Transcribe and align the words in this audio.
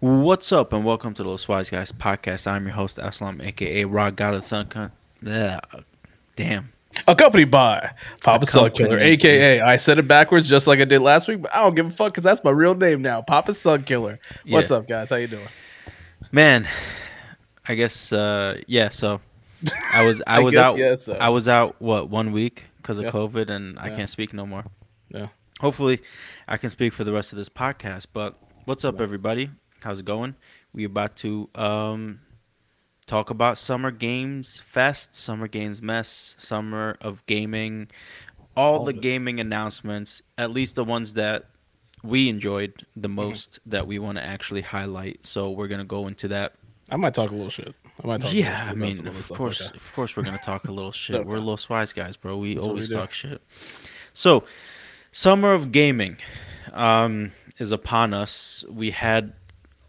What's 0.00 0.52
up, 0.52 0.72
and 0.74 0.84
welcome 0.84 1.14
to 1.14 1.22
the 1.22 1.28
Los 1.28 1.48
Wise 1.48 1.70
Guys 1.70 1.90
podcast. 1.90 2.46
I'm 2.46 2.66
your 2.66 2.74
host, 2.74 2.98
Eslam, 2.98 3.42
aka 3.44 3.84
Rock 3.84 4.16
God 4.16 4.34
of 4.34 4.42
the 4.42 4.46
Sun. 4.46 4.66
Con- 4.66 4.92
damn. 6.36 6.72
Accompanied 7.08 7.50
by 7.50 7.90
Papa 8.22 8.46
Sun 8.46 8.70
Killer, 8.72 8.98
aka 8.98 9.60
I 9.60 9.76
said 9.78 9.98
it 9.98 10.06
backwards 10.08 10.48
just 10.48 10.66
like 10.66 10.80
I 10.80 10.84
did 10.84 11.00
last 11.00 11.28
week, 11.28 11.42
but 11.42 11.54
I 11.54 11.62
don't 11.62 11.74
give 11.74 11.86
a 11.86 11.90
fuck 11.90 12.12
because 12.12 12.24
that's 12.24 12.42
my 12.44 12.50
real 12.50 12.74
name 12.74 13.00
now, 13.02 13.22
Papa 13.22 13.52
Sun 13.54 13.84
Killer. 13.84 14.18
What's 14.46 14.70
Yeah. 14.70 14.76
up, 14.78 14.88
guys? 14.88 15.10
How 15.10 15.16
you 15.16 15.26
doing? 15.28 15.48
Man, 16.32 16.68
I 17.66 17.74
guess 17.74 18.12
uh, 18.12 18.58
yeah. 18.66 18.90
So 18.90 19.20
I 19.92 20.06
was 20.06 20.20
I 20.26 20.36
I 20.40 20.40
was 20.40 20.54
guess, 20.54 20.64
out. 20.72 20.78
yeah, 20.78 20.94
so. 20.96 21.14
I 21.14 21.28
was 21.30 21.48
out 21.48 21.76
what 21.80 22.10
one 22.10 22.32
week 22.32 22.64
because 22.78 22.98
of 22.98 23.04
Yeah. 23.06 23.10
COVID, 23.12 23.48
and 23.50 23.78
I 23.78 23.88
can't 23.90 24.10
speak 24.10 24.32
no 24.34 24.46
more. 24.46 24.64
Yeah. 25.08 25.28
Hopefully, 25.60 26.00
I 26.48 26.56
can 26.58 26.68
speak 26.70 26.92
for 26.92 27.04
the 27.04 27.12
rest 27.12 27.32
of 27.32 27.38
this 27.38 27.48
podcast. 27.48 28.06
But 28.12 28.34
what's 28.66 28.84
up, 28.84 29.00
everybody? 29.00 29.50
How's 29.82 29.98
it 30.00 30.04
going? 30.04 30.34
We 30.72 30.84
about 30.84 31.16
to 31.18 31.48
um, 31.54 32.20
talk 33.06 33.30
about 33.30 33.58
Summer 33.58 33.90
Games 33.90 34.60
Fest, 34.60 35.14
Summer 35.14 35.48
Games 35.48 35.80
Mess, 35.82 36.34
Summer 36.38 36.96
of 37.00 37.24
Gaming, 37.26 37.88
all, 38.56 38.78
All 38.78 38.84
the 38.84 38.92
gaming 38.92 39.38
announcements, 39.40 40.22
at 40.38 40.50
least 40.50 40.76
the 40.76 40.84
ones 40.84 41.12
that 41.14 41.44
we 42.02 42.28
enjoyed 42.28 42.86
the 42.96 43.08
Mm-hmm. 43.08 43.16
most 43.16 43.58
that 43.66 43.86
we 43.86 43.98
want 43.98 44.16
to 44.18 44.24
actually 44.24 44.62
highlight. 44.62 45.24
So 45.26 45.50
we're 45.50 45.68
gonna 45.68 45.84
go 45.84 46.06
into 46.08 46.28
that. 46.28 46.54
I 46.90 46.96
might 46.96 47.14
talk 47.14 47.30
a 47.30 47.34
little 47.34 47.50
shit. 47.50 47.74
I 48.02 48.06
might 48.06 48.20
talk. 48.20 48.32
a 48.32 48.34
little 48.34 48.50
Yeah, 48.50 48.66
I 48.70 48.74
mean, 48.74 49.06
of 49.06 49.28
course, 49.28 49.60
okay. 49.60 49.76
of 49.76 49.92
course, 49.94 50.16
we're 50.16 50.22
gonna 50.22 50.38
talk 50.38 50.64
a 50.64 50.72
little 50.72 50.92
shit. 51.04 51.24
We're. 51.26 51.38
Los 51.38 51.68
Wise 51.68 51.92
guys, 51.92 52.16
bro. 52.16 52.36
We 52.38 52.54
That's 52.54 52.64
what 52.66 52.74
we 52.74 52.80
always 52.80 52.90
talk 52.90 53.12
shit. 53.12 53.42
So, 54.12 54.44
summer 55.12 55.52
of 55.52 55.72
gaming 55.72 56.16
um, 56.72 57.32
is 57.58 57.72
upon 57.72 58.14
us. 58.14 58.64
We 58.70 58.90
had 58.90 59.32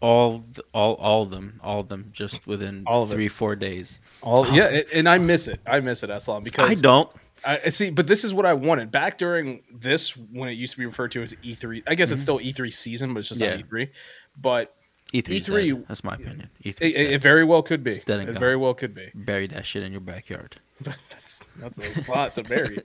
all, 0.00 0.44
all, 0.72 0.94
all 0.94 1.22
of 1.22 1.30
them, 1.30 1.60
all 1.62 1.80
of 1.80 1.88
them, 1.88 2.10
just 2.12 2.46
within 2.46 2.84
All 2.86 3.02
of 3.02 3.10
it. 3.10 3.14
three, 3.14 3.28
four 3.28 3.56
days. 3.56 4.00
All 4.22 4.46
yeah, 4.54 4.80
and- 4.94 5.08
I 5.08 5.18
miss 5.18 5.48
it. 5.48 5.60
I 5.66 5.80
miss 5.80 6.02
it, 6.02 6.10
Eslam, 6.10 6.42
because 6.44 6.70
I 6.70 6.74
don't. 6.80 7.10
I 7.44 7.68
see, 7.68 7.90
but 7.90 8.08
this 8.08 8.24
is 8.24 8.34
what 8.34 8.46
I 8.46 8.54
wanted 8.54 8.90
back 8.90 9.16
during 9.16 9.62
this 9.72 10.16
when 10.16 10.48
it 10.48 10.54
used 10.54 10.72
to 10.72 10.78
be 10.78 10.86
referred 10.86 11.12
to 11.12 11.22
as 11.22 11.34
E3. 11.34 11.84
I 11.86 11.94
guess 11.94 12.10
it's 12.10 12.20
still 12.20 12.40
E3 12.40 12.72
season, 12.74 13.14
but 13.14 13.20
it's 13.20 13.28
just 13.28 13.40
Mm-hmm. 13.40 13.50
Yeah. 13.50 13.56
not 13.58 13.70
E3. 13.70 13.88
But 14.36 14.74
E3. 15.14 15.40
E3 15.40 15.74
dead. 15.76 15.84
That's 15.88 16.02
my 16.04 16.14
opinion. 16.14 16.50
E3. 16.64 16.74
it, 16.80 16.96
it, 16.96 17.10
it 17.12 17.22
very 17.22 17.44
well 17.44 17.62
could 17.62 17.84
be. 17.84 17.92
It's 17.92 18.04
dead 18.04 18.18
and 18.20 18.28
It 18.28 18.32
gone. 18.32 18.40
very 18.40 18.56
well 18.56 18.74
could 18.74 18.92
be. 18.92 19.10
bury 19.14 19.46
that 19.46 19.64
shit 19.66 19.84
in 19.84 19.92
your 19.92 20.00
backyard. 20.00 20.60
that's 20.80 21.40
that's 21.58 21.78
a 21.78 22.10
lot 22.10 22.34
to 22.36 22.42
bury. 22.44 22.80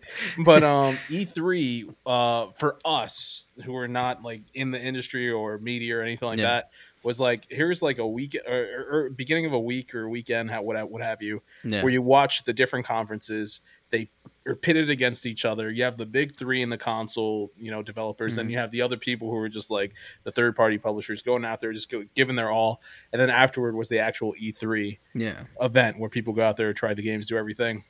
But 0.45 0.63
um 0.63 0.97
E3 1.09 1.93
uh 2.05 2.47
for 2.55 2.77
us 2.85 3.47
who 3.65 3.75
are 3.75 3.87
not 3.87 4.23
like 4.23 4.41
in 4.53 4.69
the 4.71 4.79
industry 4.79 5.29
or 5.31 5.57
media 5.57 5.97
or 5.97 6.01
anything 6.01 6.27
like 6.27 6.37
Yeah. 6.37 6.45
that 6.45 6.69
was 7.03 7.19
like 7.19 7.45
here's 7.49 7.81
like 7.81 7.97
a 7.99 8.07
week 8.07 8.35
or, 8.47 8.85
or, 8.89 9.09
beginning 9.09 9.45
of 9.45 9.53
a 9.53 9.59
week 9.59 9.93
or 9.93 10.09
weekend 10.09 10.49
what 10.49 10.89
what 10.89 11.01
have 11.01 11.21
you 11.21 11.41
Yeah. 11.63 11.83
where 11.83 11.91
you 11.91 12.01
watch 12.01 12.43
the 12.43 12.53
different 12.53 12.85
conferences 12.85 13.61
they 13.89 14.09
are 14.47 14.55
pitted 14.55 14.89
against 14.89 15.25
each 15.25 15.45
other 15.45 15.69
you 15.69 15.83
have 15.83 15.97
the 15.97 16.05
big 16.05 16.35
3 16.35 16.61
in 16.61 16.69
the 16.69 16.77
console 16.77 17.51
you 17.55 17.69
know 17.71 17.83
developers 17.83 18.33
Mm-hmm. 18.33 18.41
and 18.41 18.51
you 18.51 18.57
have 18.57 18.71
the 18.71 18.81
other 18.81 18.97
people 18.97 19.29
who 19.29 19.37
are 19.37 19.49
just 19.49 19.69
like 19.69 19.93
the 20.23 20.31
third 20.31 20.55
party 20.55 20.77
publishers 20.77 21.21
going 21.21 21.45
out 21.45 21.59
there 21.59 21.73
just 21.73 21.91
go, 21.91 22.03
giving 22.15 22.35
their 22.35 22.51
all 22.51 22.81
and 23.11 23.21
then 23.21 23.29
afterward 23.29 23.75
was 23.75 23.89
the 23.89 23.99
actual 23.99 24.33
E3 24.41 24.97
yeah. 25.13 25.43
event 25.61 25.99
where 25.99 26.09
people 26.09 26.33
go 26.33 26.41
out 26.41 26.57
there, 26.57 26.73
try 26.73 26.93
the 26.93 27.03
games, 27.03 27.27
do 27.27 27.37
everything. 27.37 27.83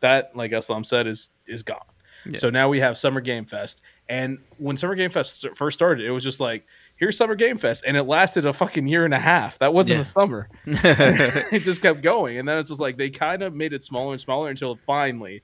That, 0.00 0.34
like 0.34 0.52
Eslam 0.52 0.86
said, 0.86 1.06
is 1.06 1.28
is 1.46 1.62
gone. 1.62 1.84
Yeah. 2.24 2.38
So 2.38 2.48
now 2.48 2.68
we 2.70 2.80
have 2.80 2.96
Summer 2.96 3.20
Game 3.20 3.44
Fest, 3.44 3.82
and 4.08 4.38
when 4.56 4.76
Summer 4.78 4.94
Game 4.94 5.10
Fest 5.10 5.46
first 5.54 5.74
started, 5.74 6.06
it 6.06 6.10
was 6.10 6.24
just 6.24 6.40
like 6.40 6.64
here's 7.00 7.16
Summer 7.16 7.34
Game 7.34 7.56
Fest, 7.56 7.82
and 7.84 7.96
it 7.96 8.04
lasted 8.04 8.46
a 8.46 8.52
fucking 8.52 8.86
year 8.86 9.04
and 9.04 9.12
a 9.12 9.18
half. 9.18 9.58
That 9.58 9.74
wasn't 9.74 9.96
Yeah. 9.96 10.00
a 10.02 10.04
summer. 10.04 10.48
it 10.66 11.64
just 11.64 11.82
kept 11.82 12.02
going, 12.02 12.38
and 12.38 12.46
then 12.48 12.58
it's 12.58 12.68
just 12.68 12.80
like 12.80 12.96
they 12.96 13.10
kind 13.10 13.42
of 13.42 13.52
made 13.54 13.72
it 13.72 13.82
smaller 13.82 14.12
and 14.12 14.20
smaller 14.20 14.48
until 14.50 14.78
finally, 14.86 15.42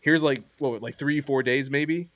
here's 0.00 0.22
like 0.22 0.42
what 0.58 0.80
like 0.80 0.96
three 0.96 1.20
four 1.20 1.42
days 1.42 1.70
maybe. 1.70 2.08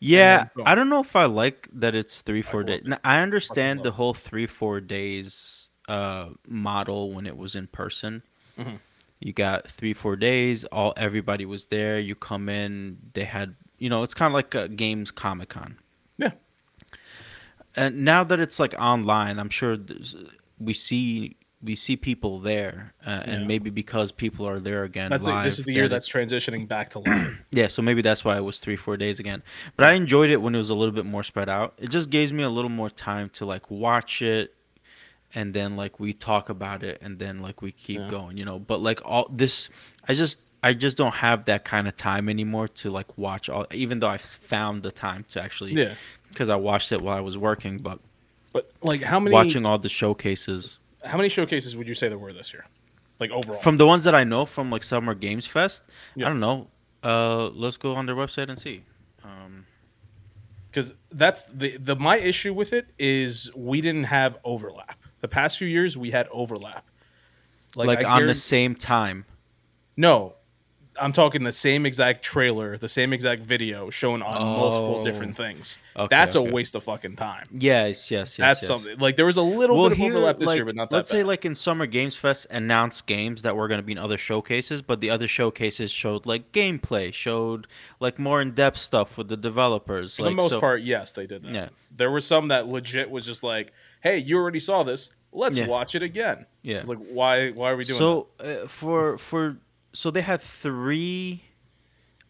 Yeah. 0.00 0.48
I 0.66 0.74
don't 0.74 0.88
know 0.90 1.00
if 1.00 1.16
I 1.16 1.24
like 1.24 1.68
that 1.74 1.94
it's 1.94 2.20
three, 2.20 2.42
four 2.42 2.62
days. 2.62 2.82
it. 2.84 2.98
I 3.04 3.20
understand 3.20 3.82
the 3.82 3.92
whole 3.92 4.12
three, 4.14 4.46
four 4.46 4.80
days 4.80 5.70
uh, 5.88 6.28
model 6.46 7.12
when 7.12 7.26
it 7.26 7.36
was 7.36 7.54
in 7.54 7.66
person. 7.68 8.22
Mhm. 8.58 8.78
You 9.20 9.32
got 9.32 9.70
three, 9.70 9.94
four 9.94 10.16
days. 10.16 10.64
All 10.64 10.92
everybody 10.96 11.46
was 11.46 11.66
there. 11.66 11.98
You 11.98 12.14
come 12.14 12.48
in. 12.50 12.98
They 13.14 13.24
had, 13.24 13.54
you 13.78 13.88
know, 13.88 14.02
it's 14.02 14.12
kind 14.12 14.30
of 14.30 14.34
like 14.34 14.54
a 14.54 14.68
games 14.68 15.10
Comic 15.10 15.48
Con. 15.50 15.78
Yeah. 16.18 16.32
And 17.76 18.04
now 18.04 18.24
that 18.24 18.40
it's 18.40 18.58
like 18.60 18.74
online, 18.78 19.38
I'm 19.38 19.50
sure 19.50 19.76
we 20.58 20.74
see 20.74 21.36
we 21.62 21.74
see 21.74 21.96
people 21.96 22.40
there, 22.40 22.92
uh, 23.06 23.10
Yeah. 23.10 23.30
and 23.32 23.48
maybe 23.48 23.70
because 23.70 24.12
people 24.12 24.46
are 24.46 24.60
there 24.60 24.84
again. 24.84 25.08
That's 25.10 25.24
the, 25.24 25.30
live, 25.30 25.44
this 25.46 25.58
is 25.58 25.64
the 25.64 25.72
year 25.72 25.88
that's 25.88 26.06
transitioning 26.12 26.68
back 26.68 26.90
to 26.90 26.98
live. 26.98 27.38
yeah, 27.52 27.68
so 27.68 27.80
maybe 27.80 28.02
that's 28.02 28.22
why 28.22 28.36
it 28.36 28.42
was 28.42 28.58
three, 28.58 28.76
four 28.76 28.98
days 28.98 29.18
again. 29.18 29.42
But 29.74 29.86
I 29.86 29.92
enjoyed 29.92 30.28
it 30.28 30.36
when 30.42 30.54
it 30.54 30.58
was 30.58 30.68
a 30.68 30.74
little 30.74 30.92
bit 30.94 31.06
more 31.06 31.22
spread 31.22 31.48
out. 31.48 31.72
It 31.78 31.88
just 31.88 32.10
gives 32.10 32.34
me 32.34 32.42
a 32.42 32.50
little 32.50 32.68
more 32.68 32.90
time 32.90 33.30
to 33.30 33.46
like 33.46 33.70
watch 33.70 34.20
it, 34.20 34.52
and 35.34 35.54
then 35.54 35.74
like 35.74 35.98
we 35.98 36.12
talk 36.12 36.50
about 36.50 36.82
it, 36.82 36.98
and 37.00 37.18
then 37.18 37.40
like 37.40 37.62
we 37.62 37.72
keep 37.72 37.98
Yeah. 37.98 38.10
going, 38.10 38.36
you 38.36 38.44
know. 38.44 38.58
But 38.58 38.82
like 38.82 39.00
all 39.02 39.26
this, 39.32 39.70
I 40.06 40.12
just 40.12 40.36
I 40.62 40.74
just 40.74 40.98
don't 40.98 41.14
have 41.14 41.46
that 41.46 41.64
kind 41.64 41.88
of 41.88 41.96
time 41.96 42.28
anymore 42.28 42.68
to 42.68 42.90
like 42.90 43.16
watch 43.16 43.48
all. 43.48 43.66
Even 43.72 44.00
though 44.00 44.08
I 44.08 44.18
found 44.18 44.82
the 44.82 44.92
time 44.92 45.24
to 45.30 45.42
actually, 45.42 45.72
yeah, 45.72 45.94
because 46.34 46.50
I 46.50 46.56
watched 46.56 46.92
it 46.92 47.00
while 47.00 47.16
I 47.16 47.20
was 47.20 47.38
working, 47.38 47.78
but 47.78 47.98
but 48.52 48.70
like 48.82 49.02
how 49.02 49.18
many 49.18 49.34
watching 49.34 49.64
all 49.64 49.78
the 49.78 49.88
showcases 49.88 50.78
how 51.04 51.16
many 51.16 51.28
showcases 51.28 51.76
would 51.76 51.88
you 51.88 51.94
say 51.94 52.08
there 52.08 52.18
were 52.18 52.32
this 52.32 52.52
year, 52.52 52.66
like 53.20 53.30
overall? 53.30 53.58
from 53.58 53.76
the 53.76 53.86
ones 53.86 54.04
that 54.04 54.14
I 54.14 54.24
know 54.24 54.44
from 54.44 54.70
like 54.70 54.82
Summer 54.82 55.14
Games 55.14 55.46
Fest. 55.46 55.82
Yeah. 56.14 56.26
I 56.26 56.28
don't 56.30 56.40
know. 56.40 56.68
Uh, 57.02 57.48
let's 57.48 57.76
go 57.76 57.94
on 57.94 58.06
their 58.06 58.14
website 58.14 58.48
and 58.48 58.58
see. 58.58 58.82
Um, 59.22 59.66
because 60.66 60.94
that's 61.12 61.44
the 61.44 61.76
the 61.76 61.96
my 61.96 62.16
issue 62.16 62.54
with 62.54 62.72
it 62.72 62.86
is 62.98 63.50
we 63.54 63.80
didn't 63.80 64.04
have 64.04 64.38
overlap. 64.44 64.98
The 65.20 65.28
past 65.28 65.58
few 65.58 65.68
years 65.68 65.96
we 65.96 66.10
had 66.10 66.26
overlap. 66.30 66.84
like, 67.76 68.04
I 68.04 68.20
on 68.20 68.26
the 68.26 68.34
same 68.34 68.74
time. 68.74 69.24
no, 69.96 70.34
I'm 71.00 71.12
talking 71.12 71.42
the 71.42 71.52
same 71.52 71.86
exact 71.86 72.22
trailer, 72.22 72.76
the 72.78 72.88
same 72.88 73.12
exact 73.12 73.42
video 73.42 73.90
shown 73.90 74.22
on 74.22 74.40
multiple 74.58 74.96
Oh. 75.00 75.04
different 75.04 75.36
things. 75.36 75.78
Okay, 75.96 76.06
that's 76.08 76.36
okay. 76.36 76.48
a 76.48 76.52
waste 76.52 76.74
of 76.74 76.84
fucking 76.84 77.16
time. 77.16 77.44
Yes, 77.52 78.10
yes, 78.10 78.36
yes. 78.36 78.36
that's 78.36 78.62
yes. 78.62 78.66
something 78.68 78.98
like 78.98 79.16
there 79.16 79.26
was 79.26 79.36
a 79.36 79.42
little 79.42 79.76
Well, 79.76 79.88
bit 79.88 79.92
of 79.92 79.98
here, 79.98 80.12
overlap 80.12 80.38
this 80.38 80.46
like, 80.48 80.56
year, 80.56 80.64
but 80.64 80.74
not 80.76 80.90
that. 80.90 80.96
let's 80.96 81.10
say 81.10 81.22
like 81.22 81.44
in 81.44 81.54
Summer 81.54 81.86
Games 81.86 82.14
Fest, 82.16 82.46
announced 82.50 83.06
games 83.06 83.42
that 83.42 83.56
were 83.56 83.66
going 83.68 83.78
to 83.80 83.84
be 83.86 83.92
in 83.92 83.98
other 83.98 84.18
showcases, 84.18 84.82
but 84.82 85.00
the 85.00 85.10
other 85.10 85.26
showcases 85.28 85.90
showed 85.90 86.26
like 86.26 86.52
gameplay, 86.52 87.12
showed 87.12 87.66
like 88.00 88.18
more 88.18 88.40
in 88.40 88.52
depth 88.52 88.78
stuff 88.78 89.18
with 89.18 89.28
the 89.28 89.36
developers. 89.36 90.16
for 90.16 90.22
like, 90.22 90.30
the 90.32 90.36
most 90.36 90.52
so- 90.52 90.60
part, 90.60 90.82
yes, 90.82 91.12
they 91.12 91.26
did 91.26 91.42
that. 91.42 91.52
Yeah. 91.52 91.68
There 91.96 92.10
were 92.10 92.20
some 92.20 92.48
that 92.48 92.66
legit 92.68 93.08
was 93.10 93.24
just 93.26 93.42
like, 93.42 93.72
"Hey, 94.00 94.18
you 94.18 94.36
already 94.36 94.58
saw 94.60 94.82
this. 94.82 95.10
Let's 95.32 95.56
Yeah. 95.58 95.66
watch 95.66 95.94
it 95.94 96.02
again." 96.02 96.46
Yeah. 96.62 96.82
Like, 96.86 96.98
why? 96.98 97.50
Why 97.50 97.70
are 97.70 97.76
we 97.76 97.84
doing 97.84 97.98
so 97.98 98.28
uh, 98.40 98.66
for 98.66 99.16
for 99.18 99.56
so 99.94 100.10
they 100.10 100.20
had 100.22 100.40
three 100.42 101.44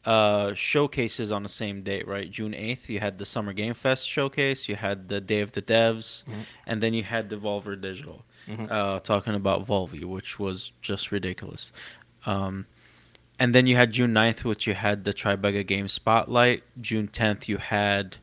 uh 0.05 0.53
showcases 0.55 1.33
on 1.33 1.43
the 1.43 1.49
same 1.49 1.83
date 1.83 2.07
right? 2.07 2.31
June 2.31 2.53
8th 2.53 2.89
you 2.91 3.01
had 3.01 3.17
the 3.17 3.25
summer 3.25 3.53
game 3.55 3.73
fest 3.75 4.07
showcase 4.07 4.69
you 4.69 4.77
had 4.77 5.09
the 5.09 5.21
day 5.21 5.41
of 5.41 5.53
the 5.53 5.63
devs 5.63 6.25
Mm-hmm. 6.25 6.41
and 6.67 6.83
then 6.83 6.93
you 6.95 7.03
had 7.03 7.31
devolver 7.31 7.75
digital 7.81 8.25
uh 8.71 8.99
talking 9.01 9.35
about 9.35 9.67
volvi 9.67 10.05
which 10.05 10.39
was 10.39 10.73
just 10.83 11.11
ridiculous. 11.11 11.73
Um 12.27 12.67
and 13.39 13.55
then 13.55 13.67
you 13.67 13.77
had 13.77 13.93
june 13.93 14.13
9th 14.13 14.45
which 14.45 14.67
you 14.67 14.75
had 14.75 15.05
the 15.05 15.15
tribeca 15.15 15.67
game 15.67 15.89
spotlight. 15.89 16.63
June 16.81 17.09
10th 17.09 17.49
you 17.49 17.57
had 17.57 18.17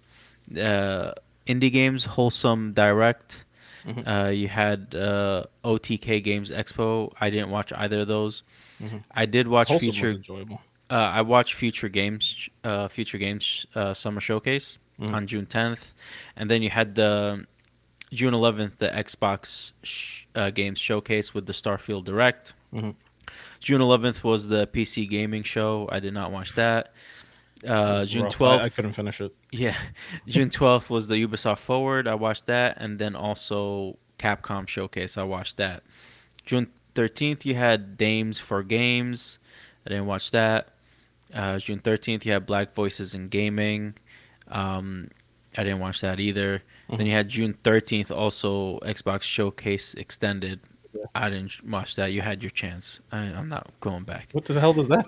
uh 0.56 1.14
indie 1.48 1.72
games 1.72 2.06
wholesome 2.06 2.74
direct 2.74 3.44
Mhm. 3.86 4.26
uh, 4.26 4.30
you 4.30 4.48
had 4.48 4.94
uh, 4.96 5.44
OTK 5.64 6.24
Games 6.24 6.52
Expo. 6.52 7.12
I 7.20 7.30
didn't 7.30 7.50
watch 7.50 7.72
either 7.74 8.02
of 8.02 8.08
those. 8.08 8.44
Mhm. 8.82 9.04
I 9.12 9.26
did 9.26 9.48
watch 9.48 9.68
that? 9.68 9.74
Wholesome 9.74 9.88
was 9.90 9.98
Future. 9.98 10.16
enjoyable. 10.16 10.62
Uh, 10.90 10.96
I 10.96 11.22
watched 11.22 11.54
Future 11.56 11.90
Games, 11.90 12.50
uh, 12.64 12.88
Future 12.90 13.18
Games 13.18 13.66
uh, 13.76 13.94
Summer 13.94 14.20
Showcase 14.22 14.78
Mhm. 15.00 15.14
on 15.14 15.28
June 15.28 15.46
10th, 15.46 15.94
and 16.36 16.50
then 16.52 16.62
you 16.62 16.70
had 16.70 16.96
the 16.96 17.46
June 18.12 18.34
11th 18.34 18.78
the 18.80 18.90
Xbox 18.90 19.72
sh- 19.84 20.26
uh, 20.36 20.50
Games 20.50 20.78
Showcase 20.80 21.34
with 21.34 21.46
the 21.46 21.54
Starfield 21.54 22.04
Direct. 22.04 22.54
Mhm. 22.74 22.96
June 23.62 23.80
11th 23.82 24.24
was 24.24 24.48
the 24.50 24.68
PC 24.68 25.08
Gaming 25.08 25.44
Show. 25.44 25.88
I 25.92 26.00
did 26.02 26.14
not 26.14 26.32
watch 26.32 26.54
that. 26.56 26.94
Uh, 27.68 28.06
June 28.06 28.24
rough. 28.24 28.42
I- 28.42 28.46
12th. 28.46 28.62
I 28.62 28.70
couldn't 28.70 28.92
finish 28.94 29.22
it. 29.22 29.36
Yeah, 29.52 29.78
June 30.28 30.50
twelfth 30.50 30.90
was 30.90 31.08
the 31.08 31.16
Ubisoft 31.16 31.60
Forward. 31.60 32.08
I 32.08 32.16
watched 32.16 32.48
that, 32.48 32.78
and 32.80 32.98
then 32.98 33.16
also 33.16 33.98
Capcom 34.20 34.68
Showcase. 34.68 35.18
I 35.18 35.24
watched 35.24 35.58
that. 35.58 35.84
June 36.46 36.68
thirteenth, 36.96 37.46
you 37.46 37.56
had 37.56 37.98
Dames 37.98 38.40
for 38.40 38.64
Games. 38.64 39.40
I 39.86 39.90
didn't 39.90 40.08
watch 40.08 40.32
that. 40.32 40.70
Uh, 41.34 41.60
June 41.60 41.80
thirteenth, 41.80 42.26
you 42.26 42.32
had 42.32 42.46
Black 42.46 42.74
Voices 42.74 43.14
in 43.14 43.28
Gaming. 43.28 43.96
Um, 44.48 45.10
I 45.58 45.64
didn't 45.64 45.80
watch 45.80 46.02
that 46.02 46.20
either. 46.20 46.60
Mm-hmm. 46.88 46.98
Then 46.98 47.06
you 47.08 47.14
had 47.14 47.30
June 47.30 47.58
13th, 47.64 48.12
also 48.12 48.80
Xbox 48.80 49.24
Showcase 49.24 49.94
Extended. 49.96 50.60
I 51.16 51.30
didn't 51.30 51.66
watch 51.68 51.96
that. 51.96 52.12
You 52.12 52.22
had 52.22 52.42
your 52.42 52.52
chance. 52.52 53.00
I, 53.12 53.24
am 53.24 53.50
not 53.50 53.70
going 53.80 54.04
back. 54.04 54.30
What 54.34 54.46
the 54.46 54.60
hell 54.60 54.74
does 54.74 54.88
that? 54.90 55.06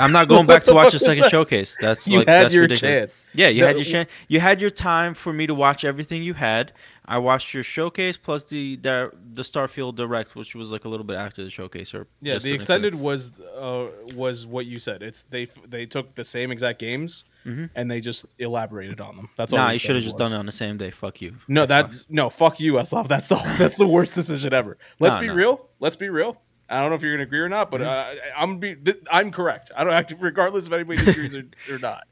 I'm 0.00 0.12
not 0.12 0.28
going 0.28 0.46
back 0.46 0.64
to 0.64 0.74
watch 0.74 0.92
the 0.92 0.98
second 0.98 1.24
showcase. 1.30 1.76
That's 1.80 2.06
you 2.06 2.18
like 2.18 2.28
had 2.28 2.44
that's 2.44 2.54
your 2.54 2.62
ridiculous. 2.62 2.98
chance. 2.98 3.22
Yeah, 3.34 3.48
you 3.48 3.62
no, 3.62 3.66
had 3.68 3.76
your 3.76 3.84
chance. 3.84 4.10
You 4.28 4.40
had 4.40 4.60
your 4.60 4.70
time 4.70 5.14
for 5.14 5.32
me 5.32 5.46
to 5.46 5.54
watch 5.54 5.84
everything 5.84 6.22
you 6.22 6.34
had. 6.34 6.72
I 7.06 7.18
watched 7.18 7.52
your 7.52 7.62
showcase 7.62 8.16
plus 8.16 8.44
the 8.44 8.76
the, 8.76 9.10
the 9.32 9.42
Starfield 9.42 9.96
Direct, 9.96 10.34
which 10.34 10.54
was 10.54 10.72
like 10.72 10.84
a 10.84 10.88
little 10.88 11.04
bit 11.04 11.16
after 11.16 11.44
the 11.44 11.50
showcase. 11.50 11.94
Or 11.94 12.06
yeah, 12.20 12.38
the 12.38 12.52
extended 12.52 12.94
was 12.94 13.40
uh, 13.40 13.88
was 14.14 14.46
what 14.46 14.66
you 14.66 14.78
said. 14.78 15.02
It's 15.02 15.24
they 15.24 15.46
they 15.66 15.86
took 15.86 16.14
the 16.14 16.24
same 16.24 16.50
exact 16.50 16.78
games 16.78 17.24
mm-hmm. 17.44 17.66
and 17.74 17.90
they 17.90 18.00
just 18.00 18.26
elaborated 18.38 19.00
on 19.00 19.16
them. 19.16 19.28
That's 19.36 19.52
all. 19.52 19.58
Nah, 19.58 19.70
you 19.70 19.78
should 19.78 19.96
have 19.96 20.04
just 20.04 20.16
done 20.16 20.32
it 20.32 20.36
on 20.36 20.46
the 20.46 20.52
same 20.52 20.78
day. 20.78 20.90
Fuck 20.90 21.20
you. 21.20 21.36
No, 21.46 21.64
Xbox. 21.64 21.68
that 21.68 22.04
no, 22.08 22.30
fuck 22.30 22.60
you, 22.60 22.74
Eslov. 22.74 23.08
That's 23.08 23.28
the 23.28 23.36
that's 23.58 23.76
the 23.76 23.86
worst 23.86 24.14
decision 24.14 24.52
ever. 24.52 24.78
Let's 24.98 25.16
nah, 25.16 25.20
be 25.20 25.26
nah. 25.28 25.34
real. 25.34 25.68
Let's 25.80 25.96
be 25.96 26.08
real. 26.08 26.40
I 26.68 26.80
don't 26.80 26.90
know 26.90 26.96
if 26.96 27.02
you're 27.02 27.12
gonna 27.12 27.24
agree 27.24 27.40
or 27.40 27.48
not, 27.48 27.70
but 27.70 27.80
mm-hmm. 27.80 28.18
uh, 28.18 28.40
I'm 28.40 28.58
be 28.58 28.76
I'm 29.10 29.30
correct. 29.30 29.70
I 29.76 29.84
don't 29.84 29.92
have 29.92 30.06
to, 30.08 30.16
regardless 30.16 30.66
if 30.66 30.72
anybody 30.72 31.04
disagrees 31.04 31.34
or, 31.34 31.44
or 31.70 31.78
not. 31.78 32.04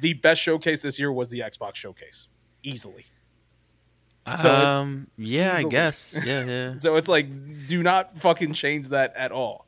The 0.00 0.14
best 0.14 0.40
showcase 0.40 0.82
this 0.82 0.98
year 0.98 1.12
was 1.12 1.28
the 1.28 1.40
Xbox 1.40 1.76
showcase, 1.76 2.28
easily. 2.62 3.04
So 4.36 4.52
um, 4.52 5.08
yeah, 5.16 5.58
easily. 5.58 5.66
I 5.66 5.70
guess. 5.70 6.16
Yeah, 6.24 6.44
yeah. 6.44 6.76
so 6.76 6.96
it's 6.96 7.08
like, 7.08 7.26
do 7.66 7.82
not 7.82 8.18
fucking 8.18 8.54
change 8.54 8.88
that 8.88 9.14
at 9.16 9.32
all. 9.32 9.66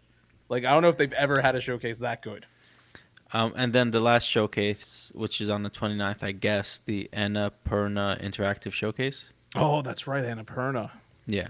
Like, 0.48 0.64
I 0.64 0.72
don't 0.72 0.82
know 0.82 0.88
if 0.88 0.96
they've 0.96 1.12
ever 1.12 1.40
had 1.40 1.56
a 1.56 1.60
showcase 1.60 1.98
that 1.98 2.22
good. 2.22 2.46
Um, 3.32 3.52
and 3.56 3.72
then 3.72 3.90
the 3.90 4.00
last 4.00 4.28
showcase, 4.28 5.10
which 5.14 5.40
is 5.40 5.50
on 5.50 5.64
the 5.64 5.70
29th, 5.70 6.22
I 6.22 6.32
guess, 6.32 6.80
the 6.84 7.10
Annapurna 7.12 8.22
Interactive 8.22 8.72
Showcase. 8.72 9.32
Oh, 9.56 9.82
that's 9.82 10.06
right, 10.06 10.25
Annapurna. 10.25 10.90
Yeah. 11.26 11.48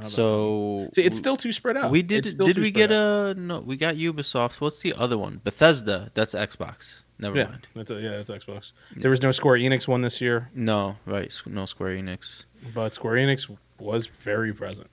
So 0.00 0.88
See, 0.94 1.02
it's 1.02 1.18
still 1.18 1.36
too 1.36 1.52
spread 1.52 1.76
out. 1.76 1.90
We 1.90 2.02
did. 2.02 2.24
Did 2.24 2.56
we 2.56 2.70
get 2.70 2.90
out. 2.90 3.36
a 3.36 3.40
no? 3.40 3.60
We 3.60 3.76
got 3.76 3.96
Ubisoft. 3.96 4.60
What's 4.60 4.80
the 4.80 4.94
other 4.94 5.18
one? 5.18 5.40
Bethesda. 5.44 6.10
That's 6.14 6.34
Xbox. 6.34 7.02
Never 7.18 7.36
yeah, 7.36 7.44
mind. 7.44 7.66
That's 7.74 7.90
a, 7.90 8.00
yeah, 8.00 8.10
that's 8.16 8.30
Xbox. 8.30 8.72
There 8.96 9.10
was 9.10 9.22
no 9.22 9.30
Square 9.30 9.58
Enix 9.58 9.86
one 9.86 10.00
this 10.02 10.20
year. 10.20 10.50
No, 10.54 10.96
right. 11.06 11.32
No 11.46 11.66
Square 11.66 11.96
Enix. 11.96 12.44
But 12.74 12.94
Square 12.94 13.14
Enix 13.14 13.54
was 13.78 14.06
very 14.06 14.52
present. 14.52 14.90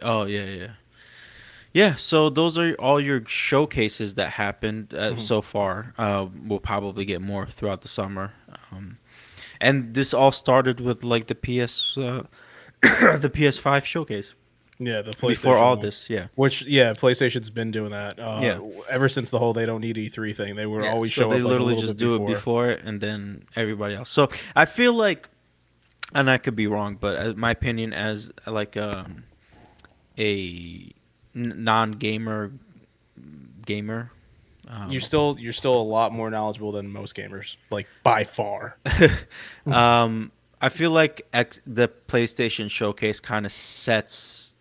Oh 0.00 0.24
yeah, 0.24 0.44
yeah, 0.44 0.70
yeah. 1.72 1.94
So 1.96 2.30
those 2.30 2.56
are 2.56 2.74
all 2.74 3.00
your 3.00 3.24
showcases 3.26 4.14
that 4.14 4.30
happened 4.30 4.94
uh, 4.94 5.10
mm-hmm. 5.10 5.20
so 5.20 5.42
far. 5.42 5.94
Uh, 5.98 6.26
we'll 6.46 6.60
probably 6.60 7.04
get 7.04 7.20
more 7.20 7.46
throughout 7.46 7.82
the 7.82 7.88
summer. 7.88 8.32
Um, 8.70 8.98
and 9.60 9.94
this 9.94 10.12
all 10.14 10.32
started 10.32 10.80
with 10.80 11.04
like 11.04 11.26
the 11.28 11.34
PS, 11.34 11.96
uh, 11.98 12.24
the 13.20 13.30
PS5 13.32 13.84
showcase. 13.84 14.34
Yeah, 14.78 15.02
the 15.02 15.12
PlayStation 15.12 15.28
before 15.28 15.56
all 15.58 15.76
one. 15.76 15.84
this, 15.84 16.10
yeah. 16.10 16.26
Which 16.34 16.66
yeah, 16.66 16.92
PlayStation's 16.94 17.50
been 17.50 17.70
doing 17.70 17.90
that. 17.90 18.18
Uh, 18.18 18.40
yeah. 18.42 18.60
Ever 18.90 19.08
since 19.08 19.30
the 19.30 19.38
whole 19.38 19.52
they 19.52 19.66
don't 19.66 19.80
need 19.80 19.96
E3 19.96 20.34
thing, 20.34 20.56
they 20.56 20.66
were 20.66 20.84
yeah, 20.84 20.92
always 20.92 21.14
so 21.14 21.22
show 21.22 21.30
they 21.30 21.36
up. 21.36 21.44
literally 21.44 21.74
like 21.74 21.82
just 21.82 21.96
do 21.96 22.18
before. 22.18 22.30
it 22.30 22.34
before 22.34 22.70
it, 22.70 22.82
and 22.84 23.00
then 23.00 23.44
everybody 23.54 23.94
else. 23.94 24.10
So 24.10 24.28
I 24.56 24.64
feel 24.64 24.94
like, 24.94 25.28
and 26.14 26.28
I 26.28 26.38
could 26.38 26.56
be 26.56 26.66
wrong, 26.66 26.96
but 27.00 27.18
uh, 27.18 27.34
my 27.36 27.52
opinion 27.52 27.92
as 27.92 28.32
like 28.46 28.76
um, 28.76 29.24
a 30.18 30.92
non-gamer 31.34 32.52
gamer. 33.64 34.10
Um, 34.68 34.90
you're 34.90 35.00
still 35.00 35.36
you're 35.38 35.52
still 35.52 35.80
a 35.80 35.82
lot 35.82 36.12
more 36.12 36.30
knowledgeable 36.30 36.72
than 36.72 36.90
most 36.90 37.16
gamers, 37.16 37.56
like 37.70 37.86
by 38.02 38.24
far. 38.24 38.78
um, 39.66 40.32
I 40.62 40.68
feel 40.68 40.92
like 40.92 41.26
X, 41.32 41.60
the 41.66 41.88
PlayStation 42.08 42.70
Showcase 42.70 43.18
kind 43.18 43.44
of 43.44 43.52
sets 43.52 44.54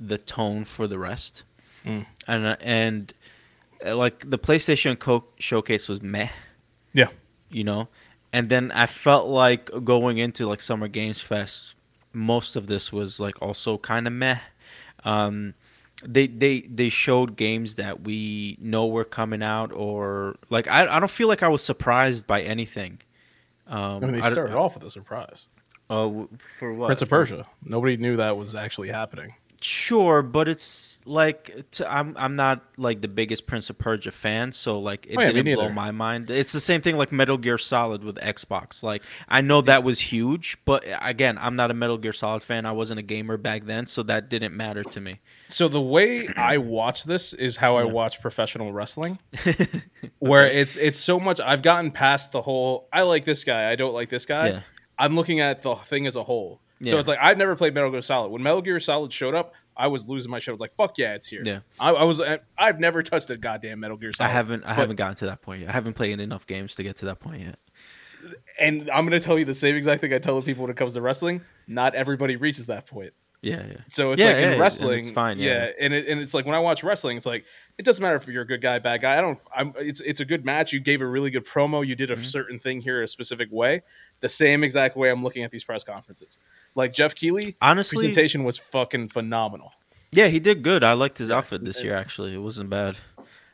the 0.00 0.18
tone 0.18 0.64
for 0.64 0.88
the 0.88 0.98
rest. 0.98 1.44
Mm. 1.84 2.04
And 2.26 2.46
uh, 2.46 2.56
and 2.60 3.12
uh, 3.86 3.96
like 3.96 4.28
the 4.28 4.38
PlayStation 4.38 4.98
Co- 4.98 5.24
showcase 5.38 5.88
was 5.88 6.02
meh. 6.02 6.28
Yeah. 6.92 7.08
You 7.48 7.62
know, 7.62 7.88
and 8.32 8.48
then 8.48 8.72
I 8.72 8.86
felt 8.86 9.28
like 9.28 9.70
going 9.84 10.18
into 10.18 10.48
like 10.48 10.60
Summer 10.60 10.88
Games 10.88 11.20
Fest, 11.20 11.76
most 12.12 12.56
of 12.56 12.66
this 12.66 12.92
was 12.92 13.20
like 13.20 13.40
also 13.40 13.78
kind 13.78 14.08
of 14.08 14.12
meh. 14.12 14.38
Um, 15.04 15.54
they 16.04 16.26
they 16.26 16.62
they 16.62 16.88
showed 16.88 17.36
games 17.36 17.76
that 17.76 18.02
we 18.02 18.58
know 18.60 18.86
were 18.86 19.04
coming 19.04 19.42
out, 19.44 19.72
or 19.72 20.36
like 20.50 20.66
I 20.66 20.96
I 20.96 20.98
don't 20.98 21.10
feel 21.10 21.28
like 21.28 21.44
I 21.44 21.48
was 21.48 21.62
surprised 21.62 22.26
by 22.26 22.42
anything. 22.42 22.98
Um, 23.66 23.96
I 23.96 24.06
mean, 24.06 24.12
they 24.12 24.22
started 24.22 24.56
off 24.56 24.74
with 24.74 24.84
a 24.84 24.90
surprise. 24.90 25.48
Oh, 25.88 26.24
uh, 26.24 26.26
for 26.58 26.72
what? 26.72 26.86
Prince 26.86 27.02
of 27.02 27.08
Persia. 27.08 27.46
Nobody 27.64 27.96
knew 27.96 28.16
that 28.16 28.36
was 28.36 28.54
actually 28.54 28.88
happening. 28.88 29.34
Sure, 29.66 30.22
but 30.22 30.48
it's 30.48 31.00
like 31.06 31.64
to, 31.72 31.92
I'm 31.92 32.16
I'm 32.16 32.36
not 32.36 32.62
like 32.76 33.00
the 33.00 33.08
biggest 33.08 33.48
Prince 33.48 33.68
of 33.68 33.76
Persia 33.76 34.12
fan, 34.12 34.52
so 34.52 34.78
like 34.78 35.06
it 35.06 35.16
oh, 35.18 35.22
yeah, 35.22 35.32
didn't 35.32 35.56
blow 35.56 35.68
my 35.70 35.90
mind. 35.90 36.30
It's 36.30 36.52
the 36.52 36.60
same 36.60 36.82
thing 36.82 36.96
like 36.96 37.10
Metal 37.10 37.36
Gear 37.36 37.58
Solid 37.58 38.04
with 38.04 38.14
Xbox. 38.14 38.84
Like 38.84 39.02
I 39.28 39.40
know 39.40 39.62
that 39.62 39.82
was 39.82 39.98
huge, 39.98 40.56
but 40.66 40.88
uh, 40.88 41.00
again, 41.02 41.36
I'm 41.40 41.56
not 41.56 41.72
a 41.72 41.74
Metal 41.74 41.98
Gear 41.98 42.12
Solid 42.12 42.44
fan. 42.44 42.64
I 42.64 42.70
wasn't 42.70 43.00
a 43.00 43.02
gamer 43.02 43.36
back 43.36 43.64
then, 43.64 43.88
so 43.88 44.04
that 44.04 44.28
didn't 44.28 44.56
matter 44.56 44.84
to 44.84 45.00
me. 45.00 45.18
So 45.48 45.66
the 45.66 45.82
way 45.82 46.28
I 46.36 46.58
watch 46.58 47.02
this 47.02 47.32
is 47.32 47.56
how 47.56 47.74
I 47.74 47.82
watch 47.82 48.20
professional 48.20 48.72
wrestling, 48.72 49.18
where 50.20 50.48
it's 50.48 50.76
it's 50.76 51.00
so 51.00 51.18
much. 51.18 51.40
I've 51.40 51.62
gotten 51.62 51.90
past 51.90 52.30
the 52.30 52.40
whole 52.40 52.88
I 52.92 53.02
like 53.02 53.24
this 53.24 53.42
guy, 53.42 53.68
I 53.68 53.74
don't 53.74 53.94
like 53.94 54.10
this 54.10 54.26
guy. 54.26 54.48
Yeah. 54.48 54.60
I'm 54.96 55.16
looking 55.16 55.40
at 55.40 55.62
the 55.62 55.74
thing 55.74 56.06
as 56.06 56.14
a 56.14 56.22
whole. 56.22 56.60
Yeah. 56.80 56.92
So 56.92 56.98
it's 56.98 57.08
like 57.08 57.18
I've 57.20 57.38
never 57.38 57.56
played 57.56 57.74
Metal 57.74 57.90
Gear 57.90 58.02
Solid. 58.02 58.30
When 58.30 58.42
Metal 58.42 58.60
Gear 58.60 58.80
Solid 58.80 59.12
showed 59.12 59.34
up, 59.34 59.54
I 59.76 59.86
was 59.86 60.08
losing 60.08 60.30
my 60.30 60.38
shit. 60.38 60.48
I 60.48 60.52
was 60.52 60.60
like, 60.60 60.74
"Fuck 60.74 60.98
yeah, 60.98 61.14
it's 61.14 61.26
here." 61.26 61.42
Yeah, 61.44 61.60
I, 61.80 61.92
I 61.92 62.04
was. 62.04 62.20
I've 62.58 62.80
never 62.80 63.02
touched 63.02 63.30
a 63.30 63.36
goddamn 63.36 63.80
Metal 63.80 63.96
Gear 63.96 64.12
Solid. 64.12 64.28
I 64.28 64.32
haven't. 64.32 64.64
I 64.64 64.68
but, 64.68 64.76
haven't 64.76 64.96
gotten 64.96 65.16
to 65.16 65.26
that 65.26 65.42
point 65.42 65.62
yet. 65.62 65.70
I 65.70 65.72
haven't 65.72 65.94
played 65.94 66.18
enough 66.20 66.46
games 66.46 66.74
to 66.76 66.82
get 66.82 66.96
to 66.98 67.06
that 67.06 67.20
point 67.20 67.42
yet. 67.42 67.58
And 68.60 68.90
I'm 68.90 69.04
gonna 69.04 69.20
tell 69.20 69.38
you 69.38 69.44
the 69.44 69.54
same 69.54 69.76
exact 69.76 70.00
thing 70.00 70.12
I 70.12 70.18
tell 70.18 70.36
the 70.36 70.42
people 70.42 70.62
when 70.62 70.70
it 70.70 70.76
comes 70.76 70.94
to 70.94 71.00
wrestling. 71.00 71.42
Not 71.66 71.94
everybody 71.94 72.36
reaches 72.36 72.66
that 72.66 72.86
point. 72.86 73.12
Yeah, 73.42 73.64
yeah. 73.66 73.76
So 73.88 74.12
it's 74.12 74.20
yeah, 74.20 74.28
like 74.28 74.36
yeah, 74.36 74.52
in 74.52 74.60
wrestling, 74.60 75.06
it's 75.06 75.10
fine. 75.10 75.38
Yeah, 75.38 75.66
yeah. 75.66 75.70
and 75.80 75.94
it, 75.94 76.08
and 76.08 76.20
it's 76.20 76.34
like 76.34 76.46
when 76.46 76.54
I 76.54 76.58
watch 76.58 76.82
wrestling, 76.82 77.16
it's 77.16 77.26
like 77.26 77.44
it 77.78 77.84
doesn't 77.84 78.02
matter 78.02 78.16
if 78.16 78.26
you're 78.26 78.42
a 78.42 78.46
good 78.46 78.62
guy, 78.62 78.78
bad 78.78 79.02
guy. 79.02 79.18
I 79.18 79.20
don't. 79.20 79.38
I'm. 79.54 79.72
It's 79.76 80.00
it's 80.00 80.20
a 80.20 80.24
good 80.24 80.44
match. 80.44 80.72
You 80.72 80.80
gave 80.80 81.02
a 81.02 81.06
really 81.06 81.30
good 81.30 81.44
promo. 81.44 81.86
You 81.86 81.94
did 81.94 82.10
a 82.10 82.14
mm-hmm. 82.14 82.22
certain 82.22 82.58
thing 82.58 82.80
here 82.80 83.02
a 83.02 83.06
specific 83.06 83.50
way. 83.52 83.82
The 84.20 84.28
same 84.28 84.64
exact 84.64 84.96
way 84.96 85.10
I'm 85.10 85.22
looking 85.22 85.44
at 85.44 85.50
these 85.50 85.64
press 85.64 85.84
conferences. 85.84 86.38
Like 86.74 86.94
Geoff 86.94 87.14
Keighley, 87.14 87.56
honestly, 87.60 87.96
presentation 87.96 88.44
was 88.44 88.56
fucking 88.56 89.08
phenomenal. 89.08 89.72
Yeah, 90.10 90.28
he 90.28 90.40
did 90.40 90.62
good. 90.62 90.84
I 90.84 90.94
liked 90.94 91.18
his 91.18 91.30
outfit 91.30 91.64
this 91.64 91.82
year. 91.82 91.94
Actually, 91.94 92.34
it 92.34 92.38
wasn't 92.38 92.70
bad. 92.70 92.96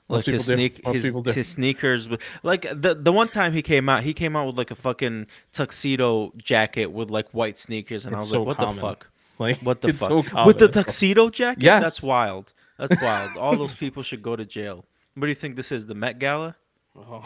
Like 0.09 0.25
his 0.25 0.47
sneak, 0.47 0.87
his, 0.87 1.05
his, 1.35 1.49
sneakers. 1.49 2.09
Like 2.43 2.63
the 2.63 2.95
the 2.95 3.13
one 3.13 3.29
time 3.29 3.53
he 3.53 3.63
came 3.63 3.89
out, 3.89 4.03
he 4.03 4.13
came 4.13 4.37
out 4.37 4.47
with 4.47 4.59
like 4.59 4.71
a 4.71 4.75
fucking 4.75 5.27
tuxedo 5.53 6.33
jacket 6.37 6.87
with 6.93 7.11
like 7.11 7.31
white 7.31 7.57
sneakers, 7.57 8.05
and 8.05 8.15
it's 8.15 8.21
I 8.21 8.23
was 8.23 8.31
so 8.31 8.39
like, 8.41 8.47
"What 8.49 8.57
common. 8.59 8.75
the 8.77 8.81
fuck? 8.81 9.09
Like 9.39 9.59
what 9.59 9.81
the 9.81 9.93
fuck 9.95 10.29
so 10.29 10.45
with 10.45 10.59
the 10.59 10.69
tuxedo 10.69 11.31
jacket? 11.31 11.63
Yes, 11.63 11.83
that's 11.83 12.03
wild. 12.03 12.53
That's 12.89 13.01
wild. 13.03 13.37
All 13.37 13.57
those 13.57 13.75
people 13.75 14.03
should 14.03 14.23
go 14.23 14.35
to 14.35 14.45
jail. 14.45 14.85
What 15.15 15.23
do 15.23 15.29
you 15.29 15.35
think 15.35 15.57
this 15.57 15.71
is? 15.71 15.87
The 15.87 15.95
Met 15.95 16.19
Gala? 16.19 16.57
Oh, 16.95 17.25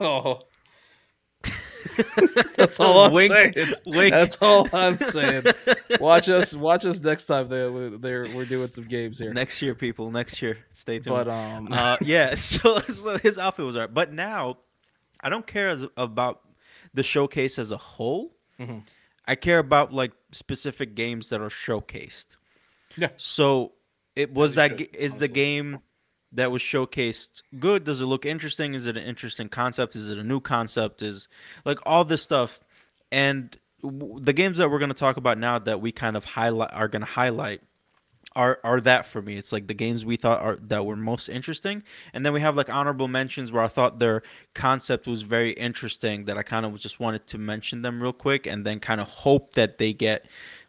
oh. 0.00 0.40
That's 2.56 2.78
all 2.78 3.00
I'm 3.00 3.12
wink, 3.12 3.32
saying. 3.32 3.54
Wink. 3.86 4.12
That's 4.12 4.36
all 4.40 4.68
I'm 4.72 4.96
saying. 4.96 5.44
Watch 5.98 6.28
us. 6.28 6.54
Watch 6.54 6.84
us 6.84 7.00
next 7.00 7.26
time. 7.26 7.48
They 7.48 7.68
they're 7.98 8.28
we're 8.34 8.44
doing 8.44 8.70
some 8.70 8.84
games 8.84 9.18
here. 9.18 9.34
Next 9.34 9.60
year, 9.60 9.74
people. 9.74 10.10
Next 10.12 10.40
year. 10.40 10.58
Stay 10.72 11.00
tuned. 11.00 11.16
But 11.16 11.28
um, 11.28 11.68
uh, 11.72 11.96
yeah. 12.00 12.34
So 12.36 12.78
so 12.78 13.18
his 13.18 13.38
outfit 13.38 13.64
was 13.64 13.74
alright. 13.74 13.92
But 13.92 14.12
now, 14.12 14.58
I 15.20 15.28
don't 15.28 15.46
care 15.46 15.70
as, 15.70 15.84
about 15.96 16.42
the 16.94 17.02
showcase 17.02 17.58
as 17.58 17.72
a 17.72 17.76
whole. 17.76 18.36
Mm-hmm. 18.60 18.78
I 19.26 19.34
care 19.34 19.58
about 19.58 19.92
like 19.92 20.12
specific 20.30 20.94
games 20.94 21.28
that 21.30 21.40
are 21.40 21.48
showcased. 21.48 22.36
Yeah. 22.96 23.08
So 23.16 23.72
it 24.18 24.34
was 24.34 24.56
that 24.56 24.78
should, 24.78 24.94
is 24.94 25.12
honestly. 25.12 25.26
the 25.26 25.32
game 25.32 25.78
that 26.32 26.50
was 26.50 26.60
showcased 26.60 27.42
good? 27.58 27.84
Does 27.84 28.00
it 28.00 28.06
look 28.06 28.26
interesting? 28.26 28.74
Is 28.74 28.86
it 28.86 28.96
an 28.96 29.04
interesting 29.04 29.48
concept? 29.48 29.96
Is 29.96 30.08
it 30.10 30.18
a 30.18 30.24
new 30.24 30.40
concept? 30.40 31.02
Is 31.02 31.28
like 31.64 31.78
all 31.86 32.04
this 32.04 32.22
stuff, 32.22 32.60
and 33.12 33.56
w- 33.82 34.20
the 34.20 34.32
games 34.32 34.58
that 34.58 34.70
we're 34.70 34.80
going 34.80 34.90
to 34.90 34.94
talk 34.94 35.16
about 35.16 35.38
now 35.38 35.58
that 35.60 35.80
we 35.80 35.92
kind 35.92 36.16
of 36.16 36.24
highlight 36.24 36.72
are 36.72 36.88
going 36.88 37.00
to 37.00 37.06
highlight 37.06 37.62
are 38.34 38.58
are 38.62 38.80
that 38.80 39.06
for 39.06 39.22
me. 39.22 39.36
It's 39.36 39.52
like 39.52 39.68
the 39.68 39.74
games 39.74 40.04
we 40.04 40.16
thought 40.16 40.40
are 40.40 40.56
that 40.62 40.84
were 40.84 40.96
most 40.96 41.28
interesting, 41.28 41.82
and 42.12 42.26
then 42.26 42.32
we 42.32 42.40
have 42.40 42.56
like 42.56 42.68
honorable 42.68 43.08
mentions 43.08 43.50
where 43.52 43.62
I 43.62 43.68
thought 43.68 43.98
their 43.98 44.22
concept 44.54 45.06
was 45.06 45.22
very 45.22 45.52
interesting 45.52 46.26
that 46.26 46.36
I 46.36 46.42
kind 46.42 46.66
of 46.66 46.78
just 46.78 47.00
wanted 47.00 47.26
to 47.28 47.38
mention 47.38 47.82
them 47.82 48.02
real 48.02 48.12
quick, 48.12 48.46
and 48.46 48.66
then 48.66 48.80
kind 48.80 49.00
of 49.00 49.08
hope 49.08 49.54
that 49.54 49.78
they 49.78 49.92
get 49.92 50.26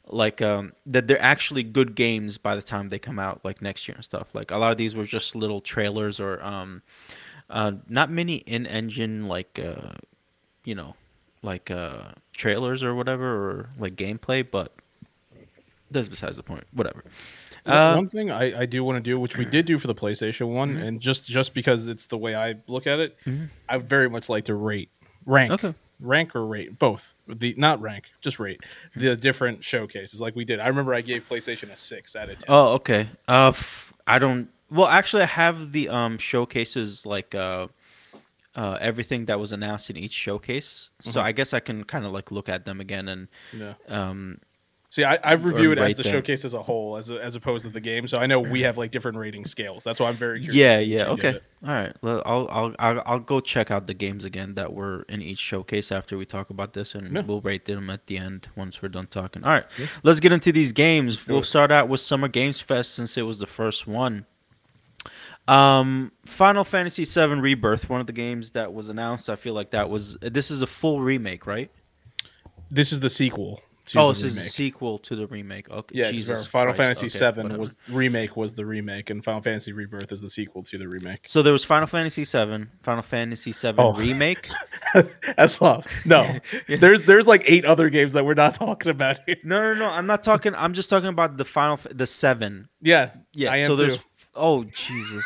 like 0.10 0.42
um, 0.42 0.74
that 0.86 1.08
they're 1.08 1.22
actually 1.22 1.64
good 1.64 1.96
games 1.96 2.38
by 2.38 2.56
the 2.56 2.62
time 2.62 2.90
they 2.90 3.00
come 3.00 3.20
out 3.20 3.42
like 3.44 3.62
next 3.62 3.88
year 3.88 3.96
and 3.96 4.06
stuff 4.06 4.34
like 4.34 4.52
a 4.52 4.58
lot 4.58 4.72
of 4.72 4.78
these 4.78 4.96
were 4.96 5.04
just 5.04 5.36
little 5.36 5.62
trailers 5.62 6.20
or 6.20 6.44
um, 6.44 6.82
uh, 7.50 7.72
not 7.88 8.12
many 8.12 8.38
in 8.38 8.66
engine 8.66 9.28
like 9.28 9.60
uh, 9.60 9.94
you 10.64 10.76
know 10.76 10.96
like 11.42 11.72
uh 11.72 12.04
trailers 12.34 12.84
or 12.84 12.96
whatever 12.96 13.26
or 13.26 13.70
like 13.78 13.96
gameplay, 13.96 14.46
but 14.50 14.74
that's 15.92 16.08
besides 16.08 16.38
the 16.38 16.44
point. 16.44 16.66
Whatever. 16.72 17.04
Uh, 17.66 17.96
one 17.96 18.08
thing 18.08 18.32
I, 18.32 18.62
I 18.62 18.66
do 18.66 18.84
want 18.84 18.98
to 18.98 19.02
do, 19.02 19.20
which 19.20 19.38
we 19.38 19.46
did 19.46 19.66
do 19.66 19.78
for 19.78 19.88
the 19.88 19.96
PlayStation 19.96 20.48
One, 20.54 20.76
mm-hmm. 20.76 20.84
and 20.84 21.02
just 21.02 21.28
just 21.28 21.54
because 21.54 21.88
it's 21.88 22.08
the 22.08 22.18
way 22.18 22.36
I 22.36 22.56
look 22.68 22.88
at 22.88 23.00
it, 23.00 23.18
mm-hmm. 23.26 23.46
I 23.68 23.78
very 23.78 24.10
much 24.10 24.30
like 24.30 24.46
to 24.46 24.56
rate 24.56 24.90
rank. 25.26 25.52
Okay. 25.52 25.74
Rank 26.02 26.36
or 26.36 26.46
rate 26.46 26.80
both 26.80 27.14
the 27.28 27.54
not 27.58 27.82
rank 27.82 28.06
just 28.22 28.40
rate 28.40 28.62
the 28.96 29.18
different 29.18 29.64
showcases 29.64 30.22
like 30.22 30.36
we 30.36 30.46
did. 30.46 30.60
I 30.60 30.68
remember 30.68 30.94
I 30.94 31.02
gave 31.02 31.28
PlayStation 31.28 31.72
a 31.72 31.76
six 31.76 32.16
out 32.16 32.30
of 32.30 32.38
ten. 32.38 32.46
Oh, 32.48 32.68
okay. 32.76 33.10
Uh, 33.28 33.52
I 34.08 34.18
don't. 34.18 34.48
Well, 34.72 34.88
actually, 34.88 35.24
I 35.24 35.28
have 35.28 35.72
the 35.72 35.90
um 35.90 36.18
showcases 36.18 37.06
like 37.06 37.36
uh 37.36 37.68
uh, 38.56 38.78
everything 38.82 39.26
that 39.26 39.40
was 39.40 39.52
announced 39.52 39.90
in 39.90 39.98
each 39.98 40.12
showcase. 40.12 40.90
Mm-hmm. 41.02 41.12
So 41.12 41.22
I 41.22 41.32
guess 41.32 41.54
I 41.54 41.60
can 41.60 41.84
kind 41.84 42.06
of 42.06 42.12
like 42.12 42.32
look 42.32 42.50
at 42.50 42.66
them 42.66 42.82
again 42.82 43.08
and 43.08 43.28
yeah. 43.54 43.74
um, 43.88 44.40
See, 44.92 45.04
I, 45.04 45.20
I 45.24 45.34
review 45.34 45.72
it 45.72 45.78
as 45.78 45.96
the 45.98 46.04
showcase 46.04 46.44
as 46.44 46.56
a 46.56 46.64
whole, 46.64 46.98
as 46.98 47.12
a, 47.12 47.24
as 47.24 47.36
opposed 47.36 47.64
to 47.66 47.70
the 47.70 47.80
game. 47.80 48.08
So 48.08 48.18
I 48.18 48.26
know 48.26 48.40
we 48.40 48.62
have 48.62 48.76
like 48.76 48.90
different 48.90 49.20
rating 49.20 49.46
scales. 49.46 49.84
That's 49.84 50.00
why 50.00 50.10
I'm 50.10 50.16
very 50.16 50.40
curious. 50.40 50.56
Yeah, 50.56 50.80
yeah, 50.80 51.06
okay, 51.10 51.40
all 51.64 51.70
right. 51.70 51.96
I'll, 52.02 52.48
I'll 52.50 52.76
I'll 52.80 53.04
I'll 53.06 53.20
go 53.20 53.40
check 53.40 53.70
out 53.70 53.86
the 53.86 53.94
games 53.94 54.26
again 54.26 54.56
that 54.56 54.74
were 54.74 55.04
in 55.04 55.22
each 55.22 55.38
showcase 55.38 55.92
after 55.92 56.18
we 56.18 56.26
talk 56.26 56.50
about 56.50 56.74
this, 56.74 56.96
and 56.96 57.28
we'll 57.28 57.42
rate 57.42 57.66
them 57.66 57.92
at 57.92 58.08
the 58.08 58.18
end 58.18 58.48
once 58.56 58.82
we're 58.82 58.90
done 58.90 59.06
talking. 59.06 59.44
All 59.44 59.52
right, 59.52 59.66
yeah. 59.78 59.86
let's 60.02 60.20
get 60.20 60.32
into 60.32 60.52
these 60.52 60.72
games. 60.72 61.28
We'll 61.28 61.44
start 61.44 61.72
out 61.72 61.88
with 61.88 62.02
Summer 62.02 62.28
Games 62.28 62.60
Fest 62.60 62.96
since 62.96 63.16
it 63.16 63.22
was 63.22 63.38
the 63.38 63.48
first 63.48 63.86
one. 63.86 64.26
Um, 65.48 66.12
Final 66.26 66.64
Fantasy 66.64 67.06
VII 67.06 67.36
Rebirth, 67.36 67.90
one 67.90 68.02
of 68.02 68.08
the 68.08 68.14
games 68.14 68.52
that 68.52 68.74
was 68.74 68.90
announced. 68.90 69.30
I 69.30 69.36
feel 69.36 69.54
like 69.54 69.70
that 69.70 69.88
was 69.88 70.18
this 70.20 70.50
is 70.50 70.64
a 70.64 70.68
full 70.68 71.00
remake, 71.00 71.46
right? 71.46 71.70
This 72.72 72.92
is 72.92 73.02
the 73.02 73.10
sequel. 73.10 73.62
Oh, 73.96 74.10
this 74.10 74.24
remake. 74.24 74.38
is 74.38 74.48
a 74.48 74.50
sequel 74.50 74.98
to 75.00 75.16
the 75.16 75.28
remake. 75.28 75.70
Okay, 75.70 76.00
yeah. 76.00 76.12
Jesus 76.12 76.46
Final 76.46 76.74
Christ. 76.74 77.00
Fantasy 77.02 77.26
okay, 77.26 77.32
VII 77.36 77.44
whatever. 77.44 77.60
was 77.60 77.76
remake 77.90 78.36
was 78.38 78.54
the 78.54 78.66
remake, 78.66 79.10
and 79.10 79.24
Final 79.24 79.42
Fantasy 79.42 79.72
Rebirth 79.72 80.12
is 80.12 80.22
the 80.22 80.30
sequel 80.30 80.64
to 80.64 80.78
the 80.78 80.88
remake. 80.88 81.22
So 81.28 81.42
there 81.42 81.54
was 81.54 81.64
Final 81.64 81.88
Fantasy 81.88 82.24
VII, 82.24 82.66
Final 82.82 83.04
Fantasy 83.04 83.52
VII 83.52 83.74
oh. 83.78 83.94
remake. 83.94 84.48
That's 85.38 85.62
love. 85.62 85.86
No, 86.06 86.40
yeah. 86.68 86.78
there's 86.78 87.02
there's 87.04 87.28
like 87.28 87.44
eight 87.46 87.66
other 87.66 87.90
games 87.90 88.14
that 88.14 88.26
we're 88.26 88.34
not 88.34 88.56
talking 88.56 88.92
about 88.92 89.20
here. 89.26 89.38
No, 89.44 89.72
no, 89.72 89.80
no. 89.80 89.90
I'm 89.90 90.08
not 90.08 90.24
talking. 90.24 90.56
I'm 90.56 90.74
just 90.74 90.90
talking 90.90 91.10
about 91.10 91.38
the 91.38 91.46
Final 91.46 91.80
the 91.92 92.06
seven. 92.06 92.70
Yeah, 92.82 93.12
yeah. 93.34 93.52
I 93.52 93.58
am 93.58 93.68
so 93.68 93.76
there's. 93.76 94.00
Oh 94.36 94.64
Jesus. 94.64 95.26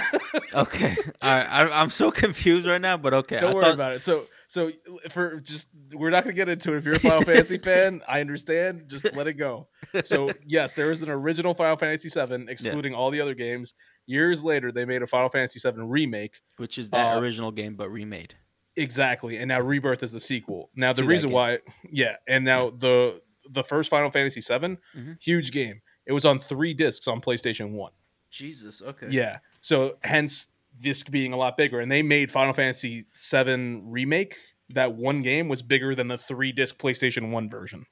okay, 0.54 0.96
I, 1.22 1.68
I'm 1.72 1.90
so 1.90 2.10
confused 2.10 2.66
right 2.66 2.80
now, 2.80 2.96
but 2.96 3.14
okay. 3.14 3.40
Don't 3.40 3.52
I 3.52 3.54
worry 3.54 3.64
thought... 3.64 3.74
about 3.74 3.92
it. 3.92 4.02
So, 4.02 4.26
so 4.52 4.70
for 5.08 5.40
just 5.40 5.70
we're 5.94 6.10
not 6.10 6.24
gonna 6.24 6.34
get 6.34 6.50
into 6.50 6.74
it. 6.74 6.76
If 6.76 6.84
you're 6.84 6.96
a 6.96 7.00
Final 7.00 7.22
Fantasy 7.22 7.56
fan, 7.64 8.02
I 8.06 8.20
understand. 8.20 8.84
Just 8.86 9.10
let 9.14 9.26
it 9.26 9.38
go. 9.38 9.68
So 10.04 10.30
yes, 10.46 10.74
there 10.74 10.88
was 10.88 11.00
an 11.00 11.08
original 11.08 11.54
Final 11.54 11.76
Fantasy 11.76 12.10
VII, 12.10 12.50
excluding 12.50 12.92
yeah. 12.92 12.98
all 12.98 13.10
the 13.10 13.22
other 13.22 13.32
games. 13.32 13.72
Years 14.04 14.44
later, 14.44 14.70
they 14.70 14.84
made 14.84 15.00
a 15.00 15.06
Final 15.06 15.30
Fantasy 15.30 15.58
VII 15.58 15.80
remake, 15.80 16.34
which 16.58 16.76
is 16.76 16.90
that 16.90 17.16
uh, 17.16 17.20
original 17.20 17.50
game 17.50 17.76
but 17.76 17.88
remade. 17.88 18.34
Exactly, 18.76 19.38
and 19.38 19.48
now 19.48 19.58
Rebirth 19.58 20.02
is 20.02 20.12
the 20.12 20.20
sequel. 20.20 20.68
Now 20.76 20.92
the 20.92 21.04
reason 21.04 21.30
why, 21.30 21.60
yeah, 21.90 22.16
and 22.28 22.44
now 22.44 22.68
the 22.68 23.22
the 23.48 23.64
first 23.64 23.88
Final 23.88 24.10
Fantasy 24.10 24.42
VII, 24.42 24.76
mm-hmm. 24.76 25.12
huge 25.18 25.50
game. 25.50 25.80
It 26.04 26.12
was 26.12 26.26
on 26.26 26.38
three 26.38 26.74
discs 26.74 27.08
on 27.08 27.22
PlayStation 27.22 27.72
One. 27.72 27.92
Jesus. 28.30 28.82
Okay. 28.82 29.06
Yeah. 29.08 29.38
So 29.62 29.94
hence 30.02 30.48
this 30.78 31.02
being 31.02 31.32
a 31.32 31.36
lot 31.36 31.56
bigger, 31.56 31.80
and 31.80 31.90
they 31.90 32.02
made 32.02 32.30
Final 32.30 32.52
Fantasy 32.52 33.06
VII 33.16 33.82
remake. 33.84 34.36
That 34.70 34.94
one 34.94 35.22
game 35.22 35.48
was 35.48 35.62
bigger 35.62 35.94
than 35.94 36.08
the 36.08 36.18
three 36.18 36.52
disc 36.52 36.78
PlayStation 36.78 37.30
One 37.30 37.50
version. 37.50 37.86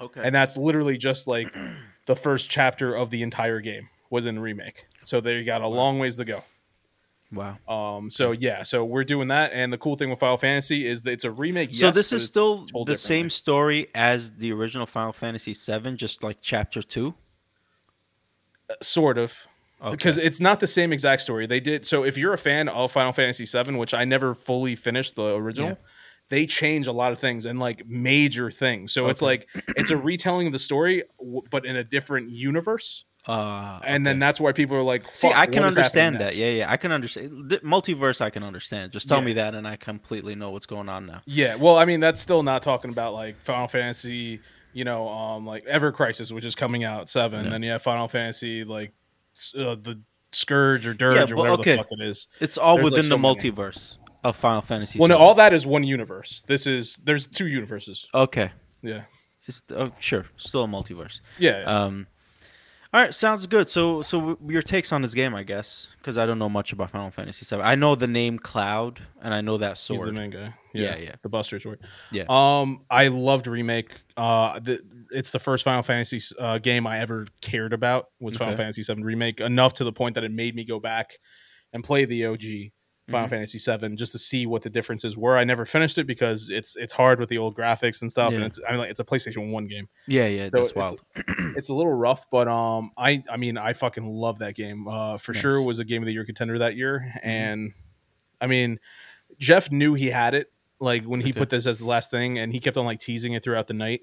Okay. 0.00 0.20
And 0.22 0.34
that's 0.34 0.56
literally 0.56 0.98
just 0.98 1.26
like 1.26 1.52
the 2.06 2.16
first 2.16 2.50
chapter 2.50 2.94
of 2.94 3.10
the 3.10 3.22
entire 3.22 3.60
game 3.60 3.88
was 4.10 4.26
in 4.26 4.38
remake. 4.38 4.86
So 5.04 5.20
they 5.20 5.42
got 5.44 5.62
a 5.62 5.68
wow. 5.68 5.76
long 5.76 5.98
ways 5.98 6.16
to 6.16 6.24
go. 6.24 6.42
Wow. 7.32 7.56
Um. 7.66 8.10
So 8.10 8.32
yeah. 8.32 8.62
So 8.62 8.84
we're 8.84 9.04
doing 9.04 9.28
that, 9.28 9.52
and 9.54 9.72
the 9.72 9.78
cool 9.78 9.96
thing 9.96 10.10
with 10.10 10.18
Final 10.18 10.36
Fantasy 10.36 10.86
is 10.86 11.02
that 11.04 11.12
it's 11.12 11.24
a 11.24 11.30
remake. 11.30 11.74
So 11.74 11.86
yes, 11.86 11.94
this 11.94 12.12
is 12.12 12.26
still 12.26 12.66
the 12.84 12.94
same 12.94 13.30
story 13.30 13.88
as 13.94 14.32
the 14.32 14.52
original 14.52 14.86
Final 14.86 15.12
Fantasy 15.12 15.54
VII, 15.54 15.94
just 15.94 16.22
like 16.22 16.38
chapter 16.42 16.82
two. 16.82 17.14
Uh, 18.68 18.74
sort 18.82 19.16
of. 19.16 19.46
Okay. 19.82 19.90
Because 19.90 20.18
it's 20.18 20.40
not 20.40 20.60
the 20.60 20.66
same 20.66 20.92
exact 20.92 21.22
story. 21.22 21.46
They 21.46 21.58
did 21.58 21.84
so. 21.84 22.04
If 22.04 22.16
you're 22.16 22.34
a 22.34 22.38
fan 22.38 22.68
of 22.68 22.92
Final 22.92 23.12
Fantasy 23.12 23.44
VII, 23.44 23.74
which 23.74 23.94
I 23.94 24.04
never 24.04 24.32
fully 24.32 24.76
finished 24.76 25.16
the 25.16 25.34
original, 25.34 25.70
yeah. 25.70 25.76
they 26.28 26.46
change 26.46 26.86
a 26.86 26.92
lot 26.92 27.10
of 27.10 27.18
things 27.18 27.46
and 27.46 27.58
like 27.58 27.84
major 27.88 28.50
things. 28.50 28.92
So 28.92 29.04
okay. 29.04 29.10
it's 29.10 29.22
like 29.22 29.48
it's 29.76 29.90
a 29.90 29.96
retelling 29.96 30.46
of 30.46 30.52
the 30.52 30.60
story, 30.60 31.02
but 31.50 31.66
in 31.66 31.74
a 31.76 31.84
different 31.84 32.30
universe. 32.30 33.04
Uh, 33.26 33.78
okay. 33.80 33.94
and 33.94 34.04
then 34.04 34.18
that's 34.18 34.40
why 34.40 34.50
people 34.50 34.76
are 34.76 34.82
like, 34.82 35.08
"See, 35.08 35.32
I 35.32 35.46
can 35.46 35.62
understand 35.62 36.20
that. 36.20 36.36
Yeah, 36.36 36.46
yeah, 36.46 36.72
I 36.72 36.76
can 36.76 36.90
understand 36.90 37.50
the 37.50 37.58
multiverse. 37.58 38.20
I 38.20 38.30
can 38.30 38.42
understand. 38.42 38.90
Just 38.90 39.08
tell 39.08 39.18
yeah. 39.18 39.24
me 39.24 39.32
that, 39.34 39.54
and 39.54 39.66
I 39.66 39.76
completely 39.76 40.34
know 40.34 40.50
what's 40.50 40.66
going 40.66 40.88
on 40.88 41.06
now. 41.06 41.22
Yeah, 41.24 41.54
well, 41.54 41.76
I 41.76 41.84
mean, 41.84 42.00
that's 42.00 42.20
still 42.20 42.42
not 42.42 42.62
talking 42.62 42.90
about 42.90 43.14
like 43.14 43.40
Final 43.44 43.68
Fantasy, 43.68 44.40
you 44.72 44.84
know, 44.84 45.08
um, 45.08 45.46
like 45.46 45.64
Ever 45.66 45.92
Crisis, 45.92 46.32
which 46.32 46.44
is 46.44 46.56
coming 46.56 46.82
out 46.82 47.08
seven. 47.08 47.44
Yeah. 47.44 47.50
Then 47.50 47.62
you 47.62 47.70
have 47.70 47.82
Final 47.82 48.08
Fantasy 48.08 48.64
like 48.64 48.92
uh, 49.56 49.76
the 49.76 50.02
Scourge 50.32 50.86
or 50.86 50.94
Dirge 50.94 51.30
yeah, 51.30 51.34
or 51.34 51.36
whatever 51.36 51.60
okay. 51.60 51.72
the 51.72 51.76
fuck 51.78 51.88
it 51.90 52.00
is. 52.02 52.26
It's 52.40 52.58
all 52.58 52.76
there's 52.76 52.92
within 52.92 53.22
like 53.22 53.40
the 53.42 53.50
multiverse 53.50 53.96
of 54.24 54.36
Final 54.36 54.62
Fantasy. 54.62 54.98
Well, 54.98 55.08
no, 55.08 55.18
all 55.18 55.34
that 55.34 55.52
is 55.52 55.66
one 55.66 55.84
universe. 55.84 56.42
This 56.46 56.66
is 56.66 56.96
there's 57.04 57.26
two 57.26 57.48
universes. 57.48 58.08
Okay. 58.14 58.50
Yeah. 58.82 59.02
It's, 59.46 59.62
oh, 59.70 59.90
sure, 59.98 60.26
still 60.36 60.64
a 60.64 60.68
multiverse. 60.68 61.20
Yeah. 61.38 61.60
yeah. 61.60 61.84
Um, 61.84 62.06
all 62.94 63.00
right, 63.00 63.14
sounds 63.14 63.46
good. 63.46 63.70
So, 63.70 64.02
so 64.02 64.36
your 64.46 64.60
takes 64.60 64.92
on 64.92 65.00
this 65.00 65.14
game, 65.14 65.34
I 65.34 65.44
guess, 65.44 65.88
because 65.96 66.18
I 66.18 66.26
don't 66.26 66.38
know 66.38 66.50
much 66.50 66.74
about 66.74 66.90
Final 66.90 67.10
Fantasy 67.10 67.46
VII. 67.46 67.62
I 67.62 67.74
know 67.74 67.94
the 67.94 68.06
name 68.06 68.38
Cloud, 68.38 69.00
and 69.22 69.32
I 69.32 69.40
know 69.40 69.56
that 69.58 69.78
sword. 69.78 70.00
He's 70.00 70.06
the 70.06 70.12
main 70.12 70.28
guy. 70.28 70.54
Yeah, 70.74 70.96
yeah, 70.96 70.96
yeah. 70.96 71.14
the 71.22 71.30
Buster 71.30 71.58
sword. 71.58 71.80
Yeah. 72.10 72.24
Um, 72.28 72.82
I 72.90 73.08
loved 73.08 73.46
remake. 73.46 73.92
Uh, 74.14 74.58
the, 74.60 74.80
it's 75.10 75.32
the 75.32 75.38
first 75.38 75.64
Final 75.64 75.82
Fantasy 75.82 76.20
uh, 76.38 76.58
game 76.58 76.86
I 76.86 76.98
ever 76.98 77.26
cared 77.40 77.72
about 77.72 78.08
was 78.20 78.34
okay. 78.34 78.44
Final 78.44 78.56
Fantasy 78.58 78.82
VII 78.82 79.02
remake. 79.02 79.40
Enough 79.40 79.72
to 79.74 79.84
the 79.84 79.92
point 79.92 80.16
that 80.16 80.24
it 80.24 80.30
made 80.30 80.54
me 80.54 80.64
go 80.64 80.78
back 80.78 81.16
and 81.72 81.82
play 81.82 82.04
the 82.04 82.26
OG. 82.26 82.72
Final 83.08 83.26
mm-hmm. 83.26 83.34
Fantasy 83.34 83.58
VII 83.58 83.96
just 83.96 84.12
to 84.12 84.18
see 84.18 84.46
what 84.46 84.62
the 84.62 84.70
differences 84.70 85.16
were. 85.16 85.36
I 85.36 85.42
never 85.42 85.64
finished 85.64 85.98
it 85.98 86.06
because 86.06 86.50
it's 86.50 86.76
it's 86.76 86.92
hard 86.92 87.18
with 87.18 87.28
the 87.28 87.38
old 87.38 87.56
graphics 87.56 88.00
and 88.00 88.10
stuff, 88.10 88.30
yeah. 88.30 88.36
and 88.36 88.44
it's 88.46 88.60
I 88.66 88.70
mean 88.72 88.80
like 88.80 88.90
it's 88.90 89.00
a 89.00 89.04
PlayStation 89.04 89.50
One 89.50 89.66
game. 89.66 89.88
Yeah, 90.06 90.26
yeah, 90.26 90.50
so 90.52 90.60
that's 90.60 90.74
wild. 90.74 91.00
It's, 91.16 91.28
it's, 91.56 91.68
a 91.68 91.74
little 91.74 91.92
rough, 91.92 92.30
but 92.30 92.46
um, 92.46 92.92
I 92.96 93.24
I 93.28 93.38
mean 93.38 93.58
I 93.58 93.72
fucking 93.72 94.06
love 94.06 94.38
that 94.38 94.54
game. 94.54 94.86
Uh, 94.86 95.16
for 95.16 95.32
nice. 95.32 95.42
sure 95.42 95.60
was 95.60 95.80
a 95.80 95.84
game 95.84 96.00
of 96.00 96.06
the 96.06 96.12
year 96.12 96.24
contender 96.24 96.60
that 96.60 96.76
year, 96.76 97.00
mm-hmm. 97.00 97.28
and 97.28 97.72
I 98.40 98.46
mean 98.46 98.78
Geoff 99.38 99.72
knew 99.72 99.94
he 99.94 100.06
had 100.06 100.34
it 100.34 100.52
like 100.78 101.04
when 101.04 101.20
he 101.20 101.30
okay. 101.30 101.38
put 101.38 101.50
this 101.50 101.66
as 101.66 101.80
the 101.80 101.86
last 101.86 102.10
thing, 102.10 102.38
and 102.38 102.52
he 102.52 102.60
kept 102.60 102.76
on 102.76 102.84
like 102.84 103.00
teasing 103.00 103.32
it 103.32 103.42
throughout 103.42 103.66
the 103.66 103.74
night. 103.74 104.02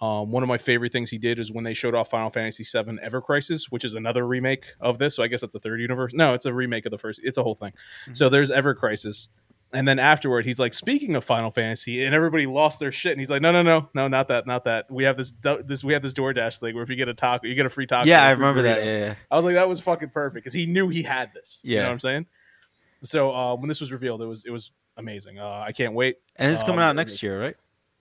Um, 0.00 0.30
one 0.30 0.42
of 0.42 0.48
my 0.48 0.56
favorite 0.56 0.92
things 0.92 1.10
he 1.10 1.18
did 1.18 1.38
is 1.38 1.52
when 1.52 1.64
they 1.64 1.74
showed 1.74 1.94
off 1.94 2.08
Final 2.08 2.30
Fantasy 2.30 2.64
VII 2.64 2.98
Ever 3.02 3.20
Crisis, 3.20 3.70
which 3.70 3.84
is 3.84 3.94
another 3.94 4.26
remake 4.26 4.64
of 4.80 4.98
this. 4.98 5.16
So 5.16 5.22
I 5.22 5.26
guess 5.26 5.42
that's 5.42 5.54
a 5.54 5.60
third 5.60 5.80
universe. 5.80 6.14
No, 6.14 6.32
it's 6.32 6.46
a 6.46 6.54
remake 6.54 6.86
of 6.86 6.90
the 6.90 6.98
first. 6.98 7.20
It's 7.22 7.36
a 7.36 7.42
whole 7.42 7.54
thing. 7.54 7.72
Mm-hmm. 7.72 8.14
So 8.14 8.30
there's 8.30 8.50
Ever 8.50 8.74
Crisis, 8.74 9.28
and 9.72 9.86
then 9.86 9.98
afterward, 9.98 10.46
he's 10.46 10.58
like, 10.58 10.72
speaking 10.72 11.16
of 11.16 11.24
Final 11.24 11.50
Fantasy, 11.50 12.04
and 12.04 12.14
everybody 12.14 12.46
lost 12.46 12.80
their 12.80 12.90
shit. 12.90 13.12
And 13.12 13.20
he's 13.20 13.30
like, 13.30 13.42
no, 13.42 13.52
no, 13.52 13.62
no, 13.62 13.88
no, 13.94 14.08
not 14.08 14.28
that, 14.28 14.46
not 14.46 14.64
that. 14.64 14.90
We 14.90 15.04
have 15.04 15.16
this, 15.18 15.32
this, 15.64 15.84
we 15.84 15.92
have 15.92 16.02
this 16.02 16.14
DoorDash 16.14 16.58
thing 16.58 16.74
where 16.74 16.82
if 16.82 16.90
you 16.90 16.96
get 16.96 17.08
a 17.08 17.14
taco, 17.14 17.46
you 17.46 17.54
get 17.54 17.66
a 17.66 17.70
free 17.70 17.86
taco. 17.86 18.08
Yeah, 18.08 18.24
I 18.24 18.30
remember 18.30 18.62
that. 18.62 18.84
Yeah, 18.84 18.98
yeah, 18.98 19.14
I 19.30 19.36
was 19.36 19.44
like, 19.44 19.54
that 19.54 19.68
was 19.68 19.80
fucking 19.80 20.10
perfect 20.10 20.44
because 20.44 20.54
he 20.54 20.66
knew 20.66 20.88
he 20.88 21.02
had 21.02 21.32
this. 21.34 21.60
Yeah, 21.62 21.70
you 21.70 21.82
know 21.82 21.88
what 21.88 21.92
I'm 21.92 22.00
saying. 22.00 22.26
So 23.02 23.34
uh, 23.34 23.56
when 23.56 23.68
this 23.68 23.80
was 23.80 23.92
revealed, 23.92 24.22
it 24.22 24.26
was 24.26 24.44
it 24.44 24.50
was 24.50 24.72
amazing. 24.96 25.38
Uh, 25.38 25.64
I 25.66 25.72
can't 25.72 25.94
wait. 25.94 26.16
And 26.36 26.50
it's 26.50 26.62
coming 26.62 26.80
um, 26.80 26.86
out 26.86 26.96
next 26.96 27.22
year, 27.22 27.40
right? 27.40 27.56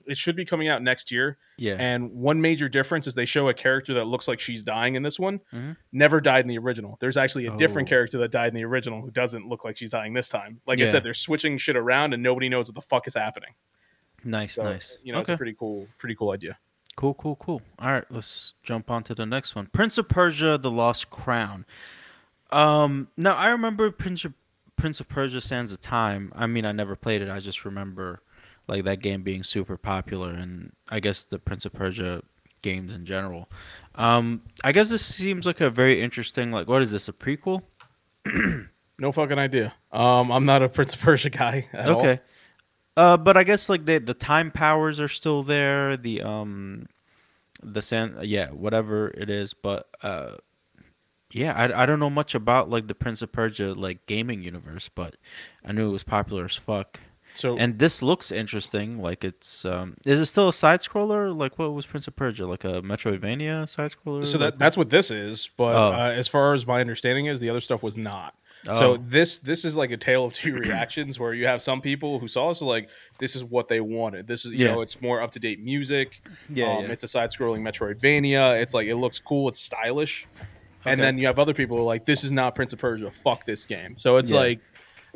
It 0.10 0.18
should 0.18 0.36
be 0.36 0.44
coming 0.44 0.68
out 0.68 0.82
next 0.82 1.12
year. 1.12 1.38
Yeah. 1.58 1.76
And 1.78 2.12
one 2.12 2.42
major 2.42 2.68
difference 2.68 3.06
is 3.08 3.16
they 3.16 3.26
show 3.26 3.48
a 3.50 3.54
character 3.54 3.94
that 3.96 4.06
looks 4.06 4.28
like 4.28 4.40
she's 4.40 4.64
dying 4.64 4.96
in 4.96 5.04
this 5.04 5.20
one. 5.20 5.40
Mm-hmm. 5.54 5.74
Never 5.92 6.20
died 6.20 6.44
in 6.44 6.48
the 6.48 6.58
original. 6.58 6.98
There's 7.00 7.18
actually 7.18 7.46
a 7.46 7.54
oh. 7.54 7.58
different 7.58 7.88
character 7.88 8.18
that 8.20 8.32
died 8.32 8.48
in 8.48 8.56
the 8.56 8.66
original 8.66 9.02
who 9.02 9.12
doesn't 9.12 9.48
look 9.48 9.64
like 9.64 9.78
she's 9.78 9.92
dying 9.92 10.14
this 10.14 10.30
time. 10.30 10.62
Like 10.66 10.80
yeah. 10.80 10.86
I 10.86 10.88
said, 10.88 11.04
they're 11.04 11.14
switching 11.14 11.58
shit 11.58 11.76
around 11.76 12.14
and 12.14 12.24
nobody 12.24 12.50
knows 12.50 12.68
what 12.68 12.76
the 12.76 12.82
fuck 12.82 13.08
is 13.08 13.14
happening. 13.14 13.52
Nice, 14.24 14.56
so, 14.56 14.64
nice. 14.64 14.98
You 15.04 15.14
know, 15.14 15.20
okay. 15.20 15.34
it's 15.34 15.36
a 15.36 15.38
pretty 15.38 15.56
cool, 15.58 15.88
pretty 15.98 16.16
cool 16.16 16.32
idea. 16.32 16.58
Cool, 16.96 17.14
cool, 17.14 17.36
cool. 17.38 17.62
All 17.78 17.92
right, 17.92 18.04
let's 18.10 18.56
jump 18.64 18.92
on 18.92 19.04
to 19.04 19.16
the 19.16 19.26
next 19.26 19.56
one. 19.56 19.68
Prince 19.68 19.98
of 19.98 20.10
Persia: 20.10 20.58
The 20.58 20.72
Lost 20.72 21.10
Crown. 21.10 21.66
Um, 22.52 23.08
now 23.16 23.36
I 23.36 23.50
remember 23.50 23.90
Prince 23.92 24.26
of 24.26 24.34
Prince 24.76 25.00
of 25.00 25.08
Persia: 25.08 25.40
Sands 25.40 25.72
of 25.72 25.80
Time. 25.80 26.34
I 26.36 26.48
mean, 26.48 26.66
I 26.66 26.74
never 26.74 26.98
played 26.98 27.22
it. 27.22 27.30
I 27.30 27.40
just 27.40 27.64
remember 27.64 28.22
like 28.70 28.86
that 28.86 29.02
game 29.02 29.24
being 29.24 29.44
super 29.44 29.78
popular, 29.78 30.30
and 30.30 30.72
I 30.90 31.00
guess 31.00 31.26
the 31.26 31.40
Prince 31.40 31.66
of 31.66 31.74
Persia 31.74 32.22
games 32.62 32.94
in 32.94 33.06
general. 33.06 33.50
Um, 33.96 34.42
I 34.64 34.72
guess 34.72 34.90
this 34.90 35.06
seems 35.06 35.46
like 35.46 35.62
a 35.62 35.70
very 35.70 36.02
interesting. 36.02 36.52
Like, 36.52 36.68
what 36.68 36.82
is 36.82 36.92
this? 36.92 37.08
A 37.10 37.14
prequel? 37.14 37.64
no 39.00 39.12
fucking 39.12 39.40
idea. 39.40 39.74
Um, 39.92 40.32
I'm 40.32 40.46
not 40.46 40.62
a 40.62 40.70
Prince 40.70 40.94
of 40.94 41.02
Persia 41.02 41.30
guy 41.30 41.68
at 41.74 41.90
okay. 41.90 42.20
Uh, 42.96 43.18
but 43.18 43.38
I 43.38 43.44
guess 43.44 43.70
like 43.70 43.86
the 43.86 43.98
the 44.00 44.14
time 44.14 44.52
powers 44.52 45.00
are 45.00 45.08
still 45.08 45.44
there. 45.44 45.98
The 45.98 46.22
um, 46.22 46.88
the 47.64 47.82
sand, 47.82 48.18
yeah, 48.24 48.50
whatever 48.50 49.10
it 49.10 49.30
is. 49.30 49.54
But 49.54 49.88
uh, 50.04 50.36
yeah, 51.32 51.54
I 51.54 51.84
I 51.84 51.86
don't 51.86 52.00
know 52.00 52.10
much 52.10 52.36
about 52.36 52.70
like 52.70 52.88
the 52.88 52.96
Prince 52.96 53.22
of 53.22 53.32
Persia 53.32 53.74
like 53.74 54.06
gaming 54.06 54.44
universe, 54.44 54.90
but 54.94 55.16
I 55.66 55.72
knew 55.72 55.90
it 55.90 55.94
was 55.94 56.04
popular 56.04 56.46
as 56.46 56.56
fuck. 56.56 57.00
So 57.40 57.58
and 57.58 57.80
this 57.80 58.02
looks 58.02 58.32
interesting. 58.32 59.02
Like 59.02 59.24
it's 59.24 59.64
um, 59.64 59.96
is 60.06 60.20
it 60.20 60.26
still 60.26 60.50
a 60.50 60.54
side 60.54 60.82
scroller? 60.82 61.36
Like 61.36 61.58
what 61.58 61.74
was 61.74 61.86
Prince 61.86 62.08
of 62.08 62.16
Persia? 62.16 62.46
Like 62.46 62.66
a 62.66 62.82
Metroidvania 62.82 63.68
side 63.70 63.92
scroller? 63.92 64.26
So 64.26 64.38
that 64.40 64.60
that's 64.60 64.76
what 64.76 64.90
this 64.90 65.10
is. 65.10 65.50
But 65.56 65.76
oh. 65.76 65.94
uh, 65.94 66.12
as 66.14 66.28
far 66.28 66.54
as 66.54 66.68
my 66.68 66.82
understanding 66.82 67.28
is, 67.28 67.40
the 67.40 67.50
other 67.50 67.62
stuff 67.62 67.82
was 67.82 67.96
not. 67.96 68.36
Oh. 68.68 68.74
So 68.74 68.98
this 68.98 69.40
this 69.40 69.64
is 69.64 69.78
like 69.78 69.92
a 69.92 69.98
tale 69.98 70.26
of 70.26 70.34
two 70.34 70.54
reactions 70.60 71.18
where 71.18 71.34
you 71.34 71.46
have 71.46 71.62
some 71.62 71.80
people 71.80 72.20
who 72.20 72.28
saw 72.28 72.50
this 72.50 72.62
like 72.62 72.90
this 73.20 73.38
is 73.38 73.44
what 73.46 73.70
they 73.70 73.80
wanted. 73.80 74.28
This 74.28 74.44
is 74.44 74.52
you 74.52 74.66
yeah. 74.66 74.74
know 74.74 74.82
it's 74.82 75.02
more 75.02 75.22
up 75.22 75.32
to 75.32 75.40
date 75.40 75.64
music. 75.64 76.22
Yeah, 76.50 76.74
um, 76.74 76.84
yeah, 76.84 76.92
it's 76.92 77.04
a 77.04 77.08
side 77.08 77.30
scrolling 77.30 77.62
Metroidvania. 77.62 78.62
It's 78.62 78.74
like 78.74 78.88
it 78.88 78.98
looks 78.98 79.18
cool. 79.18 79.48
It's 79.48 79.62
stylish. 79.62 80.28
Okay. 80.82 80.94
And 80.94 81.02
then 81.02 81.18
you 81.18 81.28
have 81.28 81.40
other 81.40 81.54
people 81.54 81.84
like 81.84 82.06
this 82.06 82.24
is 82.24 82.32
not 82.32 82.56
Prince 82.56 82.74
of 82.74 82.80
Persia. 82.80 83.12
Fuck 83.12 83.46
this 83.46 83.66
game. 83.66 83.98
So 83.98 84.18
it's 84.18 84.32
yeah. 84.32 84.40
like 84.40 84.60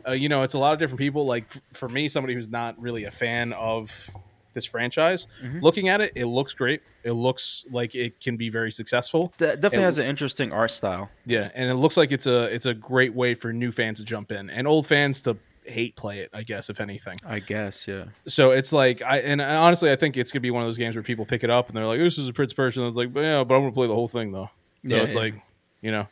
uh, 0.07 0.11
you 0.11 0.29
know 0.29 0.43
it's 0.43 0.53
a 0.53 0.59
lot 0.59 0.73
of 0.73 0.79
different 0.79 0.99
people. 0.99 1.25
Like 1.25 1.45
f- 1.45 1.61
for 1.73 1.89
me, 1.89 2.07
somebody 2.07 2.33
who's 2.33 2.49
not 2.49 2.79
really 2.79 3.05
a 3.05 3.11
fan 3.11 3.53
of 3.53 4.09
this 4.53 4.65
franchise. 4.65 5.27
Mm-hmm. 5.41 5.59
Looking 5.59 5.89
at 5.89 6.01
it, 6.01 6.13
it 6.15 6.25
looks 6.25 6.53
great. 6.53 6.81
It 7.03 7.13
looks 7.13 7.65
like 7.71 7.95
it 7.95 8.19
can 8.19 8.37
be 8.37 8.49
very 8.49 8.71
successful. 8.71 9.33
That 9.37 9.61
definitely 9.61 9.85
has 9.85 9.97
an 9.99 10.05
interesting 10.05 10.51
art 10.51 10.71
style. 10.71 11.09
Yeah, 11.25 11.49
and 11.53 11.69
it 11.69 11.75
looks 11.75 11.97
like 11.97 12.11
it's 12.11 12.27
a 12.27 12.45
it's 12.45 12.65
a 12.65 12.73
great 12.73 13.13
way 13.13 13.33
for 13.33 13.51
new 13.51 13.71
fans 13.71 13.99
to 13.99 14.05
jump 14.05 14.31
in 14.31 14.49
and 14.49 14.67
old 14.67 14.87
fans 14.87 15.21
to 15.21 15.37
hate 15.65 15.95
play 15.95 16.19
it. 16.19 16.29
I 16.33 16.43
guess 16.43 16.69
if 16.69 16.79
anything. 16.79 17.19
I 17.25 17.39
guess 17.39 17.87
yeah. 17.87 18.05
So 18.27 18.51
it's 18.51 18.73
like 18.73 19.01
I 19.01 19.19
and 19.19 19.41
honestly 19.41 19.91
I 19.91 19.95
think 19.95 20.17
it's 20.17 20.31
gonna 20.31 20.41
be 20.41 20.51
one 20.51 20.63
of 20.63 20.67
those 20.67 20.77
games 20.77 20.95
where 20.95 21.03
people 21.03 21.25
pick 21.25 21.43
it 21.43 21.49
up 21.49 21.67
and 21.67 21.77
they're 21.77 21.85
like, 21.85 21.99
"This 21.99 22.17
is 22.17 22.27
a 22.27 22.33
Prince 22.33 22.53
Persia." 22.53 22.81
And 22.81 22.87
it's 22.87 22.97
like, 22.97 23.13
but 23.13 23.21
yeah, 23.21 23.43
but 23.43 23.55
I'm 23.55 23.61
gonna 23.61 23.71
play 23.71 23.87
the 23.87 23.95
whole 23.95 24.07
thing 24.07 24.31
though. 24.31 24.49
So 24.85 24.95
yeah, 24.95 25.03
it's 25.03 25.15
yeah. 25.15 25.21
like, 25.21 25.35
you 25.81 25.91
know. 25.91 26.07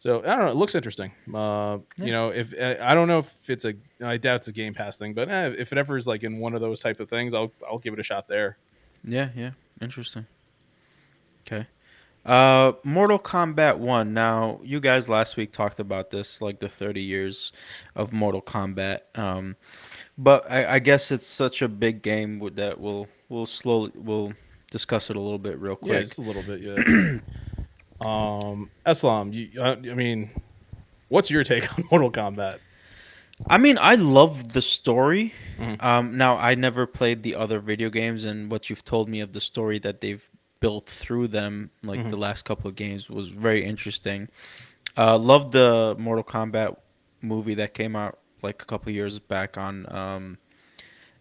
So 0.00 0.20
I 0.20 0.22
don't 0.22 0.38
know. 0.38 0.48
It 0.48 0.56
looks 0.56 0.74
interesting. 0.74 1.12
Uh, 1.32 1.78
yeah. 1.98 2.04
You 2.06 2.12
know, 2.12 2.30
if 2.30 2.58
uh, 2.58 2.82
I 2.82 2.94
don't 2.94 3.06
know 3.06 3.18
if 3.18 3.50
it's 3.50 3.66
a, 3.66 3.74
I 4.02 4.16
doubt 4.16 4.36
it's 4.36 4.48
a 4.48 4.52
Game 4.52 4.72
Pass 4.72 4.96
thing, 4.96 5.12
but 5.12 5.28
eh, 5.28 5.52
if 5.58 5.72
it 5.72 5.78
ever 5.78 5.98
is 5.98 6.06
like 6.06 6.22
in 6.22 6.38
one 6.38 6.54
of 6.54 6.62
those 6.62 6.80
type 6.80 7.00
of 7.00 7.10
things, 7.10 7.34
I'll 7.34 7.52
I'll 7.70 7.78
give 7.78 7.92
it 7.92 8.00
a 8.00 8.02
shot 8.02 8.26
there. 8.26 8.56
Yeah, 9.04 9.28
yeah, 9.36 9.50
interesting. 9.82 10.24
Okay, 11.46 11.66
uh, 12.24 12.72
Mortal 12.82 13.18
Kombat 13.18 13.76
One. 13.76 14.14
Now, 14.14 14.60
you 14.64 14.80
guys 14.80 15.06
last 15.06 15.36
week 15.36 15.52
talked 15.52 15.80
about 15.80 16.10
this, 16.10 16.40
like 16.40 16.60
the 16.60 16.68
30 16.70 17.02
years 17.02 17.52
of 17.94 18.14
Mortal 18.14 18.40
Kombat. 18.40 19.00
Um, 19.16 19.54
but 20.16 20.50
I, 20.50 20.76
I 20.76 20.78
guess 20.78 21.10
it's 21.10 21.26
such 21.26 21.60
a 21.60 21.68
big 21.68 22.00
game 22.00 22.40
that 22.54 22.80
we'll 22.80 23.06
we'll 23.28 23.44
slowly 23.44 23.92
we'll 23.94 24.32
discuss 24.70 25.10
it 25.10 25.16
a 25.16 25.20
little 25.20 25.38
bit 25.38 25.58
real 25.58 25.76
quick. 25.76 25.92
Yeah, 25.92 26.00
just 26.00 26.18
a 26.18 26.22
little 26.22 26.42
bit. 26.42 26.60
Yeah. 26.62 27.18
Um, 28.00 28.70
Eslam, 28.86 29.32
you, 29.32 29.60
uh, 29.60 29.76
I 29.90 29.94
mean, 29.94 30.30
what's 31.08 31.30
your 31.30 31.44
take 31.44 31.72
on 31.78 31.84
Mortal 31.90 32.10
Kombat? 32.10 32.58
I 33.48 33.58
mean, 33.58 33.78
I 33.80 33.94
love 33.94 34.52
the 34.52 34.62
story. 34.62 35.32
Mm-hmm. 35.58 35.84
Um, 35.84 36.16
now, 36.16 36.36
I 36.36 36.54
never 36.54 36.86
played 36.86 37.22
the 37.22 37.36
other 37.36 37.58
video 37.58 37.88
games, 37.88 38.24
and 38.24 38.50
what 38.50 38.68
you've 38.68 38.84
told 38.84 39.08
me 39.08 39.20
of 39.20 39.32
the 39.32 39.40
story 39.40 39.78
that 39.80 40.00
they've 40.00 40.28
built 40.60 40.86
through 40.88 41.28
them, 41.28 41.70
like 41.82 42.00
mm-hmm. 42.00 42.10
the 42.10 42.16
last 42.16 42.44
couple 42.44 42.68
of 42.68 42.76
games, 42.76 43.08
was 43.08 43.28
very 43.28 43.64
interesting. 43.64 44.28
Uh, 44.96 45.16
loved 45.16 45.52
the 45.52 45.96
Mortal 45.98 46.24
Kombat 46.24 46.76
movie 47.22 47.54
that 47.54 47.74
came 47.74 47.96
out 47.96 48.18
like 48.42 48.62
a 48.62 48.64
couple 48.64 48.92
years 48.92 49.18
back 49.18 49.56
on 49.56 49.90
um, 49.94 50.38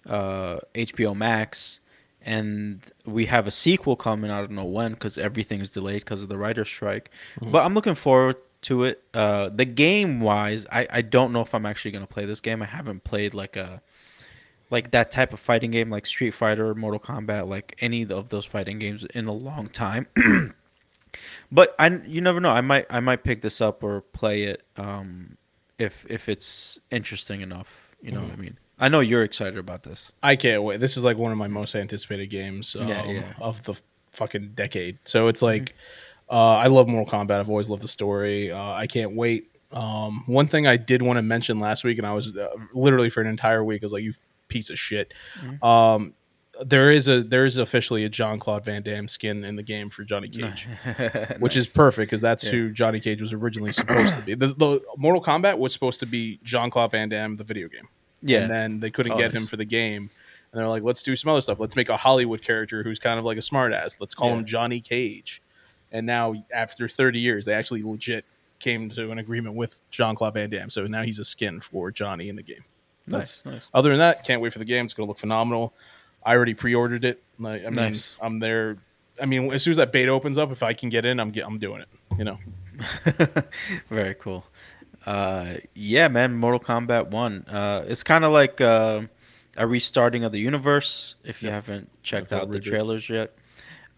uh, 0.06 0.60
HBO 0.76 1.16
Max 1.16 1.80
and 2.22 2.82
we 3.06 3.26
have 3.28 3.48
a 3.48 3.52
sequel 3.52 3.96
coming. 3.96 4.32
I 4.32 4.40
don't 4.40 4.52
know 4.52 4.66
when 4.66 4.94
because 4.94 5.18
everything 5.18 5.62
is 5.62 5.70
delayed 5.70 6.02
because 6.02 6.22
of 6.22 6.30
the 6.30 6.38
writer's 6.38 6.68
strike. 6.68 7.12
Mm-hmm. 7.40 7.52
But 7.52 7.66
I'm 7.66 7.74
looking 7.74 7.96
forward 7.96 8.38
to 8.64 8.84
it. 8.84 9.04
Uh, 9.14 9.50
the 9.50 9.66
game 9.66 10.20
wise, 10.22 10.66
I, 10.72 10.88
I 10.90 11.02
don't 11.02 11.32
know 11.32 11.42
if 11.42 11.54
I'm 11.54 11.66
actually 11.66 11.92
gonna 11.92 12.08
play 12.08 12.26
this 12.26 12.42
game. 12.42 12.62
I 12.62 12.66
haven't 12.66 13.04
played 13.04 13.34
like 13.34 13.56
a 13.56 13.82
like 14.70 14.92
that 14.92 15.12
type 15.12 15.34
of 15.34 15.40
fighting 15.40 15.72
game 15.72 15.90
like 15.90 16.06
Street 16.06 16.32
Fighter, 16.32 16.76
Mortal 16.76 17.00
Kombat, 17.00 17.48
like 17.48 17.76
any 17.80 18.04
of 18.04 18.30
those 18.30 18.46
fighting 18.46 18.80
games 18.80 19.04
in 19.14 19.26
a 19.28 19.34
long 19.34 19.68
time. 19.70 20.08
but 21.52 21.76
I 21.80 21.88
you 22.06 22.22
never 22.22 22.40
know. 22.40 22.52
I 22.52 22.62
might 22.62 22.86
I 22.90 23.00
might 23.00 23.24
pick 23.24 23.42
this 23.42 23.62
up 23.62 23.84
or 23.84 24.02
play 24.02 24.44
it 24.44 24.64
um, 24.78 25.38
if 25.78 26.06
if 26.10 26.30
it's 26.30 26.80
interesting 26.92 27.42
enough. 27.42 27.96
You 28.02 28.12
know 28.12 28.20
mm-hmm. 28.20 28.30
what 28.30 28.38
I 28.38 28.42
mean? 28.42 28.58
I 28.80 28.90
know 28.90 29.02
you're 29.02 29.24
excited 29.24 29.58
about 29.58 29.84
this. 29.84 30.12
I 30.24 30.36
can't 30.36 30.64
wait. 30.64 30.80
This 30.80 30.98
is 30.98 31.04
like 31.04 31.18
one 31.18 31.32
of 31.32 31.38
my 31.38 31.48
most 31.48 31.76
anticipated 31.76 32.28
games 32.28 32.76
um, 32.80 32.88
yeah, 32.88 33.06
yeah. 33.06 33.34
of 33.40 33.62
the 33.64 33.80
fucking 34.12 34.52
decade. 34.56 35.00
So 35.04 35.28
it's 35.28 35.42
like, 35.42 35.64
mm-hmm. 35.64 36.36
uh, 36.36 36.56
I 36.58 36.68
love 36.68 36.88
Mortal 36.88 37.12
Kombat. 37.12 37.40
I've 37.40 37.50
always 37.50 37.70
loved 37.70 37.84
the 37.84 37.88
story. 37.88 38.52
Uh, 38.52 38.72
I 38.72 38.88
can't 38.88 39.16
wait. 39.16 39.52
Um, 39.72 40.24
one 40.26 40.48
thing 40.48 40.66
I 40.66 40.78
did 40.78 41.02
want 41.02 41.18
to 41.18 41.22
mention 41.22 41.60
last 41.60 41.84
week, 41.84 41.98
and 41.98 42.08
I 42.08 42.14
was 42.14 42.36
uh, 42.36 42.50
literally 42.74 43.10
for 43.10 43.22
an 43.22 43.28
entire 43.28 43.64
week, 43.64 43.84
I 43.84 43.86
was 43.86 43.94
like, 43.94 44.04
"You 44.04 44.14
piece 44.48 44.70
of 44.70 44.80
shit." 44.80 45.14
Mm-hmm. 45.42 45.64
Um, 45.64 46.14
there 46.66 46.92
is 46.92 47.08
a 47.08 47.24
there 47.24 47.46
is 47.46 47.58
officially 47.58 48.04
a 48.04 48.10
Jean 48.10 48.40
Claude 48.40 48.66
Van 48.66 48.82
Damme 48.82 49.08
skin 49.08 49.44
in 49.44 49.56
the 49.56 49.64
game 49.64 49.90
for 49.90 50.04
Johnny 50.04 50.28
Cage, 50.28 50.68
nice. 50.86 51.40
which 51.40 51.56
is 51.56 51.68
perfect 51.68 52.10
because 52.10 52.22
that's 52.22 52.46
yeah. 52.46 52.52
who 52.52 52.72
Johnny 52.72 53.00
Cage 53.00 53.22
was 53.22 53.34
originally 53.34 53.72
supposed 53.72 54.16
to 54.16 54.22
be. 54.24 54.34
The, 54.34 54.48
the 54.48 54.82
Mortal 54.98 55.22
Kombat 55.22 55.58
was 55.58 55.72
supposed 55.72 56.00
to 56.00 56.06
be 56.06 56.40
Jean 56.44 56.70
Claude 56.70 56.92
Van 56.92 57.10
Damme, 57.10 57.36
the 57.36 57.44
video 57.44 57.68
game. 57.68 57.88
Yeah. 58.22 58.42
And 58.42 58.52
then 58.52 58.80
they 58.80 58.92
couldn't 58.92 59.14
oh, 59.14 59.18
get 59.18 59.34
him 59.34 59.46
for 59.46 59.58
the 59.58 59.66
game. 59.66 60.10
And 60.52 60.60
they're 60.60 60.68
like, 60.68 60.84
let's 60.84 61.04
do 61.04 61.16
some 61.16 61.30
other 61.30 61.42
stuff. 61.42 61.60
Let's 61.60 61.76
make 61.76 61.90
a 61.90 61.98
Hollywood 61.98 62.42
character 62.42 62.84
who's 62.84 63.00
kind 63.00 63.20
of 63.20 63.26
like 63.26 63.38
a 63.38 63.42
smartass. 63.42 63.98
Let's 64.00 64.16
call 64.16 64.30
yeah. 64.30 64.38
him 64.38 64.46
Johnny 64.46 64.82
Cage. 64.82 65.42
And 65.92 66.06
now, 66.06 66.34
after 66.54 66.88
30 66.88 67.20
years, 67.20 67.46
they 67.46 67.54
actually 67.54 67.84
legit 67.84 68.26
came 68.60 68.90
to 68.90 69.12
an 69.12 69.20
agreement 69.20 69.56
with 69.56 69.82
Jean 69.90 70.16
Claude 70.16 70.34
Van 70.34 70.50
Damme. 70.50 70.70
So 70.70 70.86
now 70.86 71.04
he's 71.04 71.20
a 71.20 71.26
skin 71.26 71.62
for 71.62 71.92
Johnny 71.92 72.30
in 72.30 72.36
the 72.36 72.44
game. 72.44 72.64
That's 73.08 73.44
nice, 73.46 73.54
nice. 73.54 73.68
Other 73.74 73.90
than 73.90 74.00
that, 74.00 74.24
can't 74.26 74.42
wait 74.42 74.54
for 74.54 74.60
the 74.60 74.66
game. 74.66 74.86
It's 74.86 74.94
going 74.94 75.08
to 75.08 75.10
look 75.10 75.18
phenomenal. 75.18 75.74
I 76.24 76.36
already 76.36 76.54
pre-ordered 76.54 77.06
it. 77.06 77.24
Like, 77.40 77.62
I 77.62 77.66
mean, 77.66 77.74
nice. 77.76 78.16
I'm 78.22 78.40
there. 78.40 78.78
I 79.22 79.26
mean, 79.26 79.52
as 79.52 79.64
soon 79.64 79.72
as 79.72 79.78
that 79.78 79.92
beta 79.92 80.12
opens 80.12 80.38
up, 80.38 80.52
if 80.52 80.62
I 80.62 80.74
can 80.74 80.90
get 80.90 81.06
in, 81.06 81.20
I'm 81.20 81.32
get, 81.32 81.46
I'm 81.46 81.58
doing 81.58 81.82
it. 81.82 81.88
You 82.18 82.26
know. 82.26 82.38
Very 83.90 84.16
cool. 84.16 84.46
Uh, 85.10 85.58
yeah, 85.74 86.08
man, 86.08 86.36
Mortal 86.36 86.60
Kombat 86.60 87.08
One. 87.08 87.44
Uh, 87.48 87.84
it's 87.88 88.04
kind 88.04 88.24
of 88.24 88.32
like 88.32 88.62
uh, 88.62 89.02
a 89.58 89.66
restarting 89.66 90.24
of 90.24 90.32
the 90.32 90.40
universe. 90.40 91.16
If 91.24 91.42
you 91.42 91.50
yeah. 91.50 91.56
haven't 91.56 91.90
checked 92.04 92.30
That's 92.30 92.44
out 92.44 92.52
the 92.52 92.60
trailers 92.60 93.10
yet, 93.10 93.34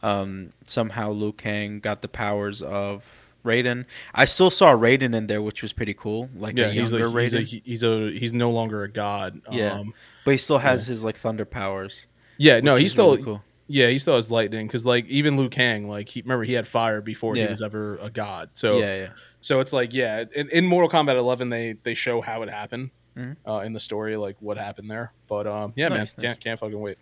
um, 0.02 0.54
somehow 0.66 1.12
Liu 1.12 1.34
Kang 1.34 1.82
got 1.82 2.02
the 2.02 2.08
powers 2.08 2.62
of 2.62 3.04
Raiden. 3.44 3.88
I 4.16 4.24
still 4.24 4.50
saw 4.50 4.74
Raiden 4.74 5.14
in 5.14 5.28
there, 5.28 5.42
which 5.42 5.62
was 5.62 5.74
pretty 5.74 5.96
cool. 5.96 6.30
Like 6.34 6.58
yeah, 6.58 6.70
he's 6.70 6.94
a, 6.94 7.00
Raiden. 7.00 7.40
He's 7.42 7.54
a, 7.54 7.62
he's 7.66 7.84
a 7.84 8.12
he's 8.12 8.34
no 8.34 8.50
longer 8.52 8.84
a 8.84 8.90
god. 8.90 9.42
Yeah, 9.52 9.80
um, 9.80 9.94
but 10.24 10.32
he 10.32 10.38
still 10.38 10.60
has 10.60 10.88
yeah. 10.88 10.92
his 10.92 11.04
like 11.04 11.18
thunder 11.18 11.44
powers. 11.44 12.06
Yeah, 12.38 12.62
no, 12.62 12.78
he's 12.78 12.94
still 12.94 13.12
really 13.12 13.24
cool. 13.24 13.44
Yeah, 13.68 13.88
he 13.88 14.00
still 14.00 14.16
has 14.16 14.32
lightning 14.32 14.66
because 14.66 14.86
like 14.86 15.06
even 15.08 15.36
Liu 15.36 15.50
Kang, 15.50 15.90
like 15.90 16.08
he 16.08 16.22
remember 16.22 16.46
he 16.46 16.54
had 16.54 16.68
fire 16.68 17.02
before 17.02 17.36
yeah. 17.36 17.44
he 17.44 17.50
was 17.50 17.62
ever 17.62 17.98
a 17.98 18.10
god. 18.10 18.52
So 18.54 18.80
yeah, 18.80 18.96
yeah. 18.96 19.10
So 19.42 19.60
it's 19.60 19.74
like, 19.74 19.94
yeah, 19.94 20.24
in, 20.36 20.50
in 20.50 20.66
Mortal 20.68 20.90
Kombat 20.90 21.18
11, 21.18 21.50
they 21.50 21.74
they 21.84 21.94
show 21.96 22.22
how 22.22 22.44
it 22.44 22.50
happened 22.50 22.92
mm-hmm. 23.18 23.50
uh, 23.50 23.60
in 23.60 23.74
the 23.74 23.80
story, 23.80 24.18
like 24.18 24.38
what 24.40 24.58
happened 24.58 24.90
there. 24.90 25.14
But 25.28 25.48
um, 25.48 25.74
yeah, 25.76 25.88
nice, 25.88 25.96
man, 25.96 26.00
nice. 26.00 26.14
can't 26.16 26.40
can't 26.40 26.60
fucking 26.60 26.80
wait. 26.80 26.98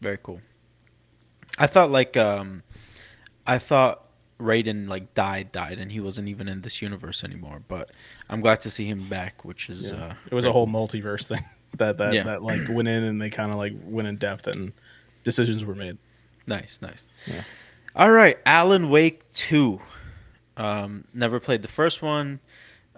Very 0.00 0.18
cool. 0.22 0.40
I 1.58 1.66
thought 1.66 1.90
like 1.90 2.16
um, 2.16 2.62
I 3.46 3.58
thought 3.58 4.04
Raiden 4.40 4.88
like 4.88 5.14
died, 5.14 5.52
died, 5.52 5.78
and 5.78 5.90
he 5.90 6.00
wasn't 6.00 6.28
even 6.28 6.48
in 6.48 6.62
this 6.62 6.82
universe 6.82 7.24
anymore. 7.24 7.62
But 7.66 7.90
I'm 8.28 8.40
glad 8.40 8.60
to 8.62 8.70
see 8.70 8.86
him 8.86 9.08
back, 9.08 9.44
which 9.44 9.70
is 9.70 9.90
yeah. 9.90 10.06
uh, 10.06 10.14
it 10.30 10.34
was 10.34 10.44
a 10.44 10.52
whole 10.52 10.66
multiverse 10.66 11.26
thing 11.26 11.44
that 11.76 11.98
that 11.98 12.12
yeah. 12.12 12.24
that 12.24 12.42
like 12.42 12.68
went 12.68 12.88
in 12.88 13.02
and 13.04 13.20
they 13.20 13.30
kind 13.30 13.50
of 13.50 13.58
like 13.58 13.74
went 13.84 14.08
in 14.08 14.16
depth 14.16 14.46
and 14.46 14.72
decisions 15.22 15.64
were 15.64 15.74
made. 15.74 15.98
Nice, 16.46 16.78
nice. 16.82 17.08
Yeah. 17.26 17.42
All 17.96 18.10
right, 18.10 18.38
Alan 18.44 18.90
Wake 18.90 19.30
two. 19.32 19.80
Um, 20.56 21.04
never 21.12 21.40
played 21.40 21.62
the 21.62 21.68
first 21.68 22.02
one. 22.02 22.40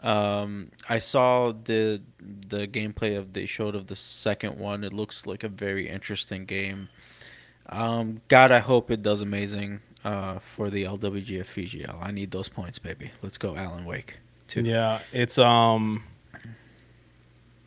Um, 0.03 0.71
I 0.89 0.99
saw 0.99 1.53
the 1.53 2.03
the 2.21 2.69
gameplay 2.69 3.17
of 3.17 3.33
they 3.33 3.47
showed 3.47 3.75
of 3.75 3.87
the 3.87 3.97
second 3.97 4.59
one. 4.59 4.85
It 4.85 4.93
looks 4.93 5.27
like 5.27 5.43
a 5.43 5.49
very 5.49 5.89
interesting 5.89 6.45
game. 6.45 6.89
Um, 7.69 8.21
God, 8.29 8.53
I 8.53 8.59
hope 8.59 8.91
it 8.91 9.03
does 9.03 9.23
amazing 9.23 9.81
uh, 10.05 10.39
for 10.39 10.71
the 10.71 10.85
LWGF 10.85 11.47
FGL. 11.47 11.97
I 12.01 12.11
need 12.11 12.31
those 12.31 12.49
points, 12.49 12.79
baby. 12.79 13.11
Let's 13.23 13.39
go, 13.39 13.57
Alan 13.57 13.85
Wake. 13.85 14.17
Too. 14.49 14.63
Yeah, 14.63 15.01
it's 15.13 15.39
um. 15.39 16.05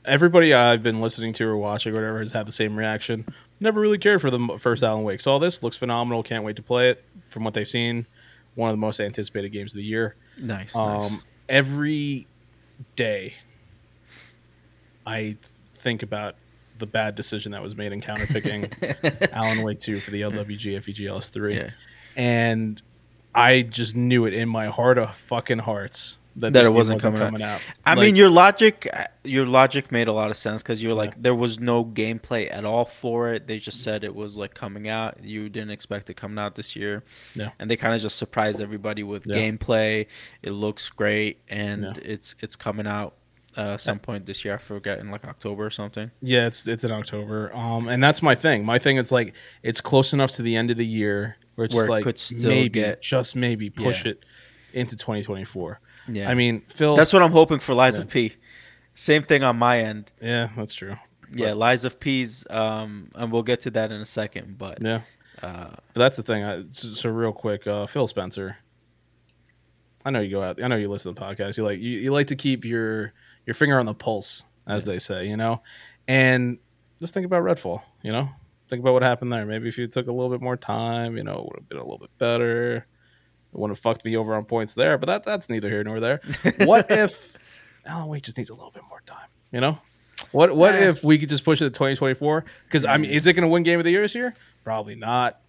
Everybody 0.05 0.53
I've 0.53 0.81
been 0.81 1.01
listening 1.01 1.33
to 1.33 1.45
or 1.45 1.57
watching, 1.57 1.93
or 1.93 1.97
whatever, 1.97 2.19
has 2.19 2.31
had 2.31 2.47
the 2.47 2.51
same 2.51 2.77
reaction. 2.77 3.25
Never 3.59 3.81
really 3.81 3.97
cared 3.97 4.21
for 4.21 4.31
the 4.31 4.57
first 4.57 4.81
Alan 4.81 5.03
Wake. 5.03 5.19
Saw 5.19 5.37
this, 5.39 5.61
looks 5.61 5.77
phenomenal. 5.77 6.23
Can't 6.23 6.43
wait 6.43 6.55
to 6.55 6.63
play 6.63 6.91
it. 6.91 7.03
From 7.27 7.43
what 7.43 7.53
they've 7.53 7.67
seen, 7.67 8.07
one 8.59 8.69
of 8.69 8.73
the 8.73 8.79
most 8.79 8.99
anticipated 8.99 9.49
games 9.49 9.73
of 9.73 9.77
the 9.77 9.85
year. 9.85 10.15
Nice. 10.37 10.75
Um, 10.75 11.13
nice. 11.13 11.21
Every 11.47 12.27
day, 12.97 13.33
I 15.07 15.37
think 15.71 16.03
about 16.03 16.35
the 16.77 16.85
bad 16.85 17.15
decision 17.15 17.53
that 17.53 17.63
was 17.63 17.75
made 17.75 17.93
in 17.93 18.01
counterpicking 18.01 19.31
Alan 19.33 19.63
Wake 19.63 19.79
2 19.79 20.01
for 20.01 20.11
the 20.11 20.21
LWG 20.21 20.75
FEGLS 20.75 21.29
3. 21.29 21.55
Yeah. 21.55 21.69
And 22.15 22.81
I 23.33 23.61
just 23.61 23.95
knew 23.95 24.25
it 24.25 24.33
in 24.33 24.49
my 24.49 24.67
heart 24.67 24.97
of 24.97 25.15
fucking 25.15 25.59
hearts 25.59 26.18
that, 26.35 26.53
that 26.53 26.65
it 26.65 26.73
wasn't, 26.73 26.97
wasn't 26.97 27.15
coming, 27.15 27.19
coming, 27.19 27.41
out. 27.41 27.61
I 27.85 27.93
like, 27.93 28.05
mean, 28.05 28.15
your 28.15 28.29
logic, 28.29 28.87
your 29.23 29.45
logic 29.45 29.91
made 29.91 30.07
a 30.07 30.13
lot 30.13 30.31
of 30.31 30.37
sense 30.37 30.61
because 30.61 30.81
you're 30.81 30.93
like, 30.93 31.21
there 31.21 31.35
was 31.35 31.59
no 31.59 31.83
gameplay 31.83 32.53
at 32.53 32.65
all 32.65 32.85
for 32.85 33.33
it. 33.33 33.47
They 33.47 33.59
just 33.59 33.83
said 33.83 34.03
it 34.03 34.13
was 34.13 34.37
like 34.37 34.53
coming 34.53 34.87
out. 34.87 35.23
You 35.23 35.49
didn't 35.49 35.71
expect 35.71 36.09
it 36.09 36.15
coming 36.15 36.39
out 36.39 36.55
this 36.55 36.75
year. 36.75 37.03
Yeah. 37.35 37.49
And 37.59 37.69
they 37.69 37.75
kind 37.75 37.93
of 37.93 38.01
just 38.01 38.17
surprised 38.17 38.61
everybody 38.61 39.03
with 39.03 39.25
yeah. 39.25 39.35
gameplay. 39.35 40.07
It 40.43 40.51
looks 40.51 40.89
great, 40.89 41.41
and 41.49 41.83
yeah. 41.83 41.93
it's 42.01 42.35
it's 42.39 42.55
coming 42.55 42.87
out 42.87 43.15
uh, 43.57 43.77
some 43.77 43.99
point 43.99 44.25
this 44.25 44.45
year. 44.45 44.53
I 44.53 44.57
forget 44.57 44.99
in 44.99 45.11
like 45.11 45.25
October 45.25 45.65
or 45.65 45.71
something. 45.71 46.11
Yeah, 46.21 46.47
it's 46.47 46.67
it's 46.67 46.83
in 46.83 46.91
October. 46.91 47.53
Um, 47.55 47.87
and 47.87 48.03
that's 48.03 48.21
my 48.21 48.35
thing. 48.35 48.65
My 48.65 48.79
thing 48.79 48.97
is 48.97 49.11
like 49.11 49.33
it's 49.63 49.81
close 49.81 50.13
enough 50.13 50.31
to 50.33 50.41
the 50.41 50.55
end 50.55 50.71
of 50.71 50.77
the 50.77 50.85
year 50.85 51.37
where 51.55 51.65
it's 51.65 51.75
where 51.75 52.01
just 52.01 52.31
like 52.31 52.43
maybe, 52.47 52.69
get, 52.69 53.01
just 53.01 53.35
maybe 53.35 53.69
push 53.69 54.05
yeah. 54.05 54.11
it 54.11 54.25
into 54.73 54.95
2024. 54.95 55.81
Yeah, 56.09 56.29
I 56.29 56.33
mean, 56.33 56.61
Phil. 56.67 56.95
That's 56.95 57.13
what 57.13 57.21
I'm 57.21 57.31
hoping 57.31 57.59
for 57.59 57.73
Lies 57.73 57.97
yeah. 57.97 58.03
of 58.03 58.09
P. 58.09 58.33
Same 58.93 59.23
thing 59.23 59.43
on 59.43 59.57
my 59.57 59.79
end. 59.79 60.11
Yeah, 60.21 60.49
that's 60.55 60.73
true. 60.73 60.97
But, 61.29 61.39
yeah, 61.39 61.53
Lies 61.53 61.85
of 61.85 61.99
P's, 61.99 62.45
um, 62.49 63.09
and 63.15 63.31
we'll 63.31 63.43
get 63.43 63.61
to 63.61 63.71
that 63.71 63.91
in 63.91 64.01
a 64.01 64.05
second. 64.05 64.57
But 64.57 64.81
yeah, 64.81 65.01
uh, 65.41 65.69
but 65.93 65.95
that's 65.95 66.17
the 66.17 66.23
thing. 66.23 66.43
I, 66.43 66.63
so, 66.71 66.89
so, 66.89 67.09
real 67.09 67.31
quick, 67.31 67.67
uh, 67.67 67.85
Phil 67.85 68.07
Spencer. 68.07 68.57
I 70.05 70.11
know 70.11 70.21
you 70.21 70.31
go 70.31 70.41
out. 70.41 70.63
I 70.63 70.67
know 70.67 70.77
you 70.77 70.89
listen 70.89 71.13
to 71.13 71.19
the 71.19 71.25
podcast. 71.25 71.57
You 71.57 71.65
like 71.65 71.79
you, 71.79 71.99
you 71.99 72.11
like 72.11 72.27
to 72.27 72.35
keep 72.35 72.65
your 72.65 73.13
your 73.45 73.53
finger 73.53 73.79
on 73.79 73.85
the 73.85 73.93
pulse, 73.93 74.43
as 74.67 74.85
yeah. 74.85 74.93
they 74.93 74.99
say, 74.99 75.27
you 75.27 75.37
know. 75.37 75.61
And 76.07 76.57
just 76.99 77.13
think 77.13 77.25
about 77.25 77.43
Redfall, 77.43 77.81
you 78.01 78.11
know. 78.11 78.29
Think 78.67 78.81
about 78.81 78.93
what 78.93 79.03
happened 79.03 79.31
there. 79.31 79.45
Maybe 79.45 79.67
if 79.67 79.77
you 79.77 79.87
took 79.87 80.07
a 80.07 80.11
little 80.11 80.29
bit 80.29 80.41
more 80.41 80.57
time, 80.57 81.17
you 81.17 81.23
know, 81.23 81.39
it 81.39 81.43
would 81.43 81.55
have 81.55 81.69
been 81.69 81.77
a 81.77 81.83
little 81.83 81.97
bit 81.97 82.15
better. 82.17 82.85
It 83.53 83.57
wouldn't 83.57 83.77
have 83.77 83.81
fucked 83.81 84.05
me 84.05 84.15
over 84.15 84.35
on 84.35 84.45
points 84.45 84.75
there, 84.75 84.97
but 84.97 85.07
that 85.07 85.23
that's 85.23 85.49
neither 85.49 85.69
here 85.69 85.83
nor 85.83 85.99
there. 85.99 86.21
what 86.59 86.89
if 86.91 87.37
oh, 87.87 87.89
Alan 87.89 88.07
Wake 88.07 88.23
just 88.23 88.37
needs 88.37 88.49
a 88.49 88.53
little 88.53 88.71
bit 88.71 88.83
more 88.89 89.01
time? 89.05 89.27
You 89.51 89.61
know, 89.61 89.79
what 90.31 90.55
what 90.55 90.75
if 90.75 91.03
we 91.03 91.17
could 91.17 91.29
just 91.29 91.43
push 91.43 91.61
it 91.61 91.65
to 91.65 91.71
2024? 91.71 92.45
Because 92.65 92.85
I 92.85 92.97
mean, 92.97 93.09
is 93.09 93.25
it 93.25 93.33
going 93.33 93.43
to 93.43 93.47
win 93.47 93.63
Game 93.63 93.79
of 93.79 93.85
the 93.85 93.91
Year 93.91 94.01
this 94.01 94.15
year? 94.15 94.35
Probably 94.63 94.95
not. 94.95 95.39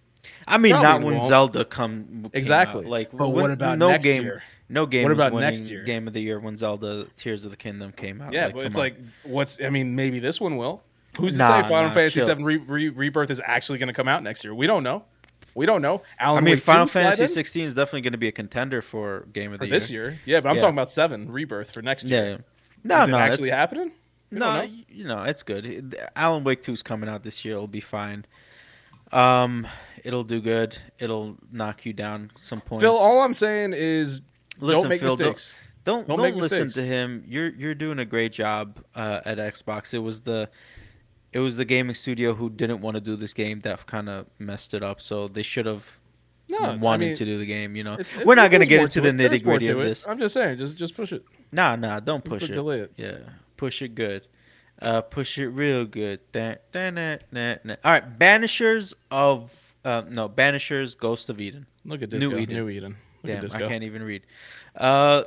I 0.47 0.57
mean, 0.57 0.73
Probably 0.73 0.89
not 0.89 1.01
when 1.01 1.17
won't. 1.17 1.27
Zelda 1.27 1.65
come 1.65 2.29
exactly. 2.33 2.85
Out. 2.85 2.89
Like, 2.89 3.11
but 3.11 3.29
what 3.29 3.51
about 3.51 3.77
no 3.77 3.89
next 3.89 4.05
game, 4.05 4.23
year? 4.23 4.43
No 4.69 4.85
game. 4.85 5.03
What 5.03 5.11
about 5.11 5.33
next 5.33 5.69
year? 5.69 5.83
Game 5.83 6.07
of 6.07 6.13
the 6.13 6.21
year 6.21 6.39
when 6.39 6.57
Zelda 6.57 7.05
Tears 7.17 7.45
of 7.45 7.51
the 7.51 7.57
Kingdom 7.57 7.91
came 7.91 8.21
out. 8.21 8.33
Yeah, 8.33 8.47
like, 8.47 8.55
but 8.55 8.65
it's 8.65 8.75
on. 8.75 8.81
like, 8.81 8.97
what's? 9.23 9.61
I 9.61 9.69
mean, 9.69 9.95
maybe 9.95 10.19
this 10.19 10.39
one 10.39 10.57
will. 10.57 10.83
Who's 11.17 11.37
nah, 11.37 11.57
to 11.57 11.63
say 11.63 11.69
Final 11.69 11.89
nah, 11.89 11.93
Fantasy 11.93 12.21
VII 12.21 12.43
Re- 12.43 12.57
Re- 12.57 12.89
Rebirth 12.89 13.31
is 13.31 13.41
actually 13.43 13.79
going 13.79 13.87
to 13.87 13.93
come 13.93 14.07
out 14.07 14.23
next 14.23 14.43
year? 14.43 14.55
We 14.55 14.67
don't 14.67 14.83
know. 14.83 15.03
We 15.53 15.65
don't 15.65 15.81
know. 15.81 16.01
Alan 16.19 16.43
I 16.43 16.45
mean, 16.45 16.55
Wake 16.55 16.63
Final 16.63 16.87
Fantasy 16.87 17.27
16 17.27 17.65
is 17.65 17.75
definitely 17.75 18.01
going 18.01 18.13
to 18.13 18.17
be 18.17 18.27
a 18.27 18.31
contender 18.31 18.81
for 18.81 19.27
Game 19.33 19.53
of 19.53 19.59
the 19.59 19.67
Year 19.67 19.73
this 19.73 19.91
year. 19.91 20.19
Yeah, 20.25 20.39
but 20.39 20.49
I'm 20.49 20.55
yeah. 20.55 20.61
talking 20.61 20.75
about 20.75 20.89
Seven 20.89 21.29
Rebirth 21.29 21.71
for 21.71 21.81
next 21.81 22.05
year. 22.05 22.29
Yeah. 22.29 22.37
No, 22.83 23.03
is 23.03 23.09
no, 23.09 23.17
it 23.17 23.21
actually 23.21 23.49
happening? 23.49 23.91
no, 24.31 24.65
know. 24.65 24.71
you 24.89 25.03
know, 25.03 25.23
it's 25.23 25.43
good. 25.43 25.97
Alan 26.15 26.43
Wake 26.43 26.61
2 26.61 26.73
is 26.73 26.81
coming 26.81 27.09
out 27.09 27.23
this 27.23 27.43
year. 27.43 27.55
It'll 27.55 27.67
be 27.67 27.81
fine. 27.81 28.25
Um, 29.11 29.67
it'll 30.03 30.23
do 30.23 30.39
good. 30.39 30.77
It'll 30.99 31.35
knock 31.51 31.85
you 31.85 31.93
down 31.93 32.31
some 32.37 32.61
points. 32.61 32.81
Phil, 32.81 32.95
all 32.95 33.19
I'm 33.21 33.33
saying 33.33 33.73
is 33.75 34.21
Listen, 34.59 34.83
don't 34.83 34.89
make 34.89 35.01
Phil, 35.01 35.09
mistakes. 35.09 35.55
Don't 35.55 35.61
don't, 35.83 36.07
don't, 36.07 36.17
don't 36.17 36.41
listen 36.41 36.65
mistakes. 36.65 36.73
to 36.75 36.85
him. 36.85 37.23
You're 37.27 37.49
you're 37.49 37.75
doing 37.75 37.99
a 37.99 38.05
great 38.05 38.31
job 38.31 38.83
uh, 38.95 39.21
at 39.25 39.37
Xbox. 39.37 39.93
It 39.93 39.99
was 39.99 40.21
the 40.21 40.49
it 41.33 41.39
was 41.39 41.57
the 41.57 41.65
gaming 41.65 41.95
studio 41.95 42.33
who 42.33 42.49
didn't 42.49 42.81
want 42.81 42.95
to 42.95 43.01
do 43.01 43.15
this 43.15 43.33
game 43.33 43.61
that 43.61 43.85
kind 43.85 44.09
of 44.09 44.27
messed 44.39 44.73
it 44.73 44.83
up. 44.83 45.01
So 45.01 45.27
they 45.27 45.43
should 45.43 45.65
have 45.65 45.99
no, 46.49 46.77
wanted 46.77 47.05
I 47.05 47.07
mean, 47.09 47.17
to 47.17 47.25
do 47.25 47.37
the 47.37 47.45
game. 47.45 47.75
You 47.75 47.83
know, 47.83 47.93
it's, 47.95 48.15
we're 48.25 48.35
not 48.35 48.51
going 48.51 48.61
to 48.61 48.67
get 48.67 48.81
into 48.81 49.01
the 49.01 49.09
nitty 49.09 49.43
gritty 49.43 49.69
of 49.69 49.79
this. 49.79 50.07
I'm 50.07 50.19
just 50.19 50.33
saying, 50.33 50.57
just 50.57 50.77
just 50.77 50.95
push 50.95 51.13
it. 51.13 51.23
Nah, 51.51 51.75
nah, 51.75 51.99
don't 51.99 52.23
push 52.23 52.43
it. 52.43 52.53
Delay 52.53 52.81
it. 52.81 52.93
Yeah, 52.97 53.17
push 53.57 53.81
it 53.81 53.95
good. 53.95 54.27
Uh, 54.81 55.01
push 55.01 55.37
it 55.37 55.49
real 55.49 55.85
good. 55.85 56.19
Da, 56.31 56.55
da, 56.71 56.89
da, 56.89 57.17
da, 57.31 57.55
da. 57.63 57.75
All 57.83 57.91
right, 57.91 58.19
Banishers 58.19 58.93
of 59.11 59.51
uh, 59.85 60.03
no 60.09 60.27
Banishers 60.27 60.97
Ghost 60.97 61.29
of 61.29 61.39
Eden. 61.39 61.65
Look 61.85 62.01
at 62.01 62.09
this 62.09 62.23
New 62.23 62.37
Eden. 62.37 62.55
New 62.55 62.69
Eden. 62.69 62.97
Look 63.23 63.51
Damn, 63.51 63.63
I 63.63 63.67
can't 63.67 63.83
even 63.83 64.01
read. 64.03 64.23
Uh, 64.75 65.23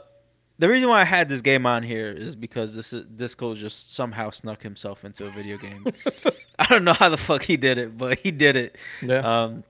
the 0.58 0.68
reason 0.68 0.88
why 0.88 1.00
I 1.00 1.04
had 1.04 1.28
this 1.28 1.40
game 1.40 1.66
on 1.66 1.82
here 1.82 2.10
is 2.10 2.36
because 2.36 2.74
this 2.76 2.90
Disco 2.90 3.54
just 3.54 3.94
somehow 3.94 4.30
snuck 4.30 4.62
himself 4.62 5.04
into 5.04 5.26
a 5.26 5.30
video 5.30 5.56
game. 5.56 5.86
I 6.58 6.66
don't 6.66 6.84
know 6.84 6.92
how 6.92 7.08
the 7.08 7.16
fuck 7.16 7.42
he 7.42 7.56
did 7.56 7.78
it, 7.78 7.98
but 7.98 8.18
he 8.20 8.30
did 8.30 8.56
it. 8.56 8.76
Yeah. 9.02 9.18
Um, 9.44 9.64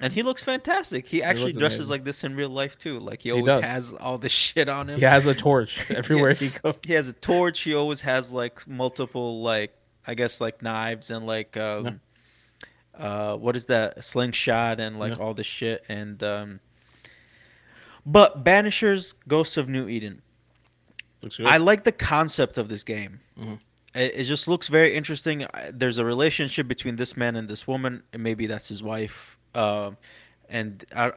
and 0.00 0.12
he 0.12 0.22
looks 0.22 0.42
fantastic. 0.42 1.06
He 1.06 1.22
actually 1.22 1.52
he 1.52 1.58
dresses 1.58 1.80
amazing. 1.80 1.90
like 1.90 2.04
this 2.04 2.24
in 2.24 2.34
real 2.34 2.48
life 2.48 2.78
too. 2.78 3.00
Like 3.00 3.20
he 3.20 3.32
always 3.32 3.54
he 3.54 3.60
has 3.60 3.92
all 3.92 4.18
this 4.18 4.32
shit 4.32 4.68
on 4.68 4.88
him. 4.88 4.98
He 4.98 5.04
has 5.04 5.26
a 5.26 5.34
torch 5.34 5.90
everywhere 5.94 6.32
he 6.32 6.48
goes. 6.48 6.78
He 6.86 6.94
has 6.94 7.08
a 7.08 7.12
torch. 7.12 7.60
He 7.60 7.74
always 7.74 8.00
has 8.00 8.32
like 8.32 8.66
multiple 8.66 9.42
like 9.42 9.74
I 10.06 10.14
guess 10.14 10.40
like 10.40 10.62
knives 10.62 11.10
and 11.10 11.26
like 11.26 11.56
um, 11.58 12.00
uh, 12.98 13.36
what 13.36 13.56
is 13.56 13.66
that 13.66 14.02
slingshot 14.02 14.80
and 14.80 14.98
like 14.98 15.16
yeah. 15.16 15.22
all 15.22 15.34
this 15.34 15.46
shit 15.46 15.84
and 15.88 16.22
um, 16.22 16.60
but 18.06 18.44
Banishers 18.44 19.14
Ghosts 19.28 19.56
of 19.56 19.68
New 19.68 19.88
Eden. 19.88 20.22
Looks 21.22 21.36
good. 21.36 21.46
I 21.46 21.58
like 21.58 21.84
the 21.84 21.92
concept 21.92 22.58
of 22.58 22.68
this 22.68 22.84
game. 22.84 23.20
Mm-hmm. 23.38 23.54
It, 23.94 24.12
it, 24.16 24.24
just 24.24 24.48
looks 24.48 24.68
very 24.68 24.94
interesting. 24.94 25.46
There's 25.72 25.98
a 25.98 26.04
relationship 26.04 26.68
between 26.68 26.96
this 26.96 27.16
man 27.16 27.36
and 27.36 27.48
this 27.48 27.66
woman, 27.66 28.02
and 28.12 28.22
maybe 28.22 28.46
that's 28.46 28.68
his 28.68 28.82
wife. 28.82 29.36
Uh, 29.54 29.92
and 30.48 30.84
I, 30.94 31.12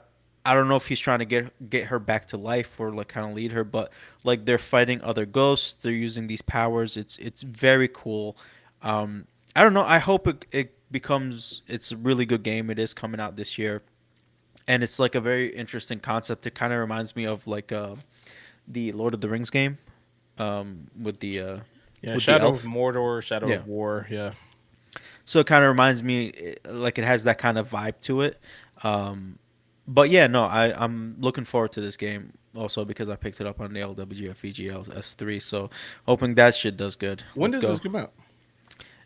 I 0.45 0.53
don't 0.53 0.67
know 0.67 0.75
if 0.75 0.87
he's 0.87 0.99
trying 0.99 1.19
to 1.19 1.25
get 1.25 1.69
get 1.69 1.85
her 1.85 1.99
back 1.99 2.27
to 2.29 2.37
life 2.37 2.79
or 2.79 2.91
like 2.91 3.07
kind 3.07 3.29
of 3.29 3.35
lead 3.35 3.51
her, 3.51 3.63
but 3.63 3.91
like 4.23 4.45
they're 4.45 4.57
fighting 4.57 5.01
other 5.01 5.25
ghosts. 5.25 5.73
They're 5.73 5.91
using 5.91 6.27
these 6.27 6.41
powers. 6.41 6.97
It's 6.97 7.17
it's 7.17 7.43
very 7.43 7.87
cool. 7.87 8.37
Um, 8.81 9.25
I 9.55 9.63
don't 9.63 9.73
know. 9.73 9.85
I 9.85 9.99
hope 9.99 10.27
it, 10.27 10.45
it 10.51 10.91
becomes 10.91 11.61
it's 11.67 11.91
a 11.91 11.97
really 11.97 12.25
good 12.25 12.43
game. 12.43 12.69
It 12.69 12.79
is 12.79 12.93
coming 12.93 13.21
out 13.21 13.35
this 13.35 13.57
year, 13.57 13.83
and 14.67 14.83
it's 14.83 14.99
like 14.99 15.15
a 15.15 15.21
very 15.21 15.55
interesting 15.55 15.99
concept. 15.99 16.47
It 16.47 16.55
kind 16.55 16.73
of 16.73 16.79
reminds 16.79 17.15
me 17.15 17.25
of 17.25 17.45
like 17.47 17.71
uh, 17.71 17.95
the 18.67 18.91
Lord 18.91 19.13
of 19.13 19.21
the 19.21 19.29
Rings 19.29 19.49
game, 19.49 19.77
um, 20.37 20.87
with 20.99 21.19
the 21.19 21.39
uh, 21.39 21.59
yeah 22.01 22.13
with 22.13 22.23
Shadow 22.23 22.49
of 22.49 22.63
Mordor, 22.63 23.21
Shadow 23.21 23.47
yeah. 23.47 23.55
of 23.55 23.67
War, 23.67 24.07
yeah. 24.09 24.31
So 25.25 25.39
it 25.39 25.47
kind 25.47 25.63
of 25.63 25.69
reminds 25.69 26.03
me 26.03 26.55
like 26.65 26.97
it 26.97 27.05
has 27.05 27.23
that 27.23 27.37
kind 27.37 27.57
of 27.57 27.69
vibe 27.69 27.99
to 28.01 28.21
it. 28.21 28.39
Um, 28.83 29.39
but 29.87 30.09
yeah, 30.09 30.27
no, 30.27 30.43
I 30.43 30.73
I'm 30.73 31.15
looking 31.19 31.45
forward 31.45 31.71
to 31.73 31.81
this 31.81 31.97
game 31.97 32.33
also 32.55 32.85
because 32.85 33.09
I 33.09 33.15
picked 33.15 33.41
it 33.41 33.47
up 33.47 33.59
on 33.59 33.73
the 33.73 33.79
LWGF 33.79 34.35
VGL 34.35 34.87
S3. 34.89 35.41
So 35.41 35.69
hoping 36.05 36.35
that 36.35 36.55
shit 36.55 36.77
does 36.77 36.95
good. 36.95 37.23
When 37.35 37.51
Let's 37.51 37.61
does 37.61 37.69
go. 37.69 37.75
this 37.75 37.83
come 37.83 37.95
out? 37.95 38.13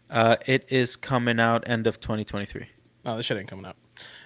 Uh, 0.09 0.37
it 0.45 0.65
is 0.69 0.95
coming 0.95 1.39
out 1.39 1.67
end 1.67 1.87
of 1.87 1.99
2023. 1.99 2.65
Oh, 3.05 3.17
this 3.17 3.25
shit 3.25 3.37
ain't 3.37 3.47
coming 3.47 3.65
out. 3.65 3.75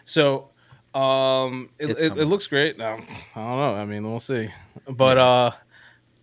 So, 0.04 0.50
um, 0.94 1.70
it, 1.80 1.90
it, 1.90 2.18
it, 2.18 2.26
looks 2.26 2.48
great. 2.48 2.80
Um, 2.82 3.06
I 3.36 3.40
don't 3.40 3.58
know. 3.58 3.76
I 3.76 3.86
mean, 3.86 4.10
we'll 4.10 4.20
see. 4.20 4.50
But 4.90 5.18
uh, 5.18 5.52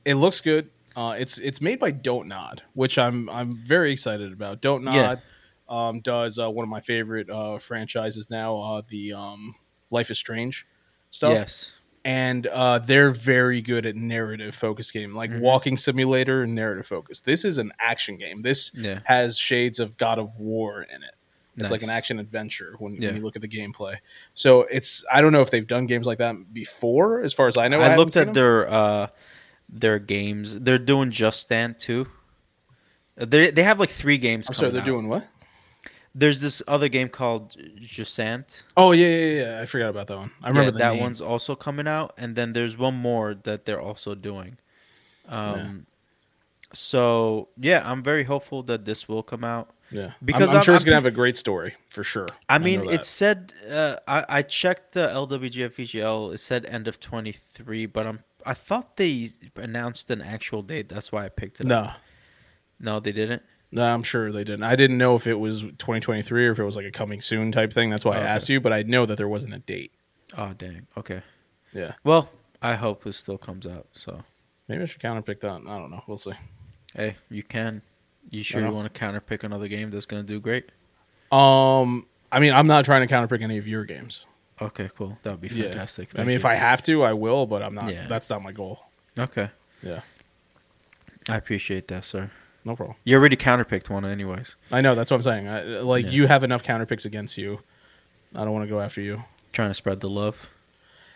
it 0.05 0.15
looks 0.15 0.41
good. 0.41 0.71
Uh, 0.97 1.15
it's 1.19 1.39
it's 1.39 1.61
made 1.61 1.79
by 1.79 1.91
Don't 1.91 2.29
Nod, 2.29 2.63
which 2.75 2.99
I'm 2.99 3.29
I'm 3.31 3.55
very 3.55 3.93
excited 3.93 4.33
about. 4.33 4.61
Don't 4.61 4.85
Nod 4.85 4.95
yeah. 4.95 5.17
um, 5.69 6.01
does 6.01 6.39
uh, 6.39 6.51
one 6.51 6.65
of 6.65 6.69
my 6.69 6.81
favorite 6.81 7.31
uh, 7.31 7.59
franchises 7.59 8.31
now, 8.31 8.59
uh, 8.59 8.83
the 8.89 9.13
um, 9.13 9.55
Life 9.91 10.11
is 10.11 10.19
Strange 10.19 10.67
stuff. 11.11 11.33
Yes 11.33 11.75
and 12.09 12.47
uh, 12.47 12.79
they're 12.79 13.11
very 13.11 13.61
good 13.61 13.85
at 13.85 13.95
narrative 13.95 14.55
focus 14.55 14.91
game, 14.91 15.15
like 15.15 15.31
mm-hmm. 15.31 15.41
walking 15.41 15.77
simulator 15.77 16.43
and 16.43 16.55
narrative 16.55 16.87
focus. 16.87 17.21
This 17.21 17.45
is 17.45 17.59
an 17.59 17.71
action 17.79 18.17
game. 18.17 18.41
This 18.41 18.73
yeah. 18.75 19.01
has 19.05 19.37
shades 19.37 19.79
of 19.79 19.99
God 19.99 20.19
of 20.19 20.35
War 20.39 20.83
in 20.83 21.03
it. 21.03 21.15
It's 21.61 21.71
nice. 21.71 21.71
like 21.73 21.83
an 21.83 21.91
action 21.91 22.21
adventure 22.21 22.77
when, 22.79 22.95
yeah. 22.95 23.09
when, 23.09 23.17
you 23.17 23.23
look 23.23 23.35
at 23.35 23.43
the 23.43 23.49
gameplay. 23.49 23.97
So 24.35 24.63
it's 24.63 25.05
I 25.13 25.21
don't 25.21 25.33
know 25.33 25.43
if 25.43 25.51
they've 25.51 25.67
done 25.67 25.87
games 25.87 26.07
like 26.07 26.19
that 26.19 26.55
before. 26.55 27.21
As 27.21 27.35
far 27.35 27.49
as 27.49 27.57
I 27.57 27.67
know, 27.67 27.81
I, 27.81 27.95
I 27.95 27.97
looked 27.97 28.17
at 28.17 28.33
their 28.33 28.71
uh, 28.71 29.09
their 29.69 29.99
games. 29.99 30.59
They're 30.59 30.79
doing 30.79 31.11
Jusant 31.11 31.81
too. 31.81 32.07
They 33.17 33.51
they 33.51 33.65
have 33.65 33.81
like 33.81 33.91
three 33.91 34.19
games. 34.19 34.49
I'm 34.49 34.55
sorry, 34.55 34.71
they're 34.71 34.83
out. 34.83 34.87
doing 34.87 35.09
what? 35.09 35.27
There's 36.15 36.41
this 36.41 36.63
other 36.69 36.89
game 36.89 37.09
called 37.09 37.57
Jusant. 37.81 38.63
Oh 38.77 38.93
yeah, 38.93 39.09
yeah, 39.09 39.43
yeah. 39.43 39.61
I 39.61 39.67
forgot 39.67 39.91
about 39.91 40.07
that 40.07 40.17
one. 40.17 40.31
I 40.43 40.49
remember 40.49 40.73
yeah, 40.73 40.87
that 40.87 40.95
name. 40.95 41.03
one's 41.03 41.21
also 41.21 41.57
coming 41.57 41.89
out, 41.89 42.15
and 42.17 42.37
then 42.37 42.53
there's 42.53 42.79
one 42.79 42.95
more 42.95 43.35
that 43.35 43.65
they're 43.65 43.81
also 43.81 44.15
doing. 44.15 44.59
Um, 45.29 45.57
yeah. 45.57 45.69
so 46.73 47.49
yeah, 47.59 47.83
I'm 47.85 48.03
very 48.03 48.25
hopeful 48.25 48.63
that 48.65 48.85
this 48.85 49.09
will 49.09 49.23
come 49.23 49.43
out. 49.43 49.71
Yeah, 49.91 50.13
because 50.23 50.51
I'm, 50.51 50.57
I'm 50.57 50.63
sure 50.63 50.75
I'm, 50.75 50.77
it's 50.77 50.85
gonna 50.85 50.97
have 50.97 51.07
a 51.07 51.11
great 51.11 51.37
story 51.37 51.75
for 51.89 52.03
sure. 52.03 52.29
I 52.49 52.59
mean, 52.59 52.89
I 52.89 52.93
it 52.93 53.05
said 53.05 53.53
uh, 53.71 53.97
I, 54.07 54.25
I 54.29 54.43
checked 54.43 54.93
the 54.93 55.09
LWGF 55.09 55.75
VGL. 55.75 56.35
It 56.35 56.39
said 56.39 56.67
end 56.67 56.89
of 56.89 57.01
23, 57.01 57.87
but 57.87 58.07
I'm 58.07 58.21
I 58.45 58.55
thought 58.55 58.97
they 58.97 59.31
announced 59.57 60.11
an 60.11 60.23
actual 60.23 60.63
date. 60.63 60.89
That's 60.89 61.11
why 61.13 61.25
I 61.25 61.29
picked 61.29 61.61
it. 61.61 61.67
No, 61.67 61.81
up. 61.81 61.97
no, 62.81 63.01
they 63.01 63.13
didn't. 63.13 63.43
No, 63.71 63.85
I'm 63.85 64.03
sure 64.03 64.33
they 64.33 64.45
didn't. 64.45 64.63
I 64.63 64.77
didn't 64.77 64.97
know 64.97 65.15
if 65.15 65.27
it 65.27 65.35
was 65.35 65.63
2023 65.63 66.47
or 66.47 66.53
if 66.53 66.59
it 66.59 66.65
was 66.65 66.77
like 66.77 66.87
a 66.87 66.91
coming 66.91 67.21
soon 67.21 67.53
type 67.53 67.73
thing. 67.73 67.91
That's 67.91 68.05
why 68.05 68.13
oh, 68.13 68.21
I 68.21 68.23
okay. 68.23 68.29
asked 68.29 68.49
you, 68.49 68.61
but 68.61 68.73
I 68.73 68.83
know 68.83 69.05
that 69.07 69.17
there 69.17 69.29
wasn't 69.29 69.55
a 69.55 69.59
date. 69.59 69.93
Oh 70.37 70.53
dang. 70.53 70.87
Okay. 70.97 71.23
Yeah. 71.73 71.93
Well, 72.05 72.31
I 72.63 72.75
hope 72.75 73.07
it 73.07 73.13
still 73.13 73.39
comes 73.39 73.67
out. 73.67 73.87
So 73.93 74.23
maybe 74.69 74.83
I 74.83 74.87
should 74.87 75.03
counterpick 75.03 75.41
that. 75.41 75.51
I 75.51 75.79
don't 75.79 75.91
know. 75.91 76.03
We'll 76.07 76.17
see. 76.17 76.33
Hey, 76.95 77.17
you 77.29 77.43
can. 77.43 77.83
You 78.31 78.43
sure 78.43 78.61
you 78.61 78.73
want 78.73 78.93
to 78.93 79.01
counterpick 79.01 79.43
another 79.43 79.69
game 79.69 79.91
that's 79.91 80.07
going 80.07 80.25
to 80.25 80.27
do 80.27 80.41
great? 80.41 80.71
Um, 81.33 82.07
I 82.31 82.41
mean, 82.41 82.53
I'm 82.53 82.67
not 82.67 82.85
trying 82.85 83.07
to 83.07 83.13
counterpick 83.13 83.43
any 83.43 83.59
of 83.59 83.67
your 83.67 83.85
games. 83.85 84.27
Okay, 84.61 84.91
cool. 84.97 85.17
That 85.23 85.31
would 85.31 85.41
be 85.41 85.49
fantastic. 85.49 86.11
Yeah. 86.15 86.21
I 86.21 86.25
mean, 86.25 86.33
you. 86.33 86.37
if 86.37 86.45
I 86.45 86.55
have 86.55 86.83
to, 86.85 87.05
I 87.05 87.13
will, 87.13 87.47
but 87.47 87.63
I'm 87.63 87.75
not. 87.75 87.93
Yeah. 87.93 88.07
That's 88.09 88.29
not 88.29 88.43
my 88.43 88.53
goal. 88.53 88.81
Okay. 89.19 89.51
Yeah. 89.83 90.01
I 91.29 91.37
appreciate 91.37 91.89
that, 91.89 92.05
sir. 92.05 92.31
No 92.65 92.75
problem. 92.75 92.97
You 93.05 93.17
already 93.17 93.37
counterpicked 93.37 93.89
one, 93.89 94.05
anyways. 94.05 94.57
I 94.73 94.81
know. 94.81 94.95
That's 94.95 95.11
what 95.11 95.19
I'm 95.19 95.23
saying. 95.23 95.49
I, 95.49 95.63
like 95.81 96.07
yeah. 96.07 96.11
you 96.11 96.27
have 96.27 96.43
enough 96.43 96.63
counterpicks 96.63 97.05
against 97.05 97.39
you. 97.39 97.61
I 98.35 98.45
don't 98.45 98.53
want 98.53 98.65
to 98.65 98.69
go 98.69 98.81
after 98.81 99.01
you. 99.01 99.25
Trying 99.53 99.71
to 99.71 99.75
spread 99.75 100.01
the 100.01 100.11
love. 100.11 100.49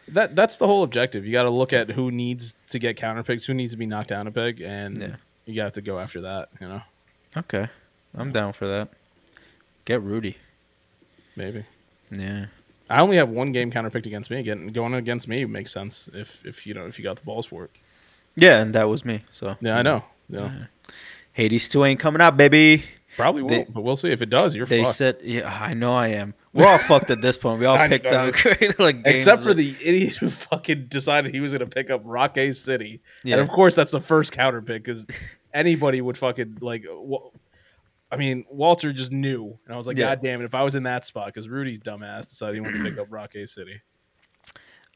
That 0.09 0.35
that's 0.35 0.59
the 0.59 0.67
whole 0.67 0.83
objective. 0.83 1.27
You 1.27 1.33
got 1.33 1.45
to 1.45 1.51
look 1.51 1.73
at 1.73 1.91
who 1.91 2.11
needs 2.11 2.57
to 2.69 2.79
get 2.79 2.97
counterpicks, 2.97 3.47
who 3.47 3.55
needs 3.55 3.73
to 3.73 3.79
be 3.79 3.87
knocked 3.87 4.09
down 4.09 4.27
a 4.27 4.31
peg, 4.31 4.61
and 4.61 5.17
you 5.45 5.55
got 5.55 5.75
to 5.75 5.83
go 5.83 5.99
after 5.99 6.23
that. 6.23 6.49
You 6.61 6.69
know. 6.69 6.83
Okay, 7.37 7.69
I'm 8.17 8.33
down 8.33 8.53
for 8.53 8.67
that. 8.69 8.89
Get 9.85 10.03
Rudy. 10.03 10.37
Maybe. 11.37 11.65
Yeah. 12.11 12.47
I 12.91 13.01
only 13.01 13.17
have 13.17 13.31
one 13.31 13.53
game 13.53 13.73
counterpicked 13.73 14.07
against 14.07 14.31
me. 14.31 14.39
Again, 14.39 14.69
going 14.69 14.95
against 14.95 15.27
me 15.27 15.45
makes 15.45 15.73
sense 15.73 16.09
if 16.13 16.45
if 16.45 16.67
you 16.67 16.75
know 16.75 16.87
if 16.87 16.99
you 16.99 17.03
got 17.03 17.17
the 17.17 17.25
balls 17.25 17.47
for 17.47 17.65
it. 17.65 17.71
Yeah, 18.37 18.61
and 18.61 18.75
that 18.75 18.89
was 18.89 19.05
me. 19.05 19.23
So 19.31 19.57
yeah, 19.61 19.79
I 19.79 19.83
know. 19.83 20.05
Yeah. 20.29 20.53
Hades 21.33 21.69
two 21.69 21.85
ain't 21.85 22.01
coming 22.01 22.21
out, 22.21 22.37
baby. 22.37 22.85
Probably 23.17 23.43
won't, 23.43 23.67
they, 23.67 23.73
but 23.73 23.83
we'll 23.83 23.97
see. 23.97 24.11
If 24.11 24.23
it 24.23 24.31
does, 24.31 24.55
you're. 24.55 24.65
They 24.65 24.85
fucked. 24.85 24.97
said, 24.97 25.19
"Yeah, 25.23 25.47
I 25.47 25.75
know 25.75 25.93
I 25.93 26.09
am." 26.09 26.35
We're 26.55 26.67
all 26.67 26.79
fucked 26.79 27.11
at 27.11 27.21
this 27.21 27.37
point. 27.37 27.61
We 27.61 27.67
all 27.67 27.77
picked 27.89 28.07
out 28.07 28.35
like 28.79 29.03
except 29.05 29.43
for 29.43 29.53
the 29.53 29.77
idiot 29.83 30.17
who 30.17 30.31
fucking 30.31 30.87
decided 30.87 31.35
he 31.35 31.41
was 31.41 31.53
going 31.53 31.61
to 31.61 31.67
pick 31.67 31.91
up 31.91 32.01
Rock-A 32.05 32.53
City, 32.53 33.03
yeah. 33.23 33.35
and 33.35 33.43
of 33.43 33.51
course 33.51 33.75
that's 33.75 33.93
the 33.93 34.01
first 34.01 34.33
counter 34.33 34.63
pick 34.63 34.85
because 34.85 35.07
anybody 35.55 36.01
would 36.01 36.19
fucking 36.19 36.59
like. 36.61 36.85
I 38.11 38.17
mean, 38.17 38.45
Walter 38.51 38.93
just 38.93 39.11
knew, 39.11 39.59
and 39.65 39.73
I 39.73 39.77
was 39.77 39.87
like, 39.87 39.97
yeah. 39.97 40.11
God 40.11 40.21
damn 40.21 40.43
it! 40.43 40.45
If 40.45 40.55
I 40.55 40.63
was 40.63 40.75
in 40.75 40.83
that 40.83 41.07
spot, 41.07 41.27
because 41.27 41.49
Rudy's 41.49 41.81
dumbass 41.81 42.29
decided 42.29 42.57
he 42.57 42.61
wanted 42.61 42.79
to 42.79 42.91
pick 42.91 42.99
up 42.99 43.07
Rock-A 43.11 43.47
City. 43.47 43.81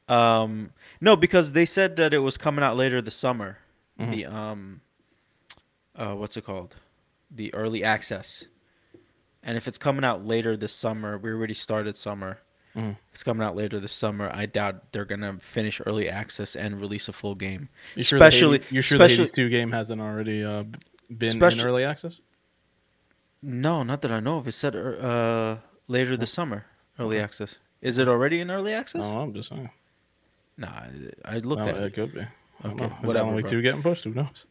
Um, 0.08 0.70
no, 1.00 1.16
because 1.16 1.52
they 1.52 1.64
said 1.64 1.96
that 1.96 2.12
it 2.14 2.18
was 2.18 2.36
coming 2.36 2.62
out 2.62 2.76
later 2.76 3.00
this 3.00 3.14
summer. 3.14 3.58
Mm-hmm. 3.98 4.10
The 4.10 4.26
um, 4.26 4.80
uh, 5.96 6.14
what's 6.14 6.36
it 6.36 6.44
called? 6.44 6.76
The 7.30 7.52
early 7.54 7.82
access. 7.82 8.44
And 9.42 9.56
if 9.56 9.68
it's 9.68 9.78
coming 9.78 10.04
out 10.04 10.26
later 10.26 10.56
this 10.56 10.72
summer, 10.72 11.18
we 11.18 11.30
already 11.30 11.54
started 11.54 11.96
summer. 11.96 12.38
Mm-hmm. 12.76 12.92
It's 13.12 13.22
coming 13.22 13.44
out 13.44 13.56
later 13.56 13.80
this 13.80 13.92
summer. 13.92 14.30
I 14.34 14.44
doubt 14.46 14.92
they're 14.92 15.06
gonna 15.06 15.38
finish 15.40 15.80
early 15.86 16.08
access 16.10 16.56
and 16.56 16.78
release 16.78 17.08
a 17.08 17.12
full 17.12 17.34
game. 17.34 17.70
You 17.94 18.02
sure 18.02 18.18
especially, 18.18 18.58
Hades, 18.58 18.72
you're 18.72 18.82
sure 18.82 18.96
especially, 18.96 19.16
the 19.16 19.22
Hades 19.22 19.32
two 19.32 19.48
game 19.48 19.72
hasn't 19.72 20.00
already 20.00 20.44
uh, 20.44 20.64
been 21.16 21.42
in 21.42 21.60
early 21.60 21.84
access? 21.84 22.20
No, 23.42 23.82
not 23.82 24.02
that 24.02 24.12
I 24.12 24.20
know 24.20 24.38
of. 24.38 24.48
It 24.48 24.52
said 24.52 24.76
uh, 24.76 25.56
later 25.88 26.16
this 26.16 26.30
summer, 26.32 26.66
early 26.98 27.16
okay. 27.16 27.24
access. 27.24 27.56
Is 27.80 27.98
it 27.98 28.08
already 28.08 28.40
in 28.40 28.50
early 28.50 28.72
access? 28.72 29.02
No, 29.02 29.20
I'm 29.20 29.32
just 29.32 29.48
saying. 29.48 29.70
Nah, 30.58 30.68
I, 30.68 30.90
I 31.24 31.38
looked 31.38 31.62
well, 31.62 31.68
at 31.68 31.76
it. 31.76 31.82
It 31.84 31.94
could 31.94 32.14
be. 32.14 32.26
Okay, 32.64 32.86
whatever. 33.02 33.28
Only 33.28 33.42
two 33.42 33.62
getting 33.62 33.82
pushed. 33.82 34.04
Who 34.04 34.12
knows? 34.14 34.46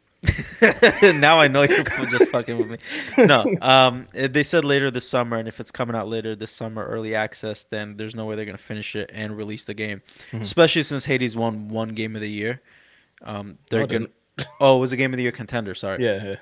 now 1.19 1.39
I 1.39 1.47
know 1.47 1.63
you're 1.63 1.83
just 1.83 2.31
fucking 2.31 2.57
with 2.57 2.71
me. 2.71 3.25
No, 3.25 3.45
um, 3.61 4.05
they 4.13 4.43
said 4.43 4.65
later 4.65 4.91
this 4.91 5.07
summer, 5.07 5.37
and 5.37 5.47
if 5.47 5.59
it's 5.59 5.71
coming 5.71 5.95
out 5.95 6.07
later 6.07 6.35
this 6.35 6.51
summer, 6.51 6.85
early 6.85 7.15
access, 7.15 7.63
then 7.65 7.97
there's 7.97 8.15
no 8.15 8.25
way 8.25 8.35
they're 8.35 8.45
gonna 8.45 8.57
finish 8.57 8.95
it 8.95 9.09
and 9.13 9.37
release 9.37 9.65
the 9.65 9.73
game. 9.73 10.01
Mm-hmm. 10.27 10.41
Especially 10.41 10.83
since 10.83 11.05
Hades 11.05 11.35
won 11.35 11.69
one 11.69 11.89
game 11.89 12.15
of 12.15 12.21
the 12.21 12.29
year. 12.29 12.61
Um, 13.23 13.57
they're 13.69 13.83
oh, 13.83 13.87
gonna. 13.87 14.07
oh, 14.59 14.77
it 14.77 14.79
was 14.79 14.91
a 14.91 14.97
game 14.97 15.13
of 15.13 15.17
the 15.17 15.23
year 15.23 15.31
contender. 15.31 15.75
Sorry. 15.75 16.03
Yeah. 16.03 16.35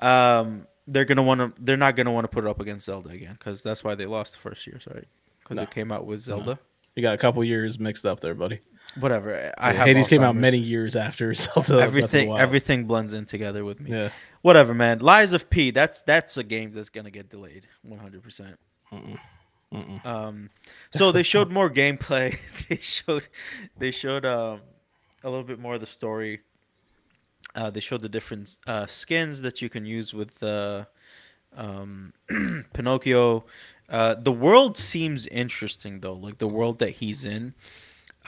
yeah. 0.00 0.38
Um, 0.40 0.66
they're 0.86 1.04
gonna 1.04 1.22
want 1.22 1.40
to. 1.40 1.62
They're 1.62 1.76
not 1.76 1.96
gonna 1.96 2.12
want 2.12 2.24
to 2.24 2.28
put 2.28 2.44
it 2.44 2.50
up 2.50 2.60
against 2.60 2.86
Zelda 2.86 3.10
again 3.10 3.36
because 3.38 3.62
that's 3.62 3.84
why 3.84 3.94
they 3.94 4.06
lost 4.06 4.34
the 4.34 4.38
first 4.40 4.66
year. 4.66 4.80
Sorry, 4.80 5.06
because 5.42 5.58
no. 5.58 5.64
it 5.64 5.70
came 5.70 5.92
out 5.92 6.06
with 6.06 6.20
Zelda. 6.20 6.52
No. 6.52 6.58
You 6.96 7.02
got 7.02 7.14
a 7.14 7.18
couple 7.18 7.44
years 7.44 7.78
mixed 7.78 8.06
up 8.06 8.20
there, 8.20 8.34
buddy. 8.34 8.60
Whatever. 8.98 9.52
I 9.58 9.72
yeah, 9.72 9.84
Hades 9.84 10.06
Alzheimer's. 10.06 10.08
came 10.08 10.22
out 10.22 10.36
many 10.36 10.58
years 10.58 10.96
after 10.96 11.32
Zelda. 11.34 11.80
Everything, 11.80 12.36
everything 12.36 12.84
blends 12.84 13.12
in 13.12 13.26
together 13.26 13.64
with 13.64 13.80
me. 13.80 13.90
Yeah. 13.90 14.10
Whatever, 14.42 14.74
man. 14.74 15.00
Lies 15.00 15.34
of 15.34 15.50
P. 15.50 15.70
That's 15.70 16.02
that's 16.02 16.36
a 16.36 16.44
game 16.44 16.72
that's 16.72 16.90
gonna 16.90 17.10
get 17.10 17.28
delayed, 17.28 17.66
one 17.82 17.98
hundred 17.98 18.22
percent. 18.22 18.58
Um, 20.04 20.50
so 20.90 21.12
they 21.12 21.22
showed 21.22 21.50
more 21.50 21.68
gameplay. 21.68 22.38
they 22.68 22.76
showed, 22.76 23.28
they 23.76 23.90
showed 23.90 24.24
um, 24.24 24.60
a 25.22 25.28
little 25.28 25.44
bit 25.44 25.58
more 25.58 25.74
of 25.74 25.80
the 25.80 25.86
story. 25.86 26.40
Uh, 27.54 27.70
they 27.70 27.80
showed 27.80 28.00
the 28.00 28.08
different 28.08 28.56
uh, 28.66 28.86
skins 28.86 29.42
that 29.42 29.60
you 29.60 29.68
can 29.68 29.84
use 29.84 30.14
with 30.14 30.42
uh, 30.42 30.84
um, 31.56 32.12
Pinocchio. 32.72 33.44
Uh, 33.88 34.14
the 34.14 34.32
world 34.32 34.76
seems 34.76 35.26
interesting 35.26 36.00
though, 36.00 36.14
like 36.14 36.38
the 36.38 36.48
world 36.48 36.78
that 36.78 36.90
he's 36.90 37.24
in. 37.24 37.54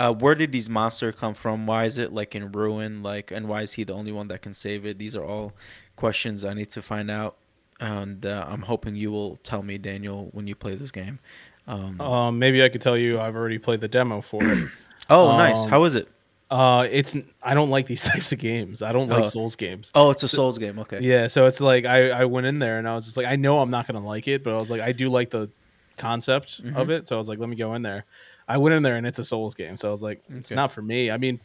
Uh, 0.01 0.15
where 0.15 0.35
did 0.35 0.51
these 0.51 0.71
monsters 0.71 1.15
come 1.15 1.35
from? 1.35 1.67
Why 1.67 1.85
is 1.85 1.99
it 1.99 2.11
like 2.11 2.35
in 2.35 2.53
ruin? 2.53 3.03
Like, 3.03 3.31
and 3.31 3.47
why 3.47 3.61
is 3.61 3.75
he 3.75 3.85
the 3.85 3.93
only 3.93 4.13
one 4.13 4.29
that 4.29 4.41
can 4.41 4.55
save 4.55 4.87
it? 4.87 4.99
These 4.99 5.15
are 5.15 5.23
all 5.23 5.53
questions 5.97 6.43
I 6.43 6.55
need 6.55 6.71
to 6.71 6.81
find 6.81 7.11
out, 7.11 7.37
and 7.81 8.25
uh, 8.25 8.47
I'm 8.49 8.63
hoping 8.63 8.97
you 8.97 9.13
will 9.13 9.37
tell 9.45 9.63
me, 9.63 9.77
Daniel, 9.77 10.31
when 10.33 10.47
you 10.47 10.55
play 10.55 10.75
this 10.75 10.91
game. 10.91 11.19
Um, 11.67 12.01
um 12.01 12.39
maybe 12.39 12.65
I 12.65 12.71
could 12.71 12.81
tell 12.81 12.97
you 12.97 13.21
I've 13.21 13.37
already 13.37 13.59
played 13.59 13.83
the 13.83 13.89
demo 13.89 14.23
for 14.23 14.43
it. 14.43 14.69
oh, 15.11 15.29
um, 15.29 15.37
nice. 15.37 15.67
How 15.67 15.85
is 15.85 15.95
it? 15.95 16.09
Uh, 16.51 16.89
it's 16.91 17.15
I 17.43 17.53
don't 17.53 17.69
like 17.69 17.87
these 17.87 18.03
types 18.11 18.33
of 18.33 18.39
games. 18.39 18.81
I 18.81 18.93
don't 18.93 19.11
like 19.11 19.25
oh. 19.25 19.27
Souls 19.27 19.55
games. 19.55 19.93
Oh, 19.95 20.09
it's 20.09 20.23
a 20.23 20.29
Souls 20.29 20.57
game. 20.57 20.79
Okay. 20.79 21.01
Yeah, 21.03 21.27
so 21.27 21.45
it's 21.45 21.61
like 21.61 21.85
I 21.85 22.09
I 22.11 22.25
went 22.25 22.47
in 22.47 22.59
there 22.59 22.79
and 22.79 22.89
I 22.89 22.95
was 22.95 23.05
just 23.05 23.19
like 23.19 23.27
I 23.27 23.37
know 23.37 23.61
I'm 23.61 23.71
not 23.71 23.87
gonna 23.87 24.03
like 24.03 24.29
it, 24.29 24.45
but 24.45 24.55
I 24.55 24.59
was 24.59 24.71
like 24.71 24.81
I 24.81 24.93
do 24.93 25.11
like 25.11 25.29
the 25.29 25.51
concept 25.99 26.65
mm-hmm. 26.65 26.75
of 26.75 26.89
it, 26.91 27.07
so 27.07 27.17
I 27.17 27.19
was 27.19 27.29
like 27.29 27.39
let 27.39 27.51
me 27.51 27.57
go 27.57 27.75
in 27.75 27.83
there. 27.83 28.07
I 28.51 28.57
went 28.57 28.75
in 28.75 28.83
there 28.83 28.97
and 28.97 29.07
it's 29.07 29.21
a 29.21 29.25
Souls 29.25 29.55
game, 29.55 29.77
so 29.77 29.87
I 29.87 29.91
was 29.93 30.03
like, 30.03 30.23
it's 30.29 30.51
not 30.51 30.73
for 30.73 30.83
me. 30.83 31.09
I 31.09 31.19
mean, 31.19 31.39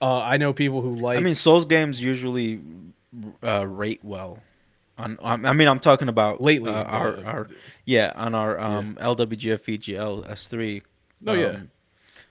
uh, 0.00 0.20
I 0.22 0.38
know 0.38 0.54
people 0.54 0.80
who 0.80 0.94
like. 0.94 1.18
I 1.18 1.20
mean, 1.20 1.34
Souls 1.34 1.66
games 1.66 2.02
usually 2.02 2.62
uh, 3.44 3.66
rate 3.66 4.00
well. 4.02 4.38
On, 4.96 5.18
I 5.22 5.52
mean, 5.52 5.68
I'm 5.68 5.78
talking 5.78 6.08
about 6.08 6.40
lately. 6.40 6.72
Uh, 6.72 6.84
our, 6.84 7.24
our, 7.26 7.46
yeah, 7.84 8.12
on 8.14 8.34
our 8.34 8.58
um, 8.58 8.96
yeah. 8.98 9.06
LWGF 9.06 9.60
VGL 9.60 10.30
S3. 10.30 10.82
Oh 11.26 11.32
um, 11.32 11.38
yeah. 11.38 11.60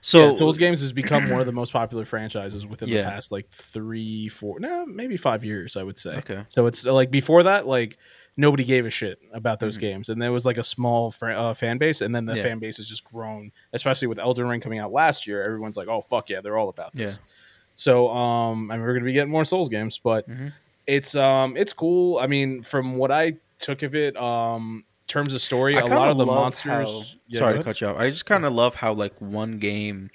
So 0.00 0.26
yeah, 0.26 0.32
Souls 0.32 0.58
games 0.58 0.80
has 0.80 0.92
become 0.92 1.30
one 1.30 1.40
of 1.40 1.46
the 1.46 1.52
most 1.62 1.72
popular 1.72 2.04
franchises 2.04 2.66
within 2.66 2.88
yeah. 2.88 3.02
the 3.02 3.10
past 3.10 3.30
like 3.30 3.48
three, 3.50 4.26
four, 4.28 4.58
no, 4.58 4.84
maybe 4.84 5.16
five 5.16 5.44
years. 5.44 5.76
I 5.76 5.84
would 5.84 5.96
say. 5.96 6.10
Okay. 6.10 6.44
So 6.48 6.66
it's 6.66 6.84
like 6.84 7.12
before 7.12 7.44
that, 7.44 7.68
like 7.68 7.98
nobody 8.36 8.64
gave 8.64 8.86
a 8.86 8.90
shit 8.90 9.18
about 9.32 9.60
those 9.60 9.76
mm-hmm. 9.76 9.86
games, 9.86 10.08
and 10.08 10.20
there 10.20 10.32
was 10.32 10.46
like 10.46 10.58
a 10.58 10.64
small 10.64 11.10
fr- 11.10 11.30
uh, 11.30 11.54
fan 11.54 11.78
base, 11.78 12.00
and 12.00 12.14
then 12.14 12.24
the 12.24 12.36
yeah. 12.36 12.42
fan 12.42 12.58
base 12.58 12.78
has 12.78 12.88
just 12.88 13.04
grown, 13.04 13.52
especially 13.72 14.08
with 14.08 14.18
Elden 14.18 14.46
Ring 14.46 14.60
coming 14.60 14.78
out 14.78 14.92
last 14.92 15.26
year. 15.26 15.42
Everyone's 15.42 15.76
like, 15.76 15.88
"Oh 15.88 16.00
fuck 16.00 16.30
yeah, 16.30 16.40
they're 16.40 16.56
all 16.56 16.68
about 16.68 16.94
this." 16.94 17.18
Yeah. 17.20 17.32
So, 17.74 18.10
um, 18.10 18.70
I 18.70 18.76
mean, 18.76 18.86
we're 18.86 18.94
gonna 18.94 19.04
be 19.04 19.12
getting 19.12 19.32
more 19.32 19.44
Souls 19.44 19.68
games, 19.68 19.98
but 19.98 20.28
mm-hmm. 20.28 20.48
it's 20.86 21.14
um, 21.14 21.56
it's 21.56 21.72
cool. 21.72 22.18
I 22.18 22.26
mean, 22.26 22.62
from 22.62 22.96
what 22.96 23.10
I 23.10 23.34
took 23.58 23.82
of 23.82 23.94
it, 23.94 24.16
um, 24.16 24.84
terms 25.06 25.34
of 25.34 25.40
story, 25.40 25.76
a 25.76 25.84
lot 25.86 26.10
of 26.10 26.16
the 26.16 26.26
monsters. 26.26 26.88
How, 26.88 27.02
yeah, 27.28 27.38
sorry 27.38 27.58
to 27.58 27.64
cut 27.64 27.80
you 27.80 27.88
off. 27.88 27.96
I 27.98 28.10
just 28.10 28.26
kind 28.26 28.44
of 28.44 28.52
love 28.52 28.74
how 28.74 28.92
like 28.92 29.20
one 29.20 29.58
game 29.58 30.10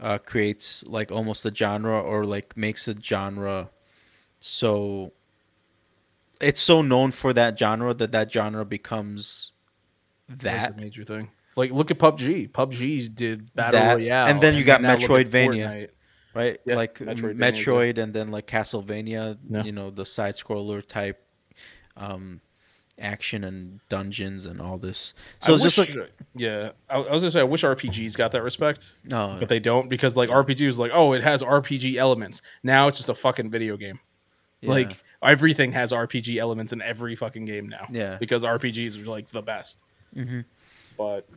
uh, 0.00 0.18
creates 0.18 0.84
like 0.86 1.10
almost 1.10 1.44
a 1.44 1.54
genre 1.54 2.00
or 2.00 2.24
like 2.24 2.56
makes 2.56 2.88
a 2.88 2.94
genre 3.00 3.70
so 4.40 5.12
it's 6.40 6.60
so 6.60 6.82
known 6.82 7.10
for 7.10 7.32
that 7.32 7.58
genre 7.58 7.94
that 7.94 8.12
that 8.12 8.32
genre 8.32 8.64
becomes 8.64 9.52
that 10.28 10.72
like 10.72 10.80
major 10.80 11.04
thing. 11.04 11.30
Like 11.56 11.72
look 11.72 11.90
at 11.90 11.98
PUBG. 11.98 12.50
PUBG's 12.50 13.08
did 13.08 13.54
battle 13.54 13.80
that, 13.80 13.94
royale, 13.94 14.28
and 14.28 14.40
then 14.40 14.54
you 14.54 14.64
got 14.64 14.80
Metroidvania, 14.80 15.88
right? 16.34 16.60
Yeah, 16.64 16.76
like 16.76 16.98
Metroid, 16.98 17.98
and 17.98 18.14
then 18.14 18.28
like 18.28 18.46
Castlevania. 18.46 19.38
Yeah. 19.48 19.64
You 19.64 19.72
know 19.72 19.90
the 19.90 20.06
side 20.06 20.34
scroller 20.34 20.86
type. 20.86 21.22
Um, 21.96 22.40
action 23.00 23.44
and 23.44 23.80
dungeons 23.88 24.46
and 24.46 24.60
all 24.60 24.78
this. 24.78 25.14
So 25.40 25.52
I 25.52 25.54
it's 25.54 25.64
wish, 25.64 25.76
just 25.76 25.96
like 25.96 26.10
yeah, 26.34 26.70
I, 26.88 26.96
I, 26.96 27.12
was 27.12 27.22
gonna 27.22 27.30
say 27.30 27.40
I 27.40 27.44
wish 27.44 27.62
RPGs 27.62 28.16
got 28.16 28.32
that 28.32 28.42
respect. 28.42 28.96
No, 29.04 29.36
but 29.38 29.48
they 29.48 29.60
don't 29.60 29.88
because 29.88 30.16
like 30.16 30.30
RPGs 30.30 30.78
like 30.78 30.90
oh 30.94 31.12
it 31.12 31.22
has 31.22 31.42
RPG 31.42 31.96
elements. 31.96 32.42
Now 32.62 32.88
it's 32.88 32.98
just 32.98 33.08
a 33.08 33.14
fucking 33.14 33.50
video 33.50 33.76
game. 33.76 34.00
Yeah. 34.60 34.70
Like 34.70 35.04
everything 35.22 35.72
has 35.72 35.92
RPG 35.92 36.38
elements 36.38 36.72
in 36.72 36.82
every 36.82 37.16
fucking 37.16 37.44
game 37.44 37.68
now. 37.68 37.86
Yeah. 37.90 38.16
Because 38.18 38.44
RPGs 38.44 39.02
are 39.02 39.10
like 39.10 39.28
the 39.28 39.42
best. 39.42 39.82
Mm-hmm. 40.16 40.40
But 40.96 41.28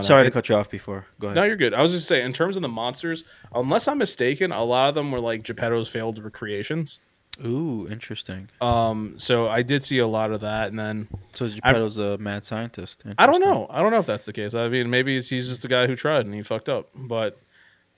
Sorry 0.00 0.24
to 0.24 0.30
cut 0.30 0.48
you 0.48 0.56
off 0.56 0.70
before. 0.70 1.06
Go 1.20 1.28
ahead. 1.28 1.36
No, 1.36 1.44
you're 1.44 1.56
good. 1.56 1.74
I 1.74 1.82
was 1.82 1.92
just 1.92 2.08
saying, 2.08 2.26
in 2.26 2.32
terms 2.32 2.56
of 2.56 2.62
the 2.62 2.68
monsters, 2.68 3.24
unless 3.54 3.86
I'm 3.86 3.98
mistaken, 3.98 4.52
a 4.52 4.62
lot 4.62 4.88
of 4.88 4.94
them 4.94 5.12
were 5.12 5.20
like 5.20 5.42
Geppetto's 5.44 5.88
failed 5.88 6.22
recreations. 6.22 6.98
Ooh, 7.44 7.86
interesting. 7.88 8.48
Um, 8.60 9.12
so 9.16 9.48
I 9.48 9.62
did 9.62 9.84
see 9.84 9.98
a 9.98 10.06
lot 10.06 10.32
of 10.32 10.40
that, 10.40 10.68
and 10.68 10.78
then 10.78 11.06
so 11.32 11.46
Geppetto's 11.46 11.96
a 11.98 12.18
mad 12.18 12.44
scientist. 12.44 13.04
I 13.16 13.26
don't 13.26 13.40
know. 13.40 13.68
I 13.70 13.80
don't 13.80 13.92
know 13.92 13.98
if 13.98 14.06
that's 14.06 14.26
the 14.26 14.32
case. 14.32 14.54
I 14.54 14.68
mean, 14.68 14.90
maybe 14.90 15.14
he's 15.14 15.28
just 15.28 15.64
a 15.64 15.68
guy 15.68 15.86
who 15.86 15.94
tried 15.94 16.26
and 16.26 16.34
he 16.34 16.42
fucked 16.42 16.68
up. 16.68 16.88
But 16.94 17.38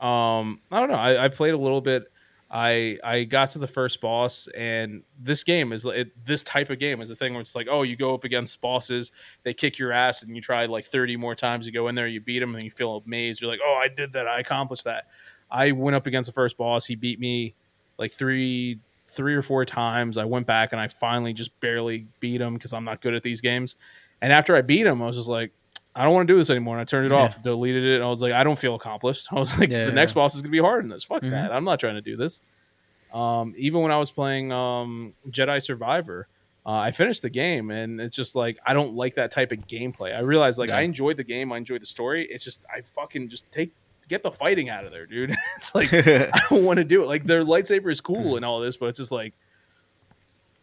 um, 0.00 0.60
I 0.70 0.80
don't 0.80 0.90
know. 0.90 0.96
I, 0.96 1.24
I 1.24 1.28
played 1.28 1.54
a 1.54 1.58
little 1.58 1.80
bit. 1.80 2.12
I 2.50 2.98
I 3.04 3.24
got 3.24 3.50
to 3.52 3.58
the 3.58 3.66
first 3.68 4.00
boss, 4.00 4.48
and 4.56 5.02
this 5.18 5.44
game 5.44 5.72
is 5.72 5.86
it, 5.86 6.08
this 6.24 6.42
type 6.42 6.70
of 6.70 6.78
game 6.78 7.00
is 7.00 7.10
a 7.10 7.14
thing 7.14 7.32
where 7.32 7.40
it's 7.40 7.54
like, 7.54 7.68
oh, 7.70 7.82
you 7.82 7.96
go 7.96 8.12
up 8.14 8.24
against 8.24 8.60
bosses, 8.60 9.12
they 9.44 9.54
kick 9.54 9.78
your 9.78 9.92
ass, 9.92 10.22
and 10.22 10.34
you 10.34 10.42
try 10.42 10.66
like 10.66 10.84
thirty 10.84 11.16
more 11.16 11.34
times. 11.34 11.66
You 11.66 11.72
go 11.72 11.86
in 11.88 11.94
there, 11.94 12.08
you 12.08 12.20
beat 12.20 12.40
them, 12.40 12.54
and 12.54 12.64
you 12.64 12.70
feel 12.70 13.02
amazed. 13.06 13.40
You're 13.40 13.50
like, 13.50 13.60
oh, 13.64 13.80
I 13.82 13.88
did 13.88 14.12
that, 14.14 14.26
I 14.26 14.40
accomplished 14.40 14.84
that. 14.84 15.06
I 15.50 15.72
went 15.72 15.94
up 15.94 16.06
against 16.06 16.28
the 16.28 16.32
first 16.32 16.56
boss. 16.56 16.86
He 16.86 16.96
beat 16.96 17.20
me 17.20 17.54
like 17.98 18.12
three 18.12 18.80
three 19.06 19.34
or 19.34 19.42
four 19.42 19.64
times. 19.64 20.18
I 20.18 20.24
went 20.24 20.46
back 20.46 20.72
and 20.72 20.80
I 20.80 20.88
finally 20.88 21.32
just 21.32 21.58
barely 21.60 22.06
beat 22.20 22.40
him 22.40 22.54
because 22.54 22.72
I'm 22.72 22.84
not 22.84 23.00
good 23.00 23.14
at 23.14 23.22
these 23.22 23.40
games. 23.40 23.76
And 24.22 24.32
after 24.32 24.54
I 24.54 24.62
beat 24.62 24.86
him, 24.86 25.02
I 25.02 25.06
was 25.06 25.16
just 25.16 25.28
like, 25.28 25.52
I 25.94 26.04
don't 26.04 26.14
want 26.14 26.28
to 26.28 26.32
do 26.32 26.38
this 26.38 26.50
anymore. 26.50 26.76
And 26.76 26.80
I 26.80 26.84
turned 26.84 27.06
it 27.06 27.12
yeah. 27.12 27.22
off, 27.22 27.42
deleted 27.42 27.84
it. 27.84 27.96
And 27.96 28.04
I 28.04 28.08
was 28.08 28.22
like, 28.22 28.32
I 28.32 28.44
don't 28.44 28.58
feel 28.58 28.74
accomplished. 28.74 29.28
I 29.32 29.36
was 29.36 29.58
like, 29.58 29.70
yeah, 29.70 29.82
the 29.82 29.88
yeah. 29.88 29.94
next 29.94 30.12
boss 30.12 30.34
is 30.34 30.42
gonna 30.42 30.52
be 30.52 30.60
hard 30.60 30.84
in 30.84 30.90
this. 30.90 31.04
Fuck 31.04 31.22
mm-hmm. 31.22 31.30
that. 31.30 31.52
I'm 31.52 31.64
not 31.64 31.80
trying 31.80 31.96
to 31.96 32.02
do 32.02 32.16
this. 32.16 32.40
Um, 33.12 33.54
even 33.56 33.80
when 33.80 33.90
I 33.90 33.98
was 33.98 34.10
playing 34.10 34.52
um, 34.52 35.14
Jedi 35.28 35.60
Survivor, 35.60 36.28
uh, 36.64 36.72
I 36.72 36.90
finished 36.90 37.22
the 37.22 37.30
game, 37.30 37.70
and 37.70 38.00
it's 38.00 38.14
just 38.14 38.36
like 38.36 38.58
I 38.64 38.74
don't 38.74 38.94
like 38.94 39.14
that 39.16 39.30
type 39.30 39.50
of 39.50 39.66
gameplay. 39.66 40.14
I 40.14 40.20
realized 40.20 40.58
like 40.58 40.70
I 40.70 40.82
enjoyed 40.82 41.16
the 41.16 41.24
game, 41.24 41.52
I 41.52 41.56
enjoyed 41.56 41.82
the 41.82 41.86
story. 41.86 42.26
It's 42.30 42.44
just 42.44 42.64
I 42.72 42.82
fucking 42.82 43.28
just 43.28 43.50
take 43.50 43.72
get 44.08 44.22
the 44.22 44.30
fighting 44.30 44.68
out 44.68 44.84
of 44.84 44.92
there, 44.92 45.06
dude. 45.06 45.34
it's 45.56 45.74
like 45.74 45.92
I 45.94 46.30
don't 46.50 46.64
want 46.64 46.76
to 46.76 46.84
do 46.84 47.02
it. 47.02 47.06
Like 47.06 47.24
their 47.24 47.44
lightsaber 47.44 47.90
is 47.90 48.00
cool 48.00 48.36
and 48.36 48.44
all 48.44 48.60
this, 48.60 48.76
but 48.76 48.86
it's 48.86 48.98
just 48.98 49.12
like 49.12 49.34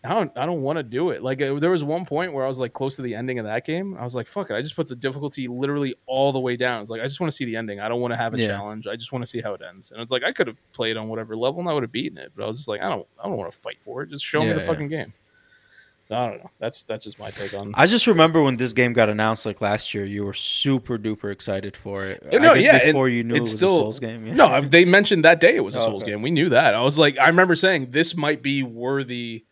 I 0.03 0.13
don't 0.13 0.31
I 0.37 0.45
don't 0.45 0.61
want 0.61 0.77
to 0.77 0.83
do 0.83 1.09
it. 1.09 1.23
Like 1.23 1.41
uh, 1.41 1.55
there 1.55 1.71
was 1.71 1.83
one 1.83 2.05
point 2.05 2.31
where 2.31 2.45
I 2.45 2.47
was 2.47 2.59
like 2.59 2.73
close 2.73 2.95
to 2.97 3.01
the 3.01 3.15
ending 3.15 3.39
of 3.39 3.45
that 3.45 3.65
game. 3.65 3.97
I 3.97 4.03
was 4.03 4.15
like, 4.15 4.27
fuck 4.27 4.49
it. 4.51 4.55
I 4.55 4.61
just 4.61 4.75
put 4.75 4.87
the 4.87 4.95
difficulty 4.95 5.47
literally 5.47 5.95
all 6.05 6.31
the 6.31 6.39
way 6.39 6.55
down. 6.55 6.81
It's 6.81 6.89
like 6.89 7.01
I 7.01 7.05
just 7.05 7.19
want 7.19 7.31
to 7.31 7.35
see 7.35 7.45
the 7.45 7.55
ending. 7.55 7.79
I 7.79 7.89
don't 7.89 7.99
want 7.99 8.13
to 8.13 8.17
have 8.17 8.33
a 8.33 8.39
yeah. 8.39 8.47
challenge. 8.47 8.87
I 8.87 8.95
just 8.95 9.11
want 9.11 9.23
to 9.23 9.29
see 9.29 9.41
how 9.41 9.53
it 9.53 9.61
ends. 9.67 9.91
And 9.91 10.01
it's 10.01 10.11
like 10.11 10.23
I 10.23 10.31
could 10.31 10.47
have 10.47 10.57
played 10.71 10.97
on 10.97 11.07
whatever 11.07 11.35
level 11.35 11.59
and 11.59 11.69
I 11.69 11.73
would 11.73 11.83
have 11.83 11.91
beaten 11.91 12.17
it, 12.17 12.31
but 12.35 12.43
I 12.43 12.47
was 12.47 12.57
just 12.57 12.67
like, 12.67 12.81
I 12.81 12.89
don't 12.89 13.07
I 13.21 13.27
don't 13.27 13.37
want 13.37 13.51
to 13.51 13.57
fight 13.57 13.81
for 13.81 14.03
it. 14.03 14.09
Just 14.09 14.23
show 14.23 14.41
yeah, 14.41 14.49
me 14.49 14.53
the 14.53 14.59
yeah. 14.61 14.67
fucking 14.67 14.87
game. 14.87 15.13
So 16.07 16.15
I 16.15 16.27
don't 16.27 16.37
know. 16.37 16.51
That's 16.59 16.83
that's 16.83 17.03
just 17.03 17.19
my 17.19 17.31
take 17.31 17.53
on. 17.53 17.73
I 17.75 17.85
just 17.85 18.07
remember 18.07 18.41
when 18.41 18.55
this 18.55 18.71
game 18.71 18.93
got 18.93 19.09
announced 19.09 19.45
like 19.45 19.59
last 19.59 19.93
year, 19.93 20.05
you 20.05 20.23
were 20.23 20.33
super 20.33 20.97
duper 20.97 21.31
excited 21.33 21.75
for 21.75 22.05
it. 22.05 22.25
No, 22.31 22.53
yeah, 22.53 22.85
before 22.85 23.09
you 23.09 23.25
knew 23.25 23.35
it 23.35 23.39
was 23.41 23.51
still, 23.51 23.73
a 23.73 23.77
Souls 23.77 23.99
game. 23.99 24.25
Yeah. 24.25 24.33
No, 24.33 24.61
they 24.61 24.85
mentioned 24.85 25.25
that 25.25 25.41
day 25.41 25.57
it 25.57 25.65
was 25.65 25.75
a 25.75 25.79
oh, 25.79 25.85
Souls 25.85 26.03
okay. 26.03 26.13
game. 26.13 26.21
We 26.21 26.31
knew 26.31 26.49
that. 26.49 26.75
I 26.75 26.81
was 26.81 26.97
like, 26.97 27.19
I 27.19 27.27
remember 27.27 27.55
saying 27.55 27.91
this 27.91 28.15
might 28.15 28.41
be 28.41 28.63
worthy 28.63 29.47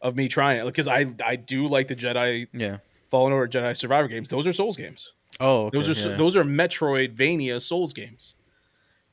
of 0.00 0.16
me 0.16 0.28
trying 0.28 0.60
it 0.60 0.64
because 0.64 0.88
I 0.88 1.06
I 1.24 1.36
do 1.36 1.68
like 1.68 1.88
the 1.88 1.96
Jedi 1.96 2.48
yeah 2.52 2.78
Fallen 3.10 3.32
Order 3.32 3.60
Jedi 3.60 3.76
Survivor 3.76 4.08
games. 4.08 4.28
Those 4.28 4.46
are 4.46 4.52
Souls 4.52 4.76
games. 4.76 5.14
Oh, 5.38 5.66
okay, 5.66 5.78
those 5.78 6.06
are 6.06 6.10
yeah. 6.10 6.16
those 6.16 6.36
are 6.36 6.44
Metroidvania 6.44 7.60
Souls 7.60 7.92
games. 7.92 8.36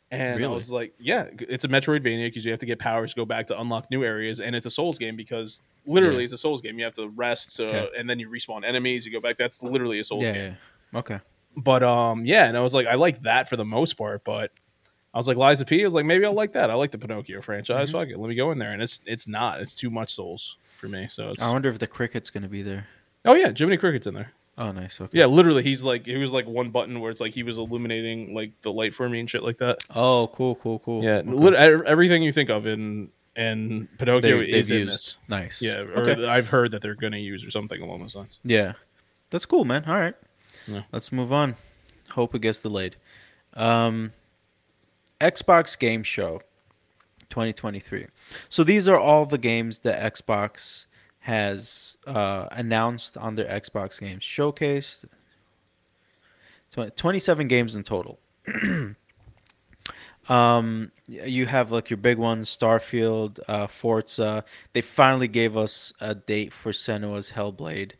And 0.10 0.39
really? 0.39 0.52
I 0.52 0.54
was 0.54 0.71
like, 0.71 0.93
yeah, 1.00 1.28
it's 1.38 1.65
a 1.65 1.67
Metroidvania 1.67 2.28
because 2.28 2.45
you 2.45 2.52
have 2.52 2.62
to 2.62 2.65
get 2.65 2.80
powers 2.80 3.13
to 3.13 3.17
go 3.17 3.26
back 3.26 3.47
to 3.47 3.60
unlock 3.60 3.91
new 3.91 4.06
areas, 4.06 4.39
and 4.39 4.56
it's 4.56 4.65
a 4.65 4.69
Souls 4.69 4.97
game 4.97 5.17
because 5.17 5.62
literally 5.86 6.19
yeah. 6.19 6.26
it's 6.26 6.34
a 6.34 6.38
Souls 6.38 6.62
game. 6.62 6.80
You 6.80 6.86
have 6.86 6.93
to 6.93 7.10
rest, 7.10 7.52
so, 7.52 7.67
yeah. 7.67 7.86
and 7.97 8.10
then 8.10 8.17
you 8.17 8.30
respawn 8.30 8.63
enemies. 8.63 9.06
You 9.06 9.12
go 9.12 9.19
back. 9.19 9.38
That's 9.38 9.62
literally 9.62 10.00
a 10.00 10.06
Souls 10.06 10.23
yeah, 10.23 10.34
game. 10.34 10.58
Okay. 10.95 11.19
But 11.58 11.84
um, 11.84 12.26
yeah, 12.26 12.47
and 12.47 12.56
I 12.56 12.62
was 12.62 12.73
like, 12.73 12.88
I 12.88 12.95
like 12.95 13.23
that 13.23 13.50
for 13.50 13.58
the 13.58 13.65
most 13.65 13.93
part, 13.95 14.23
but 14.23 14.52
I 15.13 15.17
was 15.17 15.28
like 15.28 15.38
of 15.38 15.67
P. 15.67 15.82
I 15.82 15.86
was 15.86 15.93
like, 15.93 16.06
maybe 16.06 16.26
I'll 16.26 16.34
like 16.34 16.54
that. 16.54 16.70
I 16.70 16.76
like 16.76 16.91
the 16.91 16.98
Pinocchio 16.98 17.41
franchise. 17.41 17.89
Mm-hmm. 17.89 17.98
Fuck 17.98 18.10
it, 18.10 18.20
let 18.20 18.30
me 18.30 18.36
go 18.36 18.52
in 18.52 18.60
there, 18.60 18.72
and 18.72 18.82
it's 18.82 19.02
it's 19.06 19.28
not. 19.28 19.62
It's 19.62 19.74
too 19.74 19.89
much 19.89 20.13
Souls 20.13 20.58
for 20.76 20.88
me. 20.88 21.08
So 21.08 21.34
I 21.41 21.52
wonder 21.52 21.70
if 21.70 21.80
the 21.80 21.88
cricket's 21.88 22.30
gonna 22.30 22.50
be 22.50 22.62
there. 22.62 22.88
Oh 23.26 23.34
yeah, 23.34 23.52
Jiminy 23.56 23.78
Cricket's 23.78 24.08
in 24.08 24.13
there. 24.13 24.34
Oh, 24.60 24.72
nice. 24.72 25.00
Okay. 25.00 25.20
Yeah, 25.20 25.28
literally, 25.28 25.62
he's 25.62 25.84
like, 25.84 26.08
he 26.08 26.17
was 26.17 26.34
like 26.34 26.48
one 26.48 26.72
button 26.72 27.00
where 27.00 27.12
it's 27.12 27.22
like 27.22 27.34
he 27.34 27.43
was 27.43 27.60
illuminating 27.60 28.34
like 28.34 28.60
the 28.62 28.72
light 28.72 28.91
for 28.91 29.08
me 29.08 29.20
and 29.20 29.30
shit 29.30 29.43
like 29.43 29.58
that. 29.58 29.78
Oh, 29.96 30.32
cool, 30.34 30.56
cool, 30.56 30.80
cool. 30.80 31.04
Yeah, 31.04 31.22
okay. 31.28 31.84
everything 31.86 32.24
you 32.24 32.32
think 32.32 32.50
of 32.50 32.65
in 32.65 33.10
in 33.36 33.88
Pinocchio 34.00 34.39
they, 34.39 34.50
is 34.50 34.72
in 34.72 34.88
this. 34.88 35.20
Nice. 35.28 35.62
Yeah, 35.62 35.82
or 35.82 36.10
okay. 36.10 36.28
I've 36.28 36.50
heard 36.50 36.72
that 36.72 36.82
they're 36.82 36.96
gonna 36.96 37.17
use 37.17 37.46
or 37.46 37.52
something 37.52 37.80
along 37.82 38.02
those 38.02 38.15
lines. 38.15 38.39
Yeah, 38.43 38.74
that's 39.30 39.46
cool, 39.46 39.63
man. 39.63 39.86
All 39.86 39.96
right, 39.96 40.15
yeah. 40.65 40.84
let's 40.91 41.12
move 41.12 41.32
on. 41.32 41.56
Hope 42.10 42.34
it 42.34 42.41
gets 42.41 42.63
delayed. 42.63 42.96
Um, 43.54 44.12
Xbox 45.19 45.77
Game 45.77 46.03
Show 46.03 46.41
2023. 47.30 48.08
So 48.49 48.63
these 48.63 48.88
are 48.88 48.99
all 48.99 49.25
the 49.25 49.38
games 49.38 49.80
that 49.80 50.13
Xbox 50.13 50.86
has 51.19 51.97
uh, 52.08 52.47
announced 52.51 53.17
on 53.17 53.36
their 53.36 53.45
Xbox 53.45 53.99
games 53.99 54.23
Showcase. 54.23 55.06
27 56.95 57.47
games 57.47 57.75
in 57.75 57.84
total. 57.84 58.19
um, 60.30 60.91
you 61.08 61.45
have 61.45 61.71
like 61.71 61.89
your 61.89 61.97
big 61.97 62.17
ones, 62.17 62.56
Starfield, 62.56 63.39
uh, 63.47 63.67
Forza. 63.67 64.43
They 64.73 64.82
finally 64.82 65.27
gave 65.27 65.58
us 65.58 65.91
a 65.99 66.13
date 66.13 66.53
for 66.53 66.71
Senua's 66.71 67.32
Hellblade, 67.32 67.93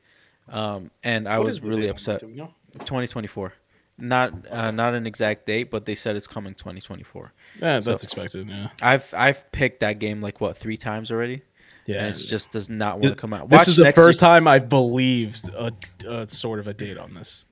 um, 0.47 0.91
and 1.03 1.27
I 1.27 1.39
what 1.39 1.47
was 1.47 1.63
really 1.63 1.88
upset. 1.88 2.19
2024. 2.19 3.53
Not 3.99 4.33
uh, 4.51 4.71
not 4.71 4.93
an 4.93 5.07
exact 5.07 5.47
date, 5.47 5.71
but 5.71 5.86
they 5.86 5.95
said 5.95 6.15
it's 6.15 6.27
coming 6.27 6.53
2024. 6.53 7.33
Yeah, 7.60 7.79
that's 7.79 7.86
so, 7.86 7.91
expected. 7.93 8.47
Yeah, 8.47 8.69
I've 8.81 9.12
I've 9.15 9.51
picked 9.51 9.79
that 9.79 9.97
game 9.97 10.21
like 10.21 10.39
what 10.39 10.55
three 10.57 10.77
times 10.77 11.12
already. 11.12 11.41
Yeah, 11.88 12.05
and 12.05 12.15
it 12.15 12.19
just 12.19 12.51
does 12.51 12.69
not 12.69 12.99
want 12.99 13.15
to 13.15 13.15
come 13.15 13.33
out. 13.33 13.49
Watch 13.49 13.62
this 13.62 13.69
is 13.69 13.75
the 13.77 13.91
first 13.93 14.21
year. 14.21 14.29
time 14.29 14.47
I've 14.47 14.69
believed 14.69 15.49
a, 15.49 15.71
a, 16.05 16.27
sort 16.27 16.60
of 16.60 16.67
a 16.67 16.73
date 16.73 16.97
on 16.97 17.13
this. 17.13 17.45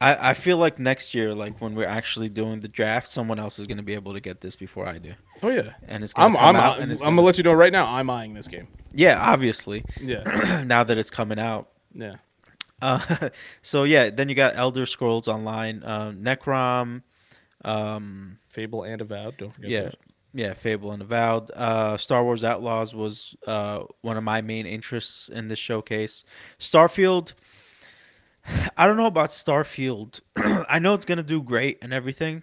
I, 0.00 0.30
I 0.30 0.34
feel 0.34 0.58
like 0.58 0.78
next 0.78 1.14
year, 1.14 1.34
like 1.34 1.60
when 1.60 1.74
we're 1.74 1.86
actually 1.86 2.28
doing 2.28 2.60
the 2.60 2.68
draft, 2.68 3.08
someone 3.08 3.38
else 3.38 3.58
is 3.58 3.66
going 3.66 3.78
to 3.78 3.82
be 3.82 3.94
able 3.94 4.12
to 4.12 4.20
get 4.20 4.40
this 4.40 4.54
before 4.54 4.86
I 4.86 4.98
do. 4.98 5.14
Oh 5.42 5.48
yeah, 5.48 5.74
and 5.88 6.04
it's 6.04 6.12
gonna 6.12 6.36
I'm 6.36 6.56
I'm, 6.56 6.56
out 6.56 6.82
I'm, 6.82 6.90
I'm 6.90 6.98
gonna, 6.98 7.22
let 7.22 7.38
you 7.38 7.44
know 7.44 7.54
right 7.54 7.72
now. 7.72 7.86
I'm 7.86 8.10
eyeing 8.10 8.34
this 8.34 8.48
game. 8.48 8.68
Yeah, 8.92 9.18
obviously. 9.20 9.84
Yeah. 10.00 10.64
now 10.66 10.84
that 10.84 10.98
it's 10.98 11.10
coming 11.10 11.38
out. 11.38 11.70
Yeah. 11.94 12.16
Uh, 12.80 13.28
so 13.62 13.84
yeah, 13.84 14.10
then 14.10 14.28
you 14.28 14.34
got 14.34 14.56
Elder 14.56 14.86
Scrolls 14.86 15.28
Online, 15.28 15.82
uh, 15.82 16.12
Necrom, 16.12 17.02
um, 17.64 18.38
Fable 18.48 18.84
and 18.84 19.00
Avowed. 19.00 19.36
Don't 19.36 19.54
forget. 19.54 19.70
Yeah, 19.70 19.82
those. 19.82 19.96
Yeah, 20.34 20.54
Fable 20.54 20.92
and 20.92 21.02
Avowed. 21.02 21.50
Uh, 21.52 21.96
Star 21.96 22.22
Wars 22.22 22.44
Outlaws 22.44 22.94
was 22.94 23.34
uh, 23.46 23.84
one 24.02 24.16
of 24.16 24.24
my 24.24 24.42
main 24.42 24.66
interests 24.66 25.28
in 25.28 25.48
this 25.48 25.58
showcase. 25.58 26.24
Starfield. 26.58 27.32
I 28.76 28.86
don't 28.86 28.96
know 28.96 29.06
about 29.06 29.30
Starfield. 29.30 30.20
I 30.36 30.78
know 30.78 30.94
it's 30.94 31.06
gonna 31.06 31.22
do 31.22 31.42
great 31.42 31.78
and 31.82 31.92
everything. 31.92 32.42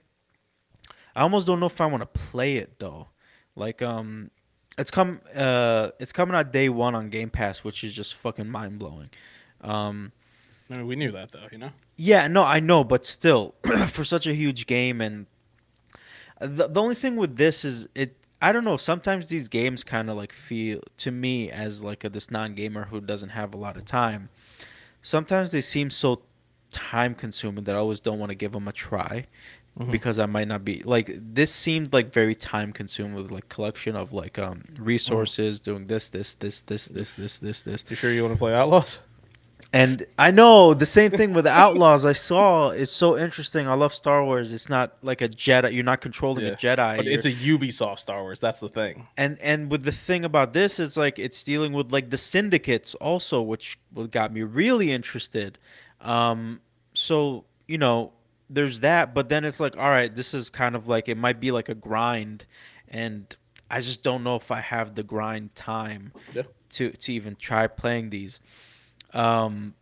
I 1.15 1.21
almost 1.21 1.45
don't 1.45 1.59
know 1.59 1.67
if 1.67 1.79
I 1.79 1.85
want 1.85 2.01
to 2.01 2.07
play 2.07 2.57
it 2.57 2.79
though. 2.79 3.09
Like, 3.55 3.83
um, 3.83 4.31
it's 4.79 4.89
come, 4.89 5.21
uh, 5.35 5.89
it's 5.99 6.11
coming 6.11 6.35
out 6.35 6.51
day 6.51 6.69
one 6.69 6.95
on 6.95 7.09
Game 7.11 7.29
Pass, 7.29 7.63
which 7.63 7.83
is 7.83 7.93
just 7.93 8.15
fucking 8.15 8.49
mind 8.49 8.79
blowing. 8.79 9.11
Um, 9.61 10.11
I 10.73 10.77
mean, 10.77 10.87
we 10.87 10.95
knew 10.95 11.11
that 11.11 11.31
though, 11.31 11.47
you 11.51 11.59
know. 11.59 11.69
Yeah, 11.97 12.27
no, 12.27 12.43
I 12.43 12.59
know, 12.59 12.83
but 12.83 13.05
still, 13.05 13.53
for 13.87 14.03
such 14.03 14.25
a 14.25 14.33
huge 14.33 14.65
game, 14.65 15.01
and 15.01 15.27
the 16.39 16.67
the 16.67 16.81
only 16.81 16.95
thing 16.95 17.15
with 17.15 17.37
this 17.37 17.63
is 17.63 17.87
it. 17.93 18.15
I 18.41 18.51
don't 18.51 18.65
know. 18.65 18.75
Sometimes 18.75 19.27
these 19.27 19.47
games 19.47 19.83
kind 19.83 20.09
of 20.09 20.17
like 20.17 20.33
feel 20.33 20.81
to 20.97 21.11
me 21.11 21.49
as 21.49 21.81
like 21.81 22.03
a, 22.03 22.09
this 22.09 22.29
non-gamer 22.29 22.85
who 22.85 22.99
doesn't 22.99 23.29
have 23.29 23.53
a 23.53 23.57
lot 23.57 23.77
of 23.77 23.85
time. 23.85 24.29
Sometimes 25.01 25.51
they 25.51 25.61
seem 25.61 25.89
so 25.89 26.23
time-consuming 26.71 27.63
that 27.65 27.75
I 27.75 27.79
always 27.79 27.99
don't 27.99 28.19
want 28.19 28.31
to 28.31 28.35
give 28.35 28.51
them 28.51 28.67
a 28.67 28.73
try 28.73 29.27
mm-hmm. 29.79 29.91
because 29.91 30.19
I 30.19 30.25
might 30.25 30.47
not 30.47 30.65
be 30.65 30.81
like 30.83 31.15
this 31.15 31.53
seemed 31.53 31.93
like 31.93 32.11
very 32.11 32.35
time-consuming 32.35 33.13
with 33.13 33.31
like 33.31 33.47
collection 33.47 33.95
of 33.95 34.11
like 34.11 34.39
um 34.39 34.63
mm-hmm. 34.73 34.83
resources, 34.83 35.61
mm-hmm. 35.61 35.71
doing 35.71 35.87
this, 35.87 36.09
this, 36.09 36.33
this, 36.33 36.61
this, 36.61 36.87
this, 36.87 37.13
this, 37.13 37.39
this, 37.39 37.61
this. 37.61 37.85
You 37.89 37.95
sure 37.95 38.11
you 38.11 38.23
want 38.23 38.33
to 38.33 38.39
play 38.39 38.55
Outlaws? 38.55 39.01
And 39.71 40.05
I 40.19 40.29
know 40.29 40.73
the 40.73 40.85
same 40.85 41.11
thing 41.11 41.33
with 41.33 41.47
Outlaws. 41.47 42.05
I 42.05 42.13
saw 42.13 42.69
it's 42.69 42.91
so 42.91 43.17
interesting. 43.17 43.67
I 43.67 43.73
love 43.73 43.93
Star 43.93 44.23
Wars. 44.23 44.53
It's 44.53 44.69
not 44.69 44.97
like 45.01 45.21
a 45.21 45.29
Jedi. 45.29 45.73
You're 45.73 45.83
not 45.83 46.01
controlling 46.01 46.45
yeah. 46.45 46.51
a 46.51 46.55
Jedi. 46.55 46.97
But 46.97 47.07
it's 47.07 47.25
a 47.25 47.31
Ubisoft 47.31 47.99
Star 47.99 48.21
Wars. 48.21 48.39
That's 48.39 48.59
the 48.59 48.69
thing. 48.69 49.07
And 49.17 49.39
and 49.41 49.71
with 49.71 49.83
the 49.83 49.91
thing 49.91 50.25
about 50.25 50.53
this 50.53 50.79
is 50.79 50.95
like 50.95 51.17
it's 51.17 51.43
dealing 51.43 51.73
with 51.73 51.91
like 51.91 52.11
the 52.11 52.17
syndicates 52.17 52.93
also, 52.95 53.41
which 53.41 53.79
got 54.11 54.31
me 54.31 54.43
really 54.43 54.91
interested. 54.91 55.57
Um, 56.01 56.61
so 56.93 57.45
you 57.67 57.79
know, 57.79 58.13
there's 58.49 58.81
that. 58.81 59.15
But 59.15 59.29
then 59.29 59.43
it's 59.43 59.59
like, 59.59 59.75
all 59.77 59.89
right, 59.89 60.13
this 60.15 60.33
is 60.35 60.49
kind 60.49 60.75
of 60.75 60.87
like 60.87 61.09
it 61.09 61.17
might 61.17 61.39
be 61.39 61.51
like 61.51 61.69
a 61.69 61.75
grind, 61.75 62.45
and 62.89 63.35
I 63.71 63.81
just 63.81 64.03
don't 64.03 64.23
know 64.23 64.35
if 64.35 64.51
I 64.51 64.59
have 64.59 64.93
the 64.93 65.03
grind 65.03 65.55
time 65.55 66.13
yeah. 66.33 66.43
to 66.71 66.91
to 66.91 67.13
even 67.13 67.35
try 67.37 67.65
playing 67.65 68.11
these. 68.11 68.39
Um, 69.13 69.73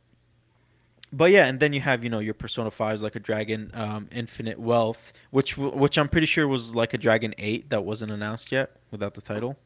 but 1.14 1.32
yeah, 1.32 1.46
and 1.46 1.60
then 1.60 1.74
you 1.74 1.82
have 1.82 2.04
you 2.04 2.10
know 2.10 2.20
your 2.20 2.34
Persona 2.34 2.72
fives 2.72 3.04
like 3.04 3.16
a 3.16 3.20
Dragon 3.20 3.72
um, 3.74 4.08
Infinite 4.12 4.60
Wealth, 4.60 5.12
which 5.32 5.58
which 5.58 5.98
I'm 5.98 6.08
pretty 6.08 6.28
sure 6.28 6.48
was 6.48 6.74
like 6.74 6.94
a 6.94 6.98
Dragon 6.98 7.34
Eight 7.38 7.70
that 7.70 7.84
wasn't 7.84 8.12
announced 8.12 8.52
yet 8.52 8.78
without 8.92 9.14
the 9.14 9.22
title. 9.22 9.58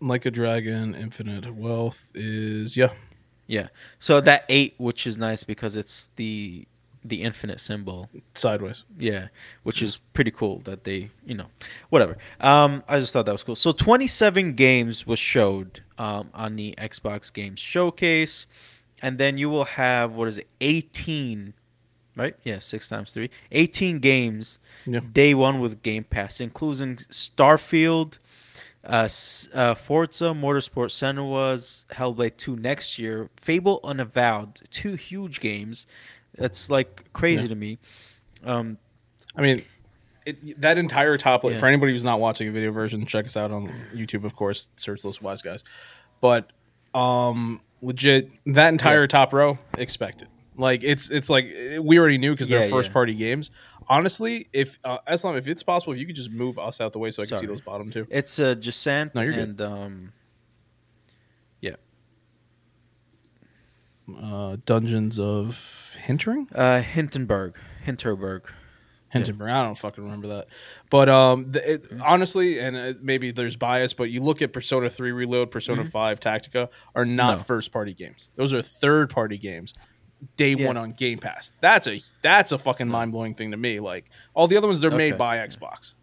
Like 0.00 0.26
a 0.26 0.30
Dragon, 0.30 0.94
Infinite 0.94 1.54
Wealth 1.54 2.12
is 2.14 2.76
yeah. 2.76 2.92
Yeah. 3.46 3.68
So 3.98 4.20
that 4.20 4.44
eight, 4.48 4.74
which 4.78 5.06
is 5.06 5.18
nice 5.18 5.42
because 5.42 5.74
it's 5.76 6.10
the 6.16 6.66
the 7.08 7.22
infinite 7.22 7.60
symbol 7.60 8.08
sideways. 8.34 8.84
Yeah, 8.98 9.28
which 9.62 9.82
is 9.82 9.98
pretty 10.14 10.30
cool 10.30 10.60
that 10.64 10.84
they, 10.84 11.10
you 11.24 11.34
know, 11.34 11.46
whatever. 11.90 12.16
Um, 12.40 12.82
I 12.88 13.00
just 13.00 13.12
thought 13.12 13.26
that 13.26 13.32
was 13.32 13.42
cool. 13.42 13.56
So 13.56 13.72
27 13.72 14.54
games 14.54 15.06
was 15.06 15.18
showed 15.18 15.82
um, 15.98 16.30
on 16.34 16.56
the 16.56 16.74
Xbox 16.78 17.32
Games 17.32 17.60
Showcase, 17.60 18.46
and 19.02 19.18
then 19.18 19.38
you 19.38 19.50
will 19.50 19.64
have 19.64 20.12
what 20.12 20.28
is 20.28 20.38
it, 20.38 20.48
18, 20.60 21.54
right? 22.16 22.34
Yeah, 22.44 22.58
six 22.58 22.88
times 22.88 23.12
three, 23.12 23.30
18 23.52 23.98
games. 23.98 24.58
Yeah. 24.86 25.00
Day 25.12 25.34
one 25.34 25.60
with 25.60 25.82
Game 25.82 26.04
Pass, 26.04 26.40
including 26.40 26.96
Starfield. 26.96 28.18
Uh, 28.84 29.08
uh, 29.54 29.74
Forza 29.74 30.26
Motorsport 30.26 30.88
Senua's 30.88 31.84
Hellblade 31.90 32.36
2 32.38 32.56
next 32.56 32.98
year, 32.98 33.28
Fable 33.36 33.80
and 33.84 34.00
Avowed, 34.00 34.62
two 34.70 34.94
huge 34.94 35.40
games, 35.40 35.84
that's 36.38 36.70
like 36.70 37.12
crazy 37.12 37.42
yeah. 37.42 37.48
to 37.48 37.54
me. 37.54 37.78
Um, 38.44 38.78
I 39.36 39.42
mean, 39.42 39.64
it, 40.26 40.60
that 40.60 40.78
entire 40.78 41.16
top 41.16 41.44
yeah. 41.44 41.58
for 41.58 41.66
anybody 41.66 41.92
who's 41.92 42.04
not 42.04 42.20
watching 42.20 42.48
a 42.48 42.52
video 42.52 42.72
version, 42.72 43.04
check 43.06 43.26
us 43.26 43.36
out 43.36 43.50
on 43.50 43.72
YouTube, 43.94 44.24
of 44.24 44.36
course. 44.36 44.68
Search 44.76 45.02
those 45.02 45.22
wise 45.22 45.42
guys. 45.42 45.64
But 46.20 46.50
um, 46.94 47.60
legit, 47.80 48.30
that 48.46 48.68
entire 48.68 49.02
yeah. 49.02 49.06
top 49.06 49.32
row 49.32 49.58
expected. 49.76 50.28
Like 50.56 50.82
it's 50.82 51.10
it's 51.10 51.30
like 51.30 51.54
we 51.80 51.98
already 51.98 52.18
knew 52.18 52.32
because 52.32 52.48
they're 52.48 52.68
first 52.68 52.92
party 52.92 53.14
games. 53.14 53.50
Honestly, 53.88 54.48
if 54.52 54.78
uh, 54.84 54.98
Eslam, 55.08 55.38
if 55.38 55.46
it's 55.46 55.62
possible, 55.62 55.92
if 55.92 56.00
you 56.00 56.06
could 56.06 56.16
just 56.16 56.32
move 56.32 56.58
us 56.58 56.80
out 56.80 56.92
the 56.92 56.98
way 56.98 57.10
so 57.10 57.22
I 57.22 57.26
can 57.26 57.36
Sorry. 57.36 57.40
see 57.42 57.46
those 57.46 57.60
bottom 57.60 57.90
two. 57.90 58.06
It's 58.10 58.38
uh, 58.38 58.54
Descent 58.54 59.14
no, 59.14 59.22
and 59.22 59.60
um, 59.62 60.12
uh, 64.16 64.56
Dungeons 64.64 65.18
of 65.18 65.96
Hintering? 66.06 66.48
Uh, 66.54 66.82
Hinterberg. 66.82 67.54
Hinterberg. 67.86 68.42
Hinterberg. 69.14 69.50
I 69.50 69.62
don't 69.62 69.76
fucking 69.76 70.04
remember 70.04 70.28
that. 70.28 70.48
But 70.90 71.08
um, 71.08 71.52
the, 71.52 71.74
it, 71.74 71.86
honestly, 72.04 72.58
and 72.58 72.76
it, 72.76 73.02
maybe 73.02 73.30
there's 73.30 73.56
bias, 73.56 73.94
but 73.94 74.10
you 74.10 74.22
look 74.22 74.42
at 74.42 74.52
Persona 74.52 74.90
3 74.90 75.12
Reload, 75.12 75.50
Persona 75.50 75.82
mm-hmm. 75.82 75.90
5 75.90 76.20
Tactica 76.20 76.68
are 76.94 77.04
not 77.04 77.38
no. 77.38 77.42
first 77.42 77.72
party 77.72 77.94
games. 77.94 78.28
Those 78.36 78.52
are 78.52 78.62
third 78.62 79.10
party 79.10 79.38
games. 79.38 79.74
Day 80.36 80.54
yeah. 80.54 80.66
one 80.66 80.76
on 80.76 80.90
Game 80.90 81.18
Pass. 81.18 81.52
That's 81.60 81.86
a 81.86 82.00
that's 82.22 82.50
a 82.50 82.58
fucking 82.58 82.88
mind 82.88 83.12
blowing 83.12 83.34
thing 83.34 83.52
to 83.52 83.56
me. 83.56 83.78
Like 83.78 84.06
all 84.34 84.48
the 84.48 84.56
other 84.56 84.66
ones, 84.66 84.80
they're 84.80 84.88
okay. 84.88 84.96
made 85.10 85.16
by 85.16 85.36
Xbox. 85.36 85.94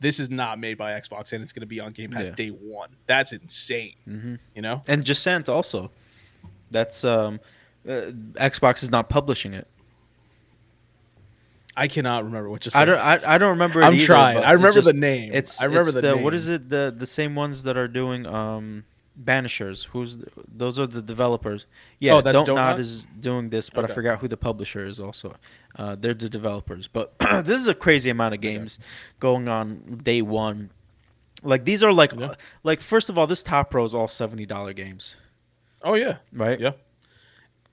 This 0.00 0.18
is 0.18 0.28
not 0.28 0.58
made 0.58 0.76
by 0.76 0.90
Xbox, 0.92 1.32
and 1.32 1.40
it's 1.40 1.52
going 1.52 1.60
to 1.60 1.66
be 1.66 1.78
on 1.78 1.92
Game 1.92 2.10
Pass 2.10 2.30
yeah. 2.30 2.34
day 2.34 2.48
one. 2.48 2.88
That's 3.06 3.32
insane. 3.32 3.94
Mm-hmm. 4.08 4.34
You 4.56 4.62
know, 4.62 4.82
and 4.88 5.04
Descent 5.04 5.48
also. 5.48 5.92
That's 6.74 7.04
um, 7.04 7.38
uh, 7.86 8.10
Xbox 8.34 8.82
is 8.82 8.90
not 8.90 9.08
publishing 9.08 9.54
it. 9.54 9.68
I 11.76 11.86
cannot 11.86 12.24
remember 12.24 12.50
what 12.50 12.62
just. 12.62 12.76
I 12.76 12.84
don't. 12.84 13.00
I, 13.00 13.18
I, 13.28 13.38
don't 13.38 13.50
remember. 13.50 13.82
I'm 13.82 13.94
either, 13.94 14.04
trying. 14.04 14.38
I 14.38 14.52
remember 14.52 14.80
just, 14.80 14.86
the 14.86 14.92
name. 14.92 15.32
It's. 15.32 15.62
I 15.62 15.66
remember 15.66 15.88
it's 15.88 15.94
the, 15.94 16.00
the 16.00 16.14
name. 16.16 16.24
What 16.24 16.34
is 16.34 16.48
it? 16.48 16.68
The 16.68 16.92
the 16.96 17.06
same 17.06 17.36
ones 17.36 17.62
that 17.62 17.76
are 17.76 17.86
doing 17.86 18.26
um, 18.26 18.84
Banishers. 19.22 19.84
Who's 19.86 20.18
the, 20.18 20.26
those 20.52 20.80
are 20.80 20.88
the 20.88 21.00
developers? 21.00 21.66
Yeah, 22.00 22.14
oh, 22.14 22.20
that's 22.20 22.34
Don't, 22.34 22.46
Don't 22.46 22.56
Nod 22.56 22.80
is 22.80 23.06
doing 23.20 23.50
this, 23.50 23.70
but 23.70 23.84
okay. 23.84 23.92
I 23.92 23.94
forgot 23.94 24.18
who 24.18 24.26
the 24.26 24.36
publisher 24.36 24.84
is. 24.84 24.98
Also, 24.98 25.36
uh, 25.76 25.94
they're 25.94 26.14
the 26.14 26.28
developers. 26.28 26.88
But 26.88 27.16
this 27.44 27.60
is 27.60 27.68
a 27.68 27.74
crazy 27.74 28.10
amount 28.10 28.34
of 28.34 28.40
games 28.40 28.78
okay. 28.80 28.88
going 29.20 29.48
on 29.48 29.98
day 30.02 30.22
one. 30.22 30.70
Like 31.44 31.64
these 31.64 31.84
are 31.84 31.92
like, 31.92 32.12
yeah. 32.12 32.26
uh, 32.26 32.34
like 32.64 32.80
first 32.80 33.10
of 33.10 33.16
all, 33.16 33.28
this 33.28 33.44
top 33.44 33.72
row 33.74 33.84
is 33.84 33.94
all 33.94 34.08
seventy 34.08 34.46
dollar 34.46 34.72
games. 34.72 35.14
Oh 35.84 35.94
yeah, 35.94 36.16
right. 36.32 36.58
Yeah, 36.58 36.72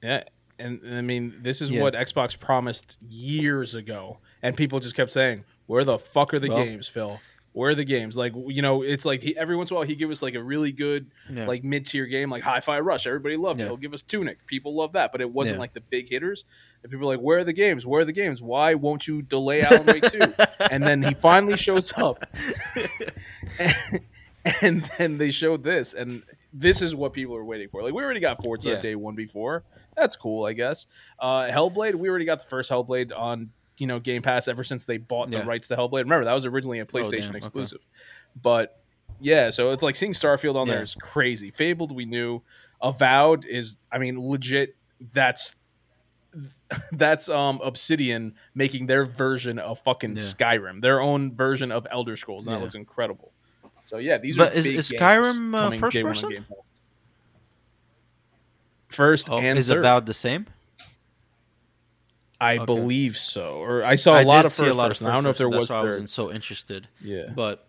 yeah. 0.03 0.23
And, 0.59 0.81
and 0.83 0.95
I 0.95 1.01
mean, 1.01 1.33
this 1.39 1.61
is 1.61 1.71
yeah. 1.71 1.81
what 1.81 1.93
Xbox 1.95 2.37
promised 2.37 2.97
years 3.09 3.73
ago, 3.73 4.19
and 4.43 4.55
people 4.55 4.79
just 4.79 4.95
kept 4.95 5.11
saying, 5.11 5.45
"Where 5.65 5.83
the 5.83 5.97
fuck 5.97 6.33
are 6.33 6.39
the 6.39 6.49
well, 6.49 6.63
games, 6.63 6.87
Phil? 6.87 7.19
Where 7.53 7.71
are 7.71 7.75
the 7.75 7.85
games?" 7.85 8.17
Like 8.17 8.33
you 8.35 8.61
know, 8.61 8.83
it's 8.83 9.05
like 9.05 9.23
he, 9.23 9.35
every 9.35 9.55
once 9.55 9.71
in 9.71 9.75
a 9.75 9.79
while 9.79 9.87
he 9.87 9.95
give 9.95 10.11
us 10.11 10.21
like 10.21 10.35
a 10.35 10.43
really 10.43 10.73
good 10.73 11.09
yeah. 11.31 11.47
like 11.47 11.63
mid 11.63 11.85
tier 11.85 12.05
game, 12.05 12.29
like 12.29 12.43
Hi-Fi 12.43 12.81
Rush. 12.81 13.07
Everybody 13.07 13.37
loved 13.37 13.59
yeah. 13.59 13.65
it. 13.65 13.69
He'll 13.69 13.77
give 13.77 13.93
us 13.93 14.01
Tunic. 14.01 14.45
People 14.45 14.75
love 14.75 14.91
that, 14.91 15.13
but 15.13 15.21
it 15.21 15.31
wasn't 15.31 15.59
like 15.59 15.73
the 15.73 15.81
big 15.81 16.09
hitters. 16.09 16.43
And 16.83 16.91
people 16.91 17.07
are 17.09 17.15
like, 17.15 17.23
"Where 17.23 17.39
are 17.39 17.43
the 17.45 17.53
games? 17.53 17.85
Where 17.85 18.01
are 18.01 18.05
the 18.05 18.11
games? 18.11 18.43
Why 18.43 18.75
won't 18.75 19.07
you 19.07 19.21
delay 19.21 19.61
Alan 19.61 19.85
Wake 19.85 20.11
2? 20.11 20.33
and 20.69 20.83
then 20.83 21.01
he 21.01 21.13
finally 21.13 21.57
shows 21.57 21.93
up, 21.97 22.25
and, 23.57 24.01
and 24.61 24.91
then 24.97 25.17
they 25.17 25.31
showed 25.31 25.63
this, 25.63 25.93
and 25.93 26.23
this 26.53 26.81
is 26.81 26.95
what 26.95 27.13
people 27.13 27.35
are 27.35 27.45
waiting 27.45 27.69
for. 27.69 27.81
Like 27.81 27.93
we 27.93 28.03
already 28.03 28.19
got 28.19 28.41
Forza 28.43 28.71
yeah. 28.71 28.81
day 28.81 28.95
one 28.95 29.15
before. 29.15 29.63
That's 29.95 30.15
cool, 30.15 30.45
I 30.45 30.53
guess. 30.53 30.87
Uh, 31.19 31.43
Hellblade, 31.43 31.95
we 31.95 32.09
already 32.09 32.25
got 32.25 32.39
the 32.39 32.47
first 32.47 32.69
Hellblade 32.69 33.11
on 33.15 33.51
you 33.77 33.87
know 33.87 33.99
Game 33.99 34.21
Pass 34.21 34.47
ever 34.47 34.63
since 34.63 34.85
they 34.85 34.97
bought 34.97 35.31
the 35.31 35.37
yeah. 35.37 35.45
rights 35.45 35.69
to 35.69 35.75
Hellblade. 35.75 36.03
Remember 36.03 36.25
that 36.25 36.33
was 36.33 36.45
originally 36.45 36.79
a 36.79 36.83
oh, 36.83 36.85
PlayStation 36.85 37.33
oh, 37.33 37.37
exclusive, 37.37 37.79
okay. 37.79 38.39
but 38.41 38.81
yeah. 39.19 39.49
So 39.49 39.71
it's 39.71 39.83
like 39.83 39.95
seeing 39.95 40.13
Starfield 40.13 40.55
on 40.55 40.67
yeah. 40.67 40.75
there 40.75 40.83
is 40.83 40.95
crazy. 40.95 41.51
Fabled, 41.51 41.93
we 41.93 42.05
knew. 42.05 42.41
Avowed 42.81 43.45
is, 43.45 43.77
I 43.91 43.99
mean, 43.99 44.19
legit. 44.19 44.75
That's 45.13 45.55
that's 46.91 47.29
um 47.29 47.59
Obsidian 47.63 48.35
making 48.55 48.87
their 48.87 49.05
version 49.05 49.59
of 49.59 49.79
fucking 49.79 50.15
Skyrim, 50.15 50.81
their 50.81 51.01
own 51.01 51.35
version 51.35 51.71
of 51.71 51.85
Elder 51.91 52.15
Scrolls, 52.15 52.47
and 52.47 52.55
that 52.55 52.61
looks 52.61 52.75
incredible. 52.75 53.30
So 53.91 53.97
yeah, 53.97 54.17
these 54.17 54.37
but 54.37 54.53
are 54.53 54.55
is, 54.55 54.65
is 54.65 54.89
Skyrim 54.89 55.53
uh, 55.53 55.77
first 55.77 56.01
person? 56.01 56.45
First 58.87 59.29
oh, 59.29 59.37
and 59.37 59.59
is 59.59 59.67
third. 59.67 59.79
about 59.79 60.05
the 60.05 60.13
same? 60.13 60.47
I 62.39 62.55
okay. 62.55 62.65
believe 62.65 63.17
so. 63.17 63.55
Or 63.55 63.83
I 63.83 63.97
saw 63.97 64.13
a 64.13 64.19
I 64.19 64.23
lot 64.23 64.45
of 64.45 64.53
first 64.53 64.77
person. 64.77 65.07
I 65.07 65.11
don't 65.11 65.25
know 65.25 65.29
if 65.29 65.37
there 65.37 65.49
was. 65.49 65.69
Why 65.69 65.79
I 65.79 65.83
wasn't 65.83 66.09
so 66.09 66.31
interested. 66.31 66.87
Yeah, 67.01 67.31
but 67.35 67.67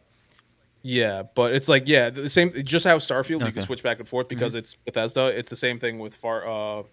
yeah, 0.82 1.24
but 1.34 1.56
it's 1.56 1.68
like 1.68 1.88
yeah, 1.88 2.10
the 2.10 2.30
same. 2.30 2.52
Just 2.62 2.86
how 2.86 2.98
Starfield 2.98 3.38
okay. 3.38 3.46
you 3.46 3.52
can 3.52 3.62
switch 3.62 3.82
back 3.82 3.98
and 3.98 4.06
forth 4.08 4.28
because 4.28 4.52
mm-hmm. 4.52 4.60
it's 4.60 4.76
Bethesda. 4.76 5.26
It's 5.36 5.50
the 5.50 5.56
same 5.56 5.80
thing 5.80 5.98
with 5.98 6.14
Far 6.14 6.46
uh, 6.46 6.84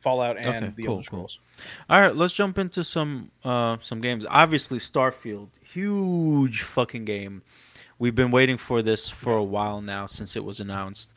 Fallout 0.00 0.36
and 0.36 0.66
okay, 0.66 0.74
the 0.76 0.82
cool, 0.82 0.96
Elder 0.96 1.02
Scrolls. 1.02 1.40
Cool. 1.56 1.96
All 1.96 2.02
right, 2.02 2.14
let's 2.14 2.34
jump 2.34 2.58
into 2.58 2.84
some 2.84 3.30
uh, 3.42 3.78
some 3.80 4.02
games. 4.02 4.26
Obviously, 4.28 4.78
Starfield, 4.78 5.48
huge 5.72 6.60
fucking 6.60 7.06
game. 7.06 7.40
We've 7.98 8.14
been 8.14 8.30
waiting 8.30 8.58
for 8.58 8.82
this 8.82 9.08
for 9.08 9.36
a 9.36 9.44
while 9.44 9.80
now 9.80 10.06
since 10.06 10.36
it 10.36 10.44
was 10.44 10.60
announced. 10.60 11.12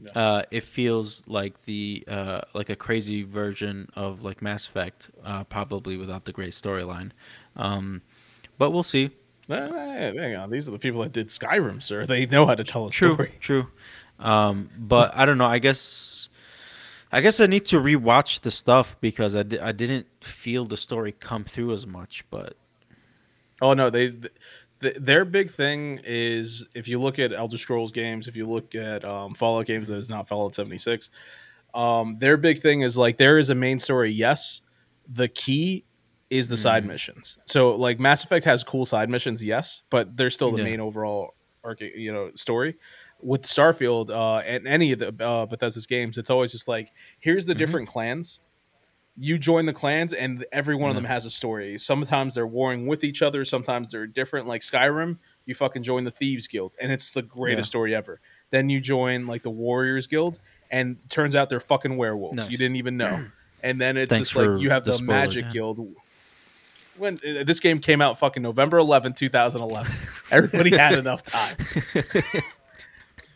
Yeah. 0.00 0.12
Uh, 0.12 0.42
it 0.50 0.62
feels 0.62 1.22
like 1.26 1.62
the 1.62 2.04
uh, 2.06 2.42
like 2.54 2.70
a 2.70 2.76
crazy 2.76 3.22
version 3.24 3.88
of 3.94 4.22
like 4.22 4.42
Mass 4.42 4.66
Effect, 4.66 5.10
uh, 5.24 5.44
probably 5.44 5.96
without 5.96 6.24
the 6.24 6.32
great 6.32 6.52
storyline. 6.52 7.10
Um, 7.56 8.02
but 8.58 8.70
we'll 8.70 8.84
see. 8.84 9.10
hang 9.48 10.36
on, 10.36 10.50
these 10.50 10.68
are 10.68 10.72
the 10.72 10.78
people 10.78 11.02
that 11.02 11.12
did 11.12 11.28
Skyrim, 11.28 11.82
sir. 11.82 12.06
They 12.06 12.26
know 12.26 12.46
how 12.46 12.54
to 12.54 12.64
tell 12.64 12.86
a 12.86 12.90
true, 12.90 13.14
story. 13.14 13.32
True. 13.40 13.66
Um, 14.18 14.70
but 14.78 15.16
I 15.16 15.24
don't 15.24 15.38
know. 15.38 15.46
I 15.46 15.58
guess 15.58 16.28
I 17.10 17.20
guess 17.20 17.40
I 17.40 17.46
need 17.46 17.66
to 17.66 17.76
rewatch 17.76 18.40
the 18.40 18.50
stuff 18.50 18.96
because 19.00 19.34
I, 19.34 19.42
di- 19.42 19.60
I 19.60 19.72
didn't 19.72 20.06
feel 20.20 20.64
the 20.64 20.76
story 20.76 21.12
come 21.12 21.44
through 21.44 21.72
as 21.72 21.86
much. 21.86 22.24
But 22.30 22.56
oh 23.62 23.74
no, 23.74 23.90
they 23.90 24.14
their 24.80 25.24
big 25.24 25.50
thing 25.50 26.00
is 26.04 26.64
if 26.74 26.88
you 26.88 27.00
look 27.00 27.18
at 27.18 27.32
Elder 27.32 27.58
Scrolls 27.58 27.90
games, 27.90 28.28
if 28.28 28.36
you 28.36 28.48
look 28.48 28.74
at 28.74 29.04
um, 29.04 29.34
Fallout 29.34 29.66
games 29.66 29.88
that 29.88 29.96
is 29.96 30.08
not 30.08 30.28
Fallout 30.28 30.54
76, 30.54 31.10
um, 31.74 32.16
their 32.18 32.36
big 32.36 32.60
thing 32.60 32.82
is 32.82 32.96
like 32.96 33.16
there 33.16 33.38
is 33.38 33.50
a 33.50 33.54
main 33.54 33.78
story. 33.78 34.10
Yes, 34.10 34.62
the 35.08 35.28
key 35.28 35.84
is 36.30 36.48
the 36.48 36.56
mm. 36.56 36.58
side 36.58 36.86
missions. 36.86 37.38
So 37.44 37.74
like 37.76 37.98
Mass 37.98 38.24
Effect 38.24 38.44
has 38.44 38.62
cool 38.62 38.86
side 38.86 39.10
missions, 39.10 39.42
yes, 39.42 39.82
but 39.90 40.16
they're 40.16 40.30
still 40.30 40.52
the 40.52 40.58
yeah. 40.58 40.64
main 40.64 40.80
overall 40.80 41.34
arc, 41.64 41.80
you 41.80 42.12
know, 42.12 42.30
story. 42.34 42.76
With 43.20 43.42
Starfield 43.42 44.10
uh, 44.10 44.38
and 44.46 44.68
any 44.68 44.92
of 44.92 45.00
the 45.00 45.08
uh, 45.24 45.46
Bethesda's 45.46 45.86
games, 45.86 46.18
it's 46.18 46.30
always 46.30 46.52
just 46.52 46.68
like 46.68 46.92
here's 47.18 47.46
the 47.46 47.52
mm-hmm. 47.52 47.58
different 47.58 47.88
clans 47.88 48.38
you 49.20 49.36
join 49.36 49.66
the 49.66 49.72
clans 49.72 50.12
and 50.12 50.44
every 50.52 50.76
one 50.76 50.90
of 50.90 50.96
them 50.96 51.04
has 51.04 51.26
a 51.26 51.30
story. 51.30 51.76
Sometimes 51.78 52.36
they're 52.36 52.46
warring 52.46 52.86
with 52.86 53.02
each 53.02 53.20
other, 53.20 53.44
sometimes 53.44 53.90
they're 53.90 54.06
different. 54.06 54.46
Like 54.46 54.60
Skyrim, 54.60 55.18
you 55.44 55.54
fucking 55.54 55.82
join 55.82 56.04
the 56.04 56.10
Thieves 56.10 56.46
Guild 56.46 56.74
and 56.80 56.92
it's 56.92 57.10
the 57.10 57.22
greatest 57.22 57.66
yeah. 57.66 57.70
story 57.70 57.94
ever. 57.94 58.20
Then 58.50 58.68
you 58.68 58.80
join 58.80 59.26
like 59.26 59.42
the 59.42 59.50
Warriors 59.50 60.06
Guild 60.06 60.38
and 60.70 60.98
turns 61.10 61.34
out 61.34 61.50
they're 61.50 61.58
fucking 61.58 61.96
werewolves. 61.96 62.36
Nice. 62.36 62.50
You 62.50 62.58
didn't 62.58 62.76
even 62.76 62.96
know. 62.96 63.26
And 63.60 63.80
then 63.80 63.96
it's 63.96 64.12
Thanks 64.12 64.30
just 64.30 64.36
like 64.36 64.60
you 64.60 64.70
have 64.70 64.84
the, 64.84 64.92
the 64.92 65.02
Magic 65.02 65.46
yeah. 65.46 65.50
Guild. 65.50 65.96
When 66.96 67.14
uh, 67.14 67.42
this 67.42 67.58
game 67.58 67.80
came 67.80 68.00
out 68.00 68.16
fucking 68.16 68.40
November 68.40 68.78
11, 68.78 69.14
2011. 69.14 69.92
Everybody 70.30 70.76
had 70.76 70.96
enough 70.96 71.24
time. 71.24 71.56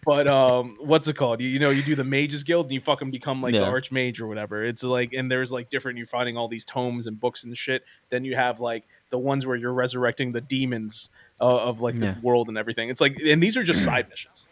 but 0.05 0.27
um, 0.27 0.77
what's 0.81 1.07
it 1.07 1.15
called? 1.15 1.41
You, 1.41 1.49
you 1.49 1.61
know, 1.61 1.71
you 1.71 1.83
do 1.83 1.95
the 1.95 2.05
Mages 2.05 2.43
Guild 2.43 2.67
and 2.67 2.73
you 2.73 2.81
fucking 2.81 3.11
become 3.13 3.41
like 3.41 3.55
yeah. 3.55 3.61
the 3.61 3.67
Archmage 3.67 4.21
or 4.21 4.27
whatever. 4.27 4.65
It's 4.65 4.83
like, 4.83 5.13
and 5.13 5.31
there's 5.31 5.53
like 5.53 5.71
different. 5.71 5.97
You're 5.97 6.07
finding 6.07 6.37
all 6.37 6.49
these 6.49 6.65
tomes 6.65 7.07
and 7.07 7.21
books 7.21 7.45
and 7.45 7.57
shit. 7.57 7.85
Then 8.11 8.25
you 8.25 8.35
have 8.35 8.59
like 8.59 8.85
the 9.11 9.19
ones 9.19 9.47
where 9.47 9.57
you're 9.57 9.73
resurrecting 9.73 10.33
the 10.33 10.41
demons 10.41 11.09
uh, 11.41 11.69
of 11.69 11.81
like 11.81 11.99
the 11.99 12.07
yeah. 12.07 12.15
world 12.21 12.49
and 12.49 12.59
everything. 12.59 12.89
It's 12.89 13.01
like, 13.01 13.17
and 13.25 13.41
these 13.41 13.57
are 13.57 13.63
just 13.63 13.85
side 13.85 14.09
missions. 14.11 14.49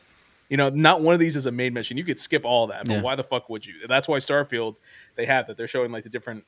You 0.48 0.56
know, 0.56 0.68
not 0.68 1.00
one 1.00 1.14
of 1.14 1.20
these 1.20 1.36
is 1.36 1.46
a 1.46 1.52
main 1.52 1.74
mission. 1.74 1.96
You 1.96 2.04
could 2.04 2.18
skip 2.18 2.44
all 2.44 2.68
that, 2.68 2.86
but 2.86 2.94
yeah. 2.94 3.02
why 3.02 3.14
the 3.16 3.24
fuck 3.24 3.48
would 3.48 3.66
you? 3.66 3.86
That's 3.88 4.08
why 4.08 4.18
Starfield 4.18 4.78
they 5.16 5.26
have 5.26 5.46
that. 5.46 5.56
They're 5.56 5.68
showing 5.68 5.90
like 5.90 6.04
the 6.04 6.10
different 6.10 6.44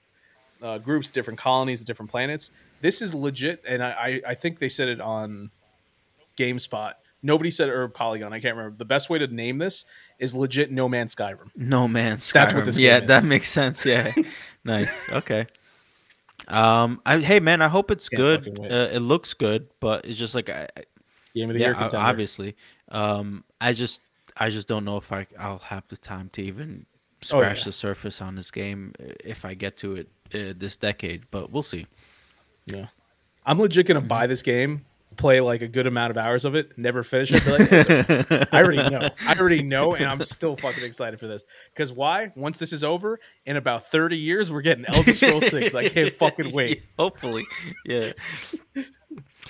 uh, 0.62 0.78
groups, 0.78 1.11
different 1.11 1.40
colonies, 1.40 1.82
different 1.82 2.11
planets. 2.11 2.50
This 2.80 3.03
is 3.03 3.14
legit, 3.14 3.62
and 3.66 3.82
I, 3.82 3.90
I, 3.90 4.20
I 4.28 4.34
think 4.34 4.59
they 4.59 4.68
said 4.68 4.88
it 4.88 5.00
on 5.00 5.50
GameSpot. 6.36 6.94
Nobody 7.23 7.51
said 7.51 7.68
or 7.68 7.89
Polygon. 7.89 8.33
I 8.33 8.41
can't 8.41 8.57
remember. 8.57 8.77
The 8.77 8.85
best 8.85 9.09
way 9.09 9.18
to 9.18 9.27
name 9.29 9.59
this 9.59 9.85
is 10.18 10.35
legit 10.35 10.70
No 10.73 10.89
Man's 10.89 11.14
Skyrim. 11.14 11.51
No 11.55 11.87
Man's 11.87 12.25
Skyrim. 12.25 12.33
That's 12.33 12.55
what 12.55 12.64
this. 12.64 12.75
Is. 12.75 12.81
Yeah, 12.81 13.01
that 13.01 13.25
makes 13.25 13.49
sense. 13.49 13.87
Yeah, 13.87 14.12
nice. 14.64 14.91
Okay. 15.11 15.47
Um, 16.49 17.01
I, 17.07 17.18
hey 17.18 17.39
man, 17.39 17.62
I 17.62 17.68
hope 17.68 17.91
it's 17.91 18.09
Can't 18.09 18.45
good. 18.45 18.59
Uh, 18.61 18.89
it 18.93 19.01
looks 19.01 19.35
good, 19.35 19.68
but 19.79 20.05
it's 20.05 20.18
just 20.18 20.35
like 20.35 20.51
I, 20.51 20.68
game 21.35 21.49
of 21.49 21.55
the 21.55 21.61
yeah, 21.61 21.66
year 21.68 21.75
contender. 21.75 22.05
obviously. 22.05 22.57
Um, 22.89 23.45
I 23.61 23.73
just 23.73 24.01
I 24.37 24.51
just 24.51 24.68
don't 24.68 24.85
know 24.85 24.97
if 24.97 25.12
I 25.12 25.27
I'll 25.39 25.59
have 25.59 25.85
the 25.89 25.97
time 25.97 26.31
to 26.35 26.43
even 26.43 26.87
scratch 27.20 27.59
oh, 27.59 27.61
yeah. 27.61 27.64
the 27.64 27.73
surface 27.73 28.20
on 28.20 28.35
this 28.35 28.51
game 28.51 28.93
if 28.99 29.45
I 29.45 29.55
get 29.55 29.77
to 29.79 29.97
it 29.97 30.09
uh, 30.35 30.55
this 30.57 30.77
decade, 30.77 31.23
but 31.31 31.53
we'll 31.53 31.62
see. 31.62 31.87
Yeah, 32.66 32.87
I'm 33.47 33.59
legit 33.59 33.87
gonna 33.87 34.01
mm-hmm. 34.01 34.09
buy 34.09 34.27
this 34.27 34.43
game 34.43 34.85
play 35.17 35.41
like 35.41 35.63
a 35.63 35.69
good 35.69 35.87
amount 35.87 36.11
of 36.11 36.17
hours 36.17 36.45
of 36.45 36.55
it, 36.55 36.77
never 36.77 37.03
finish 37.03 37.33
it. 37.33 37.47
Like, 37.47 38.53
I 38.53 38.63
already 38.63 38.89
know. 38.91 39.09
I 39.27 39.35
already 39.39 39.63
know, 39.63 39.95
and 39.95 40.07
I'm 40.07 40.21
still 40.23 40.57
fucking 40.57 40.85
excited 40.85 41.21
for 41.21 41.27
this. 41.27 41.45
Because 41.73 41.93
why? 41.93 42.33
Once 42.35 42.59
this 42.59 42.73
is 42.73 42.85
over, 42.85 43.21
in 43.47 43.57
about 43.57 43.85
30 43.85 44.17
years, 44.17 44.51
we're 44.51 44.63
getting 44.63 44.85
Elder 44.87 45.15
Scrolls 45.15 45.49
6. 45.49 45.75
I 45.75 45.89
can't 45.89 46.15
fucking 46.19 46.53
wait. 46.53 46.83
Hopefully, 46.99 47.45
yeah. 47.85 48.13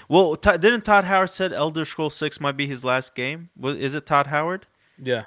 well, 0.09 0.37
t- 0.37 0.59
didn't 0.59 0.85
Todd 0.85 1.05
Howard 1.05 1.31
said 1.31 1.53
Elder 1.53 1.85
Scrolls 1.85 2.15
6 2.17 2.41
might 2.41 2.57
be 2.57 2.67
his 2.67 2.85
last 2.85 3.15
game? 3.15 3.51
Is 3.63 3.95
it 3.95 4.07
Todd 4.07 4.27
Howard? 4.27 4.67
Yeah. 5.03 5.25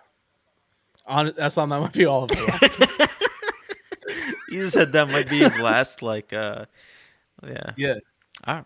On 1.07 1.31
that's 1.35 1.57
not 1.57 1.69
that 1.69 1.79
might 1.79 1.93
be 1.93 2.05
all 2.05 2.23
of 2.23 2.31
it. 2.33 3.09
he 4.49 4.67
said 4.69 4.91
that 4.93 5.07
might 5.09 5.29
be 5.29 5.39
his 5.39 5.57
last, 5.59 6.01
like, 6.01 6.33
uh, 6.33 6.65
yeah. 7.43 7.71
Yeah. 7.77 7.95
All 8.45 8.55
right. 8.55 8.65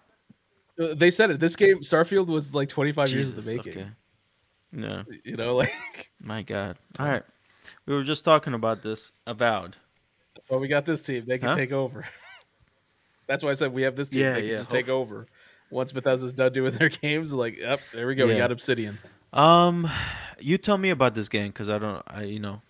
They 0.80 1.12
said 1.12 1.30
it. 1.30 1.42
This 1.42 1.58
game, 1.58 1.80
Starfield, 1.80 2.28
was 2.28 2.54
like 2.54 2.70
25 2.70 3.10
Jesus, 3.10 3.16
years 3.16 3.30
in 3.32 3.36
the 3.46 3.58
making. 3.58 3.82
Okay. 3.82 3.90
Yeah. 4.72 5.04
You 5.26 5.36
know, 5.36 5.56
like. 5.58 6.12
My 6.22 6.42
God. 6.42 6.78
All 6.98 7.06
right. 7.06 7.24
We 7.86 7.94
were 7.94 8.04
just 8.04 8.24
talking 8.24 8.54
about 8.54 8.82
this. 8.82 9.12
Avowed. 9.28 9.76
Well, 10.50 10.62
we 10.62 10.70
got 10.70 10.86
this 10.86 11.02
team. 11.02 11.26
They 11.28 11.38
can 11.38 11.50
huh? 11.50 11.54
take 11.54 11.74
over. 11.74 12.06
That's 13.28 13.44
why 13.44 13.50
I 13.50 13.54
said 13.54 13.74
we 13.74 13.82
have 13.82 13.98
this 13.98 14.10
team. 14.10 14.22
Yeah, 14.22 14.34
they 14.34 14.42
can 14.42 14.50
yeah. 14.50 14.58
just 14.58 14.72
take 14.72 14.88
over. 14.88 15.28
Once 15.70 15.92
Bethesda's 15.92 16.34
done 16.34 16.54
doing 16.54 16.72
their 16.78 16.90
games, 16.90 17.34
like, 17.34 17.58
yep, 17.58 17.82
there 17.94 18.08
we 18.08 18.16
go. 18.16 18.26
Yeah. 18.26 18.34
We 18.34 18.38
got 18.40 18.52
Obsidian. 18.52 18.98
Um, 19.34 19.88
you 20.40 20.58
tell 20.58 20.78
me 20.78 20.90
about 20.92 21.14
this 21.14 21.28
game 21.28 21.50
because 21.50 21.68
I 21.68 21.78
don't. 21.78 22.02
I 22.08 22.24
you 22.24 22.40
know, 22.40 22.62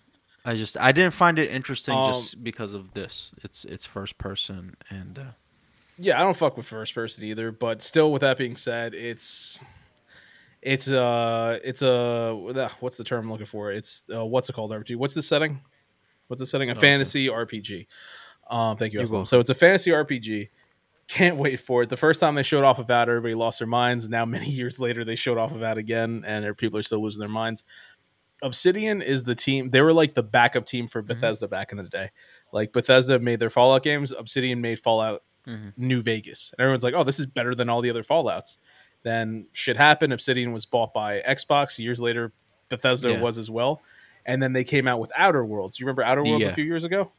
I 0.44 0.56
just 0.56 0.76
I 0.76 0.92
didn't 0.92 1.14
find 1.14 1.38
it 1.38 1.50
interesting 1.50 1.94
um, 1.94 2.12
just 2.12 2.42
because 2.42 2.74
of 2.74 2.92
this. 2.92 3.30
It's 3.44 3.64
it's 3.64 3.86
first 3.86 4.18
person 4.18 4.74
and. 4.90 5.18
Uh, 5.18 5.22
yeah, 6.00 6.18
I 6.18 6.22
don't 6.22 6.36
fuck 6.36 6.56
with 6.56 6.66
first 6.66 6.94
person 6.94 7.24
either. 7.24 7.52
But 7.52 7.82
still, 7.82 8.10
with 8.10 8.22
that 8.22 8.38
being 8.38 8.56
said, 8.56 8.94
it's 8.94 9.60
it's 10.62 10.90
uh 10.90 11.58
it's 11.62 11.82
a 11.82 12.68
what's 12.80 12.96
the 12.96 13.04
term 13.04 13.26
I'm 13.26 13.30
looking 13.30 13.46
for? 13.46 13.70
It's 13.70 14.04
uh, 14.12 14.24
what's 14.24 14.48
it 14.48 14.54
called 14.54 14.70
RPG? 14.70 14.96
What's 14.96 15.14
the 15.14 15.22
setting? 15.22 15.60
What's 16.28 16.40
the 16.40 16.46
setting? 16.46 16.70
A 16.70 16.74
oh, 16.74 16.76
fantasy. 16.76 17.28
RPG. 17.28 17.86
Um, 18.48 18.76
thank 18.76 18.92
you. 18.92 19.04
So 19.06 19.40
it's 19.40 19.50
a 19.50 19.54
fantasy 19.54 19.90
RPG. 19.90 20.48
Can't 21.06 21.36
wait 21.36 21.60
for 21.60 21.82
it. 21.82 21.88
The 21.88 21.96
first 21.96 22.20
time 22.20 22.34
they 22.34 22.42
showed 22.42 22.64
off 22.64 22.78
of 22.78 22.86
that, 22.86 23.08
everybody 23.08 23.34
lost 23.34 23.58
their 23.58 23.68
minds. 23.68 24.08
Now, 24.08 24.24
many 24.24 24.48
years 24.50 24.78
later, 24.78 25.04
they 25.04 25.16
showed 25.16 25.38
off 25.38 25.52
of 25.52 25.60
that 25.60 25.76
again, 25.76 26.24
and 26.24 26.56
people 26.56 26.78
are 26.78 26.82
still 26.82 27.02
losing 27.02 27.20
their 27.20 27.28
minds. 27.28 27.64
Obsidian 28.42 29.02
is 29.02 29.24
the 29.24 29.34
team. 29.34 29.68
They 29.68 29.82
were 29.82 29.92
like 29.92 30.14
the 30.14 30.22
backup 30.22 30.66
team 30.66 30.86
for 30.86 31.02
mm-hmm. 31.02 31.08
Bethesda 31.08 31.46
mm-hmm. 31.46 31.50
back 31.50 31.72
in 31.72 31.78
the 31.78 31.84
day. 31.84 32.10
Like 32.52 32.72
Bethesda 32.72 33.18
made 33.18 33.40
their 33.40 33.50
Fallout 33.50 33.82
games. 33.82 34.12
Obsidian 34.12 34.60
made 34.60 34.78
Fallout 34.78 35.22
mm-hmm. 35.50 35.68
New 35.76 36.02
Vegas. 36.02 36.52
And 36.52 36.62
everyone's 36.62 36.84
like, 36.84 36.94
oh, 36.94 37.04
this 37.04 37.18
is 37.18 37.26
better 37.26 37.54
than 37.54 37.68
all 37.68 37.80
the 37.80 37.90
other 37.90 38.02
Fallouts. 38.02 38.58
Then 39.02 39.46
shit 39.52 39.76
happened. 39.76 40.12
Obsidian 40.12 40.52
was 40.52 40.66
bought 40.66 40.92
by 40.92 41.22
Xbox. 41.26 41.78
Years 41.78 42.00
later, 42.00 42.32
Bethesda 42.68 43.12
yeah. 43.12 43.20
was 43.20 43.38
as 43.38 43.50
well. 43.50 43.82
And 44.26 44.42
then 44.42 44.52
they 44.52 44.64
came 44.64 44.86
out 44.86 45.00
with 45.00 45.10
Outer 45.16 45.44
Worlds. 45.44 45.80
You 45.80 45.86
remember 45.86 46.02
Outer 46.02 46.24
Worlds 46.24 46.44
yeah. 46.44 46.50
a 46.50 46.54
few 46.54 46.64
years 46.64 46.84
ago? 46.84 47.10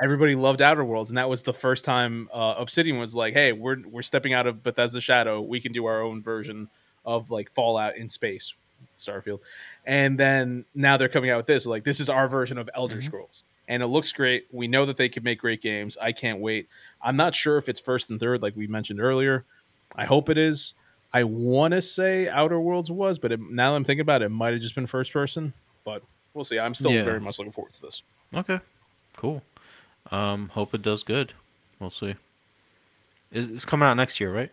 Everybody 0.00 0.36
loved 0.36 0.62
Outer 0.62 0.84
Worlds, 0.84 1.10
and 1.10 1.18
that 1.18 1.28
was 1.28 1.42
the 1.42 1.52
first 1.52 1.84
time 1.84 2.28
uh, 2.32 2.54
Obsidian 2.56 2.98
was 2.98 3.16
like, 3.16 3.34
"Hey, 3.34 3.50
we're 3.50 3.78
we're 3.84 4.02
stepping 4.02 4.32
out 4.32 4.46
of 4.46 4.62
Bethesda's 4.62 5.02
Shadow. 5.02 5.40
We 5.40 5.58
can 5.58 5.72
do 5.72 5.86
our 5.86 6.02
own 6.02 6.22
version 6.22 6.68
of 7.04 7.32
like 7.32 7.50
Fallout 7.50 7.96
in 7.96 8.08
space, 8.08 8.54
Starfield." 8.96 9.40
And 9.84 10.16
then 10.16 10.66
now 10.72 10.98
they're 10.98 11.08
coming 11.08 11.30
out 11.30 11.38
with 11.38 11.46
this, 11.46 11.66
like 11.66 11.82
this 11.82 11.98
is 11.98 12.08
our 12.08 12.28
version 12.28 12.58
of 12.58 12.70
Elder 12.76 12.96
mm-hmm. 12.96 13.06
Scrolls 13.06 13.42
and 13.68 13.82
it 13.82 13.86
looks 13.86 14.10
great. 14.12 14.46
We 14.50 14.66
know 14.66 14.86
that 14.86 14.96
they 14.96 15.08
can 15.08 15.22
make 15.22 15.38
great 15.38 15.60
games. 15.60 15.96
I 16.00 16.12
can't 16.12 16.40
wait. 16.40 16.68
I'm 17.02 17.16
not 17.16 17.34
sure 17.34 17.58
if 17.58 17.68
it's 17.68 17.78
first 17.78 18.10
and 18.10 18.18
third, 18.18 18.42
like 18.42 18.56
we 18.56 18.66
mentioned 18.66 19.00
earlier. 19.00 19.44
I 19.94 20.06
hope 20.06 20.30
it 20.30 20.38
is. 20.38 20.74
I 21.12 21.24
want 21.24 21.72
to 21.72 21.80
say 21.80 22.28
Outer 22.28 22.60
Worlds 22.60 22.90
was, 22.90 23.18
but 23.18 23.32
it, 23.32 23.40
now 23.40 23.70
that 23.70 23.76
I'm 23.76 23.84
thinking 23.84 24.00
about 24.00 24.22
it, 24.22 24.26
it 24.26 24.30
might 24.30 24.52
have 24.52 24.62
just 24.62 24.74
been 24.74 24.86
first 24.86 25.12
person. 25.12 25.52
But 25.84 26.02
we'll 26.34 26.44
see. 26.44 26.58
I'm 26.58 26.74
still 26.74 26.90
yeah. 26.90 27.02
very 27.02 27.20
much 27.20 27.38
looking 27.38 27.52
forward 27.52 27.72
to 27.74 27.82
this. 27.82 28.02
Okay, 28.34 28.58
cool. 29.16 29.42
Um, 30.10 30.48
hope 30.48 30.74
it 30.74 30.82
does 30.82 31.02
good. 31.02 31.32
We'll 31.78 31.90
see. 31.90 32.14
It's, 33.30 33.48
it's 33.48 33.64
coming 33.64 33.86
out 33.86 33.94
next 33.94 34.18
year, 34.20 34.32
right? 34.32 34.50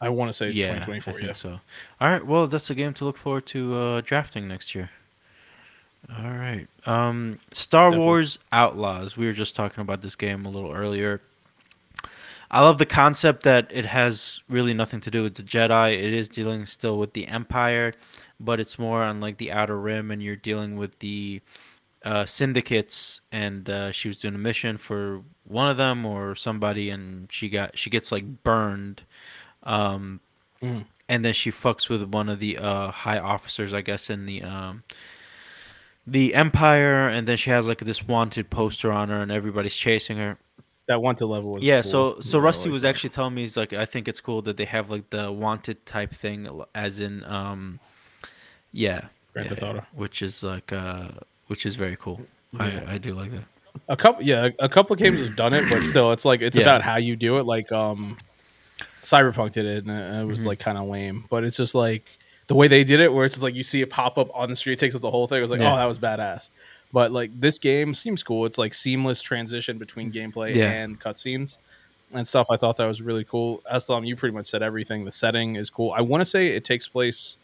I 0.00 0.10
want 0.10 0.28
to 0.28 0.32
say 0.34 0.50
it's 0.50 0.58
yeah, 0.58 0.66
2024. 0.66 1.10
I 1.10 1.16
think 1.16 1.26
yeah. 1.28 1.32
so. 1.32 1.60
All 2.00 2.10
right. 2.10 2.24
Well, 2.24 2.46
that's 2.46 2.68
a 2.68 2.74
game 2.74 2.92
to 2.94 3.06
look 3.06 3.16
forward 3.16 3.46
to 3.46 3.74
uh, 3.74 4.00
drafting 4.02 4.46
next 4.46 4.74
year. 4.74 4.90
All 6.14 6.30
right. 6.30 6.66
Um, 6.86 7.38
Star 7.52 7.90
Definitely. 7.90 8.06
Wars 8.06 8.38
Outlaws. 8.52 9.16
We 9.16 9.26
were 9.26 9.32
just 9.32 9.56
talking 9.56 9.80
about 9.80 10.02
this 10.02 10.14
game 10.14 10.46
a 10.46 10.50
little 10.50 10.72
earlier. 10.72 11.20
I 12.50 12.62
love 12.62 12.78
the 12.78 12.86
concept 12.86 13.42
that 13.42 13.70
it 13.72 13.86
has 13.86 14.40
really 14.48 14.72
nothing 14.72 15.00
to 15.00 15.10
do 15.10 15.22
with 15.22 15.34
the 15.34 15.42
Jedi. 15.42 15.94
It 15.94 16.12
is 16.12 16.28
dealing 16.28 16.64
still 16.64 16.98
with 16.98 17.12
the 17.12 17.26
Empire, 17.26 17.92
but 18.38 18.60
it's 18.60 18.78
more 18.78 19.02
on 19.02 19.20
like 19.20 19.38
the 19.38 19.50
Outer 19.50 19.78
Rim, 19.78 20.12
and 20.12 20.22
you're 20.22 20.36
dealing 20.36 20.76
with 20.76 20.96
the 21.00 21.40
uh, 22.04 22.24
syndicates. 22.24 23.20
And 23.32 23.68
uh, 23.68 23.90
she 23.90 24.06
was 24.06 24.18
doing 24.18 24.36
a 24.36 24.38
mission 24.38 24.78
for 24.78 25.22
one 25.44 25.68
of 25.68 25.76
them 25.76 26.06
or 26.06 26.36
somebody, 26.36 26.90
and 26.90 27.30
she 27.32 27.48
got 27.48 27.76
she 27.76 27.90
gets 27.90 28.12
like 28.12 28.44
burned. 28.44 29.02
Um, 29.64 30.20
mm. 30.62 30.84
And 31.08 31.24
then 31.24 31.34
she 31.34 31.50
fucks 31.50 31.88
with 31.88 32.02
one 32.04 32.28
of 32.28 32.38
the 32.38 32.58
uh, 32.58 32.90
high 32.90 33.18
officers, 33.18 33.74
I 33.74 33.80
guess, 33.80 34.08
in 34.08 34.26
the 34.26 34.42
um, 34.42 34.82
the 36.06 36.34
Empire, 36.34 37.08
and 37.08 37.26
then 37.26 37.36
she 37.36 37.50
has 37.50 37.68
like 37.68 37.78
this 37.78 38.06
wanted 38.06 38.48
poster 38.50 38.92
on 38.92 39.08
her, 39.08 39.20
and 39.20 39.32
everybody's 39.32 39.74
chasing 39.74 40.18
her. 40.18 40.38
That 40.88 41.02
wanted 41.02 41.26
level 41.26 41.52
was 41.52 41.66
yeah. 41.66 41.82
Cool. 41.82 41.90
So 41.90 42.20
so 42.20 42.38
yeah, 42.38 42.44
Rusty 42.44 42.68
like 42.68 42.74
was 42.74 42.82
that. 42.82 42.90
actually 42.90 43.10
telling 43.10 43.34
me 43.34 43.42
he's 43.42 43.56
like 43.56 43.72
I 43.72 43.86
think 43.86 44.06
it's 44.06 44.20
cool 44.20 44.42
that 44.42 44.56
they 44.56 44.66
have 44.66 44.88
like 44.88 45.10
the 45.10 45.32
wanted 45.32 45.84
type 45.84 46.14
thing, 46.14 46.48
as 46.74 47.00
in 47.00 47.24
um, 47.24 47.80
yeah, 48.72 49.06
Grand 49.32 49.48
Theft 49.48 49.62
Auto, 49.62 49.84
which 49.94 50.22
is 50.22 50.42
like 50.42 50.72
uh, 50.72 51.08
which 51.48 51.66
is 51.66 51.74
very 51.74 51.96
cool. 51.96 52.20
Yeah. 52.52 52.84
I 52.86 52.94
I 52.94 52.98
do 52.98 53.14
like 53.14 53.32
that. 53.32 53.44
A 53.88 53.96
couple, 53.96 54.22
yeah, 54.22 54.48
a 54.58 54.68
couple 54.68 54.94
of 54.94 54.98
games 54.98 55.20
have 55.20 55.36
done 55.36 55.52
it, 55.52 55.68
but 55.68 55.82
still, 55.84 56.12
it's 56.12 56.24
like 56.24 56.40
it's 56.40 56.56
yeah. 56.56 56.62
about 56.62 56.82
how 56.82 56.96
you 56.96 57.16
do 57.16 57.38
it. 57.38 57.46
Like 57.46 57.72
um, 57.72 58.16
Cyberpunk 59.02 59.52
did 59.52 59.66
it, 59.66 59.84
and 59.86 60.20
it 60.20 60.24
was 60.24 60.40
mm-hmm. 60.40 60.48
like 60.48 60.58
kind 60.60 60.78
of 60.78 60.86
lame, 60.86 61.24
but 61.28 61.44
it's 61.44 61.56
just 61.56 61.74
like 61.74 62.06
the 62.46 62.54
way 62.54 62.68
they 62.68 62.84
did 62.84 63.00
it, 63.00 63.12
where 63.12 63.24
it's 63.24 63.34
just 63.34 63.42
like 63.42 63.54
you 63.54 63.62
see 63.62 63.82
it 63.82 63.90
pop 63.90 64.18
up 64.18 64.28
on 64.34 64.50
the 64.50 64.56
street, 64.56 64.78
takes 64.78 64.94
up 64.94 65.02
the 65.02 65.10
whole 65.10 65.26
thing. 65.26 65.38
I 65.38 65.42
was 65.42 65.50
like, 65.50 65.60
yeah. 65.60 65.72
oh, 65.72 65.76
that 65.76 65.84
was 65.84 65.98
badass. 65.98 66.50
But 66.92 67.12
like 67.12 67.38
this 67.38 67.58
game 67.58 67.94
seems 67.94 68.22
cool. 68.22 68.46
It's 68.46 68.58
like 68.58 68.72
seamless 68.72 69.20
transition 69.20 69.78
between 69.78 70.12
gameplay 70.12 70.54
yeah. 70.54 70.70
and 70.70 71.00
cutscenes 71.00 71.58
and 72.12 72.26
stuff. 72.26 72.46
I 72.50 72.56
thought 72.56 72.76
that 72.76 72.86
was 72.86 73.02
really 73.02 73.24
cool. 73.24 73.62
Eslam, 73.72 74.06
you 74.06 74.16
pretty 74.16 74.34
much 74.34 74.46
said 74.46 74.62
everything. 74.62 75.04
The 75.04 75.10
setting 75.10 75.56
is 75.56 75.70
cool. 75.70 75.92
I 75.96 76.00
want 76.00 76.20
to 76.20 76.24
say 76.24 76.48
it 76.48 76.64
takes 76.64 76.86
place. 76.88 77.36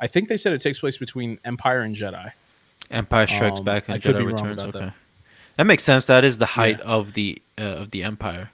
I 0.00 0.06
think 0.06 0.28
they 0.28 0.36
said 0.36 0.52
it 0.52 0.60
takes 0.60 0.80
place 0.80 0.96
between 0.96 1.38
Empire 1.44 1.82
and 1.82 1.94
Jedi. 1.94 2.32
Empire 2.90 3.26
Strikes 3.26 3.58
um, 3.58 3.64
Back 3.64 3.88
and 3.88 4.02
Jedi 4.02 4.24
Returns. 4.24 4.62
Okay, 4.62 4.78
that. 4.78 4.94
that. 5.56 5.64
makes 5.64 5.84
sense. 5.84 6.06
That 6.06 6.24
is 6.24 6.38
the 6.38 6.46
height 6.46 6.78
yeah. 6.78 6.84
of 6.84 7.12
the 7.14 7.42
uh, 7.58 7.62
of 7.62 7.90
the 7.90 8.02
Empire. 8.02 8.50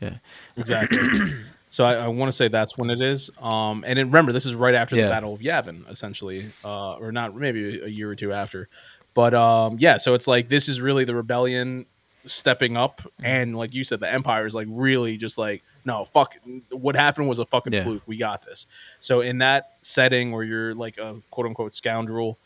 Yeah, 0.00 0.16
exactly. 0.56 0.98
So 1.74 1.84
I, 1.84 1.94
I 1.94 2.06
want 2.06 2.28
to 2.28 2.32
say 2.32 2.46
that's 2.46 2.78
when 2.78 2.88
it 2.88 3.00
is. 3.00 3.32
Um, 3.42 3.82
and 3.84 3.98
then 3.98 4.06
remember, 4.06 4.30
this 4.30 4.46
is 4.46 4.54
right 4.54 4.76
after 4.76 4.94
yeah. 4.94 5.06
the 5.06 5.08
Battle 5.08 5.32
of 5.32 5.40
Yavin, 5.40 5.90
essentially, 5.90 6.52
uh, 6.64 6.92
or 6.92 7.10
not, 7.10 7.34
maybe 7.34 7.80
a 7.80 7.88
year 7.88 8.08
or 8.08 8.14
two 8.14 8.32
after. 8.32 8.68
But 9.12 9.34
um, 9.34 9.78
yeah, 9.80 9.96
so 9.96 10.14
it's 10.14 10.28
like 10.28 10.48
this 10.48 10.68
is 10.68 10.80
really 10.80 11.04
the 11.04 11.16
rebellion 11.16 11.86
stepping 12.26 12.76
up, 12.76 13.00
mm-hmm. 13.00 13.26
and 13.26 13.58
like 13.58 13.74
you 13.74 13.82
said, 13.82 13.98
the 13.98 14.08
Empire 14.08 14.46
is 14.46 14.54
like 14.54 14.68
really 14.70 15.16
just 15.16 15.36
like, 15.36 15.64
no, 15.84 16.04
fuck, 16.04 16.36
what 16.70 16.94
happened 16.94 17.28
was 17.28 17.40
a 17.40 17.44
fucking 17.44 17.72
yeah. 17.72 17.82
fluke. 17.82 18.04
We 18.06 18.18
got 18.18 18.46
this. 18.46 18.68
So 19.00 19.20
in 19.20 19.38
that 19.38 19.72
setting 19.80 20.30
where 20.30 20.44
you're 20.44 20.76
like 20.76 20.96
a 20.98 21.16
quote 21.32 21.48
unquote 21.48 21.72
scoundrel 21.72 22.38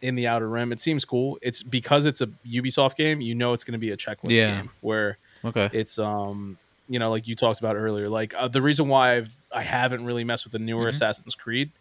in 0.00 0.14
the 0.14 0.28
Outer 0.28 0.48
Rim, 0.48 0.70
it 0.70 0.78
seems 0.78 1.04
cool. 1.04 1.40
It's 1.42 1.60
because 1.60 2.06
it's 2.06 2.20
a 2.20 2.28
Ubisoft 2.46 2.94
game, 2.94 3.20
you 3.20 3.34
know, 3.34 3.52
it's 3.52 3.64
going 3.64 3.72
to 3.72 3.78
be 3.78 3.90
a 3.90 3.96
checklist 3.96 4.30
yeah. 4.30 4.58
game 4.58 4.70
where 4.80 5.18
okay, 5.44 5.70
it's 5.72 5.98
um 5.98 6.56
you 6.88 6.98
know, 6.98 7.10
like 7.10 7.26
you 7.26 7.34
talked 7.34 7.58
about 7.58 7.76
earlier. 7.76 8.08
Like 8.08 8.34
uh, 8.34 8.48
the 8.48 8.62
reason 8.62 8.88
why 8.88 9.16
I've 9.16 9.34
I 9.52 9.62
haven't 9.62 10.04
really 10.04 10.24
messed 10.24 10.44
with 10.44 10.52
the 10.52 10.58
newer 10.58 10.82
mm-hmm. 10.82 10.90
Assassin's 10.90 11.34
Creed 11.34 11.72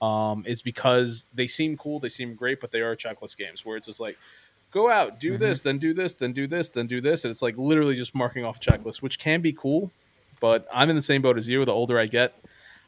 um, 0.00 0.44
is 0.46 0.62
because 0.62 1.28
they 1.32 1.46
seem 1.46 1.76
cool, 1.76 2.00
they 2.00 2.08
seem 2.08 2.34
great, 2.34 2.60
but 2.60 2.70
they 2.70 2.80
are 2.80 2.94
checklist 2.96 3.36
games 3.36 3.64
where 3.64 3.76
it's 3.76 3.86
just 3.86 4.00
like 4.00 4.18
go 4.70 4.90
out, 4.90 5.20
do 5.20 5.32
mm-hmm. 5.32 5.42
this, 5.42 5.62
then 5.62 5.78
do 5.78 5.94
this, 5.94 6.14
then 6.14 6.32
do 6.32 6.46
this, 6.46 6.70
then 6.70 6.86
do 6.86 7.00
this, 7.00 7.24
and 7.24 7.30
it's 7.30 7.42
like 7.42 7.56
literally 7.56 7.94
just 7.94 8.14
marking 8.14 8.44
off 8.44 8.60
checklists, 8.60 9.00
which 9.00 9.18
can 9.18 9.40
be 9.40 9.52
cool. 9.52 9.90
But 10.40 10.66
I'm 10.72 10.90
in 10.90 10.96
the 10.96 11.02
same 11.02 11.22
boat 11.22 11.38
as 11.38 11.48
you. 11.48 11.64
The 11.64 11.72
older 11.72 12.00
I 12.00 12.06
get, 12.06 12.34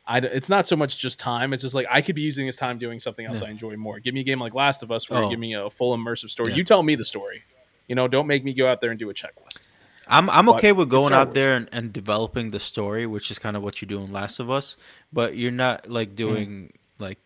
I, 0.07 0.19
it's 0.19 0.49
not 0.49 0.67
so 0.67 0.77
much 0.77 0.99
just 0.99 1.19
time. 1.19 1.53
It's 1.53 1.63
just 1.63 1.75
like 1.75 1.87
I 1.89 2.03
could 2.03 2.15
be 2.15 2.23
using 2.23 2.47
this 2.47 2.57
time 2.57 2.79
doing 2.79 2.99
something 2.99 3.25
else 3.25 3.41
yeah. 3.41 3.49
I 3.49 3.51
enjoy 3.51 3.77
more. 3.77 4.01
Give 4.01 4.13
me 4.13 4.21
a 4.21 4.25
game 4.25 4.41
like 4.41 4.55
Last 4.55 4.83
of 4.83 4.91
Us 4.91 5.09
where 5.09 5.21
oh. 5.21 5.25
you 5.25 5.31
give 5.31 5.39
me 5.39 5.55
a 5.55 5.71
full 5.71 5.97
immersive 5.97 6.31
story. 6.31 6.51
Yeah. 6.51 6.57
You 6.57 6.65
tell 6.65 6.83
me 6.83 6.95
the 6.95 7.05
story. 7.05 7.45
You 7.87 7.95
know, 7.95 8.09
don't 8.09 8.27
make 8.27 8.45
me 8.45 8.55
go 8.55 8.67
out 8.67 8.81
there 8.81 8.91
and 8.91 8.99
do 8.99 9.09
a 9.11 9.15
checklist. 9.15 9.64
I'm 10.09 10.29
I'm 10.31 10.49
okay 10.51 10.73
with 10.73 10.89
going 10.89 11.13
out 11.13 11.33
there 11.33 11.55
and, 11.55 11.69
and 11.73 11.93
developing 11.93 12.51
the 12.51 12.61
story, 12.61 13.07
which 13.07 13.31
is 13.31 13.39
kind 13.39 13.57
of 13.57 13.63
what 13.63 13.81
you 13.81 13.89
do 13.89 14.03
in 14.03 14.13
Last 14.13 14.41
of 14.41 14.51
Us. 14.51 14.77
But 15.13 15.37
you're 15.37 15.51
not 15.51 15.89
like 15.89 16.09
mm-hmm. 16.09 16.17
doing 16.17 16.49
mm. 16.49 16.71
like 16.99 17.19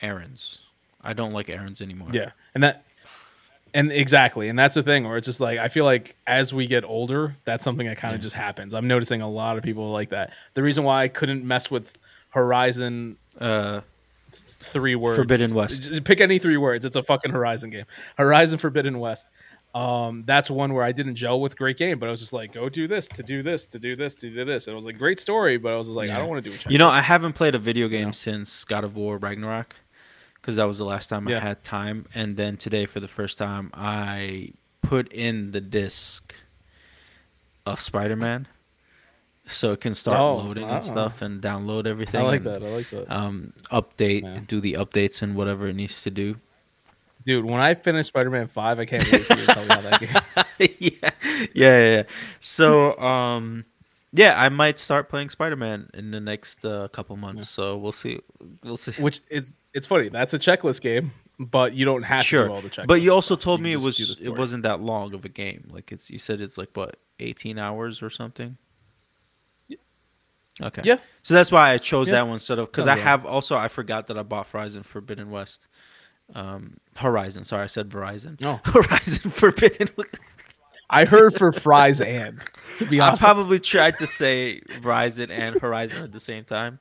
errands. 0.00 0.58
I 1.02 1.12
don't 1.12 1.32
like 1.32 1.48
errands 1.48 1.80
anymore. 1.80 2.08
Yeah, 2.12 2.30
and 2.54 2.62
that 2.62 2.84
and 3.74 3.90
exactly, 3.90 4.48
and 4.48 4.58
that's 4.58 4.74
the 4.74 4.82
thing 4.82 5.04
where 5.04 5.16
it's 5.16 5.26
just 5.26 5.40
like 5.40 5.58
I 5.58 5.68
feel 5.68 5.84
like 5.84 6.16
as 6.26 6.52
we 6.54 6.66
get 6.66 6.84
older, 6.84 7.34
that's 7.44 7.64
something 7.64 7.86
that 7.86 7.96
kind 7.96 8.14
of 8.14 8.20
yeah. 8.20 8.24
just 8.24 8.36
happens. 8.36 8.74
I'm 8.74 8.86
noticing 8.86 9.22
a 9.22 9.30
lot 9.30 9.56
of 9.56 9.62
people 9.62 9.90
like 9.90 10.10
that. 10.10 10.32
The 10.54 10.62
reason 10.62 10.84
why 10.84 11.02
I 11.02 11.08
couldn't 11.08 11.44
mess 11.44 11.70
with 11.70 11.96
Horizon. 12.30 13.16
Uh, 13.40 13.80
three 14.32 14.94
words. 14.94 15.16
Forbidden 15.16 15.54
West. 15.54 15.82
Just 15.82 16.04
pick 16.04 16.20
any 16.20 16.38
three 16.38 16.56
words. 16.56 16.84
It's 16.84 16.96
a 16.96 17.02
fucking 17.02 17.32
Horizon 17.32 17.70
game. 17.70 17.84
Horizon 18.16 18.58
Forbidden 18.58 18.98
West. 18.98 19.30
Um, 19.74 20.24
that's 20.26 20.50
one 20.50 20.74
where 20.74 20.84
I 20.84 20.92
didn't 20.92 21.14
gel 21.14 21.40
with 21.40 21.56
great 21.56 21.76
game, 21.76 21.98
but 21.98 22.08
I 22.08 22.10
was 22.10 22.20
just 22.20 22.32
like, 22.32 22.52
go 22.52 22.68
do 22.68 22.88
this, 22.88 23.06
to 23.08 23.22
do 23.22 23.42
this, 23.42 23.66
to 23.66 23.78
do 23.78 23.94
this, 23.94 24.14
to 24.16 24.30
do 24.30 24.44
this. 24.44 24.66
And 24.66 24.72
it 24.72 24.76
was 24.76 24.84
like 24.84 24.98
great 24.98 25.20
story, 25.20 25.58
but 25.58 25.72
I 25.72 25.76
was 25.76 25.88
like, 25.88 26.08
yeah. 26.08 26.16
I 26.16 26.18
don't 26.18 26.28
want 26.28 26.42
to 26.44 26.50
do 26.50 26.56
it. 26.56 26.66
You 26.68 26.78
know, 26.78 26.88
I 26.88 27.00
haven't 27.00 27.34
played 27.34 27.54
a 27.54 27.58
video 27.58 27.88
game 27.88 28.08
yeah. 28.08 28.12
since 28.12 28.64
God 28.64 28.82
of 28.82 28.96
War 28.96 29.16
Ragnarok 29.18 29.76
because 30.34 30.56
that 30.56 30.64
was 30.64 30.78
the 30.78 30.84
last 30.84 31.08
time 31.08 31.28
yeah. 31.28 31.36
I 31.36 31.40
had 31.40 31.62
time. 31.62 32.06
And 32.14 32.36
then 32.36 32.56
today, 32.56 32.86
for 32.86 32.98
the 32.98 33.08
first 33.08 33.38
time, 33.38 33.70
I 33.72 34.52
put 34.82 35.12
in 35.12 35.52
the 35.52 35.60
disc 35.60 36.34
of 37.66 37.80
Spider 37.80 38.16
Man 38.16 38.48
so 39.46 39.72
it 39.72 39.80
can 39.80 39.94
start 39.94 40.18
oh, 40.18 40.36
loading 40.36 40.68
and 40.68 40.82
stuff 40.82 41.22
and 41.22 41.40
download 41.40 41.86
everything. 41.86 42.20
I 42.20 42.24
like 42.24 42.44
and, 42.44 42.46
that. 42.46 42.62
I 42.64 42.68
like 42.68 42.90
that. 42.90 43.12
Um, 43.12 43.52
update 43.70 44.24
and 44.24 44.46
do 44.46 44.60
the 44.60 44.74
updates 44.74 45.22
and 45.22 45.34
whatever 45.34 45.66
it 45.66 45.76
needs 45.76 46.02
to 46.02 46.10
do. 46.10 46.36
Dude, 47.24 47.44
when 47.44 47.60
I 47.60 47.74
finish 47.74 48.06
Spider 48.06 48.30
Man 48.30 48.46
Five, 48.46 48.78
I 48.78 48.84
can't 48.86 49.10
wait 49.12 49.24
for 49.24 49.34
you 49.34 49.46
to 49.46 49.52
tell 49.52 49.62
me 49.62 49.74
how 49.74 49.80
that 49.82 50.00
game 50.58 50.68
yeah. 50.78 51.10
yeah, 51.10 51.50
yeah, 51.54 51.96
yeah. 51.96 52.02
So, 52.40 52.98
um, 52.98 53.64
yeah, 54.12 54.40
I 54.40 54.48
might 54.48 54.78
start 54.78 55.08
playing 55.08 55.30
Spider 55.30 55.56
Man 55.56 55.88
in 55.94 56.10
the 56.10 56.20
next 56.20 56.64
uh, 56.64 56.88
couple 56.88 57.16
months. 57.16 57.42
Yeah. 57.42 57.64
So 57.64 57.76
we'll 57.76 57.92
see. 57.92 58.20
We'll 58.64 58.76
see. 58.76 58.92
Which 59.00 59.20
it's 59.30 59.62
it's 59.74 59.86
funny. 59.86 60.08
That's 60.08 60.34
a 60.34 60.38
checklist 60.38 60.80
game, 60.80 61.12
but 61.38 61.74
you 61.74 61.84
don't 61.84 62.02
have 62.02 62.24
sure. 62.24 62.42
to 62.42 62.48
do 62.48 62.54
all 62.54 62.62
the 62.62 62.70
checklists. 62.70 62.86
But 62.88 63.02
you 63.02 63.12
also 63.12 63.36
told 63.36 63.60
you 63.60 63.64
me 63.64 63.72
it 63.72 63.80
was 63.80 64.18
it 64.20 64.30
wasn't 64.30 64.64
that 64.64 64.80
long 64.80 65.14
of 65.14 65.24
a 65.24 65.28
game. 65.28 65.68
Like 65.70 65.92
it's 65.92 66.10
you 66.10 66.18
said 66.18 66.40
it's 66.40 66.58
like 66.58 66.70
what 66.74 66.96
eighteen 67.20 67.58
hours 67.58 68.02
or 68.02 68.10
something. 68.10 68.56
Okay. 70.60 70.82
Yeah. 70.84 70.96
So 71.22 71.34
that's 71.34 71.52
why 71.52 71.70
I 71.70 71.78
chose 71.78 72.08
yeah. 72.08 72.14
that 72.14 72.24
one 72.24 72.34
instead 72.34 72.58
of 72.58 72.66
because 72.66 72.88
I 72.88 72.96
have 72.96 73.24
also 73.24 73.56
I 73.56 73.68
forgot 73.68 74.08
that 74.08 74.18
I 74.18 74.22
bought 74.22 74.46
Fries 74.46 74.72
Horizon 74.72 74.82
Forbidden 74.82 75.30
West. 75.30 75.68
Um, 76.34 76.76
Horizon. 76.96 77.44
Sorry, 77.44 77.64
I 77.64 77.66
said 77.66 77.88
Verizon. 77.88 78.40
Oh, 78.44 78.60
Horizon 78.70 79.30
Forbidden. 79.30 79.88
I 80.90 81.04
heard 81.04 81.34
for 81.34 81.52
fries 81.52 82.00
and 82.00 82.40
to 82.78 82.84
be 82.84 82.98
honest, 82.98 83.22
I 83.22 83.24
probably 83.24 83.60
tried 83.60 83.98
to 83.98 84.06
say 84.06 84.60
Verizon 84.80 85.30
and 85.30 85.60
Horizon 85.60 86.02
at 86.02 86.12
the 86.12 86.18
same 86.18 86.44
time. 86.44 86.80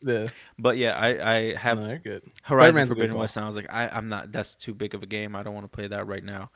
Yeah, 0.00 0.28
but 0.58 0.76
yeah, 0.76 0.92
I 0.92 1.34
I 1.34 1.54
have 1.56 1.80
no, 1.80 1.98
good. 1.98 2.22
Horizon 2.42 2.72
Spider-Man's 2.72 2.90
Forbidden 2.90 3.16
West, 3.16 3.36
and 3.36 3.44
I 3.44 3.48
was 3.48 3.56
like, 3.56 3.72
I 3.72 3.88
I'm 3.88 4.08
not. 4.08 4.30
That's 4.30 4.54
too 4.54 4.74
big 4.74 4.94
of 4.94 5.02
a 5.02 5.06
game. 5.06 5.34
I 5.34 5.42
don't 5.42 5.54
want 5.54 5.64
to 5.64 5.74
play 5.74 5.88
that 5.88 6.06
right 6.06 6.22
now. 6.22 6.50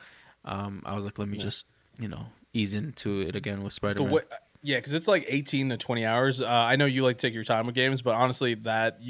Um, 0.44 0.82
I 0.84 0.94
was 0.94 1.04
like, 1.04 1.18
let 1.18 1.28
me 1.28 1.38
yeah. 1.38 1.44
just 1.44 1.66
you 1.98 2.08
know 2.08 2.26
ease 2.52 2.74
into 2.74 3.20
it 3.20 3.34
again 3.34 3.62
with 3.62 3.72
Spider 3.72 4.04
Man. 4.04 4.20
Yeah, 4.62 4.76
because 4.76 4.92
it's 4.92 5.08
like 5.08 5.24
eighteen 5.26 5.70
to 5.70 5.76
twenty 5.76 6.04
hours. 6.04 6.42
Uh, 6.42 6.48
I 6.48 6.76
know 6.76 6.84
you 6.84 7.02
like 7.02 7.16
to 7.18 7.26
take 7.26 7.34
your 7.34 7.44
time 7.44 7.66
with 7.66 7.74
games, 7.74 8.02
but 8.02 8.14
honestly, 8.14 8.54
that 8.54 9.00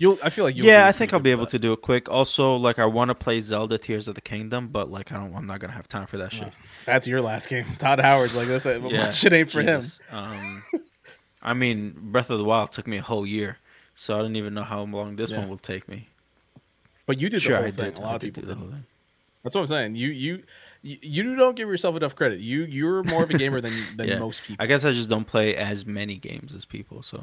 you, 0.00 0.18
I 0.22 0.30
feel 0.30 0.44
like 0.44 0.56
you. 0.56 0.64
Yeah, 0.64 0.86
I 0.86 0.92
think 0.92 1.12
I'll 1.12 1.20
be 1.20 1.30
able 1.30 1.44
that. 1.44 1.50
to 1.50 1.58
do 1.58 1.72
it 1.74 1.82
quick. 1.82 2.08
Also, 2.08 2.56
like 2.56 2.78
I 2.78 2.86
want 2.86 3.10
to 3.10 3.14
play 3.14 3.40
Zelda 3.40 3.76
Tears 3.76 4.08
of 4.08 4.14
the 4.14 4.22
Kingdom, 4.22 4.68
but 4.68 4.90
like 4.90 5.12
I 5.12 5.16
don't. 5.16 5.34
I'm 5.34 5.46
not 5.46 5.60
gonna 5.60 5.74
have 5.74 5.88
time 5.88 6.06
for 6.06 6.16
that 6.16 6.32
shit. 6.32 6.52
That's 6.86 7.06
your 7.06 7.20
last 7.20 7.48
game. 7.48 7.66
Todd 7.78 8.00
Howard's 8.00 8.34
like 8.34 8.48
this. 8.48 8.64
Yeah, 8.64 9.10
shit 9.10 9.32
ain't 9.34 9.50
for 9.50 9.62
Jesus. 9.62 10.00
him. 10.10 10.18
Um, 10.18 10.62
I 11.42 11.52
mean, 11.52 11.94
Breath 11.96 12.30
of 12.30 12.38
the 12.38 12.44
Wild 12.44 12.72
took 12.72 12.86
me 12.86 12.96
a 12.96 13.02
whole 13.02 13.26
year, 13.26 13.58
so 13.94 14.18
I 14.18 14.22
don't 14.22 14.36
even 14.36 14.54
know 14.54 14.64
how 14.64 14.82
long 14.82 15.16
this 15.16 15.30
yeah. 15.30 15.38
one 15.40 15.50
will 15.50 15.58
take 15.58 15.86
me. 15.86 16.08
But 17.04 17.20
you 17.20 17.28
did 17.28 17.42
sure, 17.42 17.52
the 17.52 17.58
whole 17.58 17.66
I 17.66 17.70
thing. 17.70 17.84
Did. 17.92 17.98
A 17.98 18.00
lot 18.00 18.12
I 18.12 18.14
of 18.14 18.20
people 18.22 18.42
did. 18.42 18.48
The 18.48 18.54
whole 18.54 18.68
thing. 18.68 18.86
That's 19.42 19.54
what 19.54 19.62
I'm 19.62 19.66
saying. 19.66 19.94
You 19.96 20.08
you 20.08 20.42
you 20.82 21.36
don't 21.36 21.56
give 21.56 21.68
yourself 21.68 21.94
enough 21.96 22.16
credit. 22.16 22.40
You 22.40 22.64
you're 22.64 23.02
more 23.04 23.22
of 23.22 23.30
a 23.30 23.36
gamer 23.36 23.60
than 23.60 23.74
than 23.96 24.08
yeah. 24.08 24.18
most 24.18 24.44
people. 24.44 24.62
I 24.62 24.66
guess 24.66 24.84
I 24.86 24.92
just 24.92 25.10
don't 25.10 25.26
play 25.26 25.56
as 25.56 25.84
many 25.84 26.16
games 26.16 26.54
as 26.54 26.64
people. 26.64 27.02
So. 27.02 27.22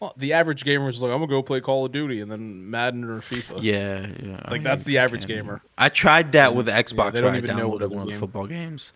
Well, 0.00 0.12
the 0.16 0.34
average 0.34 0.64
gamer 0.64 0.88
is 0.90 1.00
like, 1.00 1.10
I'm 1.10 1.18
gonna 1.18 1.28
go 1.28 1.42
play 1.42 1.60
Call 1.60 1.86
of 1.86 1.92
Duty 1.92 2.20
and 2.20 2.30
then 2.30 2.70
Madden 2.70 3.04
or 3.04 3.20
FIFA. 3.20 3.62
Yeah, 3.62 4.06
yeah. 4.22 4.40
Like 4.50 4.60
I 4.60 4.64
that's 4.64 4.84
the 4.84 4.98
average 4.98 5.26
gamer. 5.26 5.62
I 5.78 5.88
tried 5.88 6.32
that 6.32 6.54
with 6.54 6.66
Xbox. 6.66 7.06
Yeah, 7.06 7.10
they 7.12 7.20
don't 7.22 7.36
even 7.36 7.56
know 7.56 7.68
what 7.68 7.88
one 7.88 8.02
of 8.02 8.08
the 8.08 8.18
football 8.18 8.46
games, 8.46 8.92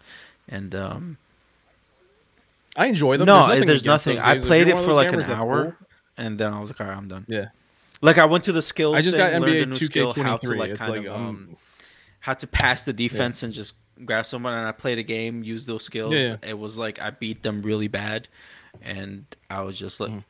and 0.47 0.75
um, 0.75 1.17
I 2.77 2.87
enjoy 2.87 3.17
them. 3.17 3.27
No, 3.27 3.47
there's 3.47 3.49
nothing. 3.49 3.67
There's 3.67 3.85
nothing. 3.85 4.19
I 4.19 4.39
played 4.41 4.69
it 4.69 4.77
for 4.77 4.93
like 4.93 5.11
an 5.13 5.23
hour, 5.23 5.65
cool. 5.65 5.87
and 6.19 6.39
then 6.39 6.53
I 6.53 6.61
was 6.61 6.69
like, 6.69 6.81
all 6.83 6.87
right, 6.87 6.97
I'm 6.97 7.09
done. 7.09 7.25
Yeah. 7.29 7.47
Like 8.03 8.19
I 8.19 8.27
went 8.27 8.45
to 8.45 8.53
the 8.53 8.63
skills. 8.63 8.97
I 8.97 9.01
just 9.01 9.17
got 9.17 9.33
NBA 9.33 9.67
2K23. 9.67 10.57
Like, 10.57 10.71
it's 10.71 10.81
like 10.81 11.07
of, 11.07 11.15
um, 11.15 11.27
um, 11.27 11.57
how 12.21 12.35
to 12.35 12.47
pass 12.47 12.85
the 12.85 12.93
defense 12.93 13.43
yeah. 13.43 13.47
and 13.47 13.55
just 13.55 13.73
grab 14.05 14.27
someone, 14.27 14.53
and 14.53 14.69
I 14.69 14.73
played 14.73 14.99
a 14.99 15.03
game, 15.03 15.43
use 15.43 15.65
those 15.65 15.83
skills. 15.83 16.13
Yeah, 16.13 16.37
yeah. 16.43 16.51
It 16.51 16.59
was 16.59 16.77
like 16.77 17.01
I 17.01 17.09
beat 17.09 17.43
them 17.43 17.63
really 17.63 17.89
bad, 17.89 18.29
and 18.83 19.25
I 19.49 19.63
was 19.63 19.79
just 19.79 19.99
like. 19.99 20.11
Mm 20.11 20.25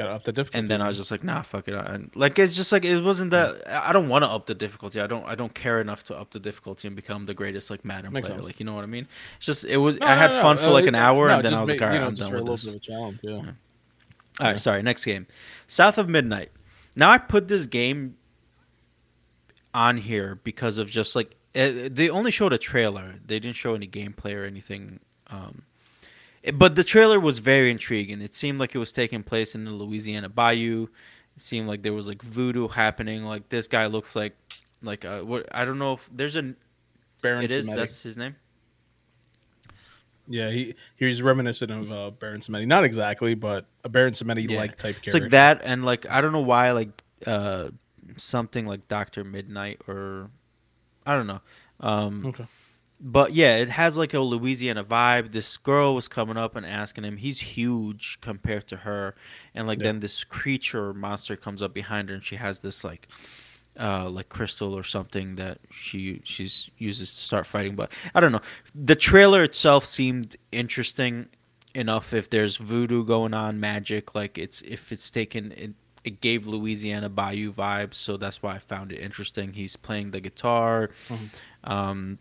got 0.00 0.10
up 0.10 0.24
the 0.24 0.32
difficulty. 0.32 0.58
And 0.58 0.66
then 0.66 0.82
I 0.82 0.88
was 0.88 0.96
just 0.96 1.10
like, 1.10 1.22
nah, 1.22 1.42
fuck 1.42 1.68
it. 1.68 1.74
And 1.74 2.10
like 2.14 2.38
it's 2.38 2.54
just 2.54 2.72
like 2.72 2.84
it 2.84 3.00
wasn't 3.00 3.30
that. 3.32 3.68
I 3.68 3.92
don't 3.92 4.08
want 4.08 4.24
to 4.24 4.28
up 4.28 4.46
the 4.46 4.54
difficulty. 4.54 5.00
I 5.00 5.06
don't. 5.06 5.24
I 5.26 5.34
don't 5.34 5.54
care 5.54 5.80
enough 5.80 6.04
to 6.04 6.16
up 6.16 6.30
the 6.30 6.40
difficulty 6.40 6.88
and 6.88 6.96
become 6.96 7.26
the 7.26 7.34
greatest 7.34 7.70
like 7.70 7.84
Madden 7.84 8.12
Makes 8.12 8.28
player. 8.28 8.38
Sense. 8.38 8.46
Like 8.46 8.60
you 8.60 8.66
know 8.66 8.74
what 8.74 8.84
I 8.84 8.86
mean? 8.88 9.06
It's 9.36 9.46
just 9.46 9.64
it 9.64 9.76
was. 9.76 9.96
No, 9.96 10.06
I 10.06 10.14
had 10.14 10.30
no, 10.30 10.42
fun 10.42 10.56
no. 10.56 10.62
for 10.62 10.70
like 10.70 10.86
an 10.86 10.94
hour, 10.94 11.28
and 11.28 11.44
then 11.44 11.54
I 11.54 11.60
was 11.60 11.68
like, 11.68 11.82
all 11.82 11.88
right, 11.88 11.94
you 11.94 12.00
know, 12.00 12.06
I'm 12.06 12.14
done 12.14 12.32
with 12.32 12.46
this. 12.46 12.64
Bit 12.64 12.70
of 12.70 12.76
a 12.76 12.80
challenge, 12.80 13.18
yeah. 13.22 13.30
yeah. 13.30 13.52
All 14.40 14.46
right, 14.46 14.60
sorry. 14.60 14.82
Next 14.82 15.04
game, 15.04 15.26
South 15.66 15.98
of 15.98 16.08
Midnight. 16.08 16.50
Now 16.96 17.10
I 17.10 17.18
put 17.18 17.48
this 17.48 17.66
game 17.66 18.16
on 19.74 19.96
here 19.96 20.40
because 20.42 20.78
of 20.78 20.90
just 20.90 21.14
like 21.14 21.36
it, 21.54 21.94
they 21.94 22.10
only 22.10 22.30
showed 22.30 22.52
a 22.52 22.58
trailer. 22.58 23.14
They 23.26 23.38
didn't 23.38 23.56
show 23.56 23.74
any 23.74 23.86
gameplay 23.86 24.34
or 24.34 24.44
anything. 24.44 25.00
Um, 25.28 25.62
but 26.54 26.74
the 26.74 26.84
trailer 26.84 27.20
was 27.20 27.38
very 27.38 27.70
intriguing. 27.70 28.22
It 28.22 28.34
seemed 28.34 28.58
like 28.58 28.74
it 28.74 28.78
was 28.78 28.92
taking 28.92 29.22
place 29.22 29.54
in 29.54 29.64
the 29.64 29.70
Louisiana 29.70 30.28
Bayou. 30.28 30.84
It 31.36 31.42
seemed 31.42 31.68
like 31.68 31.82
there 31.82 31.92
was 31.92 32.08
like 32.08 32.22
voodoo 32.22 32.68
happening. 32.68 33.24
Like 33.24 33.48
this 33.48 33.68
guy 33.68 33.86
looks 33.86 34.16
like 34.16 34.36
like 34.82 35.04
uh, 35.04 35.20
what 35.20 35.46
I 35.52 35.64
don't 35.64 35.78
know 35.78 35.94
if 35.94 36.08
there's 36.12 36.36
a 36.36 36.54
Baron. 37.22 37.44
It 37.44 37.50
is 37.50 37.66
that's 37.66 38.02
his 38.02 38.16
name. 38.16 38.36
Yeah, 40.28 40.50
he 40.50 40.74
he's 40.96 41.22
reminiscent 41.22 41.70
of 41.72 41.92
uh, 41.92 42.10
Baron 42.10 42.40
Samedi. 42.40 42.66
Not 42.66 42.84
exactly, 42.84 43.34
but 43.34 43.66
a 43.84 43.88
Baron 43.88 44.14
Samedi 44.14 44.48
like 44.56 44.70
yeah. 44.70 44.76
type 44.76 44.80
character. 44.80 45.02
It's 45.04 45.14
like 45.14 45.30
that, 45.30 45.60
and 45.64 45.84
like 45.84 46.06
I 46.08 46.20
don't 46.20 46.32
know 46.32 46.40
why, 46.40 46.70
like 46.72 47.02
uh, 47.26 47.68
something 48.16 48.64
like 48.64 48.88
Doctor 48.88 49.24
Midnight 49.24 49.80
or 49.88 50.30
I 51.04 51.16
don't 51.16 51.26
know. 51.26 51.40
Um, 51.80 52.24
okay 52.26 52.46
but 53.00 53.34
yeah, 53.34 53.56
it 53.56 53.70
has 53.70 53.96
like 53.96 54.12
a 54.12 54.20
Louisiana 54.20 54.84
vibe. 54.84 55.32
This 55.32 55.56
girl 55.56 55.94
was 55.94 56.06
coming 56.06 56.36
up 56.36 56.54
and 56.54 56.66
asking 56.66 57.04
him. 57.04 57.16
He's 57.16 57.40
huge 57.40 58.18
compared 58.20 58.68
to 58.68 58.76
her, 58.76 59.14
and 59.54 59.66
like 59.66 59.78
yeah. 59.78 59.84
then 59.84 60.00
this 60.00 60.22
creature 60.22 60.92
monster 60.92 61.34
comes 61.34 61.62
up 61.62 61.72
behind 61.72 62.10
her, 62.10 62.16
and 62.16 62.24
she 62.24 62.36
has 62.36 62.60
this 62.60 62.84
like, 62.84 63.08
uh, 63.78 64.10
like 64.10 64.28
crystal 64.28 64.74
or 64.74 64.82
something 64.84 65.36
that 65.36 65.58
she 65.70 66.20
she's 66.24 66.68
uses 66.76 67.10
to 67.14 67.20
start 67.20 67.46
fighting. 67.46 67.74
But 67.74 67.90
I 68.14 68.20
don't 68.20 68.32
know. 68.32 68.42
The 68.74 68.96
trailer 68.96 69.42
itself 69.44 69.86
seemed 69.86 70.36
interesting 70.52 71.28
enough. 71.74 72.12
If 72.12 72.28
there's 72.28 72.56
voodoo 72.56 73.04
going 73.06 73.32
on, 73.32 73.58
magic, 73.58 74.14
like 74.14 74.36
it's 74.36 74.60
if 74.62 74.92
it's 74.92 75.10
taken. 75.10 75.52
It, 75.52 75.72
it 76.02 76.22
gave 76.22 76.46
Louisiana 76.46 77.10
Bayou 77.10 77.52
vibes, 77.52 77.92
so 77.92 78.16
that's 78.16 78.42
why 78.42 78.54
I 78.54 78.58
found 78.58 78.90
it 78.90 79.00
interesting. 79.00 79.52
He's 79.52 79.76
playing 79.76 80.12
the 80.12 80.20
guitar. 80.20 80.88
Mm-hmm. 81.10 81.70
Um, 81.70 82.18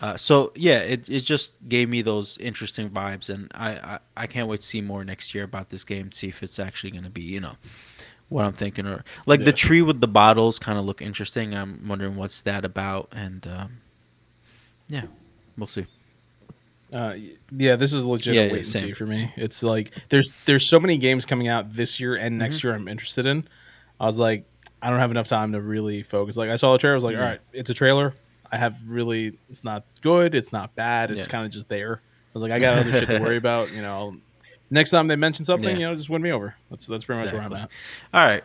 uh, 0.00 0.16
so 0.16 0.52
yeah, 0.54 0.78
it, 0.78 1.08
it 1.08 1.20
just 1.20 1.54
gave 1.68 1.88
me 1.88 2.02
those 2.02 2.36
interesting 2.38 2.90
vibes, 2.90 3.30
and 3.30 3.50
I, 3.54 3.70
I, 3.70 3.98
I 4.16 4.26
can't 4.26 4.48
wait 4.48 4.60
to 4.60 4.66
see 4.66 4.80
more 4.80 5.04
next 5.04 5.34
year 5.34 5.44
about 5.44 5.70
this 5.70 5.84
game. 5.84 6.12
See 6.12 6.28
if 6.28 6.42
it's 6.42 6.58
actually 6.58 6.90
going 6.90 7.04
to 7.04 7.10
be 7.10 7.22
you 7.22 7.40
know 7.40 7.54
what 8.28 8.44
I'm 8.44 8.52
thinking, 8.52 8.86
or 8.86 9.04
like 9.26 9.40
yeah. 9.40 9.46
the 9.46 9.52
tree 9.52 9.82
with 9.82 10.00
the 10.00 10.08
bottles 10.08 10.58
kind 10.58 10.78
of 10.78 10.84
look 10.84 11.00
interesting. 11.00 11.54
I'm 11.54 11.86
wondering 11.86 12.16
what's 12.16 12.40
that 12.42 12.64
about, 12.64 13.08
and 13.12 13.46
um, 13.46 13.78
yeah, 14.88 15.04
we'll 15.56 15.68
see. 15.68 15.86
Uh, 16.94 17.16
yeah, 17.50 17.76
this 17.76 17.92
is 17.92 18.04
legit 18.04 18.34
yeah, 18.34 18.42
wait 18.44 18.58
and 18.58 18.66
see 18.66 18.92
for 18.92 19.06
me. 19.06 19.32
It's 19.36 19.62
like 19.62 19.92
there's 20.10 20.30
there's 20.44 20.66
so 20.66 20.78
many 20.78 20.96
games 20.96 21.24
coming 21.26 21.48
out 21.48 21.72
this 21.72 21.98
year 21.98 22.14
and 22.14 22.38
next 22.38 22.58
mm-hmm. 22.58 22.68
year 22.68 22.76
I'm 22.76 22.88
interested 22.88 23.26
in. 23.26 23.48
I 23.98 24.06
was 24.06 24.18
like, 24.18 24.44
I 24.80 24.90
don't 24.90 25.00
have 25.00 25.10
enough 25.10 25.26
time 25.26 25.52
to 25.52 25.60
really 25.60 26.02
focus. 26.02 26.36
Like 26.36 26.50
I 26.50 26.56
saw 26.56 26.72
the 26.72 26.78
trailer, 26.78 26.94
I 26.94 26.96
was 26.96 27.04
like, 27.04 27.16
all 27.16 27.22
right, 27.22 27.40
it's 27.52 27.70
a 27.70 27.74
trailer. 27.74 28.14
I 28.54 28.56
have 28.56 28.80
really, 28.86 29.36
it's 29.50 29.64
not 29.64 29.84
good, 30.00 30.32
it's 30.32 30.52
not 30.52 30.76
bad, 30.76 31.10
it's 31.10 31.26
yeah. 31.26 31.30
kind 31.32 31.44
of 31.44 31.50
just 31.50 31.68
there. 31.68 32.00
I 32.00 32.30
was 32.34 32.42
like, 32.44 32.52
I 32.52 32.60
got 32.60 32.78
other 32.78 32.92
shit 32.92 33.10
to 33.10 33.18
worry 33.18 33.36
about. 33.44 33.72
You 33.72 33.82
know, 33.82 34.16
next 34.70 34.90
time 34.90 35.08
they 35.08 35.16
mention 35.16 35.44
something, 35.44 35.74
yeah. 35.74 35.80
you 35.80 35.86
know, 35.88 35.96
just 35.96 36.08
win 36.08 36.22
me 36.22 36.30
over. 36.30 36.54
That's 36.70 36.86
that's 36.86 37.04
pretty 37.04 37.20
much 37.20 37.30
exactly. 37.30 37.50
where 37.50 37.58
I'm 37.58 37.64
at. 37.64 37.70
All 38.16 38.24
right. 38.24 38.44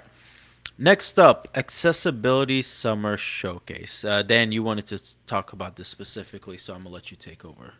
Next 0.79 1.19
up, 1.19 1.47
accessibility 1.53 2.63
summer 2.63 3.17
showcase. 3.17 4.03
Uh, 4.03 4.23
Dan, 4.23 4.51
you 4.51 4.63
wanted 4.63 4.87
to 4.87 4.99
talk 5.27 5.53
about 5.53 5.75
this 5.75 5.89
specifically, 5.89 6.57
so 6.57 6.73
I'm 6.73 6.79
gonna 6.81 6.95
let 6.95 7.11
you 7.11 7.17
take 7.17 7.45
over. 7.45 7.75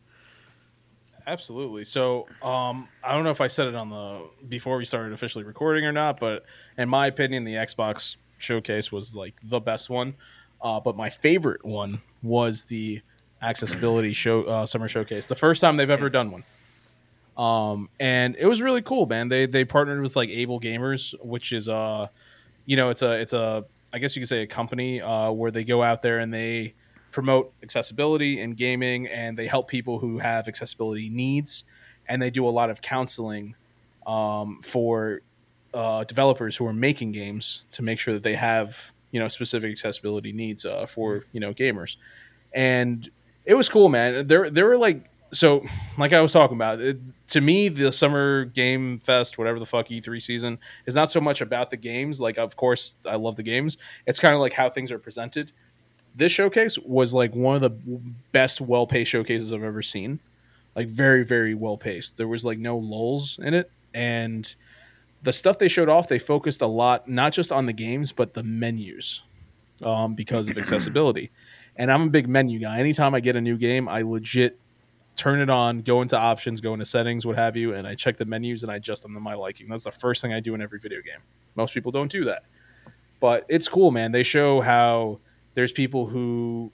Absolutely. 1.26 1.84
So, 1.84 2.28
um, 2.44 2.90
I 3.04 3.16
don't 3.16 3.24
know 3.24 3.32
if 3.32 3.42
I 3.42 3.48
said 3.48 3.66
it 3.66 3.76
on 3.76 3.90
the 3.90 4.30
before 4.48 4.78
we 4.78 4.86
started 4.86 5.14
officially 5.14 5.46
recording 5.46 5.84
or 5.84 5.92
not, 5.92 6.20
but 6.20 6.46
in 6.78 6.90
my 6.90 7.08
opinion, 7.08 7.44
the 7.44 7.56
Xbox 7.56 8.18
showcase 8.38 8.92
was 8.92 9.16
like 9.16 9.34
the 9.42 9.60
best 9.60 9.90
one. 9.90 10.14
Uh, 10.62 10.80
but 10.80 10.96
my 10.96 11.10
favorite 11.10 11.64
one 11.64 12.02
was 12.22 12.64
the 12.66 13.02
accessibility 13.42 14.14
show 14.14 14.44
uh, 14.44 14.66
summer 14.66 14.88
showcase. 14.88 15.26
The 15.28 15.36
first 15.36 15.62
time 15.62 15.78
they've 15.78 15.90
ever 15.90 16.10
done 16.10 16.32
one. 16.32 16.44
Um, 17.38 17.90
and 18.00 18.36
it 18.38 18.46
was 18.46 18.62
really 18.62 18.82
cool, 18.82 19.06
man. 19.06 19.30
They 19.30 19.46
they 19.46 19.64
partnered 19.64 20.02
with 20.02 20.16
like 20.16 20.30
Able 20.30 20.60
Gamers, 20.60 21.16
which 21.24 21.54
is 21.54 21.70
uh, 21.70 22.08
you 22.66 22.76
know, 22.76 22.90
it's 22.90 23.02
a 23.02 23.14
it's 23.14 23.34
a 23.34 23.64
I 23.94 24.00
guess 24.00 24.16
you 24.16 24.22
could 24.22 24.30
say 24.30 24.42
a 24.42 24.48
company 24.48 25.02
uh, 25.02 25.32
where 25.32 25.52
they 25.52 25.64
go 25.64 25.82
out 25.82 26.02
there 26.02 26.20
and 26.20 26.34
they 26.34 26.76
promote 27.12 27.54
accessibility 27.64 28.40
in 28.40 28.54
gaming 28.54 29.08
and 29.08 29.38
they 29.38 29.48
help 29.48 29.68
people 29.68 30.00
who 30.00 30.20
have 30.20 30.48
accessibility 30.48 31.10
needs 31.10 31.64
and 32.08 32.22
they 32.22 32.30
do 32.30 32.48
a 32.48 32.50
lot 32.52 32.70
of 32.70 32.82
counseling 32.82 33.56
um, 34.06 34.60
for 34.62 35.22
uh, 35.74 36.04
developers 36.04 36.56
who 36.56 36.66
are 36.66 36.74
making 36.74 37.12
games 37.12 37.66
to 37.72 37.82
make 37.82 38.00
sure 38.00 38.14
that 38.14 38.24
they 38.24 38.36
have 38.36 38.94
you 39.12 39.20
know 39.20 39.28
specific 39.28 39.72
accessibility 39.72 40.32
needs 40.32 40.66
uh, 40.66 40.86
for 40.86 41.26
you 41.32 41.40
know 41.40 41.54
gamers. 41.54 41.98
And 42.54 43.10
it 43.46 43.54
was 43.56 43.70
cool 43.70 43.90
man. 43.90 44.28
There 44.28 44.50
there 44.50 44.66
were 44.66 44.78
like 44.78 45.10
so 45.32 45.64
like 45.98 46.12
i 46.12 46.22
was 46.22 46.34
talking 46.34 46.58
about 46.58 46.82
it, 46.82 46.98
to 47.28 47.40
me 47.40 47.70
the 47.70 47.92
summer 47.92 48.46
game 48.46 48.98
fest 48.98 49.38
whatever 49.38 49.60
the 49.60 49.66
fuck 49.66 49.88
e3 49.90 50.20
season 50.20 50.58
is 50.88 50.96
not 50.96 51.12
so 51.12 51.22
much 51.22 51.42
about 51.42 51.70
the 51.70 51.78
games. 51.78 52.20
Like 52.20 52.38
of 52.38 52.56
course 52.56 52.98
i 53.06 53.16
love 53.16 53.36
the 53.36 53.44
games. 53.44 53.78
It's 54.06 54.20
kind 54.20 54.34
of 54.34 54.42
like 54.42 54.54
how 54.54 54.70
things 54.70 54.92
are 54.92 55.00
presented. 55.00 55.52
This 56.16 56.32
showcase 56.32 56.78
was 56.80 57.14
like 57.14 57.36
one 57.36 57.56
of 57.56 57.62
the 57.62 58.02
best 58.32 58.62
well 58.62 58.88
paced 58.88 59.12
showcases 59.12 59.54
I've 59.54 59.64
ever 59.64 59.84
seen. 59.84 60.20
Like 60.76 60.88
very 60.88 61.24
very 61.24 61.54
well 61.54 61.78
paced. 61.78 62.18
There 62.18 62.28
was 62.28 62.44
like 62.44 62.58
no 62.58 62.78
lulls 62.78 63.40
in 63.42 63.54
it, 63.54 63.72
and 63.94 64.54
the 65.22 65.34
stuff 65.34 65.58
they 65.58 65.68
showed 65.68 65.90
off, 65.90 66.08
they 66.08 66.20
focused 66.20 66.62
a 66.62 66.68
lot 66.68 67.08
not 67.08 67.34
just 67.34 67.52
on 67.52 67.66
the 67.66 67.74
games 67.74 68.12
but 68.12 68.34
the 68.34 68.44
menus, 68.44 69.24
um, 69.84 70.16
because 70.16 70.48
of 70.48 70.58
accessibility. 70.58 71.32
And 71.76 71.92
I'm 71.92 72.04
a 72.04 72.10
big 72.10 72.28
menu 72.28 72.60
guy. 72.60 72.80
Anytime 72.80 73.16
I 73.16 73.20
get 73.20 73.36
a 73.36 73.42
new 73.42 73.58
game, 73.58 73.88
I 73.88 74.02
legit 74.02 74.60
turn 75.16 75.40
it 75.40 75.50
on, 75.50 75.82
go 75.82 76.02
into 76.02 76.18
options, 76.18 76.62
go 76.62 76.74
into 76.74 76.86
settings, 76.86 77.26
what 77.26 77.36
have 77.36 77.58
you, 77.58 77.74
and 77.74 77.86
I 77.86 77.94
check 77.94 78.16
the 78.16 78.26
menus 78.26 78.64
and 78.64 78.72
I 78.72 78.76
adjust 78.76 79.04
them 79.04 79.14
to 79.14 79.20
my 79.20 79.34
liking. 79.34 79.68
That's 79.68 79.84
the 79.84 79.92
first 79.92 80.22
thing 80.22 80.34
I 80.34 80.40
do 80.40 80.56
in 80.56 80.62
every 80.62 80.80
video 80.80 81.02
game. 81.02 81.20
Most 81.56 81.74
people 81.74 81.92
don't 81.92 82.10
do 82.10 82.24
that. 82.26 82.44
But 83.20 83.46
it's 83.50 83.68
cool, 83.68 83.92
man. 83.92 84.14
They 84.14 84.24
show 84.24 84.62
how 84.62 85.20
there's 85.56 85.74
people 85.74 86.06
who 86.06 86.72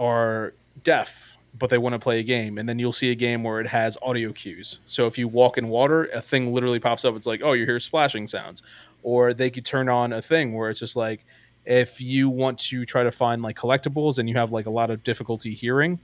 are 0.00 0.54
deaf 0.82 1.37
but 1.58 1.70
they 1.70 1.78
want 1.78 1.94
to 1.94 1.98
play 1.98 2.20
a 2.20 2.22
game 2.22 2.58
and 2.58 2.68
then 2.68 2.78
you'll 2.78 2.92
see 2.92 3.10
a 3.10 3.14
game 3.14 3.42
where 3.42 3.60
it 3.60 3.66
has 3.66 3.98
audio 4.02 4.32
cues. 4.32 4.78
So 4.86 5.06
if 5.06 5.18
you 5.18 5.28
walk 5.28 5.58
in 5.58 5.68
water 5.68 6.04
a 6.14 6.20
thing 6.20 6.52
literally 6.52 6.80
pops 6.80 7.04
up 7.04 7.16
it's 7.16 7.26
like 7.26 7.40
oh 7.42 7.52
you 7.52 7.64
hear 7.64 7.80
splashing 7.80 8.26
sounds. 8.26 8.62
Or 9.02 9.32
they 9.32 9.50
could 9.50 9.64
turn 9.64 9.88
on 9.88 10.12
a 10.12 10.20
thing 10.20 10.54
where 10.54 10.70
it's 10.70 10.80
just 10.80 10.96
like 10.96 11.24
if 11.64 12.00
you 12.00 12.28
want 12.28 12.58
to 12.58 12.84
try 12.84 13.02
to 13.02 13.10
find 13.10 13.42
like 13.42 13.56
collectibles 13.56 14.18
and 14.18 14.28
you 14.28 14.36
have 14.36 14.50
like 14.52 14.66
a 14.66 14.70
lot 14.70 14.90
of 14.90 15.02
difficulty 15.02 15.54
hearing 15.54 15.98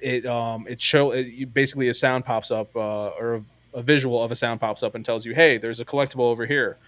it 0.00 0.26
um 0.26 0.66
it 0.68 0.80
show 0.80 1.12
it, 1.12 1.52
basically 1.52 1.88
a 1.88 1.94
sound 1.94 2.24
pops 2.24 2.50
up 2.50 2.74
uh, 2.76 3.08
or 3.08 3.34
a, 3.34 3.78
a 3.78 3.82
visual 3.82 4.22
of 4.22 4.32
a 4.32 4.36
sound 4.36 4.60
pops 4.60 4.82
up 4.82 4.94
and 4.94 5.04
tells 5.04 5.24
you 5.24 5.34
hey 5.34 5.58
there's 5.58 5.80
a 5.80 5.84
collectible 5.84 6.30
over 6.30 6.46
here. 6.46 6.78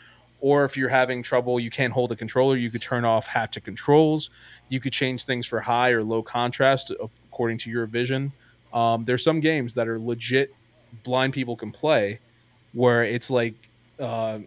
Or 0.40 0.66
if 0.66 0.76
you're 0.76 0.90
having 0.90 1.22
trouble, 1.22 1.58
you 1.58 1.70
can't 1.70 1.94
hold 1.94 2.12
a 2.12 2.16
controller, 2.16 2.54
you 2.54 2.70
could 2.70 2.82
turn 2.82 3.06
off 3.06 3.26
haptic 3.26 3.64
controls. 3.64 4.28
You 4.68 4.78
could 4.78 4.92
change 4.92 5.24
things 5.24 5.46
for 5.46 5.60
high 5.60 5.88
or 5.88 6.02
low 6.02 6.22
contrast 6.22 6.92
according 7.34 7.58
to 7.58 7.68
your 7.68 7.84
vision. 7.86 8.30
Um, 8.72 9.02
there's 9.02 9.24
some 9.24 9.40
games 9.40 9.74
that 9.74 9.88
are 9.88 9.98
legit 9.98 10.54
blind 11.02 11.32
people 11.32 11.56
can 11.56 11.72
play 11.72 12.20
where 12.72 13.02
it's 13.02 13.28
like 13.28 13.54
uh, 13.98 14.38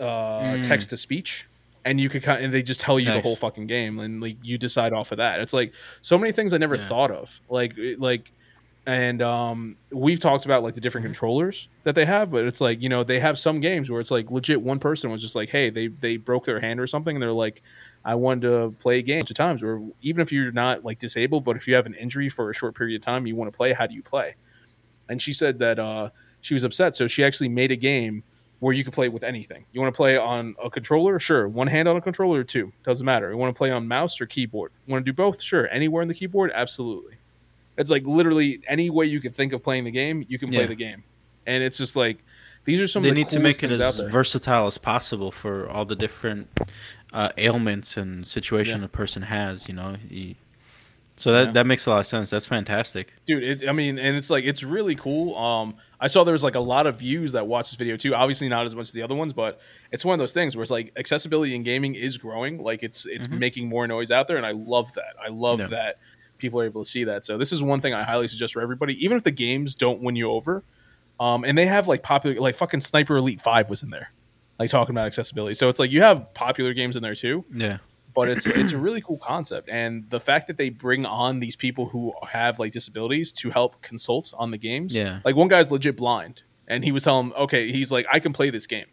uh, 0.00 0.40
mm. 0.40 0.62
text 0.62 0.90
to 0.90 0.96
speech 0.96 1.46
and 1.84 2.00
you 2.00 2.08
could 2.08 2.22
kind 2.22 2.38
of, 2.38 2.44
and 2.46 2.54
they 2.54 2.62
just 2.62 2.80
tell 2.80 2.98
you 2.98 3.08
nice. 3.08 3.16
the 3.16 3.20
whole 3.20 3.36
fucking 3.36 3.66
game 3.66 3.98
and 3.98 4.22
like 4.22 4.38
you 4.42 4.56
decide 4.56 4.94
off 4.94 5.12
of 5.12 5.18
that. 5.18 5.40
It's 5.40 5.52
like 5.52 5.74
so 6.00 6.16
many 6.16 6.32
things 6.32 6.54
I 6.54 6.58
never 6.58 6.76
yeah. 6.76 6.88
thought 6.88 7.10
of. 7.10 7.38
Like 7.50 7.74
like 7.98 8.32
and 8.86 9.20
um, 9.20 9.76
we've 9.90 10.20
talked 10.20 10.44
about 10.44 10.62
like 10.62 10.74
the 10.74 10.80
different 10.80 11.04
mm-hmm. 11.04 11.12
controllers 11.12 11.68
that 11.82 11.94
they 11.94 12.04
have 12.04 12.30
but 12.30 12.44
it's 12.44 12.60
like 12.60 12.80
you 12.80 12.88
know 12.88 13.02
they 13.02 13.18
have 13.18 13.38
some 13.38 13.60
games 13.60 13.90
where 13.90 14.00
it's 14.00 14.10
like 14.10 14.30
legit 14.30 14.62
one 14.62 14.78
person 14.78 15.10
was 15.10 15.20
just 15.20 15.34
like 15.34 15.50
hey 15.50 15.68
they 15.68 15.88
they 15.88 16.16
broke 16.16 16.44
their 16.44 16.60
hand 16.60 16.80
or 16.80 16.86
something 16.86 17.16
and 17.16 17.22
they're 17.22 17.32
like 17.32 17.62
i 18.04 18.14
wanted 18.14 18.42
to 18.42 18.74
play 18.78 18.98
a 18.98 19.02
game. 19.02 19.18
A 19.18 19.20
bunch 19.20 19.30
of 19.30 19.36
times 19.36 19.62
where 19.62 19.80
even 20.02 20.22
if 20.22 20.32
you're 20.32 20.52
not 20.52 20.84
like 20.84 20.98
disabled 20.98 21.44
but 21.44 21.56
if 21.56 21.66
you 21.66 21.74
have 21.74 21.86
an 21.86 21.94
injury 21.94 22.28
for 22.28 22.48
a 22.48 22.54
short 22.54 22.76
period 22.76 23.00
of 23.00 23.04
time 23.04 23.26
you 23.26 23.34
want 23.34 23.52
to 23.52 23.56
play 23.56 23.72
how 23.72 23.86
do 23.86 23.94
you 23.94 24.02
play? 24.02 24.36
And 25.08 25.20
she 25.22 25.32
said 25.32 25.60
that 25.60 25.78
uh, 25.78 26.10
she 26.40 26.54
was 26.54 26.64
upset 26.64 26.94
so 26.94 27.06
she 27.06 27.24
actually 27.24 27.48
made 27.48 27.72
a 27.72 27.76
game 27.76 28.22
where 28.60 28.72
you 28.72 28.82
can 28.82 28.92
play 28.92 29.10
with 29.10 29.22
anything. 29.22 29.66
You 29.72 29.82
want 29.82 29.92
to 29.92 29.96
play 29.96 30.16
on 30.16 30.56
a 30.64 30.70
controller? 30.70 31.18
Sure. 31.18 31.46
One 31.46 31.66
hand 31.66 31.86
on 31.88 31.96
a 31.98 32.00
controller 32.00 32.40
or 32.40 32.44
two? 32.44 32.72
Doesn't 32.84 33.04
matter. 33.04 33.30
You 33.30 33.36
want 33.36 33.54
to 33.54 33.58
play 33.58 33.70
on 33.70 33.86
mouse 33.86 34.18
or 34.18 34.24
keyboard? 34.24 34.72
Want 34.88 35.04
to 35.04 35.12
do 35.12 35.14
both? 35.14 35.42
Sure. 35.42 35.68
Anywhere 35.68 36.00
in 36.00 36.08
the 36.08 36.14
keyboard? 36.14 36.50
Absolutely 36.54 37.18
it's 37.76 37.90
like 37.90 38.06
literally 38.06 38.62
any 38.66 38.90
way 38.90 39.06
you 39.06 39.20
could 39.20 39.34
think 39.34 39.52
of 39.52 39.62
playing 39.62 39.84
the 39.84 39.90
game, 39.90 40.24
you 40.28 40.38
can 40.38 40.50
play 40.50 40.60
yeah. 40.60 40.66
the 40.66 40.74
game, 40.74 41.04
and 41.46 41.62
it's 41.62 41.78
just 41.78 41.96
like 41.96 42.24
these 42.66 42.80
are 42.80 42.88
some. 42.88 43.02
They 43.02 43.10
the 43.10 43.14
need 43.14 43.30
to 43.30 43.40
make 43.40 43.62
it 43.62 43.70
as 43.72 44.00
versatile 44.00 44.66
as 44.66 44.76
possible 44.76 45.30
for 45.30 45.70
all 45.70 45.84
the 45.84 45.96
different 45.96 46.48
uh, 47.12 47.30
ailments 47.38 47.96
and 47.96 48.26
situation 48.26 48.80
yeah. 48.80 48.86
a 48.86 48.88
person 48.88 49.22
has. 49.22 49.68
You 49.68 49.74
know, 49.74 49.96
he, 50.08 50.36
so 51.16 51.32
that, 51.32 51.46
yeah. 51.46 51.52
that 51.52 51.66
makes 51.66 51.86
a 51.86 51.90
lot 51.90 52.00
of 52.00 52.06
sense. 52.06 52.28
That's 52.28 52.44
fantastic, 52.44 53.12
dude. 53.24 53.42
It, 53.42 53.68
I 53.68 53.72
mean, 53.72 53.98
and 53.98 54.16
it's 54.16 54.30
like 54.30 54.44
it's 54.44 54.64
really 54.64 54.96
cool. 54.96 55.36
Um, 55.36 55.76
I 56.00 56.08
saw 56.08 56.24
there 56.24 56.32
was 56.32 56.42
like 56.42 56.56
a 56.56 56.60
lot 56.60 56.88
of 56.88 56.98
views 56.98 57.32
that 57.32 57.46
watched 57.46 57.70
this 57.70 57.78
video 57.78 57.96
too. 57.96 58.16
Obviously, 58.16 58.48
not 58.48 58.66
as 58.66 58.74
much 58.74 58.88
as 58.88 58.92
the 58.92 59.02
other 59.02 59.14
ones, 59.14 59.32
but 59.32 59.60
it's 59.92 60.04
one 60.04 60.14
of 60.14 60.18
those 60.18 60.32
things 60.32 60.56
where 60.56 60.62
it's 60.62 60.72
like 60.72 60.92
accessibility 60.96 61.54
in 61.54 61.62
gaming 61.62 61.94
is 61.94 62.18
growing. 62.18 62.62
Like 62.62 62.82
it's 62.82 63.06
it's 63.06 63.28
mm-hmm. 63.28 63.38
making 63.38 63.68
more 63.68 63.86
noise 63.86 64.10
out 64.10 64.26
there, 64.26 64.36
and 64.38 64.44
I 64.44 64.52
love 64.52 64.92
that. 64.94 65.14
I 65.24 65.28
love 65.28 65.70
that 65.70 65.98
people 66.38 66.60
are 66.60 66.64
able 66.64 66.84
to 66.84 66.90
see 66.90 67.04
that. 67.04 67.24
So 67.24 67.38
this 67.38 67.52
is 67.52 67.62
one 67.62 67.80
thing 67.80 67.94
I 67.94 68.02
highly 68.02 68.28
suggest 68.28 68.52
for 68.54 68.62
everybody, 68.62 69.02
even 69.04 69.16
if 69.16 69.22
the 69.22 69.30
games 69.30 69.74
don't 69.74 70.02
win 70.02 70.16
you 70.16 70.30
over. 70.30 70.62
Um, 71.18 71.44
and 71.44 71.56
they 71.56 71.66
have 71.66 71.88
like 71.88 72.02
popular, 72.02 72.40
like 72.40 72.56
fucking 72.56 72.80
Sniper 72.80 73.16
Elite 73.16 73.40
Five 73.40 73.70
was 73.70 73.82
in 73.82 73.90
there, 73.90 74.12
like 74.58 74.70
talking 74.70 74.94
about 74.94 75.06
accessibility. 75.06 75.54
So 75.54 75.68
it's 75.68 75.78
like 75.78 75.90
you 75.90 76.02
have 76.02 76.34
popular 76.34 76.74
games 76.74 76.96
in 76.96 77.02
there 77.02 77.14
too. 77.14 77.44
Yeah. 77.54 77.78
But 78.14 78.30
it's 78.30 78.46
it's 78.46 78.72
a 78.72 78.78
really 78.78 79.02
cool 79.02 79.18
concept, 79.18 79.68
and 79.68 80.08
the 80.08 80.20
fact 80.20 80.46
that 80.46 80.56
they 80.56 80.70
bring 80.70 81.04
on 81.04 81.40
these 81.40 81.54
people 81.54 81.86
who 81.86 82.14
have 82.26 82.58
like 82.58 82.72
disabilities 82.72 83.30
to 83.34 83.50
help 83.50 83.82
consult 83.82 84.32
on 84.38 84.50
the 84.50 84.56
games. 84.56 84.96
Yeah. 84.96 85.20
Like 85.22 85.36
one 85.36 85.48
guy's 85.48 85.70
legit 85.70 85.98
blind, 85.98 86.42
and 86.66 86.82
he 86.82 86.92
was 86.92 87.04
telling, 87.04 87.34
okay, 87.34 87.70
he's 87.70 87.92
like, 87.92 88.06
I 88.10 88.18
can 88.18 88.32
play 88.32 88.48
this 88.48 88.66
game, 88.66 88.86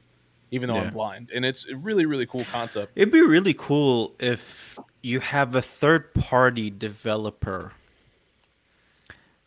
even 0.51 0.67
though 0.67 0.75
yeah. 0.75 0.81
I'm 0.81 0.89
blind, 0.89 1.31
and 1.33 1.45
it's 1.45 1.65
a 1.69 1.77
really 1.77 2.05
really 2.05 2.25
cool 2.25 2.43
concept. 2.51 2.91
It'd 2.97 3.13
be 3.13 3.21
really 3.21 3.53
cool 3.53 4.13
if 4.19 4.77
you 5.03 5.19
have 5.19 5.53
a 5.53 5.61
third 5.61 6.13
party 6.15 6.71
developer 6.71 7.73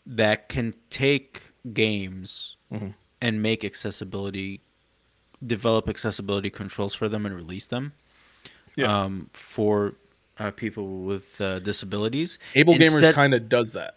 that 0.05 0.49
can 0.49 0.75
take 0.91 1.43
games 1.73 2.57
mm-hmm. 2.73 2.91
and 3.21 3.43
make 3.43 3.65
accessibility 3.65 4.61
develop 5.45 5.89
accessibility 5.89 6.51
controls 6.51 6.95
for 6.95 7.09
them 7.09 7.27
and 7.27 7.35
release 7.35 7.67
them 7.67 7.93
yeah. 8.77 9.05
um, 9.05 9.29
for 9.33 9.95
uh, 10.39 10.51
people 10.51 11.03
with 11.03 11.41
uh, 11.41 11.59
disabilities. 11.59 12.39
Able 12.55 12.75
Instead, 12.75 13.03
Gamers 13.03 13.15
kind 13.15 13.35
of 13.35 13.49
does 13.49 13.73
that 13.73 13.97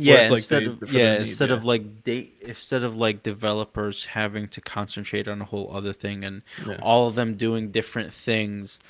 yeah 0.00 0.26
instead 0.28 0.66
like 0.66 0.82
of 0.82 0.92
yeah 0.92 1.16
instead 1.16 1.50
yeah. 1.50 1.56
of 1.56 1.64
like 1.64 2.04
they 2.04 2.30
instead 2.40 2.82
of 2.82 2.96
like 2.96 3.22
developers 3.22 4.04
having 4.04 4.48
to 4.48 4.60
concentrate 4.60 5.28
on 5.28 5.40
a 5.40 5.44
whole 5.44 5.70
other 5.74 5.92
thing 5.92 6.24
and 6.24 6.42
yeah. 6.66 6.78
all 6.82 7.06
of 7.06 7.14
them 7.14 7.34
doing 7.34 7.70
different 7.70 8.12
things 8.12 8.80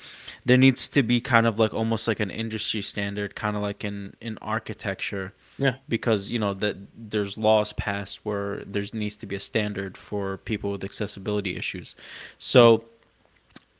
there 0.45 0.57
needs 0.57 0.87
to 0.87 1.03
be 1.03 1.19
kind 1.19 1.45
of 1.45 1.59
like 1.59 1.73
almost 1.73 2.07
like 2.07 2.19
an 2.19 2.31
industry 2.31 2.81
standard 2.81 3.35
kind 3.35 3.55
of 3.55 3.61
like 3.61 3.83
in 3.83 4.13
in 4.21 4.37
architecture 4.41 5.33
yeah 5.57 5.75
because 5.89 6.29
you 6.29 6.39
know 6.39 6.53
that 6.53 6.77
there's 6.97 7.37
laws 7.37 7.73
passed 7.73 8.19
where 8.23 8.63
there 8.65 8.83
needs 8.93 9.15
to 9.15 9.25
be 9.25 9.35
a 9.35 9.39
standard 9.39 9.97
for 9.97 10.37
people 10.37 10.71
with 10.71 10.83
accessibility 10.83 11.55
issues 11.57 11.95
so 12.37 12.83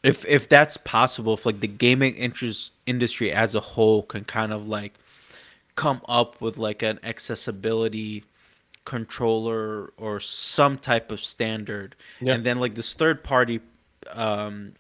if 0.04 0.26
if 0.26 0.50
that's 0.50 0.78
possible 0.78 1.34
if 1.34 1.46
like 1.46 1.60
the 1.60 1.68
gaming 1.68 2.16
interest 2.16 2.72
industry 2.86 3.32
as 3.32 3.56
a 3.56 3.60
whole 3.60 4.04
can 4.04 4.24
kind 4.24 4.52
of 4.52 4.68
like 4.68 4.94
come 5.76 6.02
up 6.08 6.42
with 6.42 6.58
like 6.58 6.82
an 6.82 7.00
accessibility 7.04 8.24
controller 8.86 9.94
or 9.98 10.20
some 10.20 10.78
type 10.78 11.12
of 11.12 11.22
standard, 11.22 11.96
yeah. 12.20 12.34
and 12.34 12.46
then 12.46 12.60
like 12.60 12.76
this 12.76 12.94
third 12.94 13.24
party 13.24 13.60
um, 14.12 14.74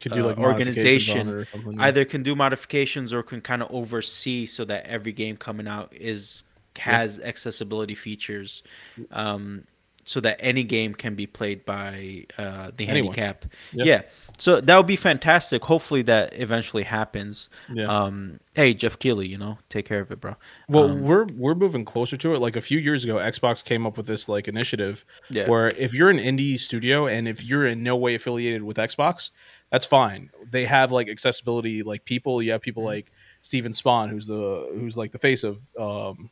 could 0.00 0.12
do 0.12 0.24
uh, 0.24 0.28
like 0.28 0.38
uh, 0.38 0.42
organization 0.42 1.46
yeah. 1.54 1.72
either 1.80 2.04
can 2.04 2.22
do 2.22 2.34
modifications 2.34 3.12
or 3.12 3.22
can 3.22 3.40
kind 3.40 3.62
of 3.62 3.70
oversee 3.70 4.46
so 4.46 4.64
that 4.64 4.86
every 4.86 5.12
game 5.12 5.36
coming 5.36 5.66
out 5.66 5.92
is 5.94 6.44
has 6.76 7.18
yeah. 7.18 7.26
accessibility 7.26 7.94
features 7.94 8.62
um, 9.10 9.64
so 10.08 10.20
that 10.20 10.38
any 10.40 10.64
game 10.64 10.94
can 10.94 11.14
be 11.14 11.26
played 11.26 11.64
by 11.66 12.24
uh, 12.38 12.70
the 12.76 12.88
Anyone. 12.88 13.14
handicap. 13.14 13.44
Yep. 13.72 13.86
Yeah. 13.86 14.02
So 14.38 14.60
that 14.60 14.76
would 14.76 14.86
be 14.86 14.96
fantastic. 14.96 15.62
Hopefully 15.64 16.02
that 16.02 16.32
eventually 16.32 16.84
happens. 16.84 17.48
Yeah. 17.72 17.86
Um, 17.86 18.40
hey, 18.54 18.72
Geoff 18.72 18.98
Keighley, 18.98 19.26
you 19.26 19.36
know, 19.36 19.58
take 19.68 19.86
care 19.86 20.00
of 20.00 20.10
it, 20.10 20.20
bro. 20.20 20.36
Well, 20.68 20.92
um, 20.92 21.02
we're 21.02 21.26
we're 21.34 21.54
moving 21.54 21.84
closer 21.84 22.16
to 22.16 22.34
it. 22.34 22.40
Like 22.40 22.56
a 22.56 22.60
few 22.60 22.78
years 22.78 23.04
ago, 23.04 23.16
Xbox 23.16 23.62
came 23.62 23.84
up 23.86 23.96
with 23.96 24.06
this 24.06 24.28
like 24.28 24.48
initiative 24.48 25.04
yeah. 25.28 25.48
where 25.48 25.68
if 25.68 25.92
you're 25.92 26.10
an 26.10 26.18
indie 26.18 26.58
studio 26.58 27.06
and 27.06 27.28
if 27.28 27.44
you're 27.44 27.66
in 27.66 27.82
no 27.82 27.96
way 27.96 28.14
affiliated 28.14 28.62
with 28.62 28.76
Xbox, 28.76 29.30
that's 29.70 29.84
fine. 29.84 30.30
They 30.50 30.64
have 30.64 30.92
like 30.92 31.08
accessibility 31.08 31.82
like 31.82 32.04
people. 32.04 32.40
You 32.40 32.52
have 32.52 32.62
people 32.62 32.82
mm-hmm. 32.82 32.94
like 32.94 33.12
Steven 33.42 33.72
Spohn, 33.72 34.08
who's 34.08 34.26
the 34.26 34.70
who's 34.74 34.96
like 34.96 35.12
the 35.12 35.18
face 35.18 35.44
of 35.44 35.60
um, 35.78 36.30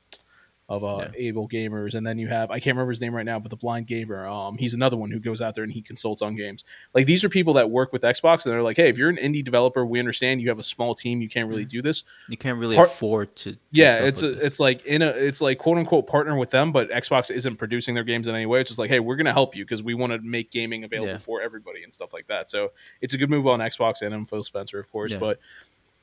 of 0.68 0.82
uh, 0.82 0.98
yeah. 0.98 1.28
able 1.28 1.48
gamers, 1.48 1.94
and 1.94 2.04
then 2.04 2.18
you 2.18 2.26
have 2.26 2.50
I 2.50 2.54
can't 2.54 2.74
remember 2.74 2.90
his 2.90 3.00
name 3.00 3.14
right 3.14 3.24
now, 3.24 3.38
but 3.38 3.50
the 3.50 3.56
blind 3.56 3.86
gamer. 3.86 4.26
Um, 4.26 4.58
he's 4.58 4.74
another 4.74 4.96
one 4.96 5.10
who 5.10 5.20
goes 5.20 5.40
out 5.40 5.54
there 5.54 5.62
and 5.62 5.72
he 5.72 5.80
consults 5.80 6.22
on 6.22 6.34
games. 6.34 6.64
Like 6.92 7.06
these 7.06 7.24
are 7.24 7.28
people 7.28 7.54
that 7.54 7.70
work 7.70 7.92
with 7.92 8.02
Xbox, 8.02 8.44
and 8.44 8.52
they're 8.52 8.62
like, 8.62 8.76
hey, 8.76 8.88
if 8.88 8.98
you're 8.98 9.08
an 9.08 9.16
indie 9.16 9.44
developer, 9.44 9.86
we 9.86 10.00
understand 10.00 10.40
you 10.40 10.48
have 10.48 10.58
a 10.58 10.64
small 10.64 10.94
team, 10.94 11.20
you 11.20 11.28
can't 11.28 11.48
really 11.48 11.62
mm-hmm. 11.62 11.68
do 11.68 11.82
this. 11.82 12.02
You 12.28 12.36
can't 12.36 12.58
really 12.58 12.74
Part- 12.74 12.88
afford 12.88 13.36
to. 13.36 13.56
yeah, 13.70 13.98
it's 13.98 14.22
like 14.22 14.32
a, 14.32 14.46
it's 14.46 14.60
like 14.60 14.86
in 14.86 15.02
a 15.02 15.08
it's 15.08 15.40
like 15.40 15.58
quote 15.58 15.78
unquote 15.78 16.08
partner 16.08 16.36
with 16.36 16.50
them, 16.50 16.72
but 16.72 16.90
Xbox 16.90 17.30
isn't 17.30 17.56
producing 17.56 17.94
their 17.94 18.04
games 18.04 18.26
in 18.26 18.34
any 18.34 18.46
way. 18.46 18.60
It's 18.60 18.70
just 18.70 18.78
like, 18.78 18.90
hey, 18.90 19.00
we're 19.00 19.16
gonna 19.16 19.32
help 19.32 19.54
you 19.54 19.64
because 19.64 19.84
we 19.84 19.94
want 19.94 20.12
to 20.12 20.20
make 20.20 20.50
gaming 20.50 20.82
available 20.82 21.12
yeah. 21.12 21.18
for 21.18 21.40
everybody 21.42 21.84
and 21.84 21.94
stuff 21.94 22.12
like 22.12 22.26
that. 22.26 22.50
So 22.50 22.72
it's 23.00 23.14
a 23.14 23.18
good 23.18 23.30
move 23.30 23.46
on 23.46 23.60
Xbox 23.60 24.02
and 24.02 24.12
on 24.12 24.24
Phil 24.24 24.42
Spencer, 24.42 24.80
of 24.80 24.90
course, 24.90 25.12
yeah. 25.12 25.18
but 25.18 25.38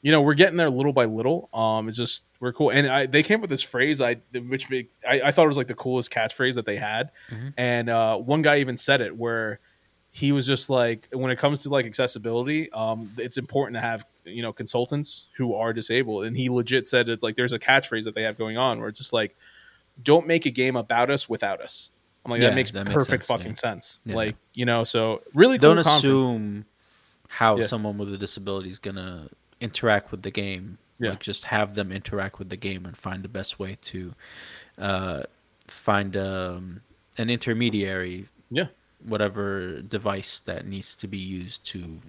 you 0.04 0.12
know 0.12 0.22
we're 0.22 0.36
getting 0.36 0.58
there 0.58 0.70
little 0.70 0.94
by 0.94 1.06
little. 1.06 1.50
Um 1.54 1.88
it's 1.88 1.98
just 1.98 2.28
we're 2.40 2.54
cool. 2.54 2.70
And 2.70 2.86
I, 2.86 3.08
they 3.08 3.24
came 3.24 3.38
up 3.38 3.42
with 3.42 3.50
this 3.50 3.64
phrase 3.64 4.02
i 4.02 4.18
which 4.48 4.70
make, 4.70 4.92
I, 5.10 5.22
I 5.22 5.32
thought 5.32 5.46
it 5.46 5.48
was 5.48 5.58
like 5.58 5.68
the 5.68 5.74
coolest 5.74 6.12
catchphrase 6.12 6.56
that 6.56 6.68
they 6.68 6.76
had. 6.76 7.10
Mm-hmm. 7.32 7.48
and 7.58 7.90
uh 7.90 8.18
one 8.18 8.44
guy 8.44 8.58
even 8.58 8.78
said 8.78 9.02
it 9.02 9.18
where 9.18 9.60
he 10.12 10.32
was 10.32 10.46
just 10.46 10.70
like 10.70 11.08
when 11.12 11.32
it 11.32 11.40
comes 11.40 11.64
to 11.64 11.70
like 11.70 11.88
accessibility 11.88 12.72
um 12.74 13.10
it's 13.18 13.38
important 13.38 13.76
to 13.76 13.82
have 13.82 14.06
you 14.26 14.44
know 14.44 14.54
consultants 14.54 15.28
who 15.38 15.56
are 15.56 15.74
disabled. 15.74 16.26
And 16.26 16.36
he 16.38 16.50
legit 16.50 16.86
said 16.88 17.10
it's 17.10 17.24
like 17.24 17.36
there's 17.36 17.54
a 17.54 17.60
catchphrase 17.60 18.04
that 18.04 18.14
they 18.14 18.24
have 18.24 18.38
going 18.38 18.58
on 18.58 18.80
where 18.80 18.90
it's 18.90 19.00
just 19.00 19.14
like 19.14 19.36
don't 20.02 20.28
make 20.28 20.46
a 20.46 20.52
game 20.52 20.76
about 20.76 21.10
us 21.10 21.30
without 21.30 21.62
us. 21.62 21.92
I'm 22.26 22.32
like 22.32 22.42
yeah, 22.42 22.50
that 22.50 22.56
makes 22.56 22.72
that 22.72 22.88
perfect 22.88 23.10
makes 23.10 23.10
sense, 23.10 23.28
fucking 23.28 23.52
yeah. 23.52 23.56
sense. 23.56 24.00
Yeah. 24.06 24.16
like 24.16 24.36
you 24.54 24.66
know 24.66 24.84
so 24.84 25.22
really 25.34 25.58
cool 25.58 25.76
don't 25.76 25.80
assume 25.80 26.66
how 27.30 27.62
someone 27.62 27.98
with 27.98 28.14
a 28.14 28.18
disability 28.18 28.70
is 28.70 28.80
gonna 28.80 29.30
interact 29.64 30.12
with 30.12 30.22
the 30.22 30.32
game. 30.32 30.78
Yeah. 31.00 31.12
Like 31.12 31.22
just 31.22 31.46
have 31.46 31.76
them 31.76 31.92
interact 31.92 32.38
with 32.38 32.50
the 32.50 32.58
game 32.58 32.86
and 32.86 32.96
find 32.96 33.24
the 33.24 33.30
best 33.30 33.60
way 33.60 33.78
to 33.82 34.14
uh, 34.78 35.24
find 35.68 36.16
um, 36.16 36.82
an 37.18 37.30
intermediary. 37.30 38.28
Yeah. 38.52 38.68
Whatever 39.04 39.82
device 39.82 40.42
that 40.42 40.68
needs 40.68 40.96
to 40.98 41.08
be 41.08 41.18
used 41.18 41.66
to 41.68 42.00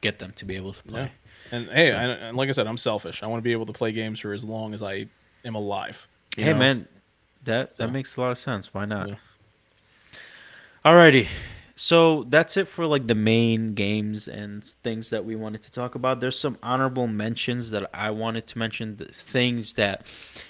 get 0.00 0.18
them 0.18 0.32
to 0.36 0.44
be 0.44 0.56
able 0.56 0.72
to 0.72 0.82
play. 0.84 1.02
Yeah. 1.02 1.56
And 1.56 1.68
hey, 1.70 1.90
so, 1.90 1.96
and 1.96 2.36
like 2.36 2.48
I 2.48 2.52
said, 2.52 2.66
I'm 2.66 2.76
selfish. 2.76 3.22
I 3.22 3.26
want 3.26 3.38
to 3.38 3.44
be 3.44 3.52
able 3.52 3.66
to 3.66 3.72
play 3.72 3.92
games 3.92 4.20
for 4.20 4.32
as 4.32 4.44
long 4.44 4.74
as 4.74 4.82
I 4.82 5.06
am 5.44 5.54
alive. 5.54 6.06
Hey 6.36 6.52
know? 6.52 6.58
man, 6.58 6.88
that 7.44 7.76
that 7.76 7.90
makes 7.90 8.16
a 8.16 8.20
lot 8.20 8.30
of 8.30 8.38
sense. 8.38 8.72
Why 8.72 8.84
not? 8.84 9.08
Yeah. 9.08 9.14
Alrighty, 10.84 11.26
so 11.80 12.24
that's 12.28 12.56
it 12.56 12.66
for 12.66 12.86
like 12.86 13.06
the 13.06 13.14
main 13.14 13.74
games 13.74 14.26
and 14.26 14.64
things 14.82 15.10
that 15.10 15.24
we 15.24 15.36
wanted 15.36 15.62
to 15.62 15.70
talk 15.70 15.94
about. 15.94 16.18
There's 16.18 16.36
some 16.36 16.58
honorable 16.60 17.06
mentions 17.06 17.70
that 17.70 17.88
I 17.94 18.10
wanted 18.10 18.48
to 18.48 18.58
mention, 18.58 18.96
things 19.14 19.74
that 19.74 20.04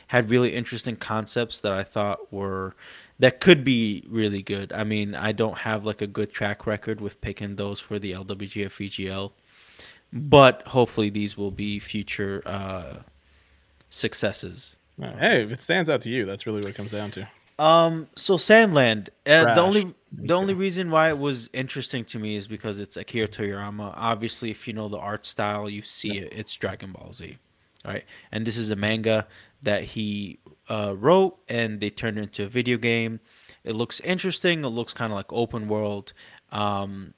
had 0.06 0.30
really 0.30 0.54
interesting 0.54 0.96
concepts 0.96 1.60
that 1.60 1.72
I 1.72 1.82
thought 1.84 2.32
were 2.32 2.74
that 3.18 3.40
could 3.40 3.62
be 3.62 4.04
really 4.08 4.40
good. 4.40 4.72
I 4.72 4.84
mean, 4.84 5.14
I 5.14 5.32
don't 5.32 5.58
have 5.58 5.84
like 5.84 6.00
a 6.00 6.06
good 6.06 6.32
track 6.32 6.66
record 6.66 7.02
with 7.02 7.20
picking 7.20 7.56
those 7.56 7.78
for 7.78 7.98
the 7.98 8.12
LWGF 8.12 8.70
VGL, 8.70 9.30
but 10.10 10.62
hopefully 10.68 11.10
these 11.10 11.36
will 11.36 11.50
be 11.50 11.78
future 11.78 12.40
uh, 12.46 13.00
successes. 13.90 14.76
Hey, 15.18 15.42
if 15.42 15.52
it 15.52 15.60
stands 15.60 15.90
out 15.90 16.00
to 16.02 16.10
you, 16.10 16.24
that's 16.24 16.46
really 16.46 16.60
what 16.60 16.70
it 16.70 16.74
comes 16.74 16.92
down 16.92 17.10
to. 17.10 17.28
Um, 17.58 18.08
so 18.14 18.36
Sand 18.36 18.74
Land, 18.74 19.10
uh, 19.26 19.54
the 19.54 19.60
only 19.60 19.94
the 20.12 20.34
only 20.34 20.54
reason 20.54 20.90
why 20.90 21.08
it 21.08 21.18
was 21.18 21.50
interesting 21.52 22.04
to 22.06 22.18
me 22.18 22.36
is 22.36 22.46
because 22.46 22.78
it's 22.78 22.96
Akira 22.96 23.28
Toriyama. 23.28 23.92
Obviously, 23.96 24.50
if 24.50 24.66
you 24.66 24.74
know 24.74 24.88
the 24.88 24.98
art 24.98 25.26
style, 25.26 25.68
you 25.68 25.82
see 25.82 26.14
yeah. 26.14 26.22
it. 26.22 26.32
It's 26.36 26.54
Dragon 26.54 26.92
Ball 26.92 27.12
Z, 27.12 27.36
right? 27.84 28.04
And 28.30 28.46
this 28.46 28.56
is 28.56 28.70
a 28.70 28.76
manga 28.76 29.26
that 29.62 29.82
he 29.82 30.38
uh, 30.70 30.94
wrote, 30.96 31.38
and 31.48 31.80
they 31.80 31.90
turned 31.90 32.18
it 32.18 32.22
into 32.22 32.44
a 32.44 32.48
video 32.48 32.76
game. 32.78 33.20
It 33.64 33.74
looks 33.74 34.00
interesting. 34.00 34.64
It 34.64 34.68
looks 34.68 34.92
kind 34.92 35.12
of 35.12 35.16
like 35.16 35.32
open 35.32 35.68
world. 35.68 36.12
Um, 36.52 37.12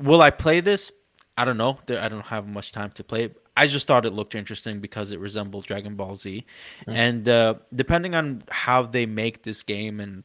will 0.00 0.22
I 0.22 0.30
play 0.30 0.60
this? 0.60 0.90
I 1.36 1.44
don't 1.44 1.58
know. 1.58 1.78
I 1.88 2.08
don't 2.08 2.26
have 2.26 2.46
much 2.48 2.72
time 2.72 2.92
to 2.92 3.04
play 3.04 3.24
it. 3.24 3.36
I 3.56 3.66
just 3.66 3.86
thought 3.86 4.04
it 4.04 4.12
looked 4.12 4.34
interesting 4.34 4.80
because 4.80 5.10
it 5.12 5.18
resembled 5.18 5.66
Dragon 5.66 5.96
Ball 5.96 6.14
Z, 6.14 6.44
mm-hmm. 6.82 6.90
and 6.90 7.28
uh, 7.28 7.54
depending 7.74 8.14
on 8.14 8.42
how 8.50 8.82
they 8.82 9.06
make 9.06 9.42
this 9.42 9.62
game 9.62 10.00
and 10.00 10.24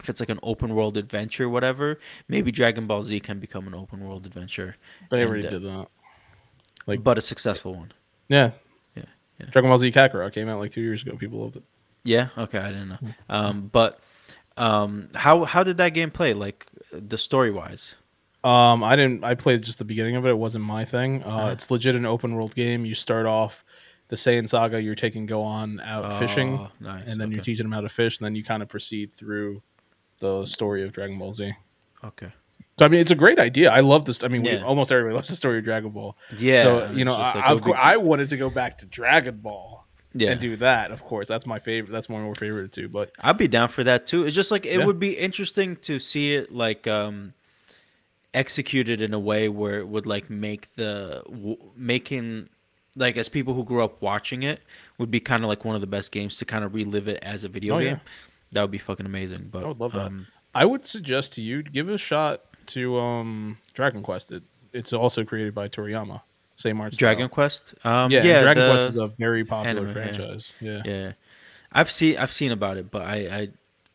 if 0.00 0.08
it's 0.08 0.20
like 0.20 0.28
an 0.28 0.38
open 0.42 0.74
world 0.74 0.96
adventure, 0.96 1.48
whatever, 1.48 1.98
maybe 2.28 2.52
Dragon 2.52 2.86
Ball 2.86 3.02
Z 3.02 3.18
can 3.20 3.40
become 3.40 3.66
an 3.66 3.74
open 3.74 4.06
world 4.06 4.26
adventure. 4.26 4.76
They 5.10 5.22
and, 5.22 5.28
already 5.28 5.46
uh, 5.48 5.50
did 5.50 5.62
that, 5.62 5.88
like, 6.86 7.02
but 7.02 7.18
a 7.18 7.20
successful 7.20 7.74
one. 7.74 7.92
Yeah, 8.28 8.52
yeah, 8.94 9.04
yeah. 9.40 9.46
Dragon 9.50 9.70
Ball 9.70 9.78
Z 9.78 9.90
Kakarot 9.90 10.32
came 10.32 10.48
out 10.48 10.60
like 10.60 10.70
two 10.70 10.82
years 10.82 11.02
ago. 11.02 11.16
People 11.16 11.40
loved 11.40 11.56
it. 11.56 11.64
Yeah. 12.04 12.28
Okay, 12.38 12.58
I 12.58 12.68
didn't 12.68 12.88
know. 12.88 12.98
Mm-hmm. 13.02 13.32
Um, 13.32 13.70
but 13.72 14.00
um, 14.56 15.08
how 15.14 15.44
how 15.44 15.62
did 15.62 15.78
that 15.78 15.90
game 15.90 16.10
play? 16.10 16.34
Like 16.34 16.66
the 16.92 17.18
story 17.18 17.50
wise. 17.50 17.94
Um, 18.48 18.82
I 18.82 18.96
didn't. 18.96 19.24
I 19.24 19.34
played 19.34 19.62
just 19.62 19.78
the 19.78 19.84
beginning 19.84 20.16
of 20.16 20.24
it. 20.24 20.30
It 20.30 20.38
wasn't 20.38 20.64
my 20.64 20.84
thing. 20.86 21.22
Uh, 21.22 21.26
uh-huh. 21.26 21.46
It's 21.48 21.70
legit 21.70 21.94
an 21.94 22.06
open 22.06 22.34
world 22.34 22.54
game. 22.54 22.86
You 22.86 22.94
start 22.94 23.26
off 23.26 23.62
the 24.08 24.16
Saiyan 24.16 24.48
Saga. 24.48 24.80
You're 24.80 24.94
taking 24.94 25.26
Gohan 25.26 25.84
out 25.84 26.06
oh, 26.06 26.10
fishing, 26.18 26.66
nice. 26.80 27.02
and 27.06 27.20
then 27.20 27.28
okay. 27.28 27.34
you're 27.34 27.44
teaching 27.44 27.66
him 27.66 27.72
how 27.72 27.82
to 27.82 27.90
fish, 27.90 28.18
and 28.18 28.24
then 28.24 28.34
you 28.34 28.42
kind 28.42 28.62
of 28.62 28.68
proceed 28.70 29.12
through 29.12 29.62
the 30.20 30.46
story 30.46 30.82
of 30.82 30.92
Dragon 30.92 31.18
Ball 31.18 31.34
Z. 31.34 31.52
Okay. 32.02 32.32
So 32.78 32.86
I 32.86 32.88
mean, 32.88 33.00
it's 33.00 33.10
a 33.10 33.16
great 33.16 33.38
idea. 33.38 33.70
I 33.70 33.80
love 33.80 34.06
this. 34.06 34.24
I 34.24 34.28
mean, 34.28 34.44
yeah. 34.44 34.58
we, 34.58 34.62
almost 34.62 34.92
everybody 34.92 35.14
loves 35.14 35.28
the 35.28 35.36
story 35.36 35.58
of 35.58 35.64
Dragon 35.64 35.90
Ball. 35.90 36.16
Yeah. 36.38 36.62
So 36.62 36.90
you 36.92 37.04
know, 37.04 37.16
I, 37.16 37.34
like, 37.34 37.50
of 37.50 37.60
course, 37.60 37.78
I 37.78 37.98
wanted 37.98 38.30
to 38.30 38.38
go 38.38 38.48
back 38.48 38.78
to 38.78 38.86
Dragon 38.86 39.36
Ball. 39.36 39.84
Yeah. 40.14 40.30
And 40.30 40.40
do 40.40 40.56
that, 40.56 40.90
of 40.90 41.04
course. 41.04 41.28
That's 41.28 41.46
my 41.46 41.58
favorite. 41.58 41.92
That's 41.92 42.08
one 42.08 42.22
of 42.22 42.28
my 42.28 42.34
favorite 42.34 42.72
too. 42.72 42.88
But 42.88 43.12
I'd 43.20 43.36
be 43.36 43.46
down 43.46 43.68
for 43.68 43.84
that 43.84 44.06
too. 44.06 44.24
It's 44.24 44.34
just 44.34 44.50
like 44.50 44.64
it 44.64 44.78
yeah. 44.78 44.86
would 44.86 44.98
be 44.98 45.10
interesting 45.10 45.76
to 45.82 45.98
see 45.98 46.34
it 46.34 46.50
like 46.50 46.86
um 46.86 47.34
executed 48.34 49.00
in 49.00 49.14
a 49.14 49.18
way 49.18 49.48
where 49.48 49.78
it 49.78 49.88
would 49.88 50.06
like 50.06 50.28
make 50.28 50.74
the 50.74 51.22
making 51.76 52.48
like 52.96 53.16
as 53.16 53.28
people 53.28 53.54
who 53.54 53.64
grew 53.64 53.82
up 53.82 54.00
watching 54.02 54.42
it 54.42 54.60
would 54.98 55.10
be 55.10 55.20
kind 55.20 55.44
of 55.44 55.48
like 55.48 55.64
one 55.64 55.74
of 55.74 55.80
the 55.80 55.86
best 55.86 56.12
games 56.12 56.36
to 56.38 56.44
kind 56.44 56.64
of 56.64 56.74
relive 56.74 57.08
it 57.08 57.18
as 57.22 57.44
a 57.44 57.48
video 57.48 57.76
oh, 57.76 57.80
game. 57.80 57.88
Yeah. 57.88 57.98
That 58.52 58.62
would 58.62 58.70
be 58.70 58.78
fucking 58.78 59.06
amazing. 59.06 59.48
But 59.50 59.64
I 59.64 59.68
would 59.68 59.80
love 59.80 59.92
that. 59.92 60.06
Um, 60.06 60.26
I 60.54 60.64
would 60.64 60.86
suggest 60.86 61.34
to 61.34 61.42
you 61.42 61.62
give 61.62 61.88
a 61.88 61.98
shot 61.98 62.42
to 62.66 62.98
um, 62.98 63.58
Dragon 63.74 64.02
Quest. 64.02 64.32
It, 64.32 64.42
it's 64.72 64.92
also 64.92 65.24
created 65.24 65.54
by 65.54 65.68
Toriyama. 65.68 66.22
Same 66.54 66.80
art. 66.80 66.94
Style. 66.94 67.06
Dragon 67.06 67.28
Quest. 67.28 67.74
Um, 67.84 68.10
yeah, 68.10 68.24
yeah 68.24 68.40
Dragon 68.40 68.68
Quest 68.68 68.88
is 68.88 68.96
a 68.96 69.06
very 69.06 69.44
popular 69.44 69.82
anime, 69.82 69.92
franchise. 69.92 70.52
Yeah. 70.60 70.82
yeah. 70.84 70.92
yeah, 70.92 71.12
I've 71.72 71.90
seen 71.90 72.16
I've 72.18 72.32
seen 72.32 72.52
about 72.52 72.78
it, 72.78 72.90
but 72.90 73.02
I, 73.02 73.14
I 73.14 73.48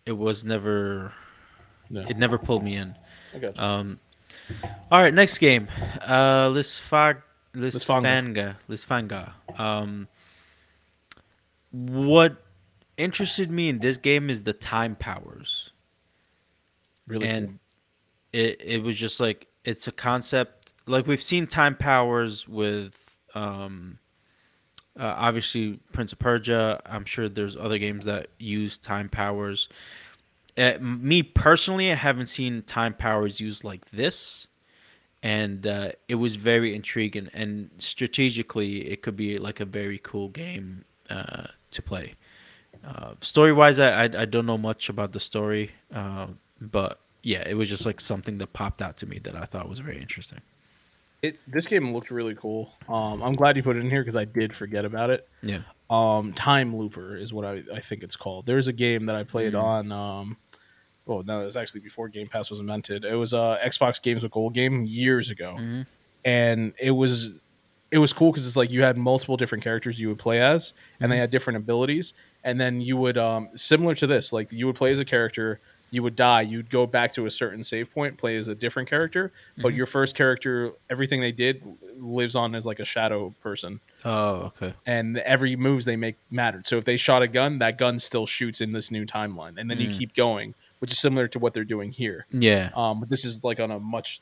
it 0.05 0.13
was 0.13 0.43
never. 0.43 1.13
No. 1.89 2.01
It 2.07 2.17
never 2.17 2.37
pulled 2.37 2.63
me 2.63 2.75
in. 2.75 2.95
I 3.35 3.39
got 3.39 3.57
you. 3.57 3.63
Um, 3.63 3.99
all 4.91 5.01
right, 5.01 5.13
next 5.13 5.37
game. 5.37 5.67
Uh, 6.01 6.47
Lisfag, 6.49 7.21
Lysfanga. 7.55 8.55
Lysfanga. 8.69 9.31
Um, 9.59 10.07
what 11.71 12.37
interested 12.97 13.49
me 13.51 13.69
in 13.69 13.79
this 13.79 13.97
game 13.97 14.29
is 14.29 14.43
the 14.43 14.53
time 14.53 14.95
powers. 14.95 15.71
Really, 17.07 17.27
and 17.27 17.47
cool. 17.47 17.55
it 18.31 18.61
it 18.63 18.83
was 18.83 18.97
just 18.97 19.19
like 19.19 19.47
it's 19.65 19.87
a 19.87 19.91
concept 19.91 20.73
like 20.85 21.07
we've 21.07 21.21
seen 21.21 21.47
time 21.47 21.75
powers 21.75 22.47
with 22.47 22.97
um, 23.35 23.99
uh, 24.99 25.13
obviously 25.17 25.79
Prince 25.91 26.13
of 26.13 26.19
Persia. 26.19 26.81
I'm 26.85 27.05
sure 27.05 27.29
there's 27.29 27.55
other 27.55 27.77
games 27.77 28.05
that 28.05 28.27
use 28.39 28.77
time 28.77 29.09
powers. 29.09 29.69
Uh, 30.57 30.73
me 30.79 31.23
personally, 31.23 31.91
I 31.91 31.95
haven't 31.95 32.27
seen 32.27 32.61
time 32.63 32.93
powers 32.93 33.39
used 33.39 33.63
like 33.63 33.89
this, 33.91 34.47
and 35.23 35.65
uh, 35.65 35.91
it 36.07 36.15
was 36.15 36.35
very 36.35 36.75
intriguing. 36.75 37.29
And 37.33 37.69
strategically, 37.79 38.89
it 38.91 39.01
could 39.01 39.15
be 39.15 39.39
like 39.39 39.59
a 39.59 39.65
very 39.65 39.99
cool 39.99 40.29
game 40.29 40.85
uh, 41.09 41.47
to 41.71 41.81
play. 41.81 42.13
Uh, 42.85 43.13
story 43.21 43.53
wise, 43.53 43.79
I, 43.79 44.03
I, 44.03 44.21
I 44.21 44.25
don't 44.25 44.45
know 44.45 44.57
much 44.57 44.89
about 44.89 45.13
the 45.13 45.19
story, 45.19 45.71
uh, 45.93 46.27
but 46.59 46.99
yeah, 47.23 47.47
it 47.47 47.55
was 47.55 47.69
just 47.69 47.85
like 47.85 48.01
something 48.01 48.37
that 48.39 48.53
popped 48.53 48.81
out 48.81 48.97
to 48.97 49.05
me 49.05 49.19
that 49.23 49.35
I 49.35 49.45
thought 49.45 49.69
was 49.69 49.79
very 49.79 49.99
interesting. 49.99 50.41
It 51.21 51.39
this 51.47 51.67
game 51.67 51.93
looked 51.93 52.11
really 52.11 52.35
cool. 52.35 52.73
Um, 52.89 53.23
I'm 53.23 53.33
glad 53.33 53.55
you 53.55 53.63
put 53.63 53.77
it 53.77 53.79
in 53.79 53.89
here 53.89 54.03
because 54.03 54.17
I 54.17 54.25
did 54.25 54.53
forget 54.53 54.83
about 54.83 55.09
it. 55.09 55.27
Yeah. 55.41 55.61
Um, 55.93 56.33
Time 56.33 56.75
Looper 56.75 57.15
is 57.15 57.31
what 57.31 57.45
I, 57.45 57.61
I 57.71 57.79
think 57.79 58.01
it's 58.01 58.15
called. 58.15 58.47
There's 58.47 58.67
a 58.67 58.73
game 58.73 59.05
that 59.05 59.15
I 59.15 59.23
played 59.23 59.53
mm-hmm. 59.53 59.91
on. 59.91 59.91
Um, 59.91 60.37
well, 61.05 61.21
no, 61.21 61.41
it 61.41 61.45
was 61.45 61.55
actually 61.55 61.81
before 61.81 62.07
Game 62.07 62.27
Pass 62.27 62.49
was 62.49 62.59
invented. 62.59 63.05
It 63.05 63.15
was 63.15 63.33
a 63.33 63.59
Xbox 63.63 64.01
Games 64.01 64.23
with 64.23 64.31
Gold 64.31 64.55
game 64.55 64.85
years 64.85 65.29
ago, 65.29 65.55
mm-hmm. 65.55 65.81
and 66.25 66.73
it 66.79 66.91
was 66.91 67.43
it 67.91 67.99
was 67.99 68.11
cool 68.11 68.31
because 68.31 68.47
it's 68.47 68.57
like 68.57 68.71
you 68.71 68.81
had 68.81 68.97
multiple 68.97 69.37
different 69.37 69.63
characters 69.63 69.99
you 69.99 70.07
would 70.07 70.17
play 70.17 70.41
as, 70.41 70.73
and 70.99 71.11
they 71.11 71.15
mm-hmm. 71.15 71.21
had 71.21 71.29
different 71.29 71.57
abilities. 71.57 72.15
And 72.43 72.59
then 72.59 72.81
you 72.81 72.97
would 72.97 73.17
um, 73.19 73.49
similar 73.53 73.93
to 73.95 74.07
this, 74.07 74.33
like 74.33 74.51
you 74.51 74.65
would 74.65 74.75
play 74.75 74.91
as 74.91 74.99
a 74.99 75.05
character, 75.05 75.59
you 75.93 76.01
would 76.01 76.15
die, 76.15 76.41
you'd 76.41 76.71
go 76.71 76.87
back 76.87 77.11
to 77.11 77.27
a 77.27 77.29
certain 77.29 77.63
save 77.63 77.93
point, 77.93 78.17
play 78.17 78.35
as 78.35 78.47
a 78.47 78.55
different 78.55 78.89
character, 78.89 79.31
but 79.57 79.67
mm-hmm. 79.67 79.77
your 79.77 79.85
first 79.85 80.15
character, 80.15 80.71
everything 80.89 81.21
they 81.21 81.31
did 81.31 81.63
lives 81.99 82.33
on 82.33 82.55
as 82.55 82.65
like 82.65 82.79
a 82.79 82.85
shadow 82.85 83.31
person. 83.43 83.79
Oh, 84.03 84.51
okay. 84.59 84.73
And 84.87 85.19
every 85.19 85.55
moves 85.55 85.85
they 85.85 85.95
make 85.95 86.15
mattered. 86.31 86.65
So 86.65 86.77
if 86.77 86.83
they 86.83 86.97
shot 86.97 87.21
a 87.21 87.27
gun, 87.27 87.59
that 87.59 87.77
gun 87.77 87.99
still 87.99 88.25
shoots 88.25 88.59
in 88.59 88.71
this 88.71 88.89
new 88.89 89.05
timeline, 89.05 89.59
and 89.59 89.69
then 89.69 89.77
mm. 89.77 89.81
you 89.81 89.87
keep 89.87 90.15
going, 90.15 90.55
which 90.79 90.91
is 90.91 90.97
similar 90.97 91.27
to 91.27 91.37
what 91.37 91.53
they're 91.53 91.63
doing 91.63 91.91
here. 91.91 92.25
Yeah. 92.31 92.71
Um, 92.75 92.99
but 92.99 93.09
this 93.09 93.23
is 93.23 93.43
like 93.43 93.59
on 93.59 93.69
a 93.69 93.79
much, 93.79 94.19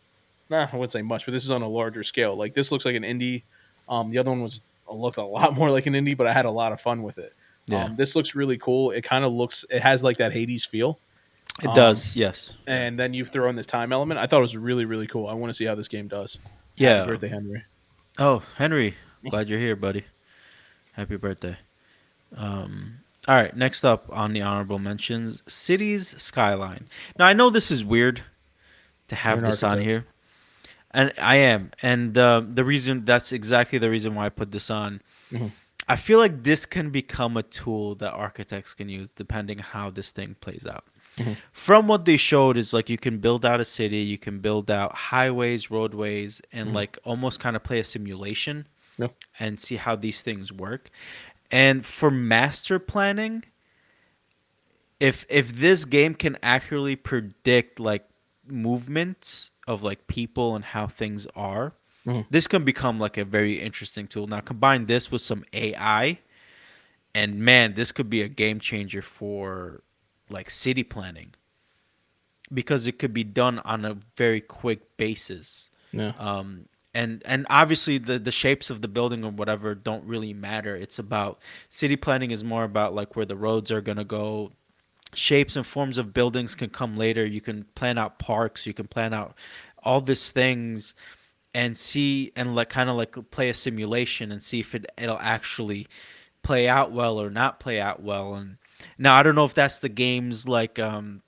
nah, 0.50 0.68
I 0.74 0.76
wouldn't 0.76 0.92
say 0.92 1.02
much, 1.02 1.26
but 1.26 1.32
this 1.32 1.46
is 1.46 1.52
on 1.52 1.62
a 1.62 1.70
larger 1.70 2.04
scale. 2.04 2.36
Like 2.36 2.54
this 2.54 2.74
looks 2.74 2.84
like 2.84 2.96
an 2.96 3.04
indie. 3.04 3.44
Um, 3.88 4.10
the 4.10 4.18
other 4.18 4.32
one 4.32 4.42
was 4.42 4.62
looked 4.92 5.16
a 5.16 5.24
lot 5.24 5.56
more 5.56 5.72
like 5.72 5.86
an 5.86 5.94
indie, 5.94 6.18
but 6.18 6.28
I 6.28 6.34
had 6.34 6.44
a 6.44 6.52
lot 6.52 6.74
of 6.74 6.82
fun 6.82 7.02
with 7.02 7.18
it. 7.18 7.34
Yeah. 7.68 7.86
Um, 7.86 7.96
this 7.96 8.14
looks 8.14 8.36
really 8.36 8.58
cool. 8.58 8.92
It 8.92 9.04
kind 9.06 9.24
of 9.24 9.32
looks, 9.32 9.64
it 9.70 9.82
has 9.82 10.04
like 10.04 10.18
that 10.18 10.34
Hades 10.34 10.66
feel. 10.66 11.00
It 11.62 11.68
um, 11.68 11.76
does, 11.76 12.16
yes. 12.16 12.54
And 12.68 13.00
then 13.00 13.14
you 13.14 13.26
throw 13.26 13.50
in 13.50 13.56
this 13.56 13.68
time 13.68 13.92
element. 13.92 14.20
I 14.20 14.26
thought 14.26 14.38
it 14.38 14.42
was 14.42 14.58
really, 14.58 14.86
really 14.86 15.08
cool. 15.08 15.28
I 15.28 15.34
want 15.34 15.50
to 15.50 15.54
see 15.54 15.66
how 15.66 15.76
this 15.76 15.88
game 15.88 16.08
does. 16.08 16.40
Yeah. 16.76 16.98
Happy 16.98 17.12
birthday, 17.12 17.28
Henry. 17.30 17.64
Oh, 18.20 18.44
Henry, 18.58 18.96
glad 19.30 19.50
you're 19.50 19.60
here, 19.60 19.76
buddy. 19.76 20.06
Happy 20.94 21.18
birthday. 21.18 21.58
Um, 22.36 23.00
all 23.28 23.36
right, 23.36 23.56
next 23.56 23.84
up 23.84 24.06
on 24.12 24.34
the 24.34 24.42
honorable 24.42 24.80
mentions, 24.80 25.44
Cities 25.48 26.16
Skyline. 26.18 26.88
Now 27.20 27.26
I 27.26 27.34
know 27.34 27.50
this 27.50 27.72
is 27.72 27.86
weird 27.86 28.24
to 29.10 29.16
have 29.16 29.42
this 29.42 29.64
architect. 29.64 29.88
on 29.88 29.94
here, 29.94 30.06
and 30.92 31.14
I 31.22 31.36
am, 31.36 31.72
and 31.82 32.18
uh, 32.18 32.42
the 32.46 32.64
reason 32.64 33.06
that's 33.06 33.32
exactly 33.32 33.78
the 33.80 33.90
reason 33.90 34.16
why 34.16 34.26
I 34.26 34.30
put 34.30 34.52
this 34.52 34.70
on. 34.70 35.02
Mm-hmm. 35.32 35.48
I 35.88 35.96
feel 35.98 36.20
like 36.20 36.44
this 36.44 36.66
can 36.66 36.90
become 36.90 37.38
a 37.38 37.44
tool 37.44 37.96
that 37.96 38.12
architects 38.14 38.74
can 38.74 38.88
use 38.90 39.08
depending 39.16 39.60
on 39.60 39.64
how 39.66 39.90
this 39.90 40.12
thing 40.12 40.36
plays 40.40 40.66
out. 40.66 40.86
Mm-hmm. 41.18 41.34
From 41.52 41.88
what 41.88 42.06
they 42.06 42.18
showed 42.18 42.58
is 42.58 42.74
like 42.74 42.90
you 42.90 42.98
can 42.98 43.20
build 43.20 43.46
out 43.46 43.60
a 43.60 43.66
city, 43.66 43.98
you 43.98 44.18
can 44.18 44.40
build 44.40 44.72
out 44.72 44.96
highways, 44.96 45.70
roadways, 45.70 46.42
and 46.52 46.68
mm-hmm. 46.68 46.76
like 46.76 46.98
almost 47.04 47.40
kind 47.40 47.56
of 47.56 47.64
play 47.64 47.80
a 47.80 47.84
simulation 47.84 48.68
and 49.40 49.60
see 49.60 49.78
how 49.78 49.96
these 49.96 50.22
things 50.22 50.52
work. 50.54 50.90
And 51.50 51.86
for 51.86 52.10
master 52.12 52.80
planning, 52.80 53.44
if 55.00 55.26
if 55.30 55.54
this 55.54 55.86
game 55.86 56.14
can 56.16 56.38
accurately 56.44 56.96
predict 56.96 57.80
like 57.80 58.08
movements 58.48 59.50
of 59.68 59.84
like 59.84 60.08
people 60.08 60.56
and 60.56 60.64
how 60.64 60.88
things 60.88 61.28
are, 61.36 61.74
mm-hmm. 62.06 62.22
this 62.30 62.48
can 62.48 62.64
become 62.64 63.00
like 63.00 63.18
a 63.18 63.26
very 63.26 63.60
interesting 63.60 64.08
tool. 64.08 64.28
Now 64.28 64.40
combine 64.40 64.86
this 64.86 65.12
with 65.12 65.22
some 65.22 65.44
AI, 65.52 66.20
and 67.14 67.40
man, 67.40 67.74
this 67.74 67.92
could 67.92 68.10
be 68.10 68.22
a 68.22 68.30
game 68.30 68.60
changer 68.60 69.02
for 69.02 69.82
like 70.32 70.50
city 70.50 70.84
planning 70.84 71.34
because 72.54 72.88
it 72.88 73.00
could 73.00 73.14
be 73.14 73.24
done 73.24 73.60
on 73.60 73.86
a 73.86 73.98
very 74.16 74.42
quick 74.42 74.98
basis. 74.98 75.70
Yeah. 75.92 76.14
Um, 76.18 76.66
and 76.94 77.22
and 77.26 77.48
obviously 77.50 77.98
the 77.98 78.20
the 78.20 78.32
shapes 78.32 78.70
of 78.70 78.82
the 78.82 78.88
building 78.88 79.24
or 79.24 79.32
whatever 79.32 79.76
don't 79.76 80.04
really 80.06 80.34
matter. 80.34 80.76
It's 80.76 81.00
about 81.00 81.40
city 81.70 81.96
planning 81.96 82.32
is 82.32 82.44
more 82.44 82.64
about 82.64 82.94
like 82.94 83.16
where 83.16 83.26
the 83.26 83.38
roads 83.38 83.72
are 83.72 83.82
gonna 83.82 84.04
go. 84.04 84.52
Shapes 85.14 85.56
and 85.56 85.66
forms 85.66 85.98
of 85.98 86.14
buildings 86.14 86.56
can 86.56 86.70
come 86.70 86.96
later. 86.96 87.26
You 87.26 87.42
can 87.42 87.66
plan 87.76 87.98
out 87.98 88.20
parks. 88.20 88.66
You 88.66 88.74
can 88.74 88.88
plan 88.88 89.14
out 89.14 89.36
all 89.84 90.02
these 90.02 90.32
things 90.32 90.96
and 91.54 91.76
see 91.76 92.32
and 92.36 92.56
like 92.56 92.70
kind 92.70 92.90
of 92.90 92.96
like 92.96 93.16
play 93.32 93.50
a 93.50 93.54
simulation 93.54 94.32
and 94.32 94.42
see 94.42 94.60
if 94.60 94.76
it 94.76 94.86
it'll 94.98 95.20
actually 95.20 95.88
play 96.44 96.68
out 96.68 96.92
well 96.92 97.20
or 97.22 97.30
not 97.30 97.60
play 97.60 97.80
out 97.80 98.02
well 98.02 98.36
and 98.36 98.58
now 98.98 99.16
I 99.16 99.24
don't 99.24 99.36
know 99.36 99.46
if 99.46 99.54
that's 99.54 99.80
the 99.80 99.90
game's 99.90 100.48
like 100.48 100.80
um 100.80 101.22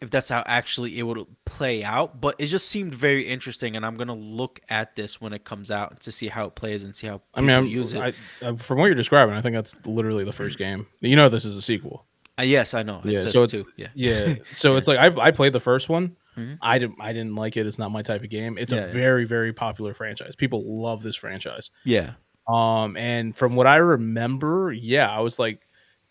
if 0.00 0.10
that's 0.10 0.28
how 0.28 0.42
actually 0.46 0.98
it 0.98 1.04
would 1.04 1.24
play 1.44 1.84
out, 1.84 2.20
but 2.20 2.34
it 2.38 2.46
just 2.46 2.68
seemed 2.68 2.92
very 2.92 3.28
interesting, 3.28 3.76
and 3.76 3.86
I'm 3.86 3.96
gonna 3.96 4.14
look 4.14 4.58
at 4.68 4.96
this 4.96 5.20
when 5.20 5.32
it 5.32 5.44
comes 5.44 5.70
out 5.70 6.00
to 6.00 6.12
see 6.12 6.26
how 6.26 6.46
it 6.46 6.56
plays 6.56 6.82
and 6.82 6.94
see 6.94 7.06
how 7.06 7.22
I 7.34 7.40
mean, 7.40 7.50
I'm, 7.50 7.66
use 7.66 7.92
it. 7.92 8.14
I, 8.42 8.52
from 8.56 8.78
what 8.78 8.86
you're 8.86 8.94
describing, 8.96 9.34
I 9.34 9.40
think 9.40 9.54
that's 9.54 9.76
literally 9.86 10.24
the 10.24 10.32
first 10.32 10.58
game. 10.58 10.86
You 11.00 11.14
know, 11.14 11.28
this 11.28 11.44
is 11.44 11.56
a 11.56 11.62
sequel. 11.62 12.04
Uh, 12.38 12.42
yes, 12.42 12.74
I 12.74 12.82
know. 12.82 13.00
yeah, 13.04 13.26
so 13.26 13.44
it's 13.44 13.52
two. 13.52 13.66
yeah, 13.76 13.88
yeah. 13.94 14.34
So 14.52 14.76
it's 14.76 14.88
like 14.88 14.98
I, 14.98 15.26
I 15.26 15.30
played 15.30 15.52
the 15.52 15.60
first 15.60 15.88
one. 15.88 16.16
Mm-hmm. 16.36 16.54
I 16.60 16.78
didn't 16.78 16.96
I 17.00 17.12
didn't 17.12 17.36
like 17.36 17.56
it. 17.56 17.66
It's 17.66 17.78
not 17.78 17.92
my 17.92 18.02
type 18.02 18.24
of 18.24 18.30
game. 18.30 18.58
It's 18.58 18.72
yeah, 18.72 18.80
a 18.80 18.88
very 18.88 19.24
very 19.24 19.52
popular 19.52 19.94
franchise. 19.94 20.34
People 20.34 20.82
love 20.82 21.02
this 21.02 21.14
franchise. 21.14 21.70
Yeah. 21.84 22.14
Um, 22.48 22.96
and 22.96 23.36
from 23.36 23.54
what 23.54 23.68
I 23.68 23.76
remember, 23.76 24.72
yeah, 24.72 25.08
I 25.08 25.20
was 25.20 25.38
like 25.38 25.60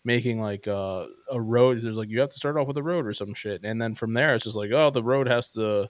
making 0.04 0.40
like 0.40 0.66
uh, 0.68 1.06
a 1.30 1.40
road. 1.40 1.80
There's 1.82 1.96
like 1.96 2.10
you 2.10 2.20
have 2.20 2.30
to 2.30 2.36
start 2.36 2.56
off 2.56 2.66
with 2.66 2.76
a 2.76 2.82
road 2.82 3.06
or 3.06 3.12
some 3.12 3.34
shit, 3.34 3.62
and 3.64 3.80
then 3.80 3.94
from 3.94 4.14
there 4.14 4.34
it's 4.34 4.44
just 4.44 4.56
like 4.56 4.70
oh 4.72 4.90
the 4.90 5.02
road 5.02 5.28
has 5.28 5.50
to 5.52 5.88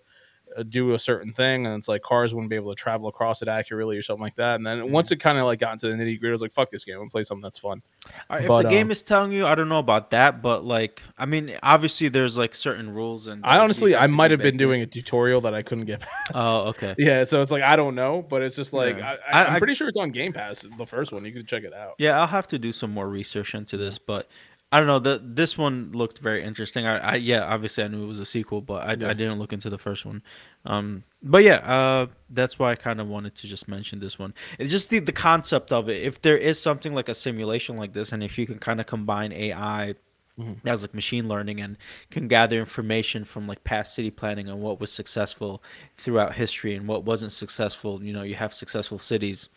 do 0.68 0.94
a 0.94 0.98
certain 0.98 1.32
thing, 1.32 1.66
and 1.66 1.74
it's 1.76 1.88
like 1.88 2.02
cars 2.02 2.34
wouldn't 2.34 2.50
be 2.50 2.56
able 2.56 2.74
to 2.74 2.80
travel 2.80 3.08
across 3.08 3.42
it 3.42 3.48
accurately 3.48 3.96
or 3.96 4.02
something 4.02 4.22
like 4.22 4.34
that. 4.36 4.56
And 4.56 4.66
then 4.66 4.78
mm-hmm. 4.78 4.92
once 4.92 5.10
it 5.10 5.16
kind 5.16 5.38
of 5.38 5.44
like 5.44 5.58
got 5.58 5.72
into 5.72 5.88
the 5.88 5.94
nitty 5.94 6.18
gritty, 6.18 6.28
I 6.28 6.32
was 6.32 6.42
like, 6.42 6.52
"Fuck 6.52 6.70
this 6.70 6.84
game! 6.84 6.94
I'm 6.94 7.02
gonna 7.02 7.10
play 7.10 7.22
something 7.22 7.42
that's 7.42 7.58
fun." 7.58 7.82
Right, 8.30 8.46
but, 8.46 8.66
if 8.66 8.70
the 8.70 8.74
game 8.74 8.88
um, 8.88 8.90
is 8.92 9.02
telling 9.02 9.32
you, 9.32 9.46
I 9.46 9.54
don't 9.54 9.68
know 9.68 9.78
about 9.78 10.10
that, 10.10 10.42
but 10.42 10.64
like, 10.64 11.02
I 11.18 11.26
mean, 11.26 11.56
obviously 11.62 12.08
there's 12.08 12.38
like 12.38 12.54
certain 12.54 12.90
rules, 12.90 13.26
and 13.26 13.44
I 13.44 13.58
honestly, 13.58 13.96
I 13.96 14.06
might 14.06 14.30
have 14.30 14.40
been 14.40 14.56
doing 14.56 14.82
a 14.82 14.86
tutorial 14.86 15.40
that 15.42 15.54
I 15.54 15.62
couldn't 15.62 15.86
get 15.86 16.00
past. 16.00 16.32
Oh, 16.34 16.68
okay. 16.68 16.94
Yeah, 17.02 17.24
so 17.24 17.42
it's 17.42 17.50
like 17.50 17.62
I 17.62 17.74
don't 17.74 17.96
know, 17.96 18.22
but 18.22 18.42
it's 18.42 18.54
just 18.54 18.72
like 18.72 18.96
yeah. 18.96 19.16
I, 19.32 19.54
am 19.54 19.58
pretty 19.58 19.74
sure 19.74 19.88
it's 19.88 19.98
on 19.98 20.10
Game 20.10 20.32
Pass, 20.32 20.66
the 20.78 20.86
first 20.86 21.12
one. 21.12 21.24
You 21.24 21.32
can 21.32 21.44
check 21.44 21.64
it 21.64 21.74
out. 21.74 21.94
Yeah, 21.98 22.20
I'll 22.20 22.28
have 22.28 22.46
to 22.48 22.58
do 22.58 22.70
some 22.70 22.92
more 22.92 23.08
research 23.08 23.54
into 23.54 23.76
this, 23.76 23.98
but 23.98 24.28
I 24.72 24.78
don't 24.78 24.86
know. 24.86 24.98
The 24.98 25.20
this 25.22 25.58
one 25.58 25.92
looked 25.92 26.20
very 26.20 26.42
interesting. 26.42 26.86
I, 26.86 26.96
I 26.98 27.14
yeah, 27.16 27.44
obviously 27.44 27.84
I 27.84 27.88
knew 27.88 28.02
it 28.04 28.06
was 28.06 28.20
a 28.20 28.24
sequel, 28.24 28.62
but 28.62 28.82
I, 28.82 28.94
yeah. 28.98 29.10
I 29.10 29.12
didn't 29.12 29.38
look 29.38 29.52
into 29.52 29.68
the 29.68 29.76
first 29.76 30.06
one. 30.06 30.22
Um, 30.64 31.04
but 31.22 31.44
yeah, 31.44 31.56
uh, 31.56 32.06
that's 32.30 32.58
why 32.58 32.72
I 32.72 32.74
kind 32.74 32.98
of 32.98 33.06
wanted 33.06 33.34
to 33.34 33.46
just 33.46 33.68
mention 33.68 34.00
this 34.00 34.18
one. 34.18 34.32
It's 34.58 34.70
just 34.70 34.88
the 34.88 34.98
the 34.98 35.12
concept 35.12 35.72
of 35.72 35.90
it. 35.90 36.02
If 36.02 36.22
there 36.22 36.38
is 36.38 36.58
something 36.58 36.94
like 36.94 37.10
a 37.10 37.14
simulation 37.14 37.76
like 37.76 37.92
this, 37.92 38.12
and 38.12 38.24
if 38.24 38.38
you 38.38 38.46
can 38.46 38.58
kind 38.58 38.80
of 38.80 38.86
combine 38.86 39.30
AI 39.34 39.94
mm-hmm. 40.38 40.66
as 40.66 40.80
like 40.80 40.94
machine 40.94 41.28
learning 41.28 41.60
and 41.60 41.76
can 42.10 42.26
gather 42.26 42.58
information 42.58 43.26
from 43.26 43.46
like 43.46 43.62
past 43.64 43.94
city 43.94 44.10
planning 44.10 44.48
and 44.48 44.58
what 44.62 44.80
was 44.80 44.90
successful 44.90 45.62
throughout 45.98 46.34
history 46.34 46.74
and 46.76 46.88
what 46.88 47.04
wasn't 47.04 47.32
successful. 47.32 48.02
You 48.02 48.14
know, 48.14 48.22
you 48.22 48.36
have 48.36 48.54
successful 48.54 48.98
cities 48.98 49.50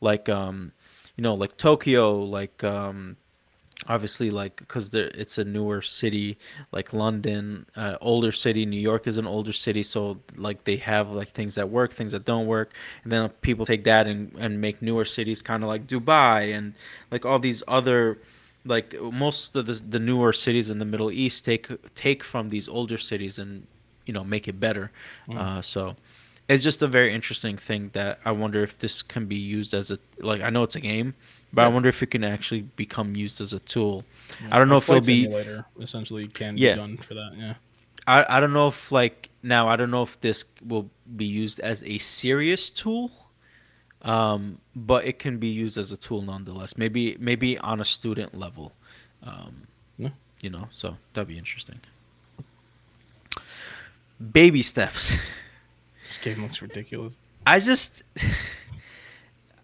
like 0.00 0.28
um, 0.28 0.70
you 1.16 1.22
know, 1.22 1.34
like 1.34 1.56
Tokyo, 1.56 2.20
like 2.20 2.62
um 2.62 3.16
obviously 3.86 4.30
like 4.30 4.56
because 4.56 4.92
it's 4.92 5.38
a 5.38 5.44
newer 5.44 5.80
city 5.80 6.36
like 6.72 6.92
london 6.92 7.64
uh, 7.76 7.96
older 8.00 8.32
city 8.32 8.66
new 8.66 8.80
york 8.80 9.06
is 9.06 9.18
an 9.18 9.26
older 9.26 9.52
city 9.52 9.84
so 9.84 10.18
like 10.36 10.64
they 10.64 10.76
have 10.76 11.10
like 11.10 11.28
things 11.28 11.54
that 11.54 11.68
work 11.68 11.92
things 11.92 12.10
that 12.10 12.24
don't 12.24 12.46
work 12.46 12.72
and 13.04 13.12
then 13.12 13.28
people 13.40 13.64
take 13.64 13.84
that 13.84 14.08
and, 14.08 14.32
and 14.36 14.60
make 14.60 14.82
newer 14.82 15.04
cities 15.04 15.42
kind 15.42 15.62
of 15.62 15.68
like 15.68 15.86
dubai 15.86 16.56
and 16.56 16.74
like 17.12 17.24
all 17.24 17.38
these 17.38 17.62
other 17.68 18.18
like 18.64 19.00
most 19.00 19.54
of 19.54 19.66
the, 19.66 19.74
the 19.74 20.00
newer 20.00 20.32
cities 20.32 20.70
in 20.70 20.78
the 20.78 20.84
middle 20.84 21.12
east 21.12 21.44
take 21.44 21.68
take 21.94 22.24
from 22.24 22.48
these 22.48 22.68
older 22.68 22.98
cities 22.98 23.38
and 23.38 23.64
you 24.06 24.12
know 24.12 24.24
make 24.24 24.48
it 24.48 24.58
better 24.58 24.90
mm. 25.28 25.38
uh, 25.38 25.62
so 25.62 25.94
it's 26.48 26.64
just 26.64 26.82
a 26.82 26.88
very 26.88 27.14
interesting 27.14 27.56
thing 27.56 27.90
that 27.92 28.18
i 28.24 28.32
wonder 28.32 28.64
if 28.64 28.76
this 28.78 29.02
can 29.02 29.26
be 29.26 29.36
used 29.36 29.72
as 29.72 29.92
a 29.92 29.98
like 30.18 30.40
i 30.40 30.50
know 30.50 30.64
it's 30.64 30.76
a 30.76 30.80
game 30.80 31.14
but 31.52 31.62
yeah. 31.62 31.68
I 31.68 31.70
wonder 31.70 31.88
if 31.88 32.02
it 32.02 32.10
can 32.10 32.24
actually 32.24 32.62
become 32.62 33.16
used 33.16 33.40
as 33.40 33.52
a 33.52 33.58
tool. 33.60 34.04
Yeah, 34.40 34.48
I 34.52 34.58
don't 34.58 34.68
know 34.68 34.76
if 34.76 34.88
it'll 34.88 35.00
be 35.00 35.32
essentially 35.80 36.28
can 36.28 36.56
yeah. 36.56 36.74
be 36.74 36.80
done 36.80 36.96
for 36.98 37.14
that. 37.14 37.32
Yeah. 37.36 37.54
I, 38.06 38.38
I 38.38 38.40
don't 38.40 38.52
know 38.52 38.68
if 38.68 38.90
like 38.90 39.28
now 39.42 39.68
I 39.68 39.76
don't 39.76 39.90
know 39.90 40.02
if 40.02 40.20
this 40.20 40.44
will 40.66 40.90
be 41.16 41.26
used 41.26 41.60
as 41.60 41.82
a 41.84 41.98
serious 41.98 42.70
tool, 42.70 43.10
um, 44.02 44.58
but 44.74 45.04
it 45.04 45.18
can 45.18 45.38
be 45.38 45.48
used 45.48 45.78
as 45.78 45.92
a 45.92 45.96
tool 45.96 46.22
nonetheless. 46.22 46.76
Maybe 46.76 47.16
maybe 47.20 47.58
on 47.58 47.80
a 47.80 47.84
student 47.84 48.36
level, 48.36 48.72
um, 49.22 49.66
yeah. 49.98 50.10
you 50.40 50.50
know. 50.50 50.68
So 50.70 50.96
that'd 51.12 51.28
be 51.28 51.38
interesting. 51.38 51.80
Baby 54.32 54.62
steps. 54.62 55.14
This 56.02 56.18
game 56.18 56.42
looks 56.42 56.62
ridiculous. 56.62 57.12
I 57.46 57.58
just 57.60 58.02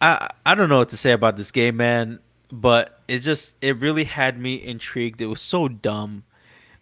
I 0.04 0.30
I 0.44 0.54
don't 0.54 0.68
know 0.68 0.78
what 0.78 0.90
to 0.90 0.96
say 0.96 1.12
about 1.12 1.36
this 1.36 1.50
game, 1.50 1.78
man. 1.78 2.20
but 2.52 3.00
it 3.08 3.20
just 3.20 3.54
it 3.60 3.78
really 3.80 4.04
had 4.04 4.38
me 4.38 4.62
intrigued. 4.62 5.20
It 5.20 5.26
was 5.26 5.40
so 5.40 5.66
dumb, 5.68 6.24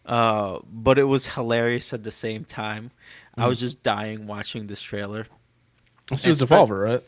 uh, 0.04 0.58
but 0.70 0.98
it 0.98 1.04
was 1.04 1.26
hilarious 1.26 1.92
at 1.92 2.02
the 2.02 2.10
same 2.10 2.44
time. 2.44 2.90
Mm. 3.38 3.44
I 3.44 3.48
was 3.48 3.58
mm. 3.58 3.62
just 3.62 3.82
dying 3.82 4.26
watching 4.26 4.66
this 4.66 4.82
trailer. 4.82 5.26
This 6.10 6.26
is 6.26 6.42
Devolver, 6.42 6.82
right? 6.82 7.02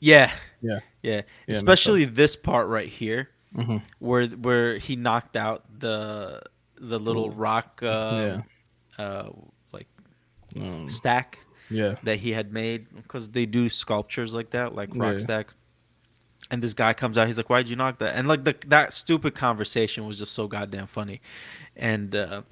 Yeah, 0.00 0.30
yeah, 0.60 0.80
yeah. 1.02 1.22
yeah 1.46 1.54
Especially 1.54 2.04
this 2.04 2.36
part 2.36 2.68
right 2.68 2.88
here, 2.88 3.30
mm-hmm. 3.56 3.78
where 3.98 4.26
where 4.26 4.78
he 4.78 4.96
knocked 4.96 5.36
out 5.36 5.64
the 5.78 6.42
the 6.78 6.98
little 6.98 7.30
rock, 7.30 7.80
uh, 7.82 8.42
yeah. 8.98 9.04
uh, 9.04 9.28
like 9.72 9.86
um, 10.60 10.88
stack, 10.88 11.38
yeah, 11.70 11.94
that 12.02 12.18
he 12.18 12.32
had 12.32 12.52
made 12.52 12.86
because 12.94 13.30
they 13.30 13.46
do 13.46 13.68
sculptures 13.68 14.34
like 14.34 14.50
that, 14.50 14.74
like 14.74 14.90
rock 14.94 15.12
yeah. 15.12 15.18
stacks. 15.18 15.54
And 16.50 16.60
this 16.60 16.74
guy 16.74 16.94
comes 16.94 17.16
out. 17.16 17.26
He's 17.26 17.36
like, 17.36 17.48
"Why'd 17.48 17.68
you 17.68 17.76
knock 17.76 17.98
that?" 17.98 18.16
And 18.16 18.26
like 18.26 18.44
the, 18.44 18.56
that 18.66 18.92
stupid 18.92 19.34
conversation 19.34 20.06
was 20.06 20.18
just 20.18 20.32
so 20.32 20.48
goddamn 20.48 20.88
funny, 20.88 21.20
and 21.76 22.14
uh, 22.16 22.42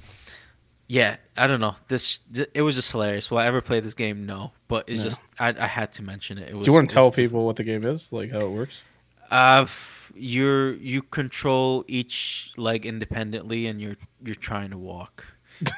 yeah, 0.89 1.17
I 1.37 1.47
don't 1.47 1.61
know. 1.61 1.77
This 1.89 2.21
it 2.55 2.63
was 2.63 2.75
just 2.75 2.91
hilarious. 2.91 3.31
Will 3.31 3.39
I 3.39 3.47
ever 3.47 3.61
play 3.61 3.81
this 3.81 3.95
game? 3.95 4.25
No, 4.25 4.53
but 4.69 4.89
it's 4.89 4.99
no. 4.99 5.05
just 5.05 5.21
I, 5.39 5.49
I 5.49 5.67
had 5.67 5.93
to 5.95 6.03
mention 6.03 6.39
it. 6.39 6.49
it 6.49 6.55
was, 6.55 6.65
Do 6.65 6.71
you 6.73 6.75
want 6.75 6.89
to 6.89 6.95
tell 6.95 7.11
people 7.11 7.45
what 7.45 7.57
the 7.57 7.65
game 7.65 7.85
is, 7.85 8.11
like 8.11 8.31
how 8.31 8.41
it 8.41 8.51
works? 8.51 8.83
Uh, 9.31 9.67
you're 10.15 10.73
you 10.75 11.03
control 11.03 11.85
each 11.89 12.53
leg 12.57 12.87
independently, 12.87 13.67
and 13.67 13.81
you're 13.83 13.97
you're 14.25 14.35
trying 14.35 14.71
to 14.71 14.79
walk, 14.79 15.27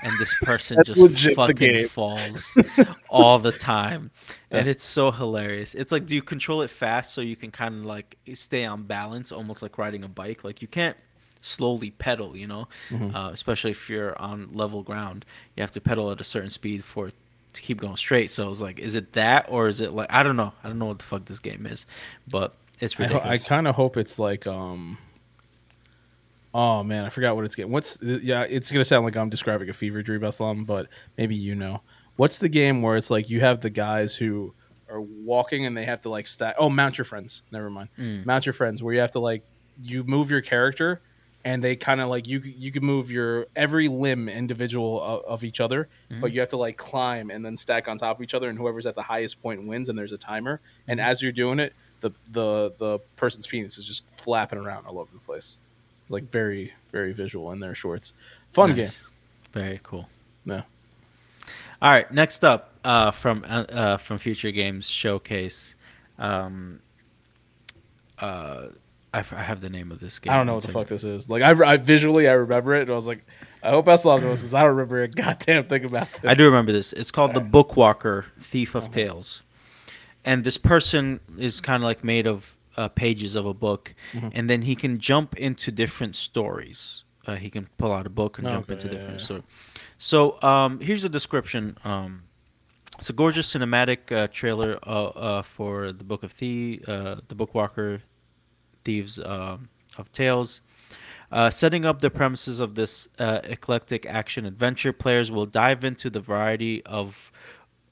and 0.02 0.12
this 0.18 0.34
person 0.42 0.78
just 0.84 1.34
fucking 1.34 1.88
falls 1.88 2.56
all 3.08 3.38
the 3.38 3.52
time, 3.60 4.10
and 4.50 4.68
it's 4.68 4.84
so 4.84 5.10
hilarious. 5.10 5.74
It's 5.74 5.92
like, 5.92 6.06
do 6.06 6.14
you 6.14 6.22
control 6.22 6.62
it 6.62 6.70
fast 6.70 7.14
so 7.14 7.20
you 7.20 7.36
can 7.36 7.50
kind 7.50 7.76
of 7.76 7.84
like 7.84 8.16
stay 8.34 8.64
on 8.64 8.84
balance, 8.84 9.32
almost 9.32 9.62
like 9.62 9.78
riding 9.78 10.04
a 10.04 10.08
bike? 10.08 10.44
Like 10.44 10.62
you 10.62 10.68
can't 10.68 10.96
slowly 11.42 11.90
pedal, 11.90 12.36
you 12.36 12.46
know, 12.46 12.68
mm-hmm. 12.90 13.14
uh, 13.14 13.30
especially 13.30 13.70
if 13.70 13.88
you're 13.88 14.20
on 14.20 14.50
level 14.52 14.82
ground. 14.82 15.24
You 15.56 15.62
have 15.62 15.72
to 15.72 15.80
pedal 15.80 16.10
at 16.10 16.20
a 16.20 16.24
certain 16.24 16.50
speed 16.50 16.84
for 16.84 17.10
to 17.52 17.62
keep 17.62 17.80
going 17.80 17.96
straight. 17.96 18.30
So 18.30 18.44
I 18.44 18.48
was 18.48 18.60
like, 18.60 18.78
is 18.78 18.94
it 18.94 19.12
that 19.12 19.46
or 19.48 19.68
is 19.68 19.80
it 19.80 19.92
like 19.92 20.12
I 20.12 20.22
don't 20.22 20.36
know. 20.36 20.52
I 20.62 20.68
don't 20.68 20.78
know 20.78 20.86
what 20.86 20.98
the 20.98 21.04
fuck 21.04 21.24
this 21.24 21.38
game 21.38 21.66
is, 21.66 21.86
but 22.28 22.54
it's 22.80 22.98
ridiculous. 22.98 23.26
I, 23.26 23.32
I 23.32 23.38
kind 23.38 23.68
of 23.68 23.74
hope 23.74 23.96
it's 23.96 24.18
like 24.18 24.46
um. 24.46 24.98
Oh 26.52 26.82
man, 26.82 27.04
I 27.04 27.08
forgot 27.10 27.36
what 27.36 27.44
it's 27.44 27.54
getting. 27.54 27.72
What's 27.72 27.98
yeah? 28.02 28.42
It's 28.48 28.72
gonna 28.72 28.84
sound 28.84 29.04
like 29.04 29.16
I'm 29.16 29.30
describing 29.30 29.68
a 29.68 29.72
fever 29.72 30.02
dream, 30.02 30.20
Eslam, 30.20 30.66
but 30.66 30.88
maybe 31.16 31.36
you 31.36 31.54
know. 31.54 31.82
What's 32.16 32.38
the 32.38 32.48
game 32.48 32.82
where 32.82 32.96
it's 32.96 33.10
like 33.10 33.30
you 33.30 33.40
have 33.40 33.60
the 33.60 33.70
guys 33.70 34.16
who 34.16 34.54
are 34.88 35.00
walking 35.00 35.64
and 35.64 35.76
they 35.76 35.84
have 35.84 36.00
to 36.02 36.10
like 36.10 36.26
stack? 36.26 36.56
Oh, 36.58 36.68
mount 36.68 36.98
your 36.98 37.04
friends. 37.04 37.44
Never 37.50 37.70
mind. 37.70 37.88
Mm. 37.98 38.26
Mount 38.26 38.46
your 38.46 38.52
friends, 38.52 38.82
where 38.82 38.92
you 38.92 39.00
have 39.00 39.12
to 39.12 39.20
like 39.20 39.44
you 39.82 40.04
move 40.04 40.30
your 40.30 40.42
character 40.42 41.00
and 41.44 41.64
they 41.64 41.76
kind 41.76 42.00
of 42.00 42.08
like 42.08 42.26
you 42.26 42.40
you 42.44 42.70
can 42.70 42.84
move 42.84 43.10
your 43.10 43.46
every 43.56 43.88
limb 43.88 44.28
individual 44.28 45.02
of, 45.02 45.22
of 45.24 45.44
each 45.44 45.60
other 45.60 45.88
mm-hmm. 46.10 46.20
but 46.20 46.32
you 46.32 46.40
have 46.40 46.48
to 46.48 46.56
like 46.56 46.76
climb 46.76 47.30
and 47.30 47.44
then 47.44 47.56
stack 47.56 47.88
on 47.88 47.96
top 47.98 48.18
of 48.18 48.22
each 48.22 48.34
other 48.34 48.48
and 48.48 48.58
whoever's 48.58 48.86
at 48.86 48.94
the 48.94 49.02
highest 49.02 49.40
point 49.40 49.66
wins 49.66 49.88
and 49.88 49.98
there's 49.98 50.12
a 50.12 50.18
timer 50.18 50.60
and 50.86 51.00
mm-hmm. 51.00 51.08
as 51.08 51.22
you're 51.22 51.32
doing 51.32 51.58
it 51.58 51.74
the 52.00 52.10
the 52.30 52.74
the 52.78 52.98
person's 53.16 53.46
penis 53.46 53.78
is 53.78 53.84
just 53.84 54.04
flapping 54.12 54.58
around 54.58 54.86
all 54.86 54.98
over 54.98 55.10
the 55.12 55.20
place 55.20 55.58
like 56.10 56.30
very 56.30 56.72
very 56.90 57.12
visual 57.12 57.52
in 57.52 57.60
their 57.60 57.74
shorts 57.74 58.12
fun 58.50 58.70
nice. 58.70 58.76
game 58.76 59.10
very 59.52 59.80
cool 59.82 60.08
yeah 60.44 60.62
all 61.82 61.90
right 61.90 62.12
next 62.12 62.44
up 62.44 62.74
uh, 62.84 63.10
from 63.10 63.44
uh, 63.46 63.62
uh 63.64 63.96
from 63.96 64.18
future 64.18 64.50
games 64.50 64.88
showcase 64.88 65.74
um 66.18 66.80
uh 68.18 68.66
I, 69.12 69.18
f- 69.20 69.32
I 69.32 69.42
have 69.42 69.60
the 69.60 69.70
name 69.70 69.90
of 69.90 69.98
this 69.98 70.18
game. 70.18 70.32
I 70.32 70.36
don't 70.36 70.46
know 70.46 70.54
what 70.54 70.62
the 70.62 70.72
fuck 70.72 70.86
this 70.86 71.02
is. 71.02 71.28
Like 71.28 71.42
I, 71.42 71.50
I 71.72 71.76
visually 71.78 72.28
I 72.28 72.32
remember 72.32 72.74
it, 72.74 72.82
and 72.82 72.90
I 72.90 72.94
was 72.94 73.06
like, 73.06 73.24
I 73.62 73.70
hope 73.70 73.86
Eslam 73.86 74.22
knows 74.22 74.40
because 74.40 74.54
I 74.54 74.60
don't 74.62 74.70
remember 74.70 75.02
a 75.02 75.08
goddamn 75.08 75.64
thing 75.64 75.84
about 75.84 76.12
this. 76.12 76.24
I 76.24 76.34
do 76.34 76.46
remember 76.46 76.72
this. 76.72 76.92
It's 76.92 77.10
called 77.10 77.34
the 77.34 77.40
Bookwalker 77.40 78.26
Thief 78.38 78.74
of 78.74 78.84
uh-huh. 78.84 78.92
Tales, 78.92 79.42
and 80.24 80.44
this 80.44 80.58
person 80.58 81.18
is 81.38 81.60
kind 81.60 81.82
of 81.82 81.86
like 81.86 82.04
made 82.04 82.26
of 82.26 82.56
uh, 82.80 82.88
pages 82.88 83.34
of 83.34 83.44
a 83.46 83.54
book, 83.66 83.94
mm-hmm. 84.12 84.28
and 84.32 84.48
then 84.50 84.62
he 84.62 84.74
can 84.74 84.98
jump 84.98 85.36
into 85.36 85.70
different 85.70 86.14
stories. 86.16 87.04
Uh, 87.26 87.36
he 87.36 87.50
can 87.50 87.68
pull 87.76 87.92
out 87.92 88.06
a 88.06 88.10
book 88.10 88.38
and 88.38 88.46
okay, 88.46 88.56
jump 88.56 88.70
into 88.70 88.86
yeah, 88.86 88.94
different 88.94 89.20
yeah. 89.20 89.24
stories. 89.24 89.44
So 89.98 90.42
um, 90.42 90.80
here's 90.80 91.02
the 91.02 91.08
description. 91.08 91.76
Um, 91.84 92.22
it's 92.96 93.10
a 93.10 93.12
gorgeous 93.12 93.52
cinematic 93.52 94.10
uh, 94.12 94.28
trailer 94.28 94.78
uh, 94.86 95.06
uh, 95.28 95.42
for 95.42 95.92
the 95.92 96.04
Book 96.04 96.22
of 96.22 96.32
Thie, 96.32 96.80
uh, 96.86 97.16
the 97.28 97.34
Bookwalker 97.34 98.00
Thieves 98.84 99.18
uh, 99.18 99.58
of 99.98 100.12
Tales. 100.12 100.60
Uh, 101.32 101.48
setting 101.48 101.84
up 101.84 102.00
the 102.00 102.10
premises 102.10 102.58
of 102.60 102.74
this 102.74 103.08
uh, 103.18 103.40
eclectic 103.44 104.04
action 104.06 104.44
adventure, 104.44 104.92
players 104.92 105.30
will 105.30 105.46
dive 105.46 105.84
into 105.84 106.10
the 106.10 106.20
variety 106.20 106.84
of 106.86 107.30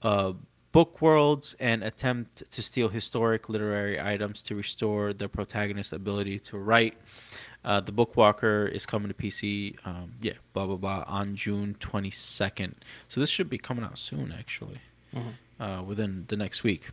uh, 0.03 0.33
book 0.79 1.03
worlds 1.03 1.57
and 1.59 1.83
attempt 1.83 2.49
to 2.53 2.63
steal 2.63 2.89
historic 2.89 3.49
literary 3.49 4.01
items 4.01 4.43
to 4.43 4.55
restore 4.55 5.13
the 5.13 5.29
protagonist's 5.29 5.93
ability 5.93 6.39
to 6.39 6.57
write. 6.57 6.95
Uh, 7.65 7.81
the 7.81 7.91
Bookwalker 7.91 8.71
is 8.71 8.87
coming 8.87 9.09
to 9.09 9.15
PC, 9.15 9.75
um, 9.85 10.13
yeah, 10.23 10.35
blah 10.53 10.67
blah 10.67 10.77
blah, 10.77 11.03
on 11.09 11.35
June 11.35 11.75
22nd. 11.81 12.75
So 13.09 13.19
this 13.19 13.29
should 13.29 13.51
be 13.51 13.59
coming 13.59 13.83
out 13.83 13.99
soon, 13.99 14.31
actually, 14.31 14.81
mm-hmm. 15.13 15.61
uh, 15.61 15.83
within 15.83 16.27
the 16.29 16.37
next 16.37 16.63
week. 16.63 16.91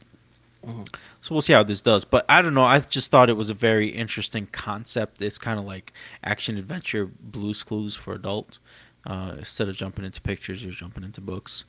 Mm-hmm. 0.65 0.81
So 1.21 1.35
we'll 1.35 1.43
see 1.43 1.53
how 1.53 1.61
this 1.61 1.83
does. 1.83 2.05
But 2.05 2.25
I 2.27 2.41
don't 2.41 2.55
know. 2.55 2.65
I 2.65 2.79
just 2.79 3.11
thought 3.11 3.29
it 3.29 3.37
was 3.37 3.51
a 3.51 3.53
very 3.53 3.89
interesting 3.89 4.47
concept. 4.47 5.21
It's 5.21 5.37
kind 5.37 5.59
of 5.59 5.65
like 5.65 5.93
action 6.23 6.57
adventure 6.57 7.05
Blue's 7.05 7.61
Clues 7.61 7.93
for 7.93 8.15
adult. 8.15 8.57
Uh, 9.05 9.35
instead 9.37 9.69
of 9.69 9.77
jumping 9.77 10.05
into 10.05 10.21
pictures, 10.21 10.63
you're 10.63 10.73
jumping 10.73 11.03
into 11.03 11.21
books. 11.21 11.65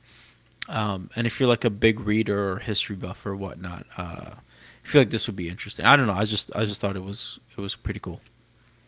Um, 0.67 1.09
and 1.15 1.25
if 1.25 1.39
you're 1.39 1.49
like 1.49 1.65
a 1.65 1.69
big 1.69 1.99
reader 1.99 2.51
or 2.51 2.59
history 2.59 2.95
buff 2.95 3.25
or 3.25 3.35
whatnot, 3.35 3.85
uh, 3.97 4.31
I 4.33 4.87
feel 4.87 5.01
like 5.01 5.09
this 5.09 5.27
would 5.27 5.35
be 5.35 5.49
interesting. 5.49 5.85
I 5.85 5.95
don't 5.95 6.07
know. 6.07 6.13
I 6.13 6.25
just 6.25 6.51
I 6.55 6.65
just 6.65 6.81
thought 6.81 6.95
it 6.95 7.03
was 7.03 7.39
it 7.57 7.61
was 7.61 7.75
pretty 7.75 7.99
cool. 7.99 8.21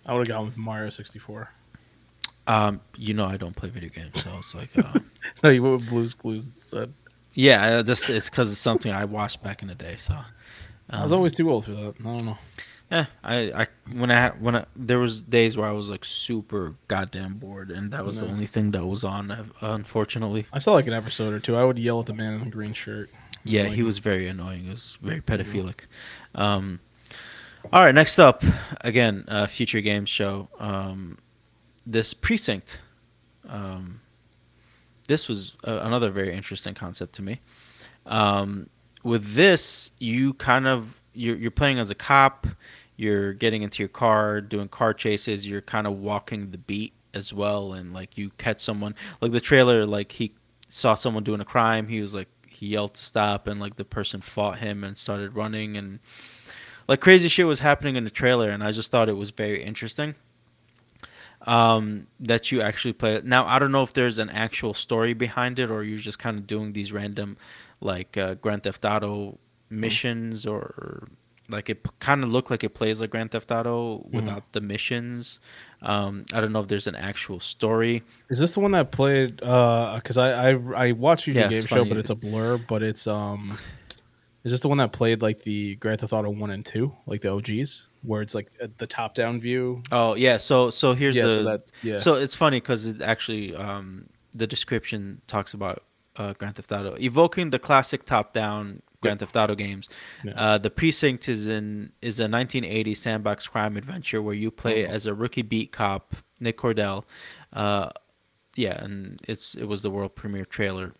I 0.05 0.13
would 0.13 0.27
have 0.27 0.35
gone 0.35 0.45
with 0.45 0.57
Mario 0.57 0.89
64. 0.89 1.51
Um, 2.47 2.81
you 2.97 3.13
know 3.13 3.25
I 3.25 3.37
don't 3.37 3.55
play 3.55 3.69
video 3.69 3.89
games, 3.89 4.23
so 4.23 4.29
it's 4.39 4.55
like 4.55 4.69
uh, 4.77 4.99
no, 5.43 5.49
you 5.49 5.61
went 5.61 5.81
with 5.81 5.89
Blue's 5.89 6.13
Clues 6.13 6.47
instead. 6.47 6.93
Yeah, 7.33 7.81
this 7.81 8.09
is 8.09 8.29
because 8.29 8.51
it's 8.51 8.59
something 8.59 8.91
I 8.91 9.05
watched 9.05 9.43
back 9.43 9.61
in 9.61 9.67
the 9.67 9.75
day. 9.75 9.95
So 9.97 10.13
um, 10.13 10.25
I 10.89 11.03
was 11.03 11.11
always 11.11 11.33
too 11.33 11.49
old 11.49 11.65
for 11.65 11.71
that. 11.71 11.95
I 11.99 12.03
don't 12.03 12.25
know. 12.25 12.37
Yeah, 12.91 13.05
I, 13.23 13.35
I 13.51 13.67
when 13.93 14.09
I 14.09 14.29
when 14.29 14.55
I, 14.55 14.65
there 14.75 14.97
was 14.97 15.21
days 15.21 15.55
where 15.55 15.69
I 15.69 15.71
was 15.73 15.89
like 15.89 16.03
super 16.03 16.75
goddamn 16.87 17.35
bored, 17.35 17.69
and 17.69 17.91
that 17.91 18.03
was 18.03 18.15
yeah. 18.15 18.23
the 18.23 18.31
only 18.31 18.47
thing 18.47 18.71
that 18.71 18.83
was 18.83 19.03
on. 19.03 19.51
Unfortunately, 19.61 20.47
I 20.51 20.57
saw 20.57 20.73
like 20.73 20.87
an 20.87 20.93
episode 20.93 21.33
or 21.33 21.39
two. 21.39 21.55
I 21.55 21.63
would 21.63 21.77
yell 21.77 21.99
at 21.99 22.07
the 22.07 22.15
man 22.15 22.33
in 22.33 22.39
the 22.45 22.49
green 22.49 22.73
shirt. 22.73 23.11
Yeah, 23.43 23.63
like, 23.63 23.73
he 23.73 23.83
was 23.83 23.99
very 23.99 24.27
annoying. 24.27 24.65
It 24.65 24.71
was 24.71 24.97
very 25.01 25.21
pedophilic. 25.21 25.81
Um, 26.33 26.79
all 27.71 27.83
right, 27.83 27.93
next 27.93 28.17
up, 28.17 28.43
again, 28.81 29.23
uh, 29.27 29.45
future 29.45 29.81
games 29.81 30.09
show. 30.09 30.49
Um, 30.59 31.19
this 31.85 32.13
precinct. 32.13 32.79
Um, 33.47 34.01
this 35.07 35.27
was 35.27 35.53
uh, 35.67 35.79
another 35.81 36.09
very 36.09 36.33
interesting 36.35 36.73
concept 36.73 37.13
to 37.15 37.21
me. 37.21 37.39
Um, 38.05 38.69
with 39.03 39.33
this, 39.33 39.91
you 39.99 40.33
kind 40.33 40.67
of 40.67 40.98
you're, 41.13 41.35
you're 41.35 41.51
playing 41.51 41.79
as 41.79 41.91
a 41.91 41.95
cop. 41.95 42.47
You're 42.95 43.33
getting 43.33 43.61
into 43.61 43.81
your 43.81 43.89
car, 43.89 44.41
doing 44.41 44.67
car 44.67 44.93
chases. 44.93 45.47
You're 45.47 45.61
kind 45.61 45.87
of 45.87 45.93
walking 45.99 46.51
the 46.51 46.57
beat 46.57 46.93
as 47.13 47.33
well, 47.33 47.73
and 47.73 47.93
like 47.93 48.17
you 48.17 48.31
catch 48.37 48.61
someone. 48.61 48.95
Like 49.21 49.31
the 49.31 49.39
trailer, 49.39 49.85
like 49.85 50.11
he 50.11 50.33
saw 50.67 50.95
someone 50.95 51.23
doing 51.23 51.39
a 51.39 51.45
crime. 51.45 51.87
He 51.87 52.01
was 52.01 52.13
like 52.13 52.27
he 52.47 52.67
yelled 52.67 52.95
to 52.95 53.03
stop, 53.03 53.47
and 53.47 53.59
like 53.59 53.77
the 53.77 53.85
person 53.85 54.21
fought 54.21 54.59
him 54.59 54.83
and 54.83 54.97
started 54.97 55.35
running, 55.35 55.77
and 55.77 55.99
like 56.87 56.99
crazy 56.99 57.29
shit 57.29 57.47
was 57.47 57.59
happening 57.59 57.95
in 57.95 58.03
the 58.03 58.09
trailer. 58.09 58.49
And 58.49 58.63
I 58.63 58.71
just 58.71 58.91
thought 58.91 59.07
it 59.07 59.13
was 59.13 59.31
very 59.31 59.63
interesting 59.63 60.15
um, 61.47 62.07
that 62.19 62.51
you 62.51 62.61
actually 62.61 62.93
play. 62.93 63.15
it. 63.15 63.25
Now, 63.25 63.45
I 63.45 63.59
don't 63.59 63.71
know 63.71 63.83
if 63.83 63.93
there's 63.93 64.19
an 64.19 64.29
actual 64.29 64.73
story 64.73 65.13
behind 65.13 65.59
it 65.59 65.71
or 65.71 65.83
you're 65.83 65.99
just 65.99 66.19
kind 66.19 66.37
of 66.37 66.47
doing 66.47 66.73
these 66.73 66.91
random, 66.91 67.37
like 67.81 68.17
uh, 68.17 68.35
Grand 68.35 68.63
Theft 68.63 68.83
Auto 68.85 69.37
missions 69.69 70.45
mm-hmm. 70.45 70.55
or 70.55 71.07
like 71.49 71.69
it 71.69 71.83
kind 71.99 72.23
of 72.23 72.29
looked 72.29 72.51
like 72.51 72.63
it 72.63 72.75
plays 72.75 73.01
like 73.01 73.09
Grand 73.09 73.31
Theft 73.31 73.51
Auto 73.51 73.97
mm-hmm. 73.97 74.15
without 74.15 74.39
mm-hmm. 74.39 74.51
the 74.51 74.61
missions. 74.61 75.39
Um, 75.81 76.25
I 76.33 76.41
don't 76.41 76.51
know 76.51 76.59
if 76.59 76.67
there's 76.67 76.87
an 76.87 76.95
actual 76.95 77.39
story. 77.39 78.03
Is 78.29 78.39
this 78.39 78.53
the 78.53 78.59
one 78.59 78.71
that 78.71 78.91
played? 78.91 79.37
Because 79.37 80.17
uh, 80.17 80.21
I, 80.21 80.51
I 80.51 80.87
I 80.87 80.91
watched 80.91 81.27
your 81.27 81.35
yeah, 81.35 81.47
game 81.47 81.65
show, 81.65 81.85
but 81.85 81.97
it's 81.97 82.09
a 82.09 82.15
blur. 82.15 82.57
But 82.57 82.83
it's 82.83 83.07
um, 83.07 83.57
is 84.43 84.51
this 84.51 84.61
the 84.61 84.69
one 84.69 84.77
that 84.77 84.91
played 84.91 85.21
like 85.21 85.39
the 85.43 85.75
Grand 85.75 86.01
Theft 86.01 86.13
Auto 86.13 86.29
one 86.29 86.51
and 86.51 86.65
two, 86.65 86.93
like 87.07 87.21
the 87.21 87.29
OGs? 87.29 87.89
where 88.03 88.21
it's 88.21 88.35
like 88.35 88.49
the 88.77 88.87
top 88.87 89.13
down 89.13 89.39
view. 89.39 89.83
Oh 89.91 90.15
yeah, 90.15 90.37
so 90.37 90.69
so 90.69 90.93
here's 90.93 91.15
yeah, 91.15 91.23
the 91.23 91.29
so, 91.29 91.43
that, 91.43 91.61
yeah. 91.83 91.97
so 91.97 92.15
it's 92.15 92.35
funny 92.35 92.59
because 92.59 92.85
it 92.85 93.01
actually 93.01 93.55
um, 93.55 94.07
the 94.33 94.47
description 94.47 95.21
talks 95.27 95.53
about 95.53 95.83
uh, 96.15 96.33
Grand 96.33 96.55
Theft 96.55 96.71
Auto 96.71 96.95
evoking 96.99 97.49
the 97.49 97.59
classic 97.59 98.05
top 98.05 98.33
down 98.33 98.81
Grand 99.01 99.19
Theft 99.19 99.35
Auto 99.35 99.55
games. 99.55 99.89
Yeah. 100.23 100.33
Uh, 100.35 100.57
the 100.57 100.69
Precinct 100.69 101.29
is 101.29 101.47
in 101.47 101.91
is 102.01 102.19
a 102.19 102.23
1980 102.23 102.95
sandbox 102.95 103.47
crime 103.47 103.77
adventure 103.77 104.21
where 104.21 104.33
you 104.33 104.51
play 104.51 104.85
oh. 104.85 104.89
as 104.89 105.05
a 105.05 105.13
rookie 105.13 105.41
beat 105.41 105.71
cop, 105.71 106.15
Nick 106.39 106.57
Cordell. 106.57 107.03
Uh, 107.53 107.89
yeah, 108.55 108.83
and 108.83 109.19
it's 109.27 109.55
it 109.55 109.65
was 109.65 109.81
the 109.81 109.89
world 109.89 110.15
premiere 110.15 110.45
trailer. 110.45 110.93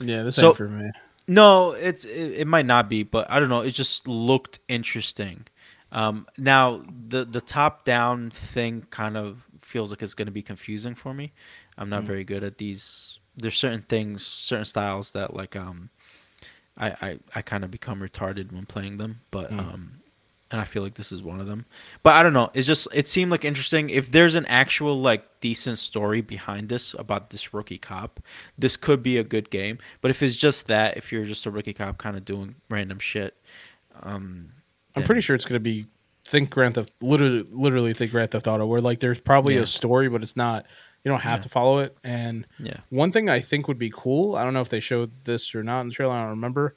Yeah, 0.00 0.22
this 0.24 0.36
so, 0.36 0.48
ain't 0.48 0.56
for 0.56 0.68
me. 0.68 0.90
No, 1.26 1.72
it's 1.72 2.04
it, 2.04 2.32
it, 2.40 2.46
might 2.46 2.66
not 2.66 2.88
be, 2.88 3.02
but 3.02 3.30
I 3.30 3.40
don't 3.40 3.48
know. 3.48 3.60
It 3.60 3.70
just 3.70 4.06
looked 4.06 4.58
interesting. 4.68 5.46
Um, 5.92 6.26
now 6.36 6.82
the 7.08 7.24
the 7.24 7.40
top 7.40 7.84
down 7.84 8.30
thing 8.30 8.86
kind 8.90 9.16
of 9.16 9.46
feels 9.60 9.90
like 9.90 10.02
it's 10.02 10.14
going 10.14 10.26
to 10.26 10.32
be 10.32 10.42
confusing 10.42 10.94
for 10.94 11.14
me. 11.14 11.32
I'm 11.78 11.88
not 11.88 12.02
mm. 12.02 12.06
very 12.06 12.24
good 12.24 12.44
at 12.44 12.58
these. 12.58 13.18
There's 13.36 13.56
certain 13.56 13.82
things, 13.82 14.26
certain 14.26 14.64
styles 14.64 15.12
that 15.12 15.34
like 15.34 15.56
um, 15.56 15.90
I 16.76 16.88
I, 16.88 17.18
I 17.34 17.42
kind 17.42 17.64
of 17.64 17.70
become 17.70 18.00
retarded 18.00 18.52
when 18.52 18.66
playing 18.66 18.98
them, 18.98 19.20
but 19.30 19.50
mm. 19.50 19.58
um, 19.58 20.00
and 20.54 20.60
I 20.60 20.64
feel 20.64 20.84
like 20.84 20.94
this 20.94 21.10
is 21.10 21.20
one 21.20 21.40
of 21.40 21.46
them. 21.46 21.66
But 22.04 22.14
I 22.14 22.22
don't 22.22 22.32
know. 22.32 22.50
It's 22.54 22.66
just 22.66 22.86
it 22.92 23.08
seemed 23.08 23.32
like 23.32 23.44
interesting. 23.44 23.90
If 23.90 24.12
there's 24.12 24.36
an 24.36 24.46
actual 24.46 25.00
like 25.00 25.24
decent 25.40 25.78
story 25.78 26.20
behind 26.20 26.68
this 26.68 26.94
about 26.94 27.30
this 27.30 27.52
rookie 27.52 27.78
cop, 27.78 28.20
this 28.56 28.76
could 28.76 29.02
be 29.02 29.18
a 29.18 29.24
good 29.24 29.50
game. 29.50 29.78
But 30.00 30.12
if 30.12 30.22
it's 30.22 30.36
just 30.36 30.68
that, 30.68 30.96
if 30.96 31.10
you're 31.10 31.24
just 31.24 31.46
a 31.46 31.50
rookie 31.50 31.72
cop 31.72 31.98
kind 31.98 32.16
of 32.16 32.24
doing 32.24 32.54
random 32.68 33.00
shit, 33.00 33.36
um, 34.02 34.50
I'm 34.94 35.02
pretty 35.02 35.22
sure 35.22 35.34
it's 35.34 35.44
gonna 35.44 35.58
be 35.58 35.86
think 36.24 36.50
Grand 36.50 36.76
Theft 36.76 36.92
literally 37.02 37.44
literally 37.50 37.92
think 37.92 38.12
Grand 38.12 38.30
Theft 38.30 38.46
Auto 38.46 38.64
where 38.64 38.80
like 38.80 39.00
there's 39.00 39.20
probably 39.20 39.56
yeah. 39.56 39.62
a 39.62 39.66
story, 39.66 40.08
but 40.08 40.22
it's 40.22 40.36
not. 40.36 40.66
You 41.04 41.10
don't 41.10 41.20
have 41.20 41.32
yeah. 41.32 41.38
to 41.38 41.48
follow 41.48 41.78
it. 41.80 41.96
And 42.02 42.46
yeah, 42.58 42.78
one 42.88 43.12
thing 43.12 43.28
I 43.28 43.40
think 43.40 43.68
would 43.68 43.78
be 43.78 43.92
cool. 43.94 44.36
I 44.36 44.42
don't 44.42 44.54
know 44.54 44.62
if 44.62 44.70
they 44.70 44.80
showed 44.80 45.12
this 45.24 45.54
or 45.54 45.62
not 45.62 45.82
in 45.82 45.88
the 45.88 45.94
trailer. 45.94 46.14
I 46.14 46.22
don't 46.22 46.30
remember. 46.30 46.76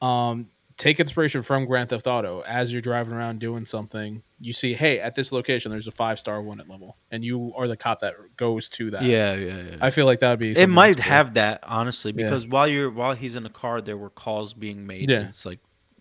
Um, 0.00 0.48
take 0.78 1.00
inspiration 1.00 1.42
from 1.42 1.66
Grand 1.66 1.90
Theft 1.90 2.06
Auto 2.06 2.42
as 2.46 2.72
you're 2.72 2.80
driving 2.80 3.12
around 3.12 3.40
doing 3.40 3.66
something. 3.66 4.22
You 4.40 4.52
see, 4.52 4.72
hey, 4.72 5.00
at 5.00 5.16
this 5.16 5.32
location, 5.32 5.70
there's 5.70 5.88
a 5.88 5.90
five 5.90 6.18
star 6.18 6.40
wanted 6.40 6.68
level, 6.68 6.96
and 7.10 7.22
you 7.22 7.52
are 7.56 7.68
the 7.68 7.76
cop 7.76 8.00
that 8.00 8.14
goes 8.36 8.68
to 8.70 8.92
that. 8.92 9.02
Yeah, 9.02 9.34
yeah, 9.34 9.56
yeah. 9.56 9.76
I 9.80 9.90
feel 9.90 10.06
like 10.06 10.20
that 10.20 10.30
would 10.30 10.38
be. 10.38 10.52
It 10.52 10.68
might 10.68 10.94
cool. 10.94 11.04
have 11.04 11.34
that 11.34 11.64
honestly, 11.64 12.12
because 12.12 12.44
yeah. 12.44 12.50
while 12.50 12.68
you're 12.68 12.90
while 12.90 13.14
he's 13.14 13.34
in 13.34 13.42
the 13.42 13.50
car, 13.50 13.82
there 13.82 13.98
were 13.98 14.10
calls 14.10 14.54
being 14.54 14.86
made. 14.86 15.10
Yeah, 15.10 15.28
it's 15.28 15.44
like 15.44 15.58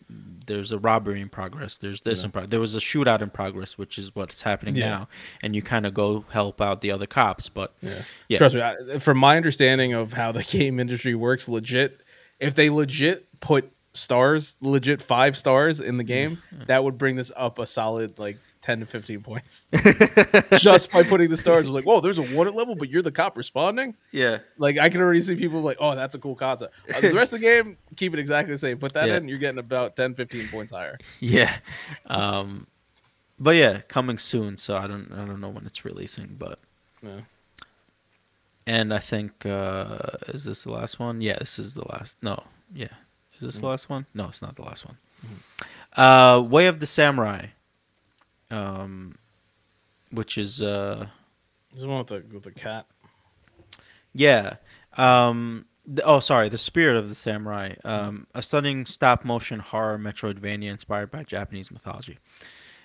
there's 0.10 0.72
a 0.72 0.80
robbery 0.80 1.22
in 1.22 1.30
progress. 1.30 1.78
There's 1.78 2.02
this 2.02 2.20
yeah. 2.20 2.26
in 2.26 2.32
progress. 2.32 2.50
There 2.50 2.60
was 2.60 2.76
a 2.76 2.80
shootout 2.80 3.22
in 3.22 3.30
progress, 3.30 3.78
which 3.78 3.98
is 3.98 4.16
what's 4.16 4.42
happening 4.42 4.76
yeah. 4.76 4.90
now, 4.90 5.10
and 5.42 5.56
you 5.56 5.62
kind 5.62 5.86
of 5.86 5.94
go 5.94 6.26
help 6.30 6.62
out 6.62 6.82
the 6.82 6.92
other 6.92 7.06
cops. 7.06 7.50
But 7.50 7.74
yeah, 7.82 8.02
yeah. 8.30 8.38
trust 8.38 8.56
me, 8.56 8.62
I, 8.62 8.98
from 9.00 9.18
my 9.18 9.36
understanding 9.38 9.94
of 9.94 10.14
how 10.14 10.32
the 10.32 10.44
game 10.50 10.80
industry 10.80 11.16
works, 11.16 11.50
legit, 11.50 12.02
if 12.40 12.56
they 12.56 12.70
legit 12.70 13.28
put 13.40 13.72
stars, 13.94 14.58
legit 14.62 15.02
five 15.02 15.38
stars 15.38 15.80
in 15.80 15.98
the 15.98 16.04
game, 16.04 16.42
yeah. 16.58 16.66
that 16.68 16.84
would 16.84 16.98
bring 16.98 17.16
this 17.16 17.32
up 17.36 17.60
a 17.60 17.66
solid 17.66 18.18
like 18.18 18.38
10 18.62 18.82
to 18.82 18.86
15 18.86 19.22
points 19.22 19.68
just 20.58 20.92
by 20.92 21.04
putting 21.04 21.30
the 21.30 21.38
stars. 21.38 21.70
like, 21.70 21.86
whoa, 21.86 22.02
there's 22.02 22.18
a 22.18 22.36
wanted 22.36 22.56
level, 22.56 22.76
but 22.76 22.90
you're 22.90 23.02
the 23.02 23.12
cop 23.12 23.38
responding. 23.38 23.96
Yeah. 24.12 24.40
Like, 24.58 24.78
I 24.78 24.90
can 24.90 25.02
already 25.02 25.22
see 25.22 25.36
people 25.36 25.62
like, 25.62 25.78
oh, 25.80 25.96
that's 25.96 26.16
a 26.16 26.20
cool 26.20 26.36
concept. 26.36 26.74
Uh, 26.94 27.02
the 27.02 27.14
rest 27.14 27.34
of 27.34 27.40
the 27.42 27.46
game, 27.46 27.78
keep 27.96 28.14
it 28.14 28.20
exactly 28.20 28.54
the 28.54 28.58
same. 28.58 28.78
Put 28.78 28.94
that 28.94 29.08
yeah. 29.08 29.18
in, 29.18 29.28
you're 29.28 29.38
getting 29.38 29.60
about 29.60 29.96
10, 29.96 30.16
15 30.16 30.50
points 30.50 30.72
higher. 30.72 30.98
Yeah. 31.20 31.56
Um, 32.06 32.68
but 33.40 33.52
yeah, 33.52 33.82
coming 33.88 34.18
soon. 34.18 34.58
So 34.58 34.78
I 34.78 34.88
don't, 34.88 35.12
I 35.12 35.26
don't 35.26 35.42
know 35.42 35.50
when 35.50 35.66
it's 35.66 35.84
releasing, 35.84 36.36
but. 36.38 36.60
Yeah. 37.02 37.22
And 38.66 38.94
I 38.94 39.00
think, 39.00 39.46
uh, 39.46 39.98
is 40.28 40.44
this 40.44 40.64
the 40.64 40.72
last 40.72 41.00
one? 41.00 41.22
Yeah, 41.22 41.38
this 41.40 41.58
is 41.58 41.74
the 41.74 41.88
last. 41.88 42.18
No. 42.22 42.44
Yeah. 42.74 42.88
Is 43.36 43.42
this 43.42 43.56
mm-hmm. 43.56 43.62
the 43.62 43.70
last 43.70 43.90
one? 43.90 44.06
No, 44.14 44.26
it's 44.26 44.42
not 44.42 44.56
the 44.56 44.64
last 44.64 44.86
one. 44.86 44.98
Mm-hmm. 45.26 46.02
Uh, 46.02 46.42
Way 46.42 46.68
of 46.68 46.80
the 46.80 46.86
Samurai 46.86 47.48
um, 48.52 49.16
which 50.12 50.38
is 50.38 50.62
uh, 50.62 51.08
this 51.72 51.82
is 51.82 51.88
one 51.88 52.00
with 52.00 52.08
the 52.08 52.24
with 52.34 52.44
the 52.44 52.52
cat. 52.52 52.86
Yeah. 54.14 54.56
Um, 54.98 55.66
the, 55.86 56.04
oh, 56.04 56.20
sorry. 56.20 56.50
The 56.50 56.58
Spirit 56.58 56.98
of 56.98 57.10
the 57.10 57.16
Samurai. 57.16 57.76
Um, 57.84 58.28
a 58.34 58.42
stunning 58.42 58.86
stop 58.86 59.24
motion 59.24 59.60
horror 59.60 59.98
Metroidvania 59.98 60.70
inspired 60.70 61.12
by 61.12 61.24
Japanese 61.24 61.72
mythology. 61.72 62.18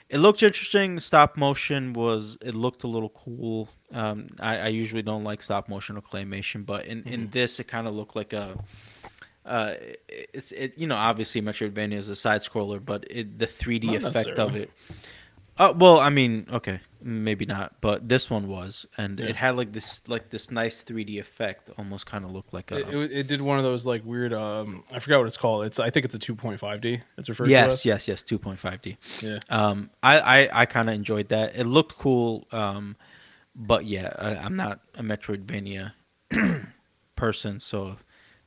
It 0.08 0.18
looked 0.18 0.42
interesting. 0.42 0.98
Stop 0.98 1.36
motion 1.36 1.94
was. 1.94 2.36
It 2.42 2.54
looked 2.54 2.84
a 2.84 2.86
little 2.86 3.08
cool. 3.08 3.70
Um, 3.92 4.28
I, 4.40 4.58
I 4.58 4.68
usually 4.68 5.02
don't 5.02 5.24
like 5.24 5.40
stop 5.40 5.68
motion 5.68 5.96
or 5.96 6.02
claymation, 6.02 6.66
but 6.66 6.84
in, 6.84 6.98
mm-hmm. 6.98 7.08
in 7.12 7.30
this, 7.30 7.58
it 7.60 7.64
kind 7.64 7.86
of 7.86 7.94
looked 7.94 8.14
like 8.14 8.32
a. 8.32 8.62
Uh, 9.44 9.74
it's 10.08 10.52
it 10.52 10.74
you 10.76 10.86
know 10.86 10.94
obviously 10.94 11.42
Metroidvania 11.42 11.94
is 11.94 12.08
a 12.08 12.14
side 12.14 12.42
scroller, 12.42 12.84
but 12.84 13.04
it, 13.10 13.38
the 13.38 13.46
3D 13.46 14.00
Not 14.00 14.14
effect 14.14 14.38
of 14.38 14.54
it 14.54 14.70
uh, 15.62 15.72
well, 15.76 16.00
I 16.00 16.08
mean, 16.08 16.46
okay, 16.52 16.80
maybe 17.00 17.46
not, 17.46 17.80
but 17.80 18.08
this 18.08 18.28
one 18.28 18.48
was, 18.48 18.84
and 18.98 19.20
yeah. 19.20 19.26
it 19.26 19.36
had 19.36 19.56
like 19.56 19.72
this 19.72 20.00
like 20.08 20.28
this 20.28 20.50
nice 20.50 20.82
3D 20.82 21.20
effect, 21.20 21.70
almost 21.78 22.04
kind 22.04 22.24
of 22.24 22.32
looked 22.32 22.52
like 22.52 22.72
a. 22.72 22.78
It, 22.78 22.94
it, 22.94 23.12
it, 23.12 23.26
did 23.28 23.40
one 23.40 23.58
of 23.58 23.64
those 23.64 23.86
like 23.86 24.04
weird. 24.04 24.32
Um, 24.32 24.82
I 24.92 24.98
forgot 24.98 25.18
what 25.18 25.26
it's 25.26 25.36
called. 25.36 25.66
It's 25.66 25.78
I 25.78 25.88
think 25.90 26.04
it's 26.04 26.16
a 26.16 26.18
2.5D. 26.18 27.00
It's 27.16 27.28
referred 27.28 27.48
yes, 27.48 27.82
to. 27.82 27.88
Yes, 27.88 28.08
yes, 28.08 28.24
yes, 28.28 28.40
2.5D. 28.40 28.96
Yeah. 29.22 29.38
Um, 29.50 29.90
I 30.02 30.18
I, 30.18 30.62
I 30.62 30.66
kind 30.66 30.88
of 30.88 30.96
enjoyed 30.96 31.28
that. 31.28 31.54
It 31.54 31.66
looked 31.66 31.96
cool. 31.96 32.46
Um, 32.50 32.96
but 33.54 33.84
yeah, 33.84 34.12
I, 34.18 34.36
I'm 34.36 34.56
not 34.56 34.80
a 34.96 35.02
Metroidvania 35.02 35.92
person, 37.16 37.60
so 37.60 37.96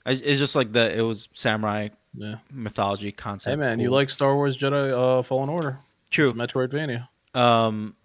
it's 0.06 0.40
just 0.40 0.56
like 0.56 0.74
the 0.74 0.94
it 0.94 1.02
was 1.02 1.30
samurai 1.34 1.90
yeah. 2.14 2.36
mythology 2.52 3.12
concept. 3.12 3.52
Hey 3.52 3.56
man, 3.56 3.78
cool. 3.78 3.84
you 3.84 3.90
like 3.92 4.10
Star 4.10 4.36
Wars 4.36 4.58
Jedi 4.58 4.92
uh, 4.92 5.22
Fallen 5.22 5.50
Order? 5.50 5.80
True. 6.12 6.26
It's 6.26 6.34
Metroidvania. 6.34 7.08
Um, 7.34 7.96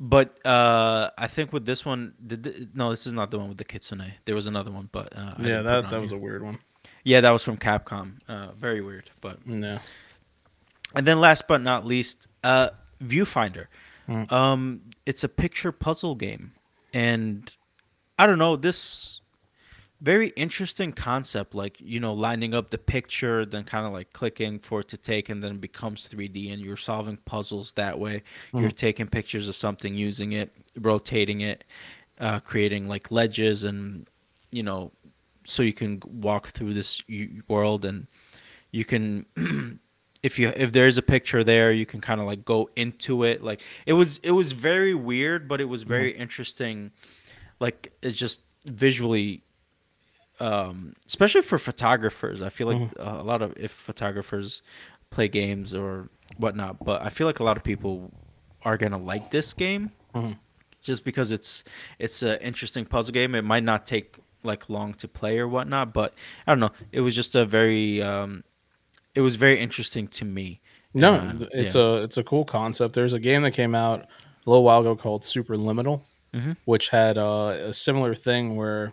but 0.00 0.44
uh, 0.44 1.10
I 1.16 1.28
think 1.28 1.52
with 1.52 1.64
this 1.64 1.84
one, 1.84 2.14
did 2.26 2.74
no, 2.74 2.90
this 2.90 3.06
is 3.06 3.12
not 3.12 3.30
the 3.30 3.38
one 3.38 3.48
with 3.48 3.58
the 3.58 3.64
kitsune. 3.64 4.12
There 4.24 4.34
was 4.34 4.48
another 4.48 4.72
one, 4.72 4.88
but 4.90 5.16
uh, 5.16 5.34
yeah, 5.38 5.62
that 5.62 5.90
that 5.90 6.00
was 6.00 6.12
a 6.12 6.18
weird 6.18 6.42
one. 6.42 6.58
Yeah, 7.04 7.20
that 7.20 7.30
was 7.30 7.44
from 7.44 7.56
Capcom. 7.56 8.18
Uh, 8.28 8.52
very 8.52 8.80
weird, 8.80 9.10
but 9.20 9.38
yeah. 9.46 9.78
And 10.94 11.06
then 11.06 11.20
last 11.20 11.46
but 11.46 11.62
not 11.62 11.86
least, 11.86 12.26
uh, 12.44 12.70
Viewfinder. 13.02 13.66
Mm. 14.08 14.30
Um, 14.32 14.82
it's 15.06 15.24
a 15.24 15.28
picture 15.28 15.72
puzzle 15.72 16.16
game, 16.16 16.52
and 16.92 17.50
I 18.18 18.26
don't 18.26 18.38
know 18.38 18.56
this 18.56 19.21
very 20.02 20.30
interesting 20.30 20.92
concept 20.92 21.54
like 21.54 21.80
you 21.80 22.00
know 22.00 22.12
lining 22.12 22.54
up 22.54 22.70
the 22.70 22.78
picture 22.78 23.46
then 23.46 23.62
kind 23.62 23.86
of 23.86 23.92
like 23.92 24.12
clicking 24.12 24.58
for 24.58 24.80
it 24.80 24.88
to 24.88 24.96
take 24.96 25.28
and 25.28 25.42
then 25.42 25.52
it 25.52 25.60
becomes 25.60 26.08
3d 26.08 26.52
and 26.52 26.60
you're 26.60 26.76
solving 26.76 27.16
puzzles 27.18 27.72
that 27.72 27.98
way 27.98 28.16
mm-hmm. 28.16 28.58
you're 28.58 28.70
taking 28.70 29.06
pictures 29.06 29.48
of 29.48 29.54
something 29.54 29.94
using 29.94 30.32
it 30.32 30.52
rotating 30.80 31.42
it 31.42 31.64
uh, 32.20 32.40
creating 32.40 32.88
like 32.88 33.10
ledges 33.10 33.64
and 33.64 34.08
you 34.50 34.62
know 34.62 34.90
so 35.44 35.62
you 35.62 35.72
can 35.72 36.02
walk 36.06 36.48
through 36.48 36.74
this 36.74 37.00
world 37.48 37.84
and 37.84 38.06
you 38.72 38.84
can 38.84 39.24
if 40.24 40.38
you 40.38 40.52
if 40.56 40.72
there's 40.72 40.98
a 40.98 41.02
picture 41.02 41.44
there 41.44 41.72
you 41.72 41.86
can 41.86 42.00
kind 42.00 42.20
of 42.20 42.26
like 42.26 42.44
go 42.44 42.68
into 42.74 43.22
it 43.22 43.42
like 43.42 43.60
it 43.86 43.92
was 43.92 44.18
it 44.24 44.32
was 44.32 44.50
very 44.52 44.94
weird 44.94 45.48
but 45.48 45.60
it 45.60 45.64
was 45.66 45.84
very 45.84 46.12
mm-hmm. 46.12 46.22
interesting 46.22 46.90
like 47.60 47.92
it's 48.02 48.16
just 48.16 48.40
visually 48.66 49.42
um, 50.42 50.94
especially 51.06 51.42
for 51.42 51.56
photographers. 51.56 52.42
I 52.42 52.48
feel 52.48 52.66
like 52.66 52.78
mm-hmm. 52.78 53.00
a 53.00 53.22
lot 53.22 53.42
of 53.42 53.54
if 53.56 53.70
photographers 53.70 54.62
play 55.10 55.28
games 55.28 55.72
or 55.72 56.08
whatnot, 56.36 56.84
but 56.84 57.00
I 57.00 57.10
feel 57.10 57.28
like 57.28 57.38
a 57.38 57.44
lot 57.44 57.56
of 57.56 57.62
people 57.62 58.10
are 58.62 58.76
gonna 58.76 58.98
like 58.98 59.30
this 59.30 59.52
game 59.52 59.92
mm-hmm. 60.12 60.32
just 60.80 61.04
because 61.04 61.30
it's 61.30 61.62
it's 62.00 62.22
an 62.22 62.38
interesting 62.40 62.84
puzzle 62.84 63.12
game. 63.12 63.36
It 63.36 63.44
might 63.44 63.62
not 63.62 63.86
take 63.86 64.18
like 64.42 64.68
long 64.68 64.94
to 64.94 65.06
play 65.06 65.38
or 65.38 65.46
whatnot, 65.46 65.94
but 65.94 66.12
I 66.44 66.50
don't 66.50 66.60
know. 66.60 66.72
It 66.90 67.02
was 67.02 67.14
just 67.14 67.36
a 67.36 67.46
very 67.46 68.02
um, 68.02 68.42
it 69.14 69.20
was 69.20 69.36
very 69.36 69.60
interesting 69.60 70.08
to 70.08 70.24
me. 70.24 70.60
No, 70.92 71.14
uh, 71.14 71.34
it's 71.52 71.76
yeah. 71.76 71.82
a 71.82 72.02
it's 72.02 72.16
a 72.16 72.24
cool 72.24 72.44
concept. 72.44 72.94
There's 72.94 73.12
a 73.12 73.20
game 73.20 73.42
that 73.42 73.52
came 73.52 73.76
out 73.76 74.00
a 74.44 74.50
little 74.50 74.64
while 74.64 74.80
ago 74.80 74.96
called 74.96 75.22
Superliminal, 75.22 76.02
mm-hmm. 76.34 76.52
which 76.64 76.88
had 76.88 77.16
uh, 77.16 77.54
a 77.60 77.72
similar 77.72 78.16
thing 78.16 78.56
where 78.56 78.92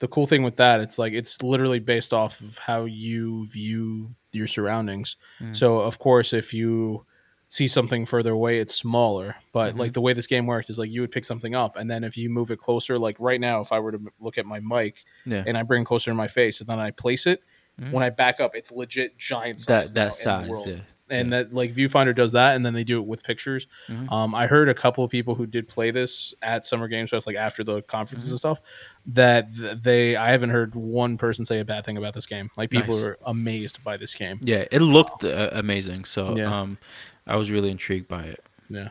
the 0.00 0.08
cool 0.08 0.26
thing 0.26 0.42
with 0.42 0.56
that, 0.56 0.80
it's 0.80 0.98
like 0.98 1.12
it's 1.12 1.42
literally 1.42 1.78
based 1.78 2.12
off 2.12 2.40
of 2.40 2.58
how 2.58 2.84
you 2.84 3.46
view 3.46 4.14
your 4.32 4.46
surroundings. 4.46 5.16
Mm. 5.40 5.56
So 5.56 5.80
of 5.80 5.98
course, 5.98 6.32
if 6.32 6.52
you 6.52 7.06
see 7.48 7.68
something 7.68 8.06
further 8.06 8.32
away, 8.32 8.60
it's 8.60 8.74
smaller. 8.74 9.36
But 9.52 9.70
mm-hmm. 9.70 9.80
like 9.80 9.92
the 9.92 10.00
way 10.00 10.14
this 10.14 10.26
game 10.26 10.46
works 10.46 10.70
is 10.70 10.78
like 10.78 10.90
you 10.90 11.02
would 11.02 11.10
pick 11.10 11.24
something 11.24 11.54
up, 11.54 11.76
and 11.76 11.90
then 11.90 12.02
if 12.02 12.16
you 12.16 12.30
move 12.30 12.50
it 12.50 12.58
closer, 12.58 12.98
like 12.98 13.16
right 13.20 13.40
now, 13.40 13.60
if 13.60 13.72
I 13.72 13.78
were 13.78 13.92
to 13.92 14.00
look 14.18 14.38
at 14.38 14.46
my 14.46 14.60
mic 14.60 15.04
yeah. 15.26 15.44
and 15.46 15.56
I 15.56 15.62
bring 15.62 15.84
closer 15.84 16.10
to 16.10 16.14
my 16.14 16.28
face, 16.28 16.60
and 16.60 16.68
then 16.68 16.78
I 16.78 16.92
place 16.92 17.26
it, 17.26 17.42
mm-hmm. 17.78 17.92
when 17.92 18.02
I 18.02 18.08
back 18.08 18.40
up, 18.40 18.56
it's 18.56 18.72
legit 18.72 19.18
giant 19.18 19.60
size. 19.60 19.92
That 19.92 19.94
that 19.94 20.14
size, 20.14 20.66
yeah. 20.66 20.78
And 21.10 21.32
that 21.32 21.52
like 21.52 21.74
Viewfinder 21.74 22.14
does 22.14 22.32
that, 22.32 22.56
and 22.56 22.64
then 22.64 22.74
they 22.74 22.84
do 22.84 22.98
it 22.98 23.06
with 23.06 23.22
pictures. 23.22 23.66
Mm-hmm. 23.88 24.12
Um, 24.12 24.34
I 24.34 24.46
heard 24.46 24.68
a 24.68 24.74
couple 24.74 25.04
of 25.04 25.10
people 25.10 25.34
who 25.34 25.46
did 25.46 25.68
play 25.68 25.90
this 25.90 26.34
at 26.42 26.64
Summer 26.64 26.88
Games 26.88 27.10
Fest, 27.10 27.26
like 27.26 27.36
after 27.36 27.64
the 27.64 27.82
conferences 27.82 28.28
mm-hmm. 28.28 28.34
and 28.34 28.38
stuff, 28.38 28.60
that 29.06 29.48
they 29.82 30.16
I 30.16 30.30
haven't 30.30 30.50
heard 30.50 30.74
one 30.74 31.16
person 31.16 31.44
say 31.44 31.60
a 31.60 31.64
bad 31.64 31.84
thing 31.84 31.96
about 31.96 32.14
this 32.14 32.26
game. 32.26 32.50
Like 32.56 32.70
people 32.70 32.94
nice. 32.94 33.02
were 33.02 33.18
amazed 33.26 33.82
by 33.84 33.96
this 33.96 34.14
game. 34.14 34.40
Yeah, 34.42 34.64
it 34.70 34.80
looked 34.80 35.24
uh, 35.24 35.50
amazing. 35.52 36.04
So 36.04 36.36
yeah. 36.36 36.60
um, 36.60 36.78
I 37.26 37.36
was 37.36 37.50
really 37.50 37.70
intrigued 37.70 38.08
by 38.08 38.24
it. 38.24 38.44
Yeah. 38.68 38.90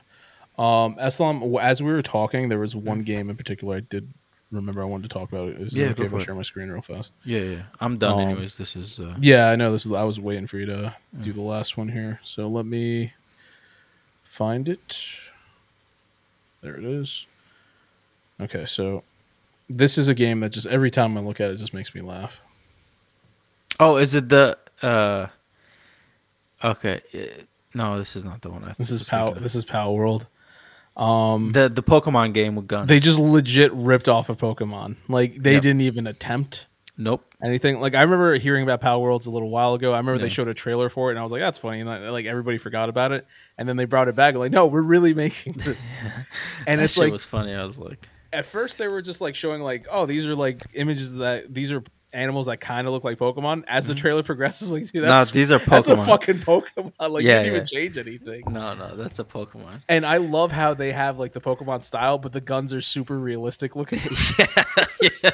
Um, 0.58 0.96
Eslam, 0.96 1.62
as 1.62 1.82
we 1.82 1.92
were 1.92 2.02
talking, 2.02 2.50
there 2.50 2.60
was 2.60 2.76
one 2.76 2.98
mm-hmm. 2.98 3.06
game 3.06 3.30
in 3.30 3.38
particular 3.38 3.78
I 3.78 3.80
did 3.80 4.14
remember 4.52 4.82
I 4.82 4.86
wanted 4.86 5.10
to 5.10 5.10
talk 5.10 5.32
about 5.32 5.50
it. 5.50 5.62
Is 5.62 5.76
yeah, 5.76 5.88
okay 5.88 6.06
if 6.06 6.14
I 6.14 6.18
share 6.18 6.36
my 6.36 6.42
screen 6.42 6.70
real 6.70 6.82
fast? 6.82 7.14
Yeah, 7.24 7.42
yeah. 7.42 7.62
I'm 7.80 7.98
done 7.98 8.14
um, 8.14 8.30
anyways. 8.30 8.56
This 8.58 8.76
is 8.76 9.00
uh... 9.00 9.16
Yeah, 9.20 9.50
I 9.50 9.56
know 9.56 9.72
this 9.72 9.86
is 9.86 9.92
I 9.92 10.04
was 10.04 10.20
waiting 10.20 10.48
for 10.48 10.58
you 10.58 10.66
to 10.68 10.96
yeah. 11.14 11.22
do 11.22 11.34
the 11.34 11.42
last 11.42 11.78
one 11.78 11.90
here. 11.90 12.20
So 12.24 12.48
let 12.48 12.66
me 12.66 13.14
find 14.24 14.68
it. 14.68 15.30
There 16.62 16.76
it 16.76 16.84
is. 16.84 17.26
Okay, 18.42 18.66
so 18.66 19.04
this 19.70 19.98
is 19.98 20.10
a 20.10 20.14
game 20.14 20.40
that 20.40 20.50
just 20.50 20.68
every 20.68 20.90
time 20.90 21.18
I 21.18 21.22
look 21.22 21.40
at 21.40 21.52
it 21.52 21.58
just 21.58 21.74
makes 21.74 21.94
me 21.94 22.02
laugh. 22.02 22.42
Oh, 23.80 23.98
is 23.98 24.16
it 24.16 24.30
the 24.30 24.58
uh 24.82 25.28
Okay. 26.64 27.02
No, 27.74 27.98
this 27.98 28.16
is 28.16 28.24
not 28.24 28.42
the 28.42 28.50
one 28.50 28.64
I 28.64 28.74
This 28.78 28.92
is 28.92 29.04
Pow 29.04 29.32
this 29.32 29.56
is 29.56 29.64
Palworld. 29.64 30.26
Um, 30.96 31.54
the 31.54 31.70
the 31.70 31.84
Pokemon 31.84 32.34
game 32.34 32.56
with 32.56 32.68
guns. 32.68 32.88
They 32.88 33.00
just 33.00 33.20
legit 33.20 33.72
ripped 33.74 34.10
off 34.10 34.30
of 34.30 34.38
Pokemon. 34.38 34.98
Like 35.08 35.36
they 35.36 35.54
yep. 35.54 35.62
didn't 35.62 35.82
even 35.82 36.08
attempt. 36.08 36.68
Nope. 36.98 37.24
Anything 37.42 37.80
like 37.80 37.96
I 37.96 38.02
remember 38.02 38.36
hearing 38.36 38.64
about 38.64 38.82
Power 38.82 39.10
Palworlds 39.10 39.26
a 39.26 39.30
little 39.30 39.50
while 39.50 39.74
ago. 39.74 39.94
I 39.94 39.98
remember 39.98 40.20
yeah. 40.20 40.26
they 40.26 40.30
showed 40.30 40.50
a 40.50 40.54
trailer 40.54 40.90
for 40.90 41.10
it, 41.10 41.14
and 41.14 41.20
I 41.20 41.24
was 41.24 41.32
like, 41.32 41.40
"That's 41.40 41.58
funny." 41.58 41.80
And 41.80 42.12
like 42.12 42.26
everybody 42.26 42.58
forgot 42.58 42.90
about 42.90 43.14
it, 43.14 43.26
and 43.58 43.70
then 43.70 43.78
they 43.78 43.86
brought 43.86 44.10
it 44.10 44.16
back. 44.16 44.36
Like, 44.36 44.52
no, 44.52 44.68
we're 44.68 44.82
really 44.82 45.14
making 45.26 45.54
this. 45.54 45.90
and 46.68 46.82
it's 46.82 46.98
like 46.98 47.10
it 47.10 47.14
was 47.14 47.24
funny. 47.24 47.54
I 47.54 47.64
was 47.64 47.78
like, 47.78 48.06
at 48.34 48.46
first 48.46 48.78
they 48.78 48.90
were 48.90 49.02
just 49.02 49.22
like 49.22 49.36
showing 49.36 49.62
like, 49.62 49.88
"Oh, 49.90 50.06
these 50.06 50.28
are 50.28 50.36
like 50.36 50.62
images 50.74 51.14
that 51.14 51.54
these 51.54 51.72
are 51.72 51.82
animals 52.14 52.48
that 52.48 52.58
kind 52.58 52.88
of 52.88 52.94
look 52.94 53.04
like 53.04 53.18
Pokemon. 53.18 53.64
As 53.68 53.86
the 53.86 53.94
mm-hmm. 53.94 54.02
trailer 54.02 54.24
progresses, 54.30 54.72
like, 54.72 54.90
dude, 54.92 55.04
that's, 55.04 55.34
no, 55.34 55.38
these 55.38 55.52
are 55.52 55.60
Pokemon. 55.60 55.70
That's 55.70 55.88
a 55.90 55.98
fucking 55.98 56.40
Pokemon. 56.40 56.94
Like, 57.10 57.24
yeah, 57.24 57.40
you 57.40 57.44
didn't 57.44 57.46
yeah. 57.46 57.52
even 57.52 57.66
change 57.66 57.98
anything. 57.98 58.44
No, 58.50 58.74
no, 58.74 58.96
that's 58.96 59.20
a 59.20 59.24
Pokemon. 59.24 59.82
And 59.90 60.06
I 60.06 60.18
love 60.18 60.52
how 60.52 60.74
they 60.74 60.92
have 60.92 61.18
like 61.18 61.34
the 61.34 61.42
Pokemon 61.42 61.84
style, 61.84 62.18
but 62.18 62.34
the 62.34 62.42
guns 62.42 62.72
are 62.74 62.82
super 62.82 63.18
realistic 63.18 63.76
looking. 63.76 64.00
yeah, 64.40 64.66
yeah. 65.02 65.32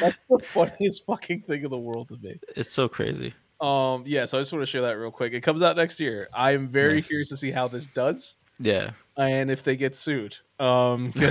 that's 0.00 0.16
the 0.28 0.38
funniest 0.38 1.04
fucking 1.06 1.42
thing 1.42 1.64
in 1.64 1.70
the 1.70 1.78
world 1.78 2.08
to 2.10 2.16
me. 2.18 2.38
It's 2.54 2.72
so 2.72 2.88
crazy. 2.88 3.34
Um, 3.60 4.04
yeah. 4.06 4.24
So 4.24 4.38
I 4.38 4.40
just 4.40 4.52
want 4.52 4.62
to 4.62 4.66
share 4.66 4.82
that 4.82 4.92
real 4.92 5.10
quick. 5.10 5.32
It 5.32 5.40
comes 5.40 5.62
out 5.62 5.76
next 5.76 6.00
year. 6.00 6.28
I 6.32 6.52
am 6.52 6.68
very 6.68 6.96
nice. 6.96 7.06
curious 7.06 7.28
to 7.30 7.36
see 7.36 7.50
how 7.50 7.66
this 7.66 7.86
does. 7.88 8.36
Yeah. 8.58 8.92
And 9.16 9.50
if 9.50 9.64
they 9.64 9.76
get 9.76 9.96
sued, 9.96 10.36
um, 10.58 11.12
maybe 11.16 11.22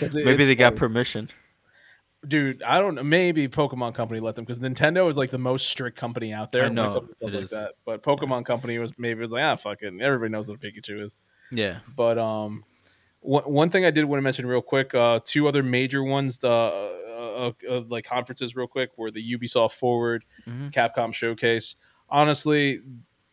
they 0.00 0.08
funny. 0.08 0.54
got 0.54 0.76
permission 0.76 1.28
dude, 2.26 2.62
I 2.62 2.78
don't 2.78 2.94
know. 2.94 3.02
Maybe 3.02 3.48
Pokemon 3.48 3.94
Company 3.94 4.20
let 4.20 4.34
them 4.34 4.44
because 4.44 4.60
Nintendo 4.60 5.08
is 5.08 5.16
like 5.16 5.30
the 5.30 5.38
most 5.38 5.68
strict 5.68 5.96
company 5.98 6.32
out 6.32 6.52
there. 6.52 6.64
I 6.64 6.68
know 6.68 7.08
it 7.20 7.32
like 7.32 7.44
is. 7.44 7.50
that. 7.50 7.72
But 7.84 8.02
Pokemon. 8.02 8.44
Company 8.44 8.78
was 8.78 8.92
maybe 8.98 9.20
was 9.20 9.32
like 9.32 9.42
ah 9.42 9.56
fuck 9.56 9.82
it. 9.82 9.92
Everybody 10.00 10.30
knows 10.30 10.48
what 10.48 10.58
a 10.62 10.66
Pikachu 10.66 11.02
is. 11.02 11.16
Yeah. 11.50 11.78
But 11.96 12.18
um, 12.18 12.64
one 13.20 13.44
one 13.44 13.70
thing 13.70 13.84
I 13.84 13.90
did 13.90 14.04
want 14.04 14.18
to 14.18 14.22
mention 14.22 14.46
real 14.46 14.62
quick. 14.62 14.94
Uh, 14.94 15.20
two 15.24 15.48
other 15.48 15.62
major 15.62 16.02
ones. 16.02 16.40
The 16.40 16.50
uh, 16.50 16.90
uh, 17.14 17.52
uh 17.70 17.80
like 17.88 18.04
conferences 18.04 18.54
real 18.54 18.66
quick 18.66 18.90
were 18.96 19.10
the 19.10 19.22
Ubisoft 19.36 19.72
Forward, 19.72 20.24
mm-hmm. 20.46 20.68
Capcom 20.68 21.14
Showcase. 21.14 21.76
Honestly, 22.08 22.80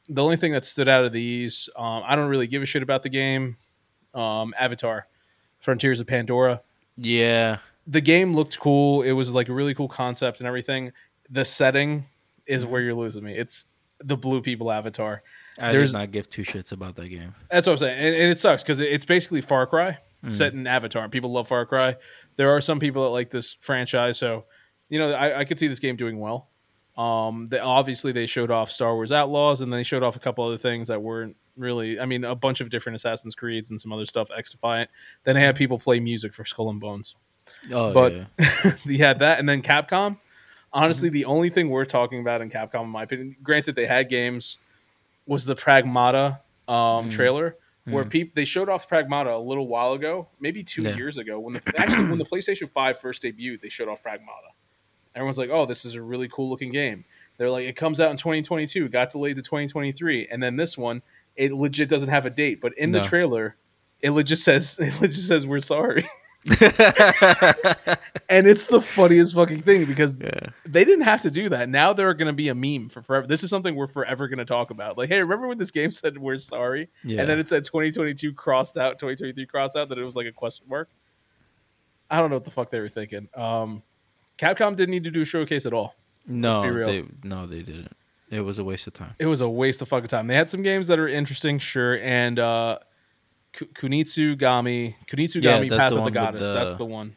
the 0.08 0.24
only 0.24 0.38
thing 0.38 0.54
that 0.54 0.66
stood 0.66 0.88
out 0.88 1.04
of 1.04 1.12
these, 1.12 1.70
um, 1.76 2.04
I 2.06 2.16
don't 2.16 2.30
really 2.30 2.48
give 2.48 2.62
a 2.62 2.66
shit 2.66 2.84
about 2.84 3.04
the 3.04 3.10
game. 3.10 3.58
Um, 4.14 4.54
Avatar, 4.58 5.08
Frontiers 5.60 6.00
of 6.00 6.08
Pandora. 6.08 6.62
Yeah, 6.98 7.60
the 7.88 8.02
game 8.02 8.34
looked 8.34 8.60
cool. 8.60 9.02
It 9.02 9.12
was 9.14 9.34
like 9.34 9.50
a 9.50 9.54
really 9.54 9.74
cool 9.74 9.88
concept 9.88 10.40
and 10.40 10.48
everything. 10.48 10.92
The 11.30 11.46
setting 11.46 12.06
is 12.46 12.66
where 12.66 12.82
you're 12.82 12.96
losing 12.96 13.24
me. 13.24 13.38
It's 13.38 13.68
the 14.00 14.18
blue 14.18 14.42
people 14.42 14.72
avatar. 14.72 15.24
I 15.60 15.72
There's, 15.72 15.92
did 15.92 15.98
not 15.98 16.12
give 16.12 16.30
two 16.30 16.44
shits 16.44 16.72
about 16.72 16.96
that 16.96 17.10
game. 17.10 17.36
That's 17.50 17.68
what 17.68 17.74
I'm 17.74 17.78
saying, 17.80 18.00
and, 18.00 18.16
and 18.16 18.32
it 18.32 18.40
sucks 18.40 18.64
because 18.64 18.80
it's 18.80 19.06
basically 19.06 19.42
Far 19.42 19.68
Cry 19.68 19.98
mm. 20.24 20.32
set 20.32 20.54
in 20.54 20.66
Avatar. 20.66 21.08
People 21.10 21.32
love 21.32 21.48
Far 21.48 21.66
Cry. 21.66 21.96
There 22.38 22.52
are 22.52 22.62
some 22.62 22.80
people 22.80 23.04
that 23.04 23.10
like 23.10 23.30
this 23.32 23.54
franchise, 23.54 24.18
so 24.18 24.46
you 24.90 25.00
know 25.00 25.12
I, 25.12 25.40
I 25.40 25.46
could 25.46 25.60
see 25.60 25.68
this 25.68 25.80
game 25.80 25.96
doing 25.96 26.20
well. 26.20 26.48
Um, 26.98 27.48
they, 27.48 27.60
obviously 27.60 28.12
they 28.12 28.26
showed 28.26 28.52
off 28.52 28.72
Star 28.72 28.94
Wars 28.96 29.12
Outlaws, 29.12 29.62
and 29.62 29.72
they 29.72 29.84
showed 29.84 30.04
off 30.04 30.16
a 30.16 30.20
couple 30.20 30.46
other 30.46 30.58
things 30.58 30.88
that 30.88 31.02
weren't 31.02 31.36
really. 31.58 32.00
I 32.00 32.06
mean, 32.06 32.24
a 32.24 32.36
bunch 32.36 32.62
of 32.62 32.70
different 32.70 32.96
Assassin's 32.96 33.36
Creeds 33.36 33.70
and 33.70 33.80
some 33.80 33.92
other 33.92 34.06
stuff. 34.06 34.30
X 34.36 34.52
Defiant. 34.52 34.90
Then 35.24 35.36
they 35.36 35.42
had 35.42 35.56
people 35.56 35.80
play 35.80 36.00
music 36.00 36.34
for 36.34 36.46
Skull 36.46 36.70
and 36.70 36.80
Bones. 36.80 37.16
Oh, 37.72 37.94
but 37.94 38.14
yeah. 38.14 38.98
had 38.98 39.20
that, 39.20 39.40
and 39.40 39.48
then 39.48 39.62
Capcom. 39.62 40.18
Honestly, 40.74 41.10
mm-hmm. 41.10 41.16
the 41.16 41.26
only 41.26 41.50
thing 41.50 41.70
we're 41.70 41.86
talking 41.86 42.22
about 42.22 42.42
in 42.42 42.50
Capcom, 42.50 42.84
in 42.84 42.90
my 42.90 43.04
opinion, 43.04 43.36
granted 43.44 43.76
they 43.76 43.86
had 43.86 44.10
games, 44.10 44.58
was 45.26 45.46
the 45.46 45.56
Pragmata 45.56 46.40
um, 46.68 46.76
mm-hmm. 46.76 47.10
trailer 47.10 47.58
where 47.86 48.06
mm. 48.06 48.10
people 48.10 48.32
they 48.36 48.46
showed 48.46 48.70
off 48.70 48.88
Pragmata 48.88 49.34
a 49.34 49.40
little 49.40 49.68
while 49.68 49.94
ago, 49.94 50.28
maybe 50.40 50.64
two 50.64 50.84
yeah. 50.84 50.96
years 50.96 51.18
ago. 51.18 51.40
When 51.40 51.54
the, 51.54 51.62
actually 51.78 52.08
when 52.08 52.20
the 52.20 52.26
PlayStation 52.26 52.70
Five 52.70 53.00
first 53.00 53.24
debuted, 53.24 53.62
they 53.62 53.70
showed 53.70 53.88
off 53.88 54.04
Pragmata. 54.04 54.52
Everyone's 55.16 55.38
like, 55.38 55.50
"Oh, 55.50 55.66
this 55.66 55.86
is 55.86 55.96
a 55.96 56.02
really 56.02 56.28
cool 56.28 56.50
looking 56.50 56.72
game." 56.72 57.06
They're 57.38 57.50
like, 57.50 57.66
"It 57.66 57.76
comes 57.76 58.00
out 58.00 58.12
in 58.12 58.18
2022, 58.18 58.90
got 58.90 59.10
delayed 59.10 59.36
to 59.38 59.42
2023," 59.42 60.28
and 60.28 60.42
then 60.42 60.58
this 60.58 60.78
one, 60.78 61.02
it 61.36 61.54
legit 61.54 61.90
doesn't 61.90 62.10
have 62.10 62.26
a 62.26 62.30
date, 62.30 62.62
but 62.62 62.78
in 62.78 62.92
no. 62.92 63.00
the 63.00 63.06
trailer, 63.06 63.56
it 64.00 64.12
legit 64.12 64.38
says 64.38 64.78
it 64.82 65.02
legit 65.02 65.20
says 65.20 65.46
we're 65.46 65.60
sorry. 65.60 66.08
and 68.30 68.48
it's 68.48 68.66
the 68.66 68.82
funniest 68.82 69.36
fucking 69.36 69.62
thing 69.62 69.86
because 69.86 70.16
yeah. 70.20 70.50
they 70.66 70.84
didn't 70.84 71.06
have 71.06 71.22
to 71.22 71.30
do 71.30 71.50
that. 71.50 71.70
Now 71.70 71.94
they're 71.94 72.16
going 72.16 72.28
to 72.28 72.34
be 72.34 72.50
a 72.50 72.56
meme 72.56 72.90
for 72.90 73.04
forever. 73.04 73.28
This 73.28 73.44
is 73.44 73.52
something 73.52 73.76
we're 73.76 73.86
forever 73.86 74.28
going 74.28 74.40
to 74.40 74.46
talk 74.46 74.72
about. 74.72 74.98
Like, 74.98 75.10
hey, 75.10 75.22
remember 75.22 75.48
when 75.48 75.60
this 75.60 75.70
game 75.70 75.92
said 75.92 76.18
we're 76.18 76.40
sorry, 76.40 76.90
yeah. 77.04 77.22
and 77.22 77.30
then 77.30 77.38
it 77.38 77.48
said 77.48 77.64
2022 77.64 78.34
crossed 78.34 78.76
out, 78.76 78.98
2023 78.98 79.46
crossed 79.46 79.76
out, 79.76 79.90
that 79.90 80.00
it 80.00 80.04
was 80.04 80.16
like 80.16 80.26
a 80.26 80.32
question 80.32 80.66
mark. 80.68 80.90
I 82.10 82.20
don't 82.20 82.32
know 82.32 82.38
what 82.38 82.46
the 82.46 82.52
fuck 82.52 82.72
they 82.72 82.80
were 82.80 82.90
thinking. 82.90 83.30
Um, 83.36 83.84
Capcom 84.40 84.76
didn't 84.76 84.92
need 84.92 85.04
to 85.04 85.12
do 85.12 85.22
a 85.22 85.26
showcase 85.26 85.68
at 85.68 85.74
all. 85.74 85.96
No, 86.26 86.84
they, 86.84 87.04
no, 87.24 87.46
they 87.46 87.62
didn't. 87.62 87.96
It 88.32 88.42
was 88.42 88.58
a 88.58 88.64
waste 88.64 88.88
of 88.88 88.94
time. 88.94 89.14
It 89.20 89.28
was 89.28 89.42
a 89.42 89.50
waste 89.50 89.82
of 89.82 89.90
fucking 89.90 90.08
time. 90.08 90.26
They 90.26 90.36
had 90.36 90.50
some 90.50 90.64
games 90.64 90.88
that 90.88 90.98
are 90.98 91.08
interesting, 91.08 91.60
sure, 91.60 92.00
and 92.00 92.40
uh, 92.40 92.80
Kunitsu 93.54 94.38
Gami, 94.38 94.96
Kunitsu 95.08 95.42
Gami, 95.42 95.70
yeah, 95.70 95.78
Path 95.78 95.92
of 95.94 96.06
the 96.06 96.12
Goddess. 96.12 96.48
The, 96.48 96.54
that's 96.54 96.76
the 96.76 96.86
one. 96.86 97.16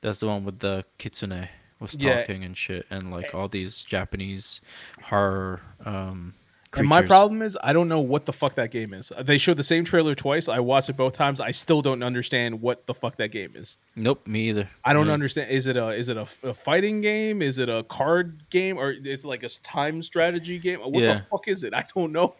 That's 0.00 0.20
the 0.20 0.26
one 0.26 0.44
with 0.44 0.58
the 0.58 0.84
kitsune 0.98 1.48
was 1.82 1.92
talking 1.92 2.40
yeah. 2.42 2.46
and 2.46 2.56
shit, 2.56 2.86
and 2.90 3.10
like 3.10 3.34
all 3.34 3.48
these 3.48 3.82
Japanese 3.82 4.60
horror. 5.02 5.60
Um, 5.84 6.34
and 6.74 6.88
my 6.88 7.02
problem 7.02 7.42
is, 7.42 7.58
I 7.62 7.74
don't 7.74 7.88
know 7.88 8.00
what 8.00 8.24
the 8.24 8.32
fuck 8.32 8.54
that 8.54 8.70
game 8.70 8.94
is. 8.94 9.12
They 9.20 9.36
showed 9.36 9.58
the 9.58 9.62
same 9.62 9.84
trailer 9.84 10.14
twice. 10.14 10.48
I 10.48 10.60
watched 10.60 10.88
it 10.88 10.96
both 10.96 11.12
times. 11.12 11.38
I 11.38 11.50
still 11.50 11.82
don't 11.82 12.02
understand 12.02 12.62
what 12.62 12.86
the 12.86 12.94
fuck 12.94 13.16
that 13.16 13.28
game 13.28 13.52
is. 13.54 13.76
Nope, 13.94 14.26
me 14.26 14.48
either. 14.48 14.70
I 14.84 14.94
don't 14.94 15.10
understand. 15.10 15.50
Is 15.50 15.66
it 15.66 15.76
a 15.76 15.88
is 15.88 16.08
it 16.08 16.16
a, 16.16 16.26
a, 16.42 16.54
fighting 16.54 17.02
game? 17.02 17.42
Is 17.42 17.58
it 17.58 17.68
a 17.68 17.82
card 17.82 18.44
game, 18.48 18.78
or 18.78 18.92
is 18.92 19.24
it 19.24 19.28
like 19.28 19.42
a 19.42 19.50
time 19.62 20.00
strategy 20.00 20.58
game? 20.58 20.80
What 20.80 21.02
yeah. 21.02 21.14
the 21.14 21.26
fuck 21.30 21.46
is 21.46 21.62
it? 21.62 21.74
I 21.74 21.84
don't 21.94 22.12
know. 22.12 22.34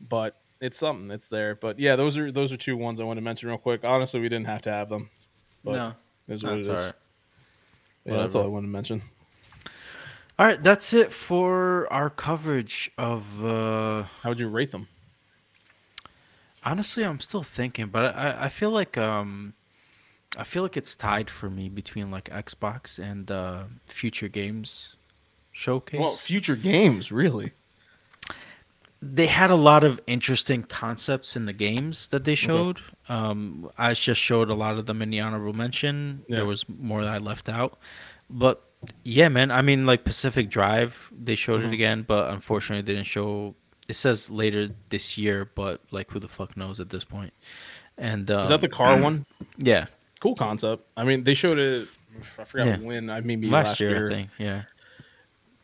But 0.00 0.36
it's 0.62 0.78
something. 0.78 1.10
It's 1.10 1.28
there. 1.28 1.56
But 1.56 1.78
yeah, 1.78 1.96
those 1.96 2.16
are 2.16 2.30
those 2.30 2.52
are 2.52 2.56
two 2.56 2.76
ones 2.76 3.00
I 3.00 3.04
want 3.04 3.18
to 3.18 3.22
mention 3.22 3.48
real 3.48 3.58
quick. 3.58 3.84
Honestly, 3.84 4.20
we 4.20 4.28
didn't 4.28 4.46
have 4.46 4.62
to 4.62 4.70
have 4.70 4.88
them. 4.88 5.10
But 5.64 5.72
no, 5.72 5.92
is 6.28 6.44
what 6.44 6.54
it 6.54 6.60
is. 6.60 6.68
Right. 6.68 6.94
Yeah, 8.06 8.16
that's 8.16 8.34
all 8.34 8.44
I 8.44 8.46
want 8.46 8.64
to 8.64 8.68
mention. 8.68 9.02
All 10.38 10.46
right, 10.46 10.62
that's 10.62 10.92
it 10.94 11.12
for 11.12 11.92
our 11.92 12.08
coverage 12.08 12.90
of. 12.96 13.44
uh 13.44 14.04
How 14.22 14.30
would 14.30 14.40
you 14.40 14.48
rate 14.48 14.70
them? 14.70 14.88
Honestly, 16.64 17.04
I'm 17.04 17.20
still 17.20 17.42
thinking, 17.42 17.88
but 17.88 18.16
I 18.16 18.44
I 18.44 18.48
feel 18.48 18.70
like 18.70 18.96
um 18.96 19.54
I 20.36 20.44
feel 20.44 20.62
like 20.62 20.76
it's 20.76 20.94
tied 20.94 21.28
for 21.28 21.50
me 21.50 21.68
between 21.68 22.10
like 22.10 22.30
Xbox 22.30 22.98
and 23.00 23.30
uh 23.30 23.64
future 23.86 24.28
games 24.28 24.94
showcase. 25.50 26.00
Well, 26.00 26.14
future 26.16 26.56
games, 26.56 27.10
really 27.10 27.52
they 29.02 29.26
had 29.26 29.50
a 29.50 29.56
lot 29.56 29.82
of 29.82 30.00
interesting 30.06 30.62
concepts 30.62 31.34
in 31.34 31.46
the 31.46 31.52
games 31.52 32.06
that 32.08 32.22
they 32.22 32.36
showed. 32.36 32.80
Um, 33.08 33.68
I 33.76 33.94
just 33.94 34.20
showed 34.20 34.48
a 34.48 34.54
lot 34.54 34.78
of 34.78 34.86
them 34.86 35.02
in 35.02 35.10
the 35.10 35.18
honorable 35.20 35.52
mention. 35.52 36.24
Yeah. 36.28 36.36
There 36.36 36.46
was 36.46 36.64
more 36.68 37.02
that 37.02 37.12
I 37.12 37.18
left 37.18 37.48
out, 37.48 37.78
but 38.30 38.62
yeah, 39.02 39.28
man. 39.28 39.50
I 39.50 39.60
mean, 39.60 39.86
like 39.86 40.04
Pacific 40.04 40.50
Drive, 40.50 41.12
they 41.12 41.34
showed 41.34 41.60
mm-hmm. 41.60 41.70
it 41.70 41.74
again, 41.74 42.04
but 42.06 42.30
unfortunately, 42.30 42.82
they 42.82 42.94
didn't 42.94 43.08
show. 43.08 43.56
It 43.88 43.94
says 43.94 44.30
later 44.30 44.70
this 44.90 45.18
year, 45.18 45.50
but 45.52 45.80
like, 45.90 46.10
who 46.12 46.20
the 46.20 46.28
fuck 46.28 46.56
knows 46.56 46.78
at 46.78 46.90
this 46.90 47.02
point? 47.02 47.32
And 47.98 48.30
um, 48.30 48.44
is 48.44 48.48
that 48.50 48.60
the 48.60 48.68
car 48.68 49.00
one? 49.00 49.26
Yeah, 49.58 49.86
cool 50.20 50.34
concept. 50.34 50.86
I 50.96 51.04
mean, 51.04 51.24
they 51.24 51.34
showed 51.34 51.58
it. 51.58 51.88
I 52.38 52.44
forgot 52.44 52.66
yeah. 52.66 52.76
when. 52.78 53.10
I 53.10 53.20
mean, 53.20 53.42
last, 53.50 53.68
last 53.68 53.80
year, 53.80 54.10
year. 54.10 54.26
Yeah. 54.38 54.62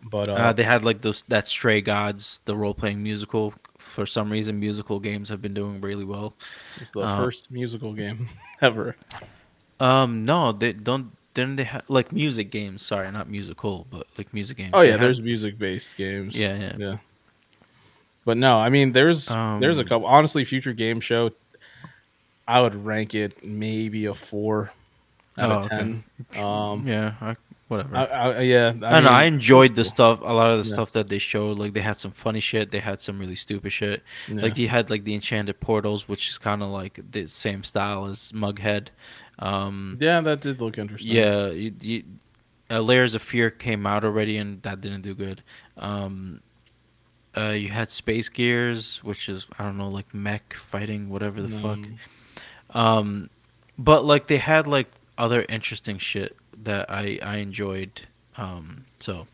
But 0.02 0.28
uh, 0.28 0.32
uh, 0.32 0.52
they 0.52 0.62
had 0.62 0.84
like 0.84 1.00
those 1.00 1.22
that 1.28 1.48
Stray 1.48 1.80
Gods, 1.80 2.40
the 2.44 2.56
role 2.56 2.74
playing 2.74 3.02
musical. 3.02 3.54
For 3.78 4.06
some 4.06 4.30
reason, 4.30 4.58
musical 4.60 5.00
games 5.00 5.28
have 5.28 5.42
been 5.42 5.54
doing 5.54 5.80
really 5.80 6.04
well. 6.04 6.34
It's 6.76 6.90
the 6.90 7.00
uh, 7.00 7.16
first 7.16 7.50
musical 7.50 7.92
game 7.92 8.28
ever. 8.60 8.96
Um, 9.80 10.24
no, 10.24 10.52
they 10.52 10.72
don't. 10.72 11.12
Didn't 11.34 11.56
they 11.56 11.64
have 11.64 11.82
like 11.88 12.12
music 12.12 12.50
games? 12.50 12.82
Sorry, 12.82 13.10
not 13.10 13.28
musical, 13.28 13.86
but 13.90 14.06
like 14.16 14.32
music 14.32 14.56
games. 14.56 14.70
Oh 14.72 14.82
yeah, 14.82 14.96
there's 14.96 15.20
music 15.20 15.58
based 15.58 15.96
games. 15.96 16.38
Yeah, 16.38 16.56
yeah, 16.56 16.76
yeah. 16.78 16.96
But 18.24 18.36
no, 18.36 18.58
I 18.58 18.68
mean, 18.68 18.92
there's 18.92 19.30
um, 19.30 19.60
there's 19.60 19.78
a 19.78 19.84
couple. 19.84 20.06
Honestly, 20.06 20.44
future 20.44 20.72
game 20.72 21.00
show, 21.00 21.30
I 22.46 22.60
would 22.60 22.74
rank 22.74 23.14
it 23.14 23.44
maybe 23.44 24.06
a 24.06 24.14
four 24.14 24.72
out 25.38 25.50
oh, 25.50 25.58
of 25.58 25.68
ten. 25.68 26.04
Okay. 26.30 26.40
Um, 26.40 26.86
yeah, 26.86 27.14
I, 27.20 27.36
whatever. 27.68 27.96
I, 27.96 28.04
I, 28.04 28.40
yeah, 28.40 28.72
I, 28.82 28.94
I 28.94 29.00
know. 29.00 29.08
I 29.08 29.24
enjoyed 29.24 29.70
the 29.76 29.82
cool. 29.82 29.90
stuff. 29.90 30.20
A 30.20 30.32
lot 30.32 30.50
of 30.50 30.64
the 30.64 30.68
yeah. 30.68 30.74
stuff 30.74 30.92
that 30.92 31.08
they 31.08 31.18
showed, 31.18 31.58
like 31.58 31.74
they 31.74 31.80
had 31.80 32.00
some 32.00 32.10
funny 32.10 32.40
shit. 32.40 32.70
They 32.70 32.80
had 32.80 33.00
some 33.00 33.18
really 33.18 33.36
stupid 33.36 33.72
shit. 33.72 34.02
Yeah. 34.26 34.42
Like 34.42 34.58
you 34.58 34.68
had 34.68 34.90
like 34.90 35.04
the 35.04 35.14
enchanted 35.14 35.60
portals, 35.60 36.08
which 36.08 36.30
is 36.30 36.38
kind 36.38 36.62
of 36.62 36.70
like 36.70 37.00
the 37.10 37.26
same 37.28 37.62
style 37.62 38.06
as 38.06 38.32
Mughead. 38.32 38.88
Um, 39.38 39.98
yeah, 40.00 40.20
that 40.20 40.40
did 40.40 40.60
look 40.60 40.78
interesting. 40.78 41.14
Yeah, 41.14 41.48
you, 41.48 41.74
you, 41.80 42.04
uh, 42.70 42.80
Layers 42.80 43.14
of 43.14 43.22
Fear 43.22 43.50
came 43.50 43.86
out 43.86 44.04
already, 44.04 44.36
and 44.36 44.60
that 44.62 44.80
didn't 44.80 45.02
do 45.02 45.14
good. 45.14 45.42
Um, 45.76 46.40
uh, 47.36 47.50
you 47.50 47.68
had 47.68 47.90
Space 47.92 48.28
Gears, 48.28 49.02
which 49.04 49.28
is 49.28 49.46
I 49.58 49.64
don't 49.64 49.78
know, 49.78 49.88
like 49.88 50.12
mech 50.12 50.54
fighting, 50.54 51.08
whatever 51.08 51.42
the 51.42 51.58
fuck. 51.60 51.78
Um, 52.70 53.30
but 53.78 54.04
like 54.04 54.26
they 54.26 54.38
had 54.38 54.66
like 54.66 54.88
other 55.16 55.44
interesting 55.48 55.98
shit 55.98 56.36
that 56.64 56.90
I 56.90 57.18
I 57.22 57.36
enjoyed. 57.36 58.02
Um, 58.36 58.84
so 58.98 59.26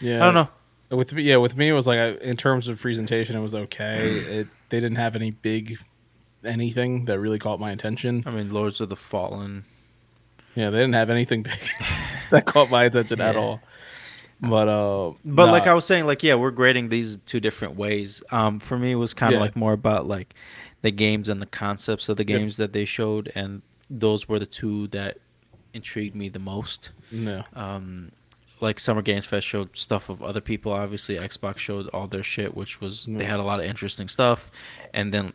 yeah, 0.00 0.16
I 0.16 0.30
don't 0.30 0.34
know. 0.34 0.48
With 0.96 1.12
me, 1.12 1.22
yeah, 1.22 1.36
with 1.36 1.56
me, 1.56 1.68
it 1.68 1.72
was 1.72 1.86
like 1.86 1.98
I, 1.98 2.08
in 2.22 2.36
terms 2.36 2.68
of 2.68 2.80
presentation, 2.80 3.36
it 3.36 3.42
was 3.42 3.54
okay. 3.54 4.08
it 4.40 4.48
they 4.68 4.80
didn't 4.80 4.96
have 4.96 5.16
any 5.16 5.30
big 5.30 5.78
anything 6.44 7.06
that 7.06 7.18
really 7.18 7.38
caught 7.38 7.60
my 7.60 7.70
attention. 7.70 8.22
I 8.26 8.30
mean, 8.30 8.50
Lords 8.50 8.80
of 8.80 8.88
the 8.88 8.96
Fallen. 8.96 9.64
Yeah, 10.54 10.70
they 10.70 10.78
didn't 10.78 10.94
have 10.94 11.10
anything 11.10 11.42
big 11.42 11.58
that 12.30 12.46
caught 12.46 12.70
my 12.70 12.84
attention 12.84 13.18
yeah. 13.18 13.28
at 13.28 13.36
all. 13.36 13.60
But 14.40 14.68
uh, 14.68 15.12
but 15.24 15.46
nah. 15.46 15.52
like 15.52 15.66
I 15.66 15.74
was 15.74 15.84
saying, 15.84 16.06
like 16.06 16.22
yeah, 16.22 16.34
we're 16.34 16.50
grading 16.50 16.90
these 16.90 17.18
two 17.26 17.40
different 17.40 17.76
ways. 17.76 18.22
Um, 18.30 18.60
for 18.60 18.78
me, 18.78 18.92
it 18.92 18.96
was 18.96 19.14
kind 19.14 19.32
of 19.32 19.38
yeah. 19.38 19.44
like 19.44 19.56
more 19.56 19.72
about 19.72 20.06
like 20.06 20.34
the 20.82 20.90
games 20.90 21.28
and 21.28 21.40
the 21.40 21.46
concepts 21.46 22.08
of 22.08 22.16
the 22.16 22.24
games 22.24 22.58
that 22.58 22.72
they 22.72 22.84
showed, 22.84 23.32
and 23.34 23.62
those 23.88 24.28
were 24.28 24.38
the 24.38 24.46
two 24.46 24.88
that 24.88 25.18
intrigued 25.74 26.14
me 26.14 26.28
the 26.28 26.38
most. 26.38 26.90
No. 27.10 27.44
Um, 27.54 28.12
like 28.60 28.80
Summer 28.80 29.02
Games 29.02 29.26
Fest 29.26 29.46
showed 29.46 29.76
stuff 29.76 30.08
of 30.08 30.22
other 30.22 30.40
people. 30.40 30.72
Obviously, 30.72 31.16
Xbox 31.16 31.58
showed 31.58 31.88
all 31.88 32.06
their 32.06 32.22
shit, 32.22 32.56
which 32.56 32.80
was 32.80 33.04
they 33.06 33.24
had 33.24 33.38
a 33.38 33.42
lot 33.42 33.60
of 33.60 33.66
interesting 33.66 34.08
stuff. 34.08 34.50
And 34.94 35.12
then 35.12 35.32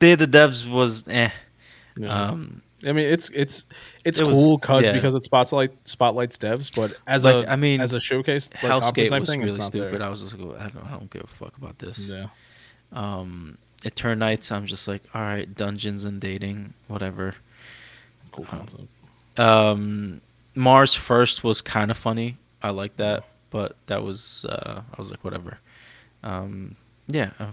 the 0.00 0.16
Devs 0.16 0.70
was 0.70 1.02
eh. 1.08 1.30
Um, 2.06 2.62
I 2.86 2.92
mean, 2.92 3.06
it's 3.06 3.28
it's 3.30 3.64
it's 4.04 4.20
it 4.20 4.24
cool 4.24 4.58
cause, 4.58 4.84
yeah. 4.84 4.92
because 4.92 5.14
it 5.14 5.24
spotlight 5.24 5.72
spotlights 5.88 6.38
devs, 6.38 6.72
but 6.74 6.96
as 7.08 7.24
like, 7.24 7.46
a 7.46 7.50
I 7.50 7.56
mean, 7.56 7.80
as 7.80 7.92
a 7.92 7.98
showcase, 7.98 8.50
like, 8.54 8.62
Hellscape 8.62 9.18
was 9.18 9.28
thing, 9.28 9.40
really 9.40 9.60
stupid. 9.60 9.94
There. 9.94 10.02
I 10.02 10.08
was 10.08 10.20
just 10.20 10.38
like, 10.38 10.60
I 10.60 10.68
don't, 10.68 10.86
I 10.86 10.90
don't 10.90 11.10
give 11.10 11.24
a 11.24 11.26
fuck 11.26 11.56
about 11.56 11.78
this. 11.80 12.08
Yeah. 12.08 12.26
Um, 12.92 13.58
Eternights, 13.82 14.52
I'm 14.52 14.66
just 14.66 14.86
like, 14.86 15.02
all 15.12 15.22
right, 15.22 15.52
dungeons 15.52 16.04
and 16.04 16.20
dating, 16.20 16.74
whatever. 16.86 17.34
Cool 18.30 18.44
um, 18.44 18.58
concept. 18.58 18.82
Um, 18.82 18.88
Mars 19.38 20.94
first 20.94 21.44
was 21.44 21.62
kind 21.62 21.90
of 21.90 21.96
funny. 21.96 22.36
I 22.62 22.70
like 22.70 22.96
that, 22.96 23.24
but 23.50 23.76
that 23.86 24.02
was 24.02 24.44
uh, 24.48 24.82
I 24.92 25.00
was 25.00 25.10
like, 25.10 25.24
whatever. 25.24 25.58
Um, 26.22 26.76
yeah. 27.06 27.30
Uh, 27.38 27.52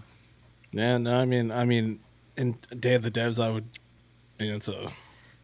yeah. 0.72 0.98
No, 0.98 1.20
I 1.20 1.26
mean, 1.26 1.52
I 1.52 1.66
mean, 1.66 1.99
in 2.38 2.57
Day 2.80 2.95
of 2.95 3.02
the 3.02 3.12
Devs, 3.12 3.44
I 3.44 3.49
would. 3.49 3.66
I 4.40 4.44
mean, 4.44 4.56
it's 4.56 4.68
a 4.68 4.88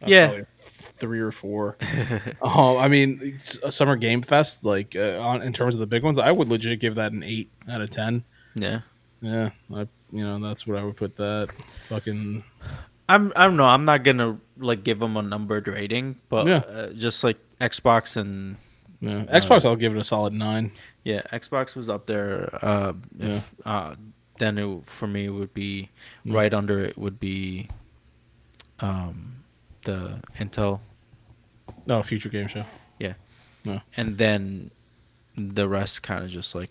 yeah 0.06 0.40
three 0.58 1.20
or 1.20 1.30
four. 1.30 1.76
um, 2.42 2.76
I 2.76 2.88
mean, 2.88 3.38
a 3.62 3.72
Summer 3.72 3.96
Game 3.96 4.22
Fest, 4.22 4.64
like 4.64 4.96
uh, 4.96 5.18
on, 5.20 5.42
in 5.42 5.52
terms 5.52 5.74
of 5.74 5.80
the 5.80 5.86
big 5.86 6.02
ones, 6.02 6.18
I 6.18 6.32
would 6.32 6.48
legit 6.48 6.80
give 6.80 6.96
that 6.96 7.12
an 7.12 7.22
eight 7.22 7.50
out 7.70 7.80
of 7.80 7.90
ten. 7.90 8.24
Yeah, 8.54 8.80
yeah, 9.20 9.50
I 9.74 9.86
you 10.10 10.24
know 10.24 10.38
that's 10.38 10.66
what 10.66 10.78
I 10.78 10.84
would 10.84 10.96
put 10.96 11.16
that. 11.16 11.48
Fucking, 11.88 12.44
I'm 13.08 13.32
I 13.36 13.44
don't 13.44 13.56
know. 13.56 13.64
I'm 13.64 13.84
not 13.84 14.04
gonna 14.04 14.38
like 14.56 14.84
give 14.84 14.98
them 15.00 15.16
a 15.16 15.22
numbered 15.22 15.68
rating, 15.68 16.16
but 16.28 16.46
yeah. 16.46 16.58
uh, 16.58 16.92
just 16.92 17.24
like 17.24 17.38
Xbox 17.60 18.16
and 18.16 18.56
yeah. 19.00 19.24
Xbox, 19.24 19.64
uh, 19.64 19.70
I'll 19.70 19.76
give 19.76 19.94
it 19.94 19.98
a 19.98 20.04
solid 20.04 20.32
nine. 20.32 20.72
Yeah, 21.04 21.22
Xbox 21.32 21.74
was 21.74 21.90
up 21.90 22.06
there. 22.06 22.48
Uh, 22.62 22.92
yeah. 23.18 23.36
If, 23.36 23.54
uh, 23.64 23.94
then 24.38 24.58
it, 24.58 24.86
for 24.86 25.06
me 25.06 25.26
it 25.26 25.30
would 25.30 25.52
be 25.52 25.90
yeah. 26.24 26.36
right 26.36 26.54
under 26.54 26.84
it 26.84 26.96
would 26.96 27.18
be 27.18 27.68
um, 28.80 29.44
the 29.84 30.20
Intel. 30.38 30.80
Oh, 31.88 32.02
future 32.02 32.28
game 32.28 32.48
show. 32.48 32.64
Yeah. 32.98 33.14
No. 33.64 33.80
And 33.96 34.18
then 34.18 34.70
the 35.36 35.68
rest 35.68 36.02
kind 36.02 36.24
of 36.24 36.30
just 36.30 36.54
like 36.54 36.70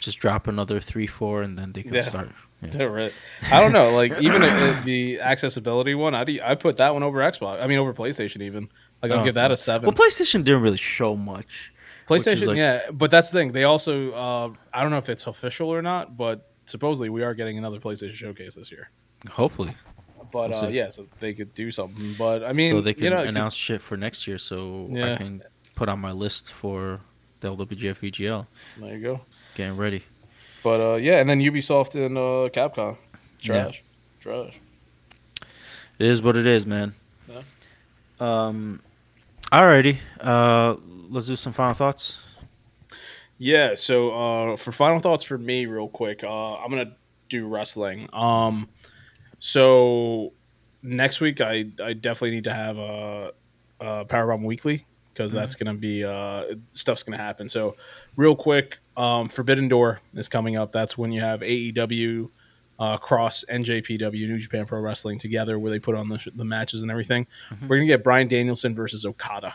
just 0.00 0.18
drop 0.18 0.48
another 0.48 0.80
three, 0.80 1.06
four, 1.06 1.42
and 1.42 1.58
then 1.58 1.72
they 1.72 1.82
can 1.82 1.94
yeah. 1.94 2.02
start. 2.02 2.30
Yeah. 2.62 2.82
right. 2.82 3.12
I 3.50 3.58
don't 3.58 3.72
know. 3.72 3.94
Like 3.94 4.20
even 4.20 4.42
the 4.84 5.18
accessibility 5.20 5.94
one, 5.94 6.14
I 6.14 6.26
I 6.44 6.54
put 6.56 6.76
that 6.76 6.92
one 6.92 7.02
over 7.02 7.16
Xbox. 7.20 7.62
I 7.62 7.66
mean 7.66 7.78
over 7.78 7.94
PlayStation 7.94 8.42
even. 8.42 8.68
Like 9.02 9.12
I'll 9.12 9.20
oh, 9.20 9.24
give 9.24 9.32
that 9.36 9.50
a 9.50 9.56
seven. 9.56 9.86
Well, 9.86 9.96
PlayStation 9.96 10.44
didn't 10.44 10.60
really 10.60 10.76
show 10.76 11.16
much. 11.16 11.72
PlayStation, 12.06 12.48
like, 12.48 12.56
yeah, 12.58 12.90
but 12.92 13.10
that's 13.10 13.30
the 13.30 13.38
thing. 13.38 13.52
They 13.52 13.64
also, 13.64 14.12
uh, 14.12 14.52
I 14.74 14.82
don't 14.82 14.90
know 14.90 14.98
if 14.98 15.08
it's 15.08 15.26
official 15.26 15.70
or 15.70 15.80
not, 15.80 16.16
but 16.16 16.50
supposedly 16.66 17.08
we 17.08 17.22
are 17.22 17.34
getting 17.34 17.56
another 17.56 17.78
PlayStation 17.78 18.12
showcase 18.12 18.56
this 18.56 18.70
year. 18.70 18.90
Hopefully. 19.30 19.74
But 20.32 20.50
we'll 20.50 20.64
uh, 20.64 20.68
yeah, 20.68 20.88
so 20.88 21.06
they 21.18 21.34
could 21.34 21.54
do 21.54 21.70
something. 21.70 22.14
But 22.18 22.46
I 22.46 22.52
mean, 22.52 22.72
so 22.72 22.80
they 22.80 22.94
can 22.94 23.04
you 23.04 23.10
know, 23.10 23.22
announce 23.22 23.54
shit 23.54 23.80
for 23.80 23.96
next 23.96 24.26
year, 24.26 24.38
so 24.38 24.88
yeah. 24.90 25.14
I 25.14 25.16
can 25.16 25.42
put 25.74 25.88
on 25.88 25.98
my 25.98 26.12
list 26.12 26.52
for 26.52 27.00
the 27.40 27.54
LWGF 27.54 27.98
VGL. 27.98 28.46
There 28.78 28.96
you 28.96 29.02
go. 29.02 29.20
Getting 29.60 29.76
ready. 29.76 30.02
But 30.62 30.80
uh, 30.80 30.94
yeah, 30.94 31.20
and 31.20 31.28
then 31.28 31.38
Ubisoft 31.38 31.94
and 31.94 32.16
uh, 32.16 32.48
Capcom, 32.48 32.96
trash, 33.42 33.84
yeah. 33.84 34.22
trash. 34.22 34.58
It 35.98 36.06
is 36.06 36.22
what 36.22 36.38
it 36.38 36.46
is, 36.46 36.64
man. 36.64 36.94
Yeah. 37.28 37.42
Um, 38.18 38.80
alrighty. 39.52 39.98
Uh, 40.18 40.76
let's 41.10 41.26
do 41.26 41.36
some 41.36 41.52
final 41.52 41.74
thoughts. 41.74 42.22
Yeah. 43.36 43.74
So 43.74 44.12
uh, 44.12 44.56
for 44.56 44.72
final 44.72 44.98
thoughts 44.98 45.24
for 45.24 45.36
me, 45.36 45.66
real 45.66 45.88
quick, 45.88 46.24
uh, 46.24 46.54
I'm 46.54 46.70
gonna 46.70 46.96
do 47.28 47.46
wrestling. 47.46 48.08
Um, 48.14 48.66
so 49.40 50.32
next 50.82 51.20
week, 51.20 51.42
I 51.42 51.66
I 51.84 51.92
definitely 51.92 52.30
need 52.30 52.44
to 52.44 52.54
have 52.54 52.78
a, 52.78 53.32
a 53.78 54.06
Powerbomb 54.06 54.42
Weekly 54.42 54.86
because 55.20 55.32
mm-hmm. 55.32 55.40
that's 55.40 55.54
gonna 55.54 55.74
be 55.74 56.02
uh, 56.02 56.44
stuff's 56.72 57.02
gonna 57.02 57.18
happen. 57.18 57.46
So 57.46 57.76
real 58.16 58.34
quick, 58.34 58.78
um, 58.96 59.28
Forbidden 59.28 59.68
Door 59.68 60.00
is 60.14 60.30
coming 60.30 60.56
up. 60.56 60.72
That's 60.72 60.96
when 60.96 61.12
you 61.12 61.20
have 61.20 61.40
AEW, 61.40 62.30
uh, 62.78 62.96
Cross, 62.96 63.44
NJPW, 63.50 64.26
New 64.26 64.38
Japan 64.38 64.64
Pro 64.64 64.80
Wrestling 64.80 65.18
together, 65.18 65.58
where 65.58 65.70
they 65.70 65.78
put 65.78 65.94
on 65.94 66.08
the, 66.08 66.16
sh- 66.16 66.28
the 66.34 66.44
matches 66.44 66.80
and 66.80 66.90
everything. 66.90 67.26
Mm-hmm. 67.50 67.68
We're 67.68 67.76
gonna 67.76 67.86
get 67.86 68.02
Bryan 68.02 68.28
Danielson 68.28 68.74
versus 68.74 69.04
Okada. 69.04 69.54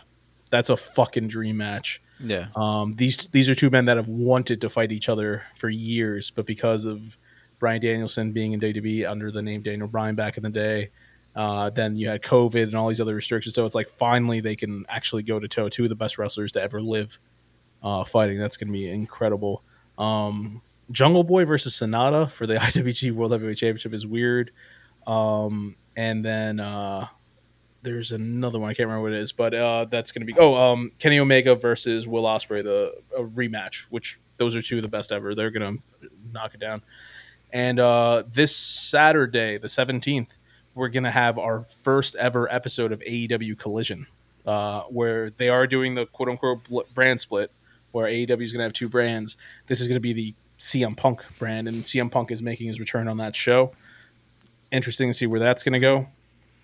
That's 0.52 0.70
a 0.70 0.78
fucking 0.78 1.30
dream 1.30 1.58
match. 1.58 2.00
Yeah. 2.20 2.48
Um, 2.56 2.94
these 2.94 3.26
these 3.28 3.50
are 3.50 3.56
two 3.56 3.72
men 3.72 3.86
that 3.86 3.98
have 3.98 4.08
wanted 4.08 4.62
to 4.62 4.70
fight 4.70 4.92
each 4.92 5.10
other 5.10 5.46
for 5.56 5.68
years, 5.68 6.30
but 6.30 6.46
because 6.46 6.86
of 6.86 7.18
Bryan 7.58 7.82
Danielson 7.82 8.34
being 8.34 8.52
in 8.52 8.60
WWE 8.60 9.10
under 9.10 9.32
the 9.32 9.42
name 9.42 9.64
Daniel 9.64 9.88
Bryan 9.88 10.14
back 10.14 10.38
in 10.38 10.44
the 10.44 10.50
day, 10.52 10.92
uh, 11.36 11.70
then 11.70 11.96
you 11.96 12.08
had 12.08 12.22
COVID 12.22 12.64
and 12.64 12.76
all 12.76 12.88
these 12.88 13.02
other 13.02 13.16
restrictions. 13.16 13.56
So 13.56 13.66
it's 13.66 13.76
like 13.76 13.90
finally 13.90 14.40
they 14.40 14.56
can 14.56 14.86
actually 14.88 15.24
go 15.24 15.40
to 15.40 15.48
toe 15.48 15.70
two 15.70 15.84
of 15.84 15.90
the 15.90 15.96
best 15.96 16.18
wrestlers 16.18 16.54
to 16.54 16.62
ever 16.62 16.82
live 16.82 17.20
uh, 17.84 18.04
fighting. 18.04 18.38
That's 18.38 18.58
going 18.58 18.68
to 18.68 18.74
be 18.74 18.90
incredible. 18.90 19.64
Um, 19.98 20.62
Jungle 20.92 21.24
Boy 21.24 21.46
versus 21.46 21.74
Sanada 21.74 22.30
for 22.30 22.48
the 22.48 22.56
IWGP 22.56 23.12
World 23.12 23.32
Heavyweight 23.32 23.58
Championship 23.58 23.94
is 23.94 24.08
weird. 24.08 24.52
Um, 25.06 25.76
and 25.96 26.24
then 26.24 26.60
uh, 26.60 27.08
there's 27.82 28.12
another 28.12 28.60
one 28.60 28.70
I 28.70 28.74
can't 28.74 28.88
remember 28.88 29.04
what 29.04 29.14
it 29.14 29.20
is, 29.20 29.32
but 29.32 29.54
uh, 29.54 29.86
that's 29.86 30.12
going 30.12 30.26
to 30.26 30.34
be 30.34 30.38
oh 30.40 30.56
um, 30.56 30.92
Kenny 31.00 31.20
Omega 31.20 31.56
versus 31.56 32.08
Will 32.08 32.24
Ospreay 32.24 32.64
the 32.64 32.96
rematch, 33.18 33.88
which 33.90 34.20
those 34.38 34.56
are 34.56 34.62
two 34.62 34.78
of 34.78 34.82
the 34.82 34.88
best 34.88 35.12
ever. 35.12 35.36
They're 35.36 35.52
going 35.52 35.78
to 35.78 36.10
knock 36.32 36.54
it 36.54 36.60
down. 36.60 36.82
And 37.52 37.80
uh, 37.80 38.24
this 38.30 38.56
Saturday, 38.56 39.58
the 39.58 39.68
17th, 39.68 40.38
we're 40.76 40.90
to 41.04 41.12
have 41.12 41.40
our 41.40 41.64
first 41.64 42.16
ever 42.16 42.52
episode 42.54 42.92
of 42.92 43.00
AEW 43.00 43.58
Collision, 43.58 44.06
uh, 44.46 44.82
where 44.84 45.32
they 45.32 45.50
are 45.50 45.66
doing 45.66 45.96
the 45.96 46.06
quote 46.06 46.30
unquote 46.30 46.94
brand 46.94 47.20
split 47.20 47.52
where 47.96 48.08
AEW 48.08 48.42
is 48.42 48.52
to 48.60 48.64
have 48.64 48.74
two 48.74 48.90
brands. 48.90 49.38
This 49.68 49.80
is 49.80 49.88
to 49.96 50.02
be 50.02 50.12
the 50.12 50.36
CM 50.60 50.98
Punk 50.98 51.24
brand, 51.40 51.70
and 51.70 51.82
CM 51.82 52.12
Punk 52.12 52.30
is 52.30 52.42
making 52.42 52.68
his 52.68 52.78
return 52.80 53.08
on 53.08 53.18
that 53.18 53.36
show. 53.36 53.72
Interesting 54.70 55.10
to 55.10 55.14
see 55.14 55.28
where 55.28 55.40
that's 55.40 55.64
to 55.74 55.80
go. 55.80 56.08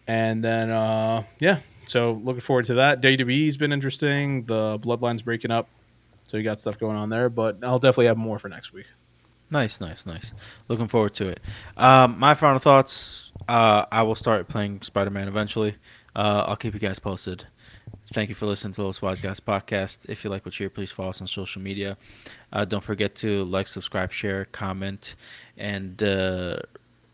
And 0.07 0.43
then, 0.43 0.69
uh, 0.69 1.23
yeah, 1.39 1.59
so 1.85 2.11
looking 2.11 2.41
forward 2.41 2.65
to 2.65 2.73
that. 2.75 3.01
WWE's 3.01 3.55
been 3.55 3.71
interesting. 3.71 4.43
The 4.43 4.77
Bloodline's 4.79 5.21
breaking 5.21 5.51
up, 5.51 5.69
So 6.23 6.35
you 6.35 6.43
got 6.43 6.59
stuff 6.59 6.77
going 6.77 6.97
on 6.97 7.09
there, 7.09 7.29
but 7.29 7.63
I'll 7.63 7.79
definitely 7.79 8.07
have 8.07 8.17
more 8.17 8.38
for 8.38 8.49
next 8.49 8.73
week. 8.73 8.88
Nice, 9.49 9.79
nice, 9.79 10.05
nice. 10.05 10.33
Looking 10.67 10.89
forward 10.89 11.13
to 11.15 11.29
it. 11.29 11.39
Um, 11.77 12.19
my 12.19 12.33
final 12.33 12.59
thoughts. 12.59 13.30
Uh, 13.47 13.85
I 13.91 14.03
will 14.03 14.15
start 14.15 14.47
playing 14.47 14.81
Spider 14.81 15.09
Man 15.09 15.27
eventually. 15.27 15.76
Uh, 16.15 16.45
I'll 16.47 16.55
keep 16.55 16.73
you 16.73 16.80
guys 16.80 16.99
posted. 16.99 17.45
Thank 18.13 18.30
you 18.30 18.35
for 18.35 18.45
listening 18.45 18.73
to 18.73 18.81
the 18.81 18.85
Los 18.85 19.01
Wise 19.01 19.22
Guys 19.22 19.39
podcast. 19.39 20.09
If 20.09 20.23
you 20.23 20.30
like 20.30 20.45
what 20.45 20.59
you 20.59 20.65
hear, 20.65 20.69
please 20.69 20.91
follow 20.91 21.09
us 21.09 21.22
on 21.22 21.27
social 21.27 21.61
media. 21.61 21.97
Uh, 22.51 22.65
don't 22.65 22.84
forget 22.84 23.15
to 23.15 23.45
like, 23.45 23.68
subscribe, 23.68 24.11
share, 24.11 24.45
comment, 24.45 25.15
and 25.57 26.01
uh, 26.03 26.57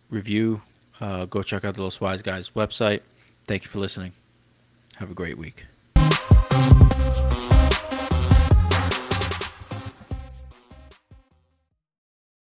review. 0.10 0.62
Uh, 1.00 1.26
go 1.26 1.44
check 1.44 1.64
out 1.64 1.76
the 1.76 1.84
Los 1.84 2.02
Wise 2.02 2.24
Guys 2.24 2.50
website. 2.52 3.02
Thank 3.46 3.64
you 3.64 3.70
for 3.70 3.80
listening. 3.80 4.14
Have 4.96 5.12
a 5.12 5.14
great 5.14 5.38
week. 5.38 5.66